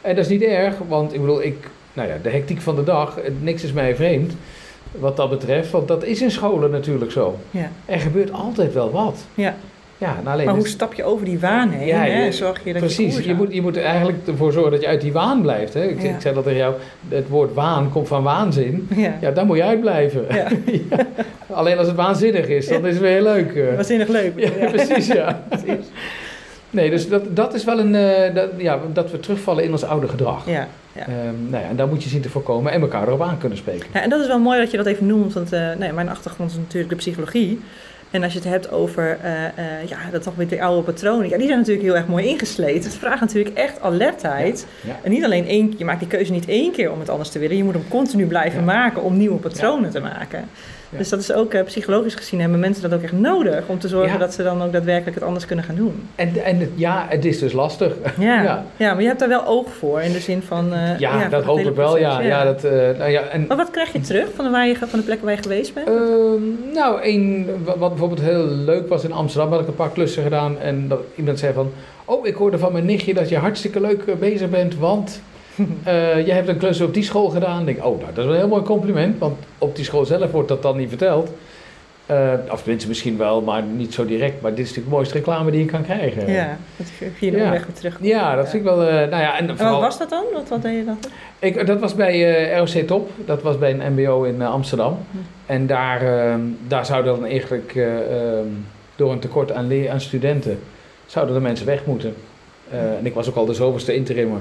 en 0.00 0.14
dat 0.14 0.24
is 0.24 0.30
niet 0.30 0.42
erg, 0.42 0.74
want 0.88 1.14
ik 1.14 1.20
bedoel, 1.20 1.42
ik, 1.42 1.70
nou 1.92 2.08
ja, 2.08 2.16
de 2.22 2.30
hectiek 2.30 2.60
van 2.60 2.76
de 2.76 2.84
dag, 2.84 3.18
niks 3.40 3.64
is 3.64 3.72
mij 3.72 3.96
vreemd 3.96 4.32
wat 4.90 5.16
dat 5.16 5.30
betreft. 5.30 5.70
Want 5.70 5.88
dat 5.88 6.04
is 6.04 6.22
in 6.22 6.30
scholen 6.30 6.70
natuurlijk 6.70 7.10
zo. 7.10 7.36
Ja. 7.50 7.70
Er 7.84 8.00
gebeurt 8.00 8.32
altijd 8.32 8.72
wel 8.72 8.90
wat. 8.90 9.24
Ja. 9.34 9.54
Ja, 9.98 10.14
nou 10.22 10.28
alleen 10.28 10.46
maar 10.46 10.54
hoe 10.54 10.68
stap 10.68 10.94
je 10.94 11.04
over 11.04 11.24
die 11.24 11.38
waan 11.38 11.68
heen? 11.70 11.86
Ja, 11.86 12.02
hè? 12.02 12.32
Zorg 12.32 12.60
je 12.64 12.72
dat 12.72 12.82
Precies, 12.82 13.16
je, 13.16 13.26
je 13.26 13.34
moet, 13.34 13.54
je 13.54 13.62
moet 13.62 13.76
er 13.76 13.84
eigenlijk 13.84 14.18
ervoor 14.26 14.52
zorgen 14.52 14.70
dat 14.72 14.80
je 14.80 14.86
uit 14.86 15.00
die 15.00 15.12
waan 15.12 15.40
blijft. 15.42 15.74
Hè? 15.74 15.82
Ik, 15.84 16.02
Ja. 16.02 16.08
ik 16.14 16.20
zei 16.20 16.34
dat 16.34 16.44
tegen 16.44 16.58
jou, 16.58 16.74
het 17.08 17.28
woord 17.28 17.54
waan 17.54 17.90
komt 17.90 18.08
van 18.08 18.22
waanzin. 18.22 18.88
Ja. 18.96 19.14
Ja, 19.20 19.30
daar 19.30 19.46
moet 19.46 19.56
je 19.56 19.62
uitblijven. 19.64 20.26
Alleen 21.50 21.78
als 21.78 21.86
het 21.86 21.96
waanzinnig 21.96 22.46
is, 22.48 22.68
dan 22.68 22.86
is 22.86 22.92
het 22.92 23.02
weer 23.02 23.10
heel 23.12 23.22
leuk. 23.22 23.54
eh. 23.54 23.74
Waanzinnig 23.74 24.08
leuk. 24.08 24.32
Ja, 24.36 24.68
precies, 24.70 25.06
ja. 25.06 25.42
Nee, 26.70 26.90
dus 26.90 27.08
dat, 27.08 27.36
dat 27.36 27.54
is 27.54 27.64
wel 27.64 27.78
een, 27.78 27.94
eh, 27.94 28.34
dat, 28.34 28.48
ja, 28.56 28.78
dat 28.92 29.10
we 29.10 29.20
terugvallen 29.20 29.64
in 29.64 29.70
ons 29.70 29.84
oude 29.84 30.08
gedrag. 30.08 30.46
Ja, 30.46 30.68
ja. 30.92 31.00
Ehm, 31.06 31.48
nou 31.48 31.62
ja, 31.62 31.68
en 31.68 31.76
daar 31.76 31.88
moet 31.88 32.02
je 32.02 32.08
zien 32.08 32.20
te 32.22 32.28
voorkomen 32.28 32.72
en 32.72 32.80
elkaar 32.80 33.06
erop 33.06 33.22
aan 33.22 33.38
kunnen 33.38 33.58
spreken. 33.58 33.86
Ja, 33.92 34.02
en 34.02 34.10
dat 34.10 34.20
is 34.20 34.26
wel 34.26 34.38
mooi 34.40 34.60
dat 34.60 34.70
je 34.70 34.76
dat 34.76 34.86
even 34.86 35.06
noemt, 35.06 35.32
want 35.32 35.52
eh, 35.52 35.68
nee, 35.78 35.92
mijn 35.92 36.08
achtergrond 36.08 36.50
is 36.50 36.56
natuurlijk 36.56 36.90
de 36.90 36.96
psychologie. 36.96 37.60
En 38.10 38.22
als 38.22 38.32
je 38.32 38.38
het 38.38 38.48
hebt 38.48 38.70
over 38.70 39.18
eh, 39.22 39.44
eh, 39.44 39.88
ja, 39.88 39.96
dat 40.12 40.22
toch 40.22 40.34
weer 40.34 40.48
die 40.48 40.62
oude 40.62 40.82
patronen, 40.82 41.28
ja, 41.28 41.36
die 41.36 41.46
zijn 41.46 41.58
natuurlijk 41.58 41.86
heel 41.86 41.96
erg 41.96 42.06
mooi 42.06 42.26
ingesleten. 42.26 42.90
Het 42.90 42.98
vraagt 42.98 43.20
natuurlijk 43.20 43.56
echt 43.56 43.80
alertheid. 43.80 44.66
Ja. 44.86 44.96
En 45.02 45.10
niet 45.10 45.24
alleen 45.24 45.46
één 45.46 45.74
je 45.76 45.84
maakt 45.84 45.98
die 45.98 46.08
keuze 46.08 46.32
niet 46.32 46.48
één 46.48 46.72
keer 46.72 46.92
om 46.92 46.98
het 46.98 47.08
anders 47.08 47.28
te 47.28 47.38
willen, 47.38 47.56
je 47.56 47.64
moet 47.64 47.74
hem 47.74 47.88
continu 47.88 48.26
blijven 48.26 48.58
Ja. 48.58 48.64
maken 48.64 49.02
om 49.02 49.16
nieuwe 49.16 49.38
patronen 49.38 49.90
te 49.90 50.00
maken. 50.00 50.48
Ja. 50.90 50.98
Dus 50.98 51.08
dat 51.08 51.20
is 51.20 51.32
ook 51.32 51.52
eh, 51.52 51.64
psychologisch 51.64 52.14
gezien 52.14 52.40
hebben 52.40 52.60
mensen 52.60 52.82
dat 52.90 52.98
ook 52.98 53.02
echt 53.04 53.12
nodig 53.12 53.64
om 53.66 53.78
te 53.78 53.88
zorgen 53.88 54.12
Ja. 54.12 54.18
dat 54.18 54.34
ze 54.34 54.42
dan 54.42 54.62
ook 54.62 54.72
daadwerkelijk 54.72 55.14
het 55.16 55.24
anders 55.24 55.46
kunnen 55.46 55.64
gaan 55.64 55.74
doen. 55.74 56.08
En, 56.14 56.44
en 56.44 56.72
ja, 56.74 57.06
het 57.08 57.24
is 57.24 57.38
dus 57.38 57.52
lastig. 57.52 57.92
Ja, 58.18 58.42
Ja. 58.42 58.64
ja. 58.76 58.92
maar 58.92 59.00
je 59.02 59.06
hebt 59.08 59.20
daar 59.20 59.28
wel 59.28 59.46
oog 59.46 59.66
voor 59.78 60.00
in 60.00 60.12
de 60.12 60.20
zin 60.20 60.42
van. 60.42 60.72
Ja, 60.98 61.28
dat 61.28 61.44
hoop 61.44 61.58
ik 61.58 61.74
wel. 61.74 61.98
Ja, 61.98 62.20
ja. 62.20 62.44
dat, 62.44 62.64
eh, 62.64 62.72
nou 62.98 63.10
ja, 63.10 63.20
en, 63.20 63.44
Maar 63.48 63.56
wat 63.56 63.70
krijg 63.70 63.92
je 63.92 64.00
terug 64.00 64.28
van 64.34 64.44
de, 64.44 64.50
waar 64.50 64.66
je, 64.66 64.76
van 64.76 64.98
de 64.98 65.04
plekken 65.04 65.26
waar 65.26 65.36
je 65.36 65.42
geweest 65.42 65.74
bent? 65.74 65.86
Ehm, 65.88 66.72
nou, 66.74 66.98
een, 67.02 67.46
wat 67.64 67.76
wat 67.76 67.88
bijvoorbeeld 67.90 68.20
heel 68.20 68.46
leuk 68.46 68.88
was 68.88 69.04
in 69.04 69.12
Amsterdam, 69.12 69.50
had 69.52 69.60
ik 69.60 69.66
een 69.66 69.74
paar 69.74 69.90
klussen 69.90 70.22
gedaan. 70.22 70.58
En 70.60 70.88
dat 70.88 71.00
iemand 71.14 71.38
zei 71.38 71.52
van, 71.52 71.72
oh, 72.04 72.26
ik 72.26 72.34
hoorde 72.34 72.58
van 72.58 72.72
mijn 72.72 72.84
nichtje 72.84 73.14
dat 73.14 73.28
je 73.28 73.36
hartstikke 73.36 73.80
leuk 73.80 74.02
eh, 74.06 74.14
bezig 74.14 74.50
bent, 74.50 74.78
want 74.78 75.20
eh, 75.84 76.26
je 76.26 76.32
hebt 76.32 76.48
een 76.48 76.56
klus 76.58 76.80
op 76.80 76.94
die 76.94 77.02
school 77.02 77.28
gedaan. 77.28 77.60
Ik 77.60 77.66
denk, 77.66 77.78
oh, 77.86 77.98
nou, 78.00 78.12
dat 78.14 78.18
is 78.18 78.24
wel 78.24 78.32
een 78.32 78.38
heel 78.40 78.48
mooi 78.48 78.62
compliment, 78.62 79.18
want 79.18 79.36
op 79.58 79.76
die 79.76 79.84
school 79.84 80.04
zelf 80.04 80.30
wordt 80.30 80.48
dat 80.48 80.62
dan 80.62 80.76
niet 80.76 80.88
verteld. 80.88 81.30
Eh, 82.06 82.32
of 82.50 82.58
tenminste 82.60 82.88
misschien 82.88 83.16
wel, 83.16 83.42
maar 83.42 83.62
niet 83.62 83.94
zo 83.94 84.04
direct. 84.04 84.40
Maar 84.40 84.50
dit 84.50 84.58
is 84.60 84.66
natuurlijk 84.66 84.88
de 84.88 84.94
mooiste 84.94 85.14
reclame 85.14 85.50
die 85.50 85.60
je 85.60 85.66
kan 85.66 85.82
krijgen. 85.82 86.32
ja, 86.32 86.58
dat 86.76 86.86
via 87.14 87.30
de 87.30 87.36
Ja. 87.36 87.44
omweg 87.44 87.66
weer 87.66 87.74
terug. 87.74 87.98
Ja, 88.00 88.36
dat 88.36 88.48
vind 88.48 88.62
ik 88.62 88.68
wel, 88.68 88.82
eh, 88.82 88.94
nou 88.94 89.22
ja, 89.22 89.32
en 89.34 89.38
En 89.40 89.46
wat 89.46 89.56
vooral... 89.56 89.80
was 89.80 89.98
dat 89.98 90.10
dan? 90.10 90.24
Wat, 90.32 90.48
wat 90.48 90.62
deed 90.62 90.76
je 90.76 90.84
dan? 90.84 90.98
Ik, 91.38 91.66
dat 91.66 91.80
was 91.80 91.94
bij 91.94 92.46
eh, 92.52 92.58
ROC 92.58 92.86
Top, 92.86 93.10
dat 93.24 93.42
was 93.42 93.58
bij 93.58 93.70
een 93.78 93.92
MBO 93.92 94.22
in 94.22 94.42
Amsterdam. 94.42 94.98
Hm. 95.10 95.16
En 95.46 95.66
daar, 95.66 96.02
ehm, 96.02 96.40
daar 96.66 96.86
zouden 96.86 97.14
dan 97.14 97.24
eigenlijk 97.24 97.72
eh, 97.74 97.96
ehm, 97.96 98.46
door 98.96 99.12
een 99.12 99.18
tekort 99.18 99.52
aan, 99.52 99.72
aan 99.90 100.00
studenten, 100.00 100.58
zouden 101.06 101.34
de 101.34 101.40
mensen 101.40 101.66
weg 101.66 101.84
moeten. 101.84 102.14
En 102.70 103.06
ik 103.06 103.14
was 103.14 103.28
ook 103.28 103.36
al 103.36 103.46
de 103.46 103.54
zoveelste 103.54 103.94
interimmer. 103.94 104.40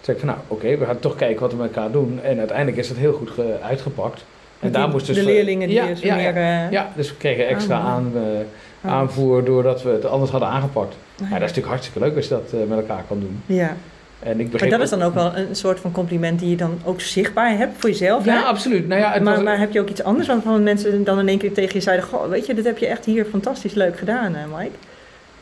Toen 0.00 0.04
zei 0.04 0.16
ik 0.16 0.22
van 0.22 0.28
nou 0.34 0.40
oké, 0.48 0.76
we 0.78 0.84
gaan 0.84 0.98
toch 0.98 1.16
kijken 1.16 1.40
wat 1.40 1.50
we 1.52 1.56
met 1.58 1.66
elkaar 1.74 1.90
doen. 1.90 2.20
En 2.22 2.38
uiteindelijk 2.38 2.76
is 2.76 2.88
dat 2.88 2.96
heel 2.96 3.12
goed 3.12 3.30
ge- 3.30 3.56
uitgepakt. 3.62 4.24
En 4.60 4.72
daar 4.72 4.88
moest 4.88 5.06
dus 5.06 5.16
de 5.16 5.24
leerlingen 5.24 5.68
die 5.68 5.76
ja, 5.76 5.86
dus 5.86 6.00
ja, 6.00 6.14
meer... 6.14 6.34
ja. 6.38 6.64
eh, 6.66 6.70
ja, 6.70 6.92
dus 6.96 7.08
we 7.08 7.16
kregen 7.16 7.48
extra 7.48 7.78
mooi. 7.80 7.92
aan, 7.92 8.12
eh, 8.14 8.90
ah, 8.90 8.96
aanvoer 8.96 9.44
doordat 9.44 9.82
we 9.82 9.90
het 9.90 10.04
anders 10.04 10.30
hadden 10.30 10.48
aangepakt. 10.48 10.96
Ja, 11.16 11.24
dat 11.24 11.32
is 11.32 11.40
natuurlijk 11.40 11.66
hartstikke 11.66 12.00
leuk 12.00 12.16
als 12.16 12.24
je 12.28 12.30
dat 12.30 12.52
eh, 12.52 12.68
met 12.68 12.78
elkaar 12.78 13.02
kan 13.08 13.20
doen. 13.20 13.42
Ja, 13.46 13.76
En 14.22 14.40
ik 14.40 14.60
maar 14.60 14.68
dat 14.70 14.80
is 14.80 14.90
dan 14.90 15.02
ook 15.02 15.14
wel 15.14 15.36
een 15.36 15.56
soort 15.56 15.80
van 15.80 15.92
compliment 15.92 16.38
die 16.40 16.50
je 16.50 16.56
dan 16.56 16.80
ook 16.84 17.00
zichtbaar 17.00 17.56
hebt 17.56 17.72
voor 17.78 17.88
jezelf, 17.90 18.24
Ja, 18.24 18.34
hè? 18.34 18.40
absoluut. 18.42 18.88
Nou 18.88 19.00
ja, 19.00 19.12
het 19.12 19.22
maar, 19.22 19.34
was, 19.34 19.44
maar 19.44 19.58
heb 19.58 19.72
je 19.72 19.80
ook 19.80 19.88
iets 19.88 20.02
anders 20.02 20.28
waarvan 20.28 20.62
mensen 20.62 21.04
dan 21.04 21.18
in 21.18 21.28
één 21.28 21.38
keer 21.38 21.52
tegen 21.52 21.74
je 21.74 21.80
zeiden... 21.80 22.06
Goh, 22.06 22.28
weet 22.28 22.46
je, 22.46 22.54
dit 22.54 22.64
heb 22.64 22.78
je 22.78 22.86
echt 22.86 23.04
hier 23.04 23.24
fantastisch 23.24 23.74
leuk 23.74 23.98
gedaan, 23.98 24.34
hè, 24.34 24.46
Mike? 24.56 24.76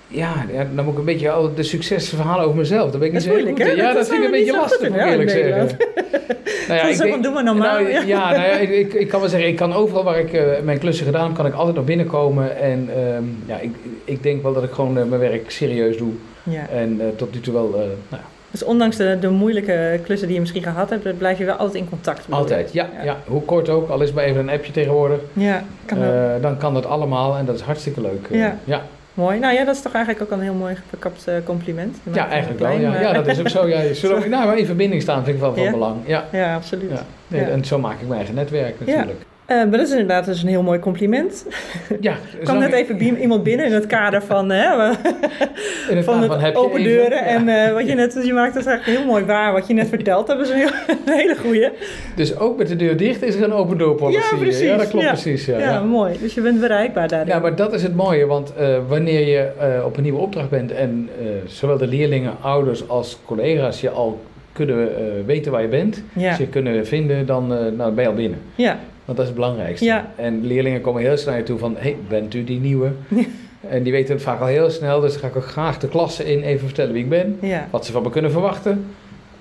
Ja, 0.09 0.45
ja, 0.53 0.67
dan 0.75 0.85
moet 0.85 0.93
ik 0.93 0.99
een 0.99 1.05
beetje 1.05 1.31
al 1.31 1.55
de 1.55 1.63
succesverhalen 1.63 2.45
over 2.45 2.57
mezelf. 2.57 2.91
Dat 2.91 2.99
ben 2.99 3.09
ik 3.09 3.15
niet 3.15 3.23
zo 3.23 3.31
moeilijk, 3.31 3.63
goed. 3.63 3.77
Ja, 3.77 3.87
Dat 3.87 3.95
dat 3.95 4.09
vind 4.09 4.19
ik 4.19 4.25
een 4.25 4.31
beetje 4.31 4.53
lastig, 4.57 4.89
moet 4.89 4.99
ik 4.99 5.07
eerlijk 5.07 5.31
zeggen. 5.31 5.77
nou 6.69 7.23
doe 7.23 7.33
maar 7.33 7.45
normaal, 7.45 7.81
Nou, 7.81 7.89
ja. 7.89 8.03
ja, 8.03 8.31
nou 8.31 8.43
ja, 8.43 8.57
ik, 8.57 8.71
ik, 8.71 8.95
ik 8.95 9.09
kan 9.09 9.21
wel 9.21 9.29
zeggen, 9.29 9.49
ik 9.49 9.57
kan 9.57 9.73
overal 9.73 10.05
waar 10.05 10.19
ik 10.19 10.33
eh, 10.33 10.43
mijn 10.63 10.79
klussen 10.79 11.07
gedaan, 11.07 11.33
kan 11.33 11.47
ik 11.47 11.55
altijd 11.55 11.77
nog 11.77 11.85
binnenkomen. 11.85 12.57
En 12.57 12.89
ehm, 12.97 13.25
ja, 13.47 13.59
ik, 13.59 13.75
ik 14.05 14.23
denk 14.23 14.43
wel 14.43 14.53
dat 14.53 14.63
ik 14.63 14.71
gewoon 14.71 14.99
eh, 14.99 15.05
mijn 15.05 15.21
werk 15.21 15.51
serieus 15.51 15.97
doe. 15.97 16.13
Ja, 16.43 16.69
En 16.69 17.01
eh, 17.01 17.07
tot 17.17 17.35
nu 17.35 17.41
toe 17.41 17.53
wel, 17.55 17.69
nou, 17.69 17.89
ja, 18.11 18.21
Dus 18.51 18.65
ondanks 18.65 18.97
de, 18.97 19.17
de 19.21 19.29
moeilijke 19.29 20.01
klussen 20.05 20.27
die 20.27 20.35
je 20.37 20.41
misschien 20.43 20.63
gehad 20.63 20.91
hebt, 20.91 21.19
blijf 21.19 21.39
je 21.39 21.45
wel 21.45 21.55
altijd 21.55 21.83
in 21.83 21.89
contact. 21.89 22.25
je? 22.27 22.33
Altijd, 22.33 22.73
ja, 22.73 22.89
Ja. 22.97 23.05
ja. 23.05 23.17
Hoe 23.27 23.43
kort 23.43 23.69
ook, 23.69 23.89
al 23.89 24.01
is 24.01 24.13
maar 24.13 24.25
even 24.25 24.41
een 24.41 24.51
appje 24.51 24.73
tegenwoordig. 24.73 25.21
Ja, 25.33 25.65
kan 25.85 25.99
dan 26.41 26.57
kan 26.59 26.75
dat 26.75 26.87
allemaal 26.87 27.37
en 27.37 27.45
dat 27.45 27.55
is 27.55 27.61
hartstikke 27.61 28.01
leuk. 28.01 28.29
Ja. 28.65 28.83
Mooi. 29.17 29.39
Nou 29.39 29.55
ja, 29.55 29.65
dat 29.65 29.75
is 29.75 29.83
toch 29.83 29.93
eigenlijk 29.95 30.25
ook 30.25 30.39
een 30.39 30.45
heel 30.45 30.55
mooi 30.55 30.77
verkapt 30.89 31.27
eh, 31.29 31.35
compliment. 31.45 31.97
Ja, 32.13 32.29
eigenlijk 32.29 32.61
wel. 32.61 32.71
Ja. 32.79 33.13
dat 33.13 33.27
is 33.27 33.41
ook 33.41 33.49
zo. 33.49 33.67
Ja, 33.69 33.95
zullen 33.95 34.21
we, 34.23 34.29
nou, 34.29 34.47
maar 34.47 34.59
in 34.59 34.67
verbinding 34.67 35.03
staan 35.03 35.25
vind 35.25 35.37
ik 35.37 35.43
wel 35.43 35.55
van 35.55 35.63
Ja? 35.63 35.71
belang. 35.71 35.97
Ja, 36.07 36.25
Ja, 36.33 36.55
absoluut. 36.55 36.91
ja. 36.91 37.03
Nee, 37.29 37.41
Ja. 37.41 37.49
En 37.49 37.65
zo 37.65 37.79
maak 37.79 37.95
ik 38.01 38.03
mijn 38.07 38.15
eigen 38.17 38.35
netwerk 38.35 38.75
natuurlijk. 38.81 39.21
Eh, 39.47 39.57
maar 39.57 39.71
dat 39.71 39.81
is 39.81 39.91
inderdaad 39.91 40.25
dus 40.25 40.43
een 40.43 40.49
heel 40.49 40.63
mooi 40.63 40.79
compliment. 40.79 41.47
Ja, 42.01 42.13
Er 42.39 42.45
kwam 42.45 42.59
net 42.59 42.73
even 42.73 43.21
iemand 43.21 43.43
binnen 43.43 43.67
in 43.67 43.73
het 43.73 43.87
kader 43.87 44.23
van, 44.23 44.51
hè, 44.51 44.69
het 45.95 46.05
van 46.05 46.23
het 46.23 46.41
heb 46.41 46.53
je 46.53 46.59
open 46.59 46.81
even- 46.81 46.93
deuren. 46.93 47.11
ja. 47.19 47.25
En 47.25 47.49
eh, 47.49 47.73
wat 47.73 47.89
je 47.89 47.95
net, 47.95 48.13
dus 48.13 48.25
je 48.25 48.33
maakt 48.33 48.55
het 48.55 48.67
eigenlijk 48.67 48.99
heel 48.99 49.07
mooi 49.09 49.25
waar. 49.25 49.53
Wat 49.53 49.67
je 49.67 49.75
net 49.75 49.89
vertelt, 49.89 50.29
hebben 50.29 50.47
ze 50.47 50.53
een, 50.53 50.59
heel- 50.59 50.69
een 51.07 51.13
hele 51.13 51.37
goeie. 51.37 51.69
Dus 52.17 52.39
ook 52.39 52.59
met 52.59 52.69
de 52.69 52.77
deur 52.77 52.97
dicht 52.97 53.23
is 53.23 53.35
er 53.35 53.43
een 53.43 53.53
open 53.53 53.79
door 53.79 53.95
policy. 53.95 54.19
Ja, 54.31 54.37
precies. 54.39 54.61
Ja, 54.61 54.77
dat 54.77 54.89
klopt 54.89 55.05
Ja. 55.05 55.11
precies. 55.13 55.45
Ja, 55.47 55.59
Ja, 55.59 55.81
mooi. 55.83 56.19
Dus 56.21 56.35
je 56.35 56.41
bent 56.41 56.61
bereikbaar 56.61 57.09
daarin. 57.09 57.29
Ja, 57.29 57.39
maar 57.39 57.57
dat 57.57 57.73
is 57.73 57.83
het 57.83 57.95
mooie, 57.97 58.27
want 58.27 58.55
eh, 58.55 58.77
wanneer 58.89 59.27
je 59.29 59.49
op 59.85 59.97
een 59.97 60.03
nieuwe 60.03 60.19
opdracht 60.21 60.51
bent 60.51 60.73
en 60.73 61.09
zowel 61.47 61.79
de 61.79 61.87
leerlingen, 61.87 62.33
ouders 62.41 62.89
als 62.89 63.19
collega's 63.25 63.81
je 63.81 63.91
al 63.91 64.21
kunnen 64.53 64.89
weten 65.27 65.53
waar 65.53 65.63
je 65.63 65.69
bent, 65.69 66.03
Ja. 66.13 66.35
je 66.39 66.47
kunnen 66.47 66.87
vinden, 66.87 67.27
dan 67.27 67.47
nou, 67.77 67.93
ben 67.93 68.05
je 68.05 68.11
al 68.11 68.17
binnen. 68.17 68.39
Ja, 68.55 68.79
Want 69.07 69.19
dat 69.19 69.27
is 69.27 69.27
het 69.27 69.35
belangrijkste. 69.35 69.85
Ja. 69.85 70.11
En 70.17 70.47
leerlingen 70.47 70.81
komen 70.81 71.03
heel 71.03 71.17
snel 71.17 71.31
naar 71.33 71.41
je 71.43 71.47
toe 71.49 71.59
van, 71.59 71.75
hey, 71.79 71.97
bent 72.09 72.35
u 72.35 72.45
die 72.45 72.61
nieuwe? 72.61 72.91
En 73.69 73.83
die 73.83 73.93
weten 73.93 74.15
het 74.15 74.23
vaak 74.23 74.41
al 74.41 74.47
heel 74.47 74.71
snel, 74.71 75.01
dus 75.01 75.13
dan 75.13 75.21
ga 75.21 75.27
ik 75.27 75.37
ook 75.37 75.45
graag 75.47 75.79
de 75.79 75.89
klasse 75.89 76.33
in 76.33 76.43
even 76.43 76.67
vertellen 76.67 76.93
wie 76.93 77.03
ik 77.03 77.09
ben, 77.09 77.39
ja, 77.41 77.67
wat 77.71 77.87
ze 77.87 77.93
van 77.93 78.03
me 78.03 78.11
kunnen 78.11 78.31
verwachten, 78.31 78.85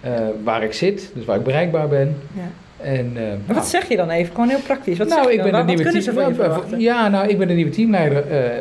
eh, 0.02 0.12
waar 0.44 0.64
ik 0.64 0.74
zit, 0.74 1.12
dus 1.16 1.26
waar 1.26 1.38
ik 1.38 1.44
bereikbaar 1.44 1.88
ben. 1.88 2.16
ja. 2.34 2.42
En, 2.84 3.12
eh, 3.16 3.22
Maar 3.22 3.28
nou, 3.46 3.54
wat 3.54 3.68
zeg 3.68 3.88
je 3.90 3.96
dan 3.96 4.10
even? 4.10 4.34
Gewoon 4.34 4.50
heel 4.50 4.60
praktisch. 4.66 4.98
Wat 4.98 5.08
zeg 5.08 5.18
nou, 5.18 5.30
je 5.32 5.36
ik 5.38 5.42
ben 5.44 5.52
Wat- 5.52 5.62
een 5.62 5.66
wat 5.68 5.76
nieuwe 5.76 5.84
kunnen 5.84 6.02
ze 6.04 6.14
van 6.14 6.24
je 6.24 6.36
team. 6.36 6.44
verwachten? 6.44 6.80
Ja, 6.80 7.08
nou, 7.08 7.28
ik 7.28 7.38
ben 7.38 7.50
een 7.50 7.56
nieuwe 7.56 7.72
teamleider. 7.72 8.28
Eh, 8.28 8.60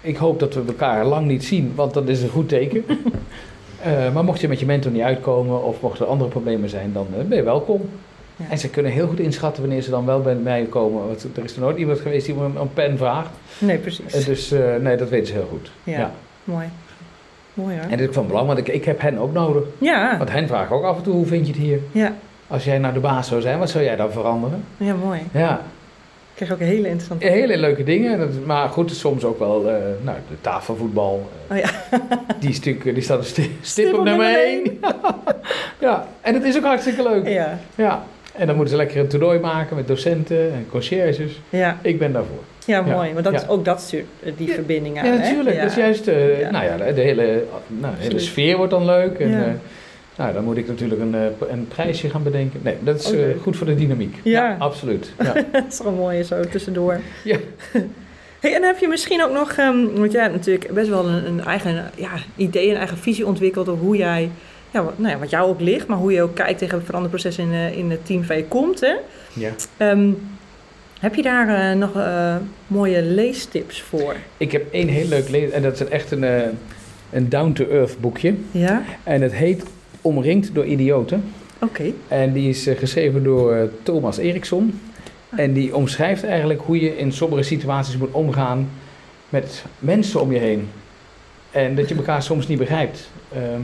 ik 0.00 0.16
hoop 0.16 0.40
dat 0.40 0.54
we 0.54 0.62
elkaar 0.66 1.04
lang 1.04 1.26
niet 1.26 1.44
zien, 1.44 1.72
want 1.74 1.94
dat 1.94 2.08
is 2.08 2.22
een 2.22 2.28
goed 2.28 2.48
teken. 2.48 2.84
Eh, 3.82 4.12
maar 4.14 4.24
mocht 4.24 4.40
je 4.40 4.48
met 4.48 4.60
je 4.60 4.66
mentor 4.66 4.92
niet 4.92 5.02
uitkomen 5.02 5.64
of 5.64 5.80
mochten 5.80 6.04
er 6.04 6.10
andere 6.10 6.30
problemen 6.30 6.68
zijn, 6.68 6.90
dan 6.92 7.06
eh, 7.18 7.24
ben 7.24 7.36
je 7.36 7.42
welkom. 7.44 7.88
Ja. 8.38 8.44
En 8.50 8.58
ze 8.58 8.68
kunnen 8.70 8.92
heel 8.92 9.06
goed 9.06 9.20
inschatten 9.20 9.62
wanneer 9.62 9.82
ze 9.82 9.90
dan 9.90 10.06
wel 10.06 10.20
bij 10.20 10.34
mij 10.34 10.66
komen. 10.70 11.06
Want 11.06 11.26
er 11.36 11.44
is 11.44 11.54
er 11.54 11.60
nooit 11.60 11.76
iemand 11.78 12.00
geweest 12.00 12.26
die 12.26 12.34
me 12.34 12.44
een, 12.44 12.56
een 12.60 12.72
pen 12.72 12.96
vraagt. 12.98 13.30
Nee, 13.58 13.78
precies. 13.78 14.12
Eh, 14.14 14.24
dus 14.24 14.52
eh, 14.52 14.76
nee, 14.80 14.96
dat 14.96 15.08
weten 15.08 15.26
ze 15.26 15.32
heel 15.32 15.48
goed. 15.50 15.70
Ja. 15.84 16.10
Mooi. 16.44 16.66
Mooi 17.54 17.74
hoor. 17.74 17.84
En 17.84 17.90
dat 17.90 18.00
is 18.00 18.06
ook 18.06 18.12
van 18.12 18.26
belang, 18.26 18.46
want 18.46 18.58
ik, 18.58 18.68
ik 18.68 18.84
heb 18.84 19.00
hen 19.00 19.18
ook 19.18 19.32
nodig. 19.32 19.62
Ja, 19.78 20.14
Want 20.18 20.30
hen 20.30 20.46
vragen 20.48 20.76
ook 20.76 20.84
af 20.84 20.96
en 20.96 21.02
toe, 21.02 21.14
hoe 21.14 21.26
vind 21.26 21.46
je 21.46 21.52
het 21.52 21.62
hier? 21.62 21.78
ja. 21.92 22.12
Als 22.50 22.64
jij 22.64 22.78
nou 22.78 22.94
de 22.94 23.00
baas 23.00 23.28
zou 23.28 23.40
zijn, 23.40 23.58
wat 23.58 23.70
zou 23.70 23.84
jij 23.84 23.96
dan 23.96 24.12
veranderen? 24.12 24.64
ja, 24.76 24.94
mooi. 24.94 25.20
Ja, 25.32 25.52
Ik 26.30 26.34
krijg 26.34 26.52
ook 26.52 26.60
een 26.60 26.66
hele 26.66 26.88
interessante... 26.88 27.26
Hele 27.26 27.56
leuke 27.58 27.84
dingen, 27.84 28.42
maar 28.46 28.68
goed, 28.68 28.90
soms 28.90 29.24
ook 29.24 29.38
wel 29.38 29.68
eh, 29.68 29.74
nou, 30.02 30.16
de 30.28 30.40
tafelvoetbal. 30.40 31.30
Oh 31.50 31.56
ja. 31.56 31.68
die, 32.40 32.48
is 32.50 32.56
natuurlijk, 32.56 32.94
die 32.94 33.02
staat 33.02 33.24
sti- 33.24 33.58
stip, 33.60 33.94
op 33.94 34.04
nummer 34.04 34.34
1. 34.44 34.78
ja, 35.86 36.06
en 36.20 36.34
het 36.34 36.44
is 36.44 36.56
ook 36.56 36.64
hartstikke 36.64 37.02
leuk. 37.02 37.28
Ja, 37.28 37.58
Ja. 37.74 38.02
En 38.38 38.46
dan 38.46 38.56
moeten 38.56 38.74
ze 38.74 38.80
lekker 38.80 39.00
een 39.00 39.08
toernooi 39.08 39.38
maken 39.38 39.76
met 39.76 39.88
docenten 39.88 40.52
en 40.52 40.66
conciërges. 40.70 41.40
ja. 41.50 41.78
Ik 41.82 41.98
ben 41.98 42.12
daarvoor. 42.12 42.42
Ja, 42.64 42.80
mooi. 42.82 43.12
Maar 43.12 43.22
dat 43.22 43.32
is 43.32 43.48
ook 43.48 43.64
dat 43.64 43.80
stuurt 43.80 44.06
eh, 44.22 44.32
die 44.36 44.48
verbinding 44.52 44.98
aan. 44.98 45.06
Ja, 45.06 45.14
natuurlijk. 45.14 45.56
Ja. 45.56 45.62
Dat 45.62 45.70
is 45.70 45.76
juist, 45.76 46.06
eh, 46.08 46.16
nou 46.50 46.64
ja, 46.64 46.76
de, 46.92 47.00
hele, 47.00 47.44
nou, 47.66 47.94
de 47.96 48.02
hele 48.02 48.18
sfeer 48.18 48.56
wordt 48.56 48.70
dan 48.70 48.84
leuk. 48.84 49.18
En, 49.18 49.28
Ja. 49.30 49.44
eh, 49.44 49.50
nou, 50.16 50.32
dan 50.32 50.44
moet 50.44 50.56
ik 50.56 50.68
natuurlijk 50.68 51.00
een, 51.00 51.14
een 51.50 51.68
prijsje 51.68 52.10
gaan 52.10 52.22
bedenken. 52.22 52.60
Nee, 52.62 52.76
dat 52.80 53.00
is 53.00 53.10
leuk. 53.10 53.40
goed 53.42 53.56
voor 53.56 53.66
de 53.66 53.74
dynamiek. 53.74 54.16
Ja. 54.22 54.56
absoluut. 54.58 55.12
Ja. 55.18 55.32
dat 55.52 55.64
is 55.68 55.76
gewoon 55.76 55.94
mooi 55.94 56.22
zo 56.22 56.40
tussendoor. 56.50 57.00
Ja. 57.24 57.36
Hey, 58.40 58.54
en 58.54 58.62
heb 58.62 58.78
je 58.78 58.88
misschien 58.88 59.22
ook 59.22 59.32
nog, 59.32 59.52
ehm, 59.52 59.84
want 59.94 60.12
jij 60.12 60.22
hebt 60.22 60.34
natuurlijk 60.34 60.72
best 60.72 60.88
wel 60.88 61.06
een, 61.08 61.26
een 61.26 61.44
eigen 61.44 61.90
ja, 61.96 62.10
idee, 62.36 62.70
een 62.70 62.76
eigen 62.76 62.98
visie 62.98 63.26
ontwikkeld 63.26 63.68
over 63.68 63.84
hoe 63.84 63.96
jij, 63.96 64.30
ja, 64.78 64.84
wat, 64.84 64.98
nou 64.98 65.10
ja, 65.10 65.18
wat 65.18 65.30
jou 65.30 65.48
ook 65.48 65.60
ligt, 65.60 65.86
maar 65.86 65.98
hoe 65.98 66.12
je 66.12 66.22
ook 66.22 66.34
kijkt 66.34 66.58
tegen 66.58 66.84
veranderprocessen 66.84 67.44
in, 67.44 67.52
eh, 67.52 67.76
in 67.76 67.90
het 67.90 68.06
team 68.06 68.26
waar 68.26 68.36
je 68.36 68.44
komt. 68.44 68.80
Hè? 68.80 68.94
ja. 69.32 69.50
Ehm, 69.76 70.10
heb 71.00 71.14
je 71.14 71.22
daar 71.22 71.70
eh, 71.70 71.76
nog 71.76 71.96
eh, 71.96 72.36
mooie 72.66 73.02
leestips 73.02 73.82
voor? 73.82 74.16
Ik 74.36 74.52
heb 74.52 74.72
één 74.72 74.88
heel 74.88 75.06
leuk 75.06 75.28
lezen 75.28 75.52
en 75.52 75.62
dat 75.62 75.80
is 75.80 75.88
echt 75.88 76.10
een, 76.10 76.24
een 77.10 77.28
down-to-earth 77.28 78.00
boekje. 78.00 78.34
Ja? 78.50 78.82
En 79.02 79.22
het 79.22 79.32
heet 79.32 79.64
Omringd 80.00 80.54
door 80.54 80.64
idioten. 80.64 81.24
Oké. 81.58 81.92
En 82.08 82.32
die 82.32 82.48
is 82.48 82.68
geschreven 82.76 83.24
door 83.24 83.70
Thomas 83.82 84.18
Eriksson. 84.18 84.80
En 85.28 85.52
die 85.52 85.76
omschrijft 85.76 86.24
eigenlijk 86.24 86.60
hoe 86.60 86.80
je 86.80 86.96
in 86.96 87.12
sommige 87.12 87.42
situaties 87.42 87.96
moet 87.96 88.12
omgaan 88.12 88.70
met 89.28 89.64
mensen 89.78 90.20
om 90.20 90.32
je 90.32 90.38
heen. 90.38 90.68
En 91.50 91.74
dat 91.74 91.88
je 91.88 91.94
elkaar 91.94 92.22
soms 92.22 92.46
niet 92.46 92.58
begrijpt. 92.58 93.10
Ehm, 93.32 93.60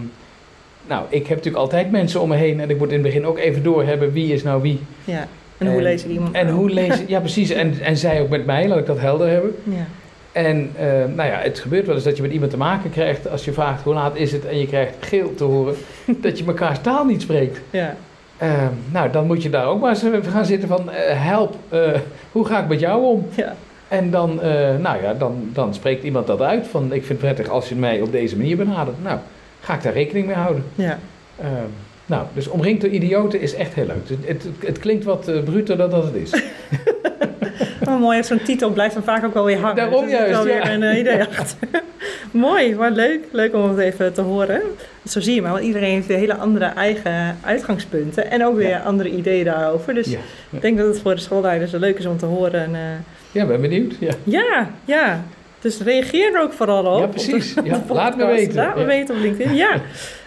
nou, 0.87 1.05
ik 1.09 1.27
heb 1.27 1.37
natuurlijk 1.37 1.57
altijd 1.57 1.91
mensen 1.91 2.21
om 2.21 2.29
me 2.29 2.37
heen 2.37 2.61
en 2.61 2.71
ik 2.71 2.79
moet 2.79 2.89
in 2.89 2.95
het 2.95 3.03
begin 3.03 3.27
ook 3.27 3.39
even 3.39 3.63
doorhebben 3.63 4.13
wie 4.13 4.33
is 4.33 4.43
nou 4.43 4.63
wie. 4.63 4.81
Ja. 5.05 5.29
En 5.59 5.73
hoe 5.73 5.83
lees 5.83 6.03
die 6.03 6.13
iemand 6.13 6.35
En 6.35 6.47
nou? 6.47 6.59
hoe 6.59 6.71
lezen, 6.71 7.05
ja 7.15 7.21
precies, 7.21 7.51
en, 7.51 7.81
en 7.81 7.97
zij 7.97 8.21
ook 8.21 8.29
met 8.29 8.47
mij, 8.47 8.69
laat 8.69 8.79
ik 8.79 8.87
dat 8.87 9.01
helder 9.01 9.29
hebben. 9.29 9.55
Ja. 9.63 9.87
En 10.33 10.71
eh, 10.77 10.87
nou 11.15 11.31
ja, 11.31 11.39
het 11.39 11.59
gebeurt 11.59 11.87
wel 11.87 11.95
eens 11.95 12.05
dat 12.05 12.17
je 12.17 12.23
met 12.23 12.33
iemand 12.33 12.51
te 12.51 12.57
maken 12.57 12.91
krijgt 12.91 13.29
als 13.29 13.45
je 13.45 13.53
vraagt 13.53 13.83
hoe 13.83 13.95
laat 13.95 14.17
is 14.17 14.33
het 14.33 14.47
en 14.47 14.59
je 14.59 14.67
krijgt 14.67 14.95
geel 15.01 15.35
te 15.35 15.45
horen 15.45 15.75
dat 16.23 16.39
je 16.39 16.45
mekaars 16.45 16.79
taal 16.81 17.05
niet 17.05 17.23
spreekt. 17.23 17.61
Ja. 17.71 17.97
Eh, 18.37 18.67
nou, 18.93 19.11
dan 19.11 19.27
moet 19.27 19.43
je 19.43 19.51
daar 19.51 19.67
ook 19.67 19.81
maar 19.81 19.91
eens 19.91 20.03
even 20.03 20.33
gaan 20.33 20.45
zitten 20.45 20.69
van 20.69 20.91
eh, 20.91 21.25
help, 21.25 21.55
eh, 21.69 21.91
hoe 22.33 22.47
ga 22.47 22.63
ik 22.63 22.69
met 22.69 22.81
jou 22.81 23.05
om? 23.05 23.27
Ja. 23.35 23.55
En 23.89 24.11
dan, 24.11 24.41
nou 24.81 25.03
ja, 25.03 25.15
dan, 25.19 25.51
dan 25.53 25.75
spreekt 25.75 26.05
iemand 26.05 26.27
dat 26.27 26.41
uit 26.41 26.67
van 26.67 26.85
ik 26.85 26.91
vind 26.91 27.09
het 27.09 27.19
prettig 27.19 27.49
als 27.49 27.69
je 27.69 27.75
mij 27.75 28.01
op 28.01 28.13
deze 28.13 28.37
manier 28.37 28.57
benadert. 28.57 29.03
Nou, 29.03 29.19
ga 29.65 29.75
ik 29.75 29.83
daar 29.83 29.93
rekening 29.93 30.27
mee 30.27 30.37
houden. 30.37 30.65
Ja. 30.75 30.99
Eh, 31.37 31.47
nou, 32.07 32.27
dus 32.35 32.49
omringd 32.49 32.81
door 32.81 32.91
idioten 32.91 33.41
is 33.41 33.55
echt 33.55 33.75
heel 33.75 33.87
leuk. 33.87 34.09
Het, 34.09 34.19
het, 34.45 34.47
het 34.67 34.79
klinkt 34.79 35.05
wat 35.05 35.29
eh, 35.29 35.43
bruter 35.43 35.77
dan 35.77 35.91
dat 35.91 36.05
het 36.05 36.15
is. 36.15 36.33
Oh, 37.89 38.01
mooi, 38.01 38.23
zo'n 38.25 38.43
titel 38.43 38.71
blijft 38.71 38.95
dan 38.95 39.03
vaak 39.03 39.25
ook 39.25 39.35
wel 39.35 39.45
weer 39.45 39.59
hangen. 39.59 39.77
Daarom 39.77 40.03
Dus 40.05 40.13
juist, 40.13 40.31
wel 40.31 40.47
ja. 40.47 40.53
weer 40.63 40.73
een 40.73 40.83
eh, 40.83 40.99
idee 40.99 41.21
achter. 41.21 41.57
mooi, 42.31 42.75
maar 42.75 42.91
leuk. 42.91 43.21
Leuk 43.33 43.55
om 43.55 43.69
het 43.69 43.79
even 43.79 44.13
te 44.13 44.21
horen. 44.21 44.61
Zo 45.09 45.21
zie 45.21 45.35
je 45.35 45.43
maar, 45.43 45.53
want 45.53 45.65
iedereen 45.65 45.93
heeft 45.93 46.07
weer 46.07 46.19
hele 46.19 46.35
andere 46.37 46.65
eigen 46.65 47.37
uitgangspunten. 47.45 48.31
En 48.31 48.45
ook 48.47 48.57
weer 48.57 48.69
Ja. 48.69 48.79
andere 48.81 49.11
ideeën 49.11 49.45
daarover. 49.45 49.95
Dus 49.95 50.07
Ja. 50.07 50.19
ik 50.51 50.61
denk 50.61 50.79
dat 50.79 50.87
het 50.87 51.01
voor 51.01 51.15
de 51.15 51.21
schoolleiders 51.21 51.73
leuk 51.73 51.99
is 51.99 52.07
om 52.07 52.19
te 52.19 52.27
horen. 52.27 52.63
En, 52.63 52.75
eh, 52.75 52.81
Ja, 53.33 53.47
ben 53.47 53.61
benieuwd. 53.61 53.95
Ja, 54.01 54.13
ja, 54.25 54.71
ja. 54.85 55.25
Dus 55.65 55.81
reageer 55.81 56.35
er 56.35 56.41
ook 56.41 56.53
vooral 56.53 56.85
op. 56.85 57.01
ja 57.01 57.07
precies. 57.07 57.57
op 57.57 57.65
de 57.65 57.71
Ja, 57.71 57.83
laat 57.89 58.17
me 58.17 58.27
weten. 58.27 58.55
Laat 58.55 58.75
me 58.75 58.81
Ja. 58.81 58.87
weten 58.87 59.15
op 59.15 59.21
LinkedIn, 59.21 59.55
ja. 59.55 59.81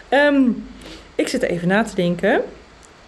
Ehm, 0.09 0.41
ik 1.15 1.27
zit 1.27 1.41
even 1.41 1.67
na 1.67 1.83
te 1.83 1.95
denken. 1.95 2.41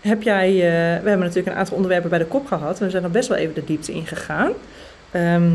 Heb 0.02 0.22
jij, 0.22 0.48
eh, 0.48 0.62
we 1.02 1.10
hebben 1.10 1.20
natuurlijk 1.20 1.48
een 1.48 1.54
aantal 1.56 1.76
onderwerpen 1.76 2.10
bij 2.10 2.20
de 2.20 2.26
kop 2.26 2.48
gehad. 2.48 2.80
We 2.80 2.90
zijn 2.90 3.04
er 3.04 3.12
best 3.12 3.30
wel 3.30 3.38
even 3.38 3.54
de 3.54 3.64
diepte 3.64 3.94
in 3.94 4.06
gegaan. 4.06 4.52
Ehm, 5.12 5.50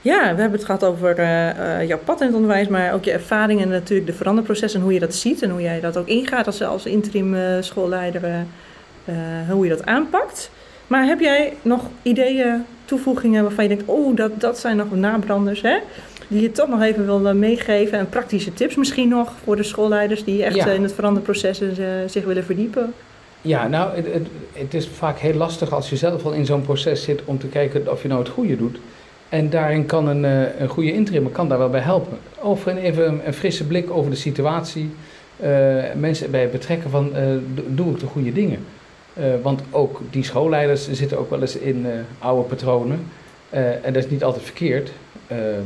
ja, 0.00 0.20
we 0.20 0.40
hebben 0.40 0.52
het 0.52 0.64
gehad 0.64 0.84
over 0.84 1.18
eh, 1.18 1.80
eh, 1.80 1.88
jouw 1.88 1.98
pad 1.98 2.20
in 2.20 2.26
het 2.26 2.34
onderwijs, 2.36 2.68
maar 2.68 2.92
ook 2.92 3.04
je 3.04 3.12
ervaringen 3.12 3.62
en 3.62 3.68
natuurlijk 3.68 4.06
de 4.08 4.16
veranderprocessen 4.16 4.78
en 4.80 4.84
hoe 4.86 4.94
je 4.94 5.00
dat 5.00 5.14
ziet 5.14 5.42
en 5.42 5.50
hoe 5.50 5.62
jij 5.62 5.80
dat 5.80 5.96
ook 5.96 6.06
ingaat 6.06 6.46
als, 6.46 6.62
als 6.62 6.86
interim 6.86 7.36
schoolleider, 7.60 8.22
hoe 9.50 9.64
je 9.64 9.70
dat 9.70 9.86
aanpakt. 9.86 10.50
Maar 10.88 11.04
heb 11.06 11.20
jij 11.20 11.52
nog 11.62 11.82
ideeën, 12.02 12.64
toevoegingen 12.84 13.42
waarvan 13.42 13.64
je 13.64 13.68
denkt, 13.68 13.84
oh, 13.86 14.16
dat, 14.16 14.40
dat 14.40 14.58
zijn 14.58 14.76
nog 14.76 14.90
nabranders, 14.94 15.62
hè? 15.62 15.76
Die 16.28 16.42
je 16.42 16.52
toch 16.52 16.68
nog 16.68 16.82
even 16.82 17.04
wil 17.04 17.26
eh, 17.28 17.34
meegeven 17.34 17.98
en 17.98 18.08
praktische 18.08 18.54
tips 18.54 18.74
misschien 18.76 19.08
nog 19.08 19.32
voor 19.44 19.56
de 19.56 19.62
schoolleiders 19.62 20.24
die 20.24 20.44
echt 20.44 20.56
Ja. 20.56 20.66
eh, 20.66 20.74
in 20.74 20.82
het 20.82 20.92
veranderproces 20.94 21.60
eh, 21.60 21.66
zich 22.06 22.24
willen 22.24 22.44
verdiepen? 22.44 22.92
Ja, 23.40 23.68
nou, 23.68 23.96
het, 23.96 24.12
het, 24.12 24.26
het 24.52 24.74
is 24.74 24.88
vaak 24.88 25.18
heel 25.18 25.34
lastig 25.34 25.72
als 25.72 25.90
je 25.90 25.96
zelf 25.96 26.24
al 26.24 26.32
in 26.32 26.46
zo'n 26.46 26.62
proces 26.62 27.02
zit 27.02 27.22
om 27.24 27.38
te 27.38 27.46
kijken 27.46 27.90
of 27.92 28.02
je 28.02 28.08
nou 28.08 28.20
het 28.20 28.28
goede 28.30 28.56
doet. 28.56 28.78
En 29.28 29.50
daarin 29.50 29.86
kan 29.86 30.08
een, 30.08 30.24
een 30.62 30.68
goede 30.68 30.92
interim 30.92 31.32
kan 31.32 31.48
daar 31.48 31.58
wel 31.58 31.70
bij 31.70 31.80
helpen. 31.80 32.18
Of 32.38 32.66
een, 32.66 32.76
even 32.76 33.06
een, 33.08 33.20
een 33.26 33.34
frisse 33.34 33.64
blik 33.66 33.90
over 33.90 34.10
de 34.10 34.16
situatie. 34.16 34.90
mensen 35.96 36.30
bij 36.30 36.48
betrekken 36.48 36.90
van, 36.90 37.10
do- 37.54 37.62
doe 37.68 37.92
ik 37.92 38.00
de 38.00 38.06
goede 38.06 38.32
dingen? 38.32 38.58
Eh, 39.18 39.24
want 39.42 39.60
ook 39.70 40.00
die 40.10 40.24
schoolleiders 40.24 40.90
zitten 40.90 41.18
ook 41.18 41.30
wel 41.30 41.40
eens 41.40 41.56
in 41.56 41.86
eh, 41.86 41.92
oude 42.18 42.48
patronen. 42.48 43.06
Eh, 43.50 43.60
en 43.86 43.92
dat 43.92 44.04
is 44.04 44.10
niet 44.10 44.24
altijd 44.24 44.44
verkeerd. 44.44 44.90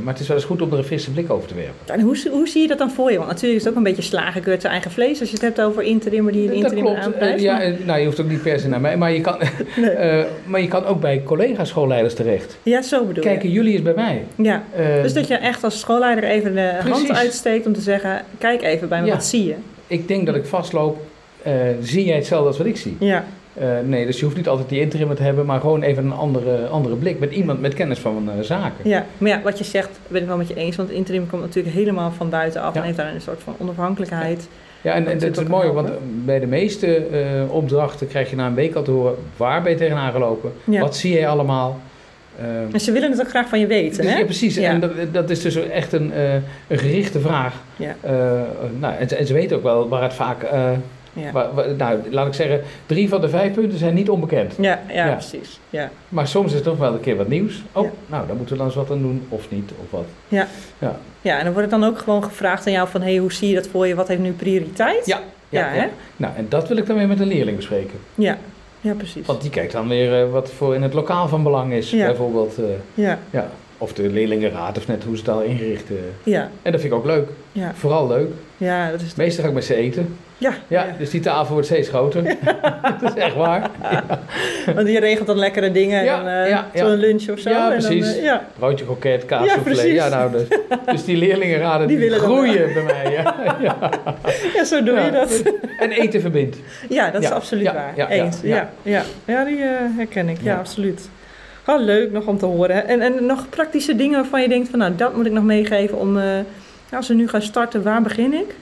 Maar 0.03 0.13
het 0.13 0.21
is 0.23 0.29
wel 0.29 0.37
eens 0.37 0.47
goed 0.47 0.63
om 0.63 0.73
er 0.73 0.79
een 0.79 0.85
frisse 0.85 1.11
blik 1.11 1.31
over 1.31 1.49
te 1.49 1.55
werpen. 1.55 1.95
En 1.95 2.01
hoe, 2.01 2.17
hoe 2.31 2.49
zie 2.49 2.63
je 2.63 2.69
dat 2.69 2.79
dan 2.79 2.91
voor 2.91 3.11
je? 3.11 3.17
Want 3.17 3.29
natuurlijk 3.29 3.55
is 3.59 3.65
het 3.65 3.73
ook 3.73 3.79
een 3.79 3.85
beetje 3.85 4.03
slagen 4.03 4.45
uit 4.45 4.61
zijn 4.61 4.73
eigen 4.73 4.91
vlees 4.91 5.21
als 5.21 5.29
je 5.29 5.35
het 5.35 5.45
hebt 5.45 5.61
over 5.61 5.83
interimmer 5.83 6.33
die 6.33 6.43
een 6.55 6.61
dat 6.63 6.73
interim 6.73 6.97
aanprijst. 6.97 7.45
Ja, 7.45 7.57
maar- 7.57 7.75
nou, 7.85 7.99
je 7.99 8.05
hoeft 8.05 8.21
ook 8.21 8.29
niet 8.29 8.43
per 8.43 8.61
se 8.61 8.69
naar 8.69 8.81
mij, 8.81 8.97
maar 8.97 9.13
je 9.13 9.21
kan, 9.21 9.37
maar 10.51 10.61
je 10.61 10.69
kan 10.69 10.85
ook 10.85 11.01
bij 11.01 11.23
collega-schoolleiders 11.25 12.15
terecht. 12.15 12.59
ja, 12.63 12.83
zo 12.83 13.05
bedoel 13.05 13.23
Kijken 13.23 13.49
je. 13.49 13.55
jullie 13.55 13.73
eens 13.73 13.83
bij 13.83 13.95
mij. 13.95 14.25
Ja. 14.37 14.63
Dus 15.03 15.13
dat 15.13 15.29
je 15.29 15.35
echt 15.35 15.65
als 15.65 15.81
schoolleider 15.81 16.25
even 16.25 16.55
de 16.55 16.73
hand 16.89 17.11
uitsteekt 17.13 17.67
om 17.67 17.73
te 17.73 17.81
zeggen, 17.81 18.25
kijk 18.39 18.63
even 18.63 18.89
bij 18.89 19.01
me, 19.01 19.07
Ja. 19.07 19.13
wat 19.13 19.25
zie 19.25 19.45
je? 19.45 19.55
ik 19.87 20.09
denk 20.09 20.27
dat 20.27 20.35
ik 20.35 20.47
vastloop. 20.47 21.01
Zie 21.81 22.05
jij 22.05 22.17
hetzelfde 22.17 22.47
als 22.49 22.59
wat 22.59 22.67
ik 22.67 22.77
zie? 22.77 22.97
Ja, 23.01 23.25
Eh, 23.55 23.67
nee, 23.85 24.07
dus 24.07 24.19
je 24.19 24.25
hoeft 24.25 24.37
niet 24.37 24.49
altijd 24.49 24.69
die 24.69 24.81
interim 24.81 25.15
te 25.15 25.23
hebben, 25.23 25.47
maar 25.47 25.61
gewoon 25.61 25.83
even 25.83 26.05
een 26.05 26.13
andere, 26.13 26.67
andere 26.67 26.95
blik 26.95 27.19
met 27.19 27.33
iemand 27.33 27.61
met 27.61 27.75
kennis 27.75 27.99
van 27.99 28.31
eh, 28.31 28.43
zaken. 28.45 28.89
ja. 28.89 29.07
Maar 29.19 29.29
ja, 29.31 29.41
wat 29.43 29.59
je 29.59 29.65
zegt, 29.65 29.91
ben 30.09 30.21
ik 30.21 30.27
wel 30.27 30.37
met 30.37 30.49
je 30.49 30.55
eens. 30.55 30.77
Want 30.77 30.91
interim 30.91 31.27
komt 31.27 31.43
natuurlijk 31.43 31.75
helemaal 31.75 32.11
van 32.17 32.29
buitenaf 32.31 32.75
Ja. 32.75 32.81
en 32.81 32.87
heeft 32.87 32.97
daar 32.99 33.15
een 33.15 33.21
soort 33.21 33.43
van 33.43 33.55
onafhankelijkheid. 33.59 34.49
Ja, 34.81 34.93
en, 34.93 35.05
Dat 35.05 35.13
en 35.13 35.19
dat 35.19 35.31
is 35.31 35.37
het 35.37 35.45
ook 35.47 35.53
mooie, 35.53 35.69
een 35.69 35.75
want 35.75 35.91
bij 36.25 36.39
de 36.41 36.47
meeste 36.47 36.97
eh, 36.97 37.53
opdrachten 37.53 38.09
krijg 38.09 38.31
je 38.31 38.37
na 38.37 38.47
een 38.47 38.55
week 38.55 38.75
al 38.75 38.83
te 38.83 38.91
horen 38.91 39.15
waar 39.37 39.63
ben 39.63 39.73
je 39.73 39.79
tegenaan 39.79 40.13
gelopen, 40.13 40.53
Ja. 40.65 40.81
wat 40.81 40.97
zie 40.97 41.19
je 41.19 41.27
allemaal. 41.27 41.81
En 42.73 42.81
ze 42.81 42.93
willen 42.93 43.11
het 43.11 43.21
ook 43.21 43.29
graag 43.29 43.49
van 43.49 43.61
je 43.61 43.67
weten, 43.67 44.03
dus- 44.03 44.13
hè? 44.13 44.19
ja, 44.19 44.25
precies. 44.25 44.57
En 44.57 44.81
dat, 44.81 44.91
dat 45.13 45.31
is 45.31 45.41
dus 45.41 45.69
echt 45.69 45.93
een, 45.93 46.13
eh, 46.13 46.35
een 46.67 46.79
gerichte 46.79 47.21
vraag. 47.21 47.55
Ja. 47.77 47.95
Eh, 48.01 48.13
nou, 48.79 48.95
en 48.95 49.27
ze 49.27 49.33
weten 49.33 49.57
ook 49.57 49.63
wel 49.63 49.89
waar 49.89 50.03
het 50.03 50.15
vaak. 50.15 50.47
Ja. 51.13 51.33
waar- 51.33 51.55
waar- 51.55 51.75
nou, 51.75 51.99
laat 52.11 52.27
ik 52.27 52.35
zeggen, 52.35 52.61
drie 52.87 53.09
van 53.09 53.21
de 53.21 53.29
vijf 53.29 53.53
punten 53.53 53.79
zijn 53.79 53.95
niet 53.95 54.11
onbekend. 54.11 54.55
Ja, 54.61 54.81
ja, 54.89 55.07
Ja. 55.07 55.13
precies. 55.13 55.61
Ja. 55.71 55.91
Maar 56.09 56.29
soms 56.29 56.47
is 56.49 56.55
het 56.55 56.65
toch 56.65 56.79
wel 56.79 56.93
een 56.93 57.01
keer 57.01 57.17
wat 57.17 57.29
nieuws. 57.29 57.63
Oh, 57.73 57.85
Ja. 57.85 57.91
nou, 58.07 58.27
daar 58.27 58.37
moeten 58.37 58.53
we 58.55 58.57
dan 58.63 58.67
eens 58.67 58.77
wat 58.77 58.91
aan 58.91 59.03
doen, 59.03 59.27
of 59.29 59.51
niet, 59.51 59.71
of 59.85 59.91
wat. 59.91 60.05
Ja. 60.29 60.47
Ja, 60.79 60.97
ja, 61.21 61.39
en 61.39 61.45
dan 61.45 61.53
wordt 61.53 61.71
het 61.71 61.81
dan 61.81 61.91
ook 61.91 61.99
gewoon 61.99 62.25
gevraagd 62.25 62.67
aan 62.67 62.73
jou 62.73 62.89
van... 62.89 63.03
hey, 63.03 63.17
hoe 63.17 63.33
zie 63.33 63.49
je 63.49 63.55
dat 63.55 63.67
voor 63.67 63.87
je? 63.87 63.95
Wat 63.95 64.09
heeft 64.09 64.21
nu 64.21 64.33
prioriteit? 64.33 65.07
Ja, 65.07 65.21
Ja, 65.49 65.69
hè? 65.69 65.87
Nou, 66.17 66.33
en 66.37 66.47
dat 66.49 66.69
wil 66.69 66.77
ik 66.77 66.87
dan 66.87 66.97
weer 66.97 67.09
met 67.09 67.21
een 67.21 67.27
leerling 67.29 67.57
bespreken. 67.57 67.99
Ja, 68.15 68.39
ja 68.81 68.93
precies. 68.95 69.27
Want 69.27 69.41
die 69.43 69.51
kijkt 69.51 69.73
dan 69.73 69.89
weer 69.89 70.23
eh, 70.23 70.31
wat 70.31 70.51
voor 70.51 70.75
in 70.75 70.83
het 70.83 70.93
lokaal 70.95 71.29
van 71.29 71.43
belang 71.43 71.73
is. 71.73 71.91
Ja. 71.91 72.07
Bijvoorbeeld, 72.07 72.59
eh, 72.59 72.65
Ja, 72.95 73.19
ja, 73.31 73.49
of 73.79 73.93
de 73.93 74.09
leerlingenraad, 74.09 74.79
of 74.79 74.87
net 74.87 75.05
hoe 75.05 75.17
ze 75.17 75.23
het 75.23 75.31
al 75.31 75.41
ingericht. 75.43 75.91
eh. 75.91 75.97
ja, 76.23 76.51
En 76.63 76.73
dat 76.73 76.81
vind 76.81 76.93
ik 76.93 76.99
ook 76.99 77.05
leuk. 77.07 77.29
ja. 77.53 77.73
Vooral 77.75 78.07
leuk. 78.09 78.29
Ja, 78.57 78.91
dat 78.91 79.01
is... 79.01 79.15
Meestal 79.15 79.43
ga 79.43 79.49
ik 79.49 79.55
met 79.55 79.65
ze 79.65 79.75
eten. 79.75 80.17
Ja, 80.43 80.53
Ja, 80.67 80.85
ja. 80.85 80.95
dus 80.99 81.11
die 81.11 81.21
tafel 81.21 81.53
wordt 81.53 81.67
steeds 81.67 81.89
groter. 81.89 82.23
dat 83.01 83.17
is 83.17 83.23
echt 83.23 83.35
waar. 83.35 83.71
want 84.75 84.89
je 84.89 85.01
regelt 85.01 85.27
dan 85.27 85.39
lekkere 85.39 85.73
dingen. 85.73 86.01
En 86.01 86.49
ja. 86.49 86.67
Zo'n 86.75 86.95
lunch 86.97 87.29
of 87.31 87.39
zo. 87.39 87.51
Ja, 87.51 87.73
en 87.73 87.81
dan, 87.81 87.89
precies. 87.89 88.17
eh, 88.17 88.23
ja. 88.23 88.45
Broodje 88.59 88.85
kroket, 88.85 89.25
kaas, 89.25 89.47
Ja, 89.47 89.59
precies. 89.59 89.93
Ja, 89.93 90.09
nou, 90.09 90.31
dus, 90.33 90.43
dus 90.87 91.05
die 91.05 91.17
leerlingenraden 91.17 91.87
Die 91.89 91.99
die, 91.99 92.11
groeien 92.11 92.73
bij 92.75 92.83
mij. 92.83 93.11
Ja, 94.55 94.65
zo 94.65 94.83
doe 94.83 95.01
je 95.01 95.11
dat. 95.11 95.43
En 95.79 95.91
eten 95.91 96.21
verbindt. 96.21 96.57
Ja, 96.89 97.11
dat 97.11 97.23
is 97.23 97.31
absoluut 97.31 97.73
waar. 97.73 97.93
ja, 97.97 98.09
Eens. 98.09 98.41
Ja, 98.43 98.71
ja. 98.83 99.03
ja. 99.25 99.45
die 99.45 99.59
eh, 99.63 99.69
herken 99.97 100.29
ik. 100.29 100.37
Ja, 100.43 100.57
absoluut. 100.57 101.09
Oh, 101.67 101.81
leuk 101.81 102.13
nog 102.13 102.27
om 102.27 102.39
te 102.39 102.47
horen. 102.47 102.89
En, 102.89 103.01
en 103.01 103.27
nog 103.27 103.49
praktische 103.49 103.97
dingen 103.97 104.21
waarvan 104.21 104.43
je 104.43 104.49
denkt 104.49 104.69
van... 104.69 104.79
nou, 104.79 104.93
dat 104.97 105.17
moet 105.17 105.27
ik 105.27 105.33
nog 105.33 105.45
meegeven 105.45 105.99
om... 105.99 106.19
als 106.93 107.09
we 107.09 107.15
nu 107.15 107.29
gaan 107.29 107.43
starten, 107.43 107.83
waar 107.83 108.03
begin 108.03 108.33
ik? 108.35 108.55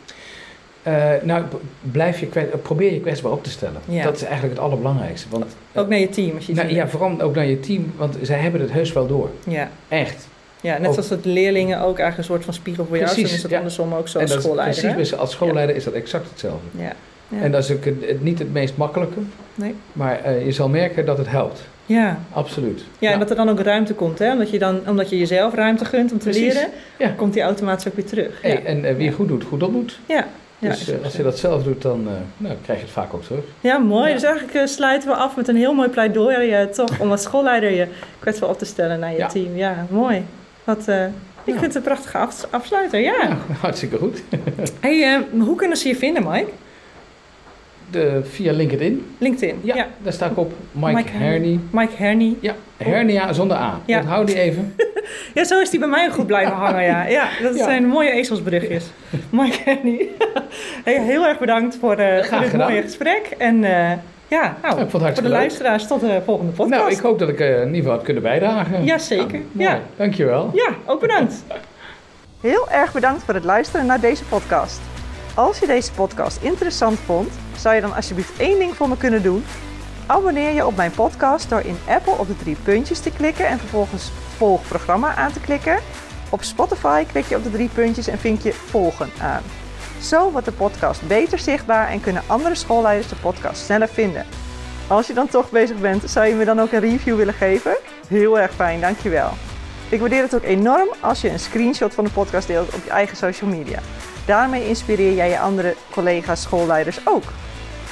Eh, 0.82 1.10
nou, 1.22 1.44
blijf 1.80 2.20
je 2.20 2.26
kwets- 2.26 2.50
probeer 2.62 2.92
je 2.92 3.00
kwetsbaar 3.00 3.32
op 3.32 3.44
te 3.44 3.50
stellen. 3.50 3.80
Ja. 3.84 4.02
Dat 4.04 4.16
is 4.16 4.22
eigenlijk 4.22 4.54
het 4.54 4.62
allerbelangrijkste. 4.64 5.28
Want, 5.30 5.44
Ook 5.74 5.88
naar 5.88 5.98
je 5.98 6.08
team. 6.08 6.36
Als 6.36 6.46
je 6.46 6.54
nou, 6.54 6.68
ja, 6.74 6.88
vooral 6.88 7.20
ook 7.20 7.34
naar 7.34 7.46
je 7.46 7.60
team, 7.60 7.92
want 7.96 8.16
zij 8.22 8.38
hebben 8.38 8.60
het 8.60 8.72
heus 8.72 8.92
wel 8.92 9.06
door. 9.06 9.30
ja. 9.46 9.70
Echt. 9.88 10.28
ja, 10.60 10.78
net 10.78 10.92
zoals 10.92 11.08
dat 11.08 11.24
leerlingen 11.24 11.78
ook 11.78 11.98
eigenlijk 11.98 12.18
een 12.18 12.24
soort 12.24 12.44
van 12.44 12.54
spiegel 12.54 12.84
voor 12.84 12.96
jou 12.96 13.08
zijn... 13.08 13.24
Is 13.26 13.42
dat 13.42 13.50
ja. 13.50 13.56
andersom 13.56 13.94
ook 13.94 14.08
zo 14.08 14.18
als 14.18 14.32
schoolleider. 14.32 14.82
precies, 14.92 15.10
met- 15.10 15.20
als 15.20 15.30
schoolleider 15.30 15.76
is 15.76 15.84
dat 15.84 15.92
exact 15.94 16.28
hetzelfde. 16.30 16.66
Ja. 16.76 16.92
Ja. 17.28 17.40
En 17.42 17.50
dat 17.52 17.64
is 17.64 17.72
ook 17.72 17.84
het, 17.84 18.22
niet 18.22 18.38
het 18.38 18.52
meest 18.52 18.76
makkelijke, 18.76 19.18
Nee. 19.54 19.74
maar 19.92 20.20
eh, 20.24 20.44
je 20.44 20.52
zal 20.52 20.68
merken 20.68 21.06
dat 21.06 21.18
het 21.18 21.28
helpt. 21.30 21.60
ja. 21.86 22.18
Absoluut. 22.32 22.84
Ja, 22.98 23.12
en 23.12 23.18
dat 23.18 23.30
er 23.30 23.36
dan 23.36 23.48
ook 23.48 23.60
ruimte 23.60 23.94
komt, 23.94 24.18
hè? 24.18 24.32
Omdat 24.32 24.50
je, 24.50 24.58
dan, 24.58 24.80
omdat 24.88 25.10
je 25.10 25.18
jezelf 25.18 25.54
ruimte 25.54 25.84
gunt 25.84 26.12
om 26.12 26.18
te 26.18 26.24
Precies. 26.28 26.54
leren, 26.98 27.16
komt 27.16 27.32
die 27.32 27.42
automatisch 27.42 27.88
ook 27.88 27.94
weer 27.94 28.04
terug. 28.04 28.38
Hey, 28.42 28.50
ja. 28.50 28.58
En 28.58 28.84
eh, 28.84 28.96
wie 28.96 29.12
goed 29.12 29.28
doet, 29.28 29.44
goed 29.44 29.62
opdoet. 29.62 29.98
Ja. 30.06 30.26
Ja, 30.60 30.68
dus 30.68 30.80
is 30.80 30.88
eh, 30.90 31.04
als 31.04 31.16
je 31.16 31.22
dat 31.22 31.38
zelf 31.38 31.62
doet, 31.62 31.82
dan 31.82 32.06
eh, 32.08 32.12
nou, 32.36 32.54
krijg 32.62 32.78
je 32.78 32.84
het 32.84 32.94
vaak 32.94 33.14
ook 33.14 33.22
terug. 33.24 33.44
Ja, 33.60 33.78
mooi. 33.78 34.08
Ja. 34.08 34.14
Dus 34.14 34.22
eigenlijk 34.22 34.54
eh, 34.54 34.66
sluiten 34.66 35.08
we 35.08 35.14
af 35.14 35.36
met 35.36 35.48
een 35.48 35.56
heel 35.56 35.74
mooi 35.74 35.88
pleidooi, 35.88 36.68
toch, 36.68 37.00
om 37.00 37.10
als 37.10 37.22
schoolleider 37.22 37.70
je 37.70 37.86
kwetsbaar 38.18 38.48
op 38.48 38.58
te 38.58 38.64
stellen 38.64 38.98
naar 39.00 39.10
je 39.12 39.16
Ja. 39.18 39.26
team. 39.26 39.56
Ja, 39.56 39.86
mooi. 39.90 40.24
Wat, 40.64 40.88
eh, 40.88 41.04
ik 41.04 41.10
Ja. 41.44 41.52
vind 41.52 41.60
het 41.60 41.74
een 41.74 41.82
prachtige 41.82 42.18
af- 42.18 42.46
afsluiter, 42.50 43.00
ja. 43.00 43.14
Ja, 43.22 43.36
hartstikke 43.62 43.96
goed. 43.96 44.22
Hey, 44.80 45.02
eh, 45.14 45.20
hoe 45.42 45.56
kunnen 45.56 45.76
ze 45.76 45.88
je 45.88 45.96
vinden, 45.96 46.22
Mike? 46.28 46.50
De, 47.90 48.20
via 48.30 48.52
LinkedIn. 48.52 49.06
LinkedIn. 49.18 49.60
Ja, 49.62 49.74
ja. 49.76 49.86
daar 50.02 50.12
sta 50.12 50.26
ik 50.26 50.36
op. 50.38 50.52
Mike, 50.72 50.92
Mike 50.92 51.10
Herney. 51.12 51.58
Mike 51.70 51.92
Herney. 51.96 52.34
Ja, 52.40 52.54
hernia 52.76 53.32
zonder 53.32 53.56
A. 53.56 53.80
Ja. 53.86 53.98
Onthoud 53.98 54.26
die 54.26 54.38
even. 54.40 54.74
Ja, 55.34 55.44
zo 55.44 55.60
is 55.60 55.70
die 55.70 55.78
bij 55.78 55.88
mij 55.88 56.10
goed 56.10 56.26
blijven 56.26 56.54
hangen, 56.64 56.82
ja. 56.82 57.06
Ja, 57.06 57.28
dat 57.42 57.56
Ja. 57.56 57.64
zijn 57.64 57.86
mooie 57.86 58.10
ezelsbrugjes. 58.10 58.84
Mike 59.30 59.58
Herney. 59.64 60.08
Hey, 60.84 61.00
heel 61.02 61.26
erg 61.26 61.38
bedankt 61.38 61.76
voor, 61.80 61.96
eh, 61.96 62.14
voor 62.16 62.24
Graag 62.24 62.40
dit 62.40 62.50
gedaan. 62.50 62.70
mooie 62.70 62.82
gesprek. 62.82 63.34
En 63.38 63.64
eh, 63.64 63.90
ja, 64.28 64.56
nou, 64.62 64.76
Ja, 64.76 64.82
ik 64.82 64.90
vond 64.90 65.02
het 65.02 65.14
voor 65.14 65.22
de 65.22 65.28
leuk. 65.28 65.38
luisteraars 65.38 65.86
tot 65.86 66.00
de 66.00 66.20
volgende 66.24 66.52
podcast. 66.52 66.80
Nou, 66.80 66.92
ik 66.92 66.98
hoop 66.98 67.18
dat 67.18 67.28
ik 67.28 67.40
eh, 67.40 67.48
in 67.60 67.60
ieder 67.66 67.76
geval 67.76 67.92
heb 67.92 68.04
kunnen 68.04 68.22
bijdragen. 68.22 68.84
Jazeker, 68.84 69.40
Nou, 69.52 69.70
ja. 69.70 69.80
Dankjewel. 69.96 70.50
Ja, 70.54 70.74
ook 70.86 71.00
bedankt. 71.00 71.34
Heel 72.40 72.70
erg 72.70 72.92
bedankt 72.92 73.22
voor 73.22 73.34
het 73.34 73.44
luisteren 73.44 73.86
naar 73.86 74.00
deze 74.00 74.24
podcast. 74.24 74.80
Als 75.34 75.58
je 75.58 75.66
deze 75.66 75.92
podcast 75.92 76.42
interessant 76.42 76.98
vond, 76.98 77.32
zou 77.56 77.74
je 77.74 77.80
dan 77.80 77.94
alsjeblieft 77.94 78.38
één 78.38 78.58
ding 78.58 78.76
voor 78.76 78.88
me 78.88 78.96
kunnen 78.96 79.22
doen? 79.22 79.44
Abonneer 80.06 80.54
je 80.54 80.66
op 80.66 80.76
mijn 80.76 80.90
podcast 80.90 81.50
door 81.50 81.60
in 81.60 81.78
Apple 81.88 82.12
op 82.12 82.26
de 82.26 82.36
drie 82.36 82.56
puntjes 82.62 83.00
te 83.00 83.10
klikken 83.10 83.46
en 83.46 83.58
vervolgens 83.58 84.10
volg 84.36 84.68
programma 84.68 85.14
aan 85.14 85.32
te 85.32 85.40
klikken. 85.40 85.78
Op 86.30 86.42
Spotify 86.42 87.04
klik 87.04 87.24
je 87.24 87.36
op 87.36 87.42
de 87.42 87.50
drie 87.50 87.68
puntjes 87.68 88.06
en 88.06 88.18
vink 88.18 88.40
je 88.40 88.52
volgen 88.52 89.10
aan. 89.20 89.42
Zo 90.00 90.30
wordt 90.30 90.46
de 90.46 90.52
podcast 90.52 91.06
beter 91.06 91.38
zichtbaar 91.38 91.88
en 91.88 92.00
kunnen 92.00 92.22
andere 92.26 92.54
schoolleiders 92.54 93.08
de 93.08 93.16
podcast 93.16 93.64
sneller 93.64 93.88
vinden. 93.88 94.26
Als 94.86 95.06
je 95.06 95.14
dan 95.14 95.28
toch 95.28 95.50
bezig 95.50 95.76
bent, 95.76 96.10
zou 96.10 96.26
je 96.26 96.34
me 96.34 96.44
dan 96.44 96.60
ook 96.60 96.72
een 96.72 96.80
review 96.80 97.16
willen 97.16 97.34
geven? 97.34 97.76
Heel 98.08 98.38
erg 98.38 98.52
fijn, 98.54 98.80
dankjewel. 98.80 99.30
Ik 99.90 100.00
waardeer 100.00 100.22
het 100.22 100.34
ook 100.34 100.42
enorm 100.42 100.88
als 101.00 101.20
je 101.20 101.30
een 101.30 101.38
screenshot 101.38 101.94
van 101.94 102.04
de 102.04 102.10
podcast 102.10 102.46
deelt 102.46 102.74
op 102.74 102.84
je 102.84 102.90
eigen 102.90 103.16
social 103.16 103.50
media. 103.50 103.78
Daarmee 104.26 104.68
inspireer 104.68 105.14
jij 105.14 105.28
je 105.28 105.38
andere 105.38 105.74
collega's, 105.90 106.42
schoolleiders 106.42 106.98
ook. 107.04 107.22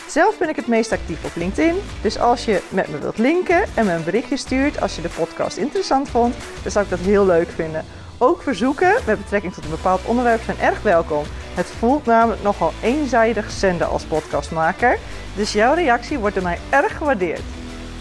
Zelf 0.09 0.39
ben 0.39 0.49
ik 0.49 0.57
het 0.57 0.67
meest 0.67 0.93
actief 0.93 1.25
op 1.25 1.31
LinkedIn, 1.35 1.77
dus 2.03 2.19
als 2.19 2.45
je 2.45 2.63
met 2.69 2.89
me 2.89 2.99
wilt 2.99 3.19
linken 3.19 3.65
en 3.75 3.87
me 3.87 3.93
een 3.93 4.05
berichtje 4.05 4.37
stuurt 4.37 4.81
als 4.81 4.97
je 4.97 5.03
de 5.03 5.09
podcast 5.09 5.57
interessant 5.57 6.09
vond, 6.09 6.35
dan 6.63 6.73
zou 6.73 6.85
ik 6.85 6.91
dat 6.91 6.99
heel 6.99 7.27
leuk 7.27 7.51
vinden. 7.51 7.85
Ook 8.19 8.43
verzoeken 8.43 8.95
met 9.07 9.19
betrekking 9.19 9.55
tot 9.55 9.65
een 9.65 9.71
bepaald 9.71 10.05
onderwerp 10.05 10.43
zijn 10.43 10.59
erg 10.59 10.83
welkom. 10.83 11.25
Het 11.55 11.67
voelt 11.79 12.07
namelijk 12.07 12.43
nogal 12.43 12.73
eenzijdig 12.83 13.51
zenden 13.51 13.89
als 13.89 14.05
podcastmaker, 14.05 14.99
dus 15.37 15.53
jouw 15.53 15.75
reactie 15.75 16.19
wordt 16.19 16.35
door 16.35 16.45
mij 16.45 16.59
erg 16.71 16.97
gewaardeerd. 16.97 17.43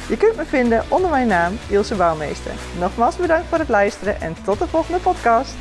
Je 0.07 0.17
kunt 0.17 0.35
me 0.35 0.45
vinden 0.45 0.83
onder 0.87 1.09
mijn 1.09 1.27
naam 1.27 1.57
Ilse 1.69 1.95
Bouwmeester. 1.95 2.51
Nogmaals 2.79 3.15
bedankt 3.15 3.47
voor 3.47 3.57
het 3.57 3.69
luisteren 3.69 4.21
en 4.21 4.35
tot 4.43 4.59
de 4.59 4.67
volgende 4.67 4.99
podcast. 4.99 5.53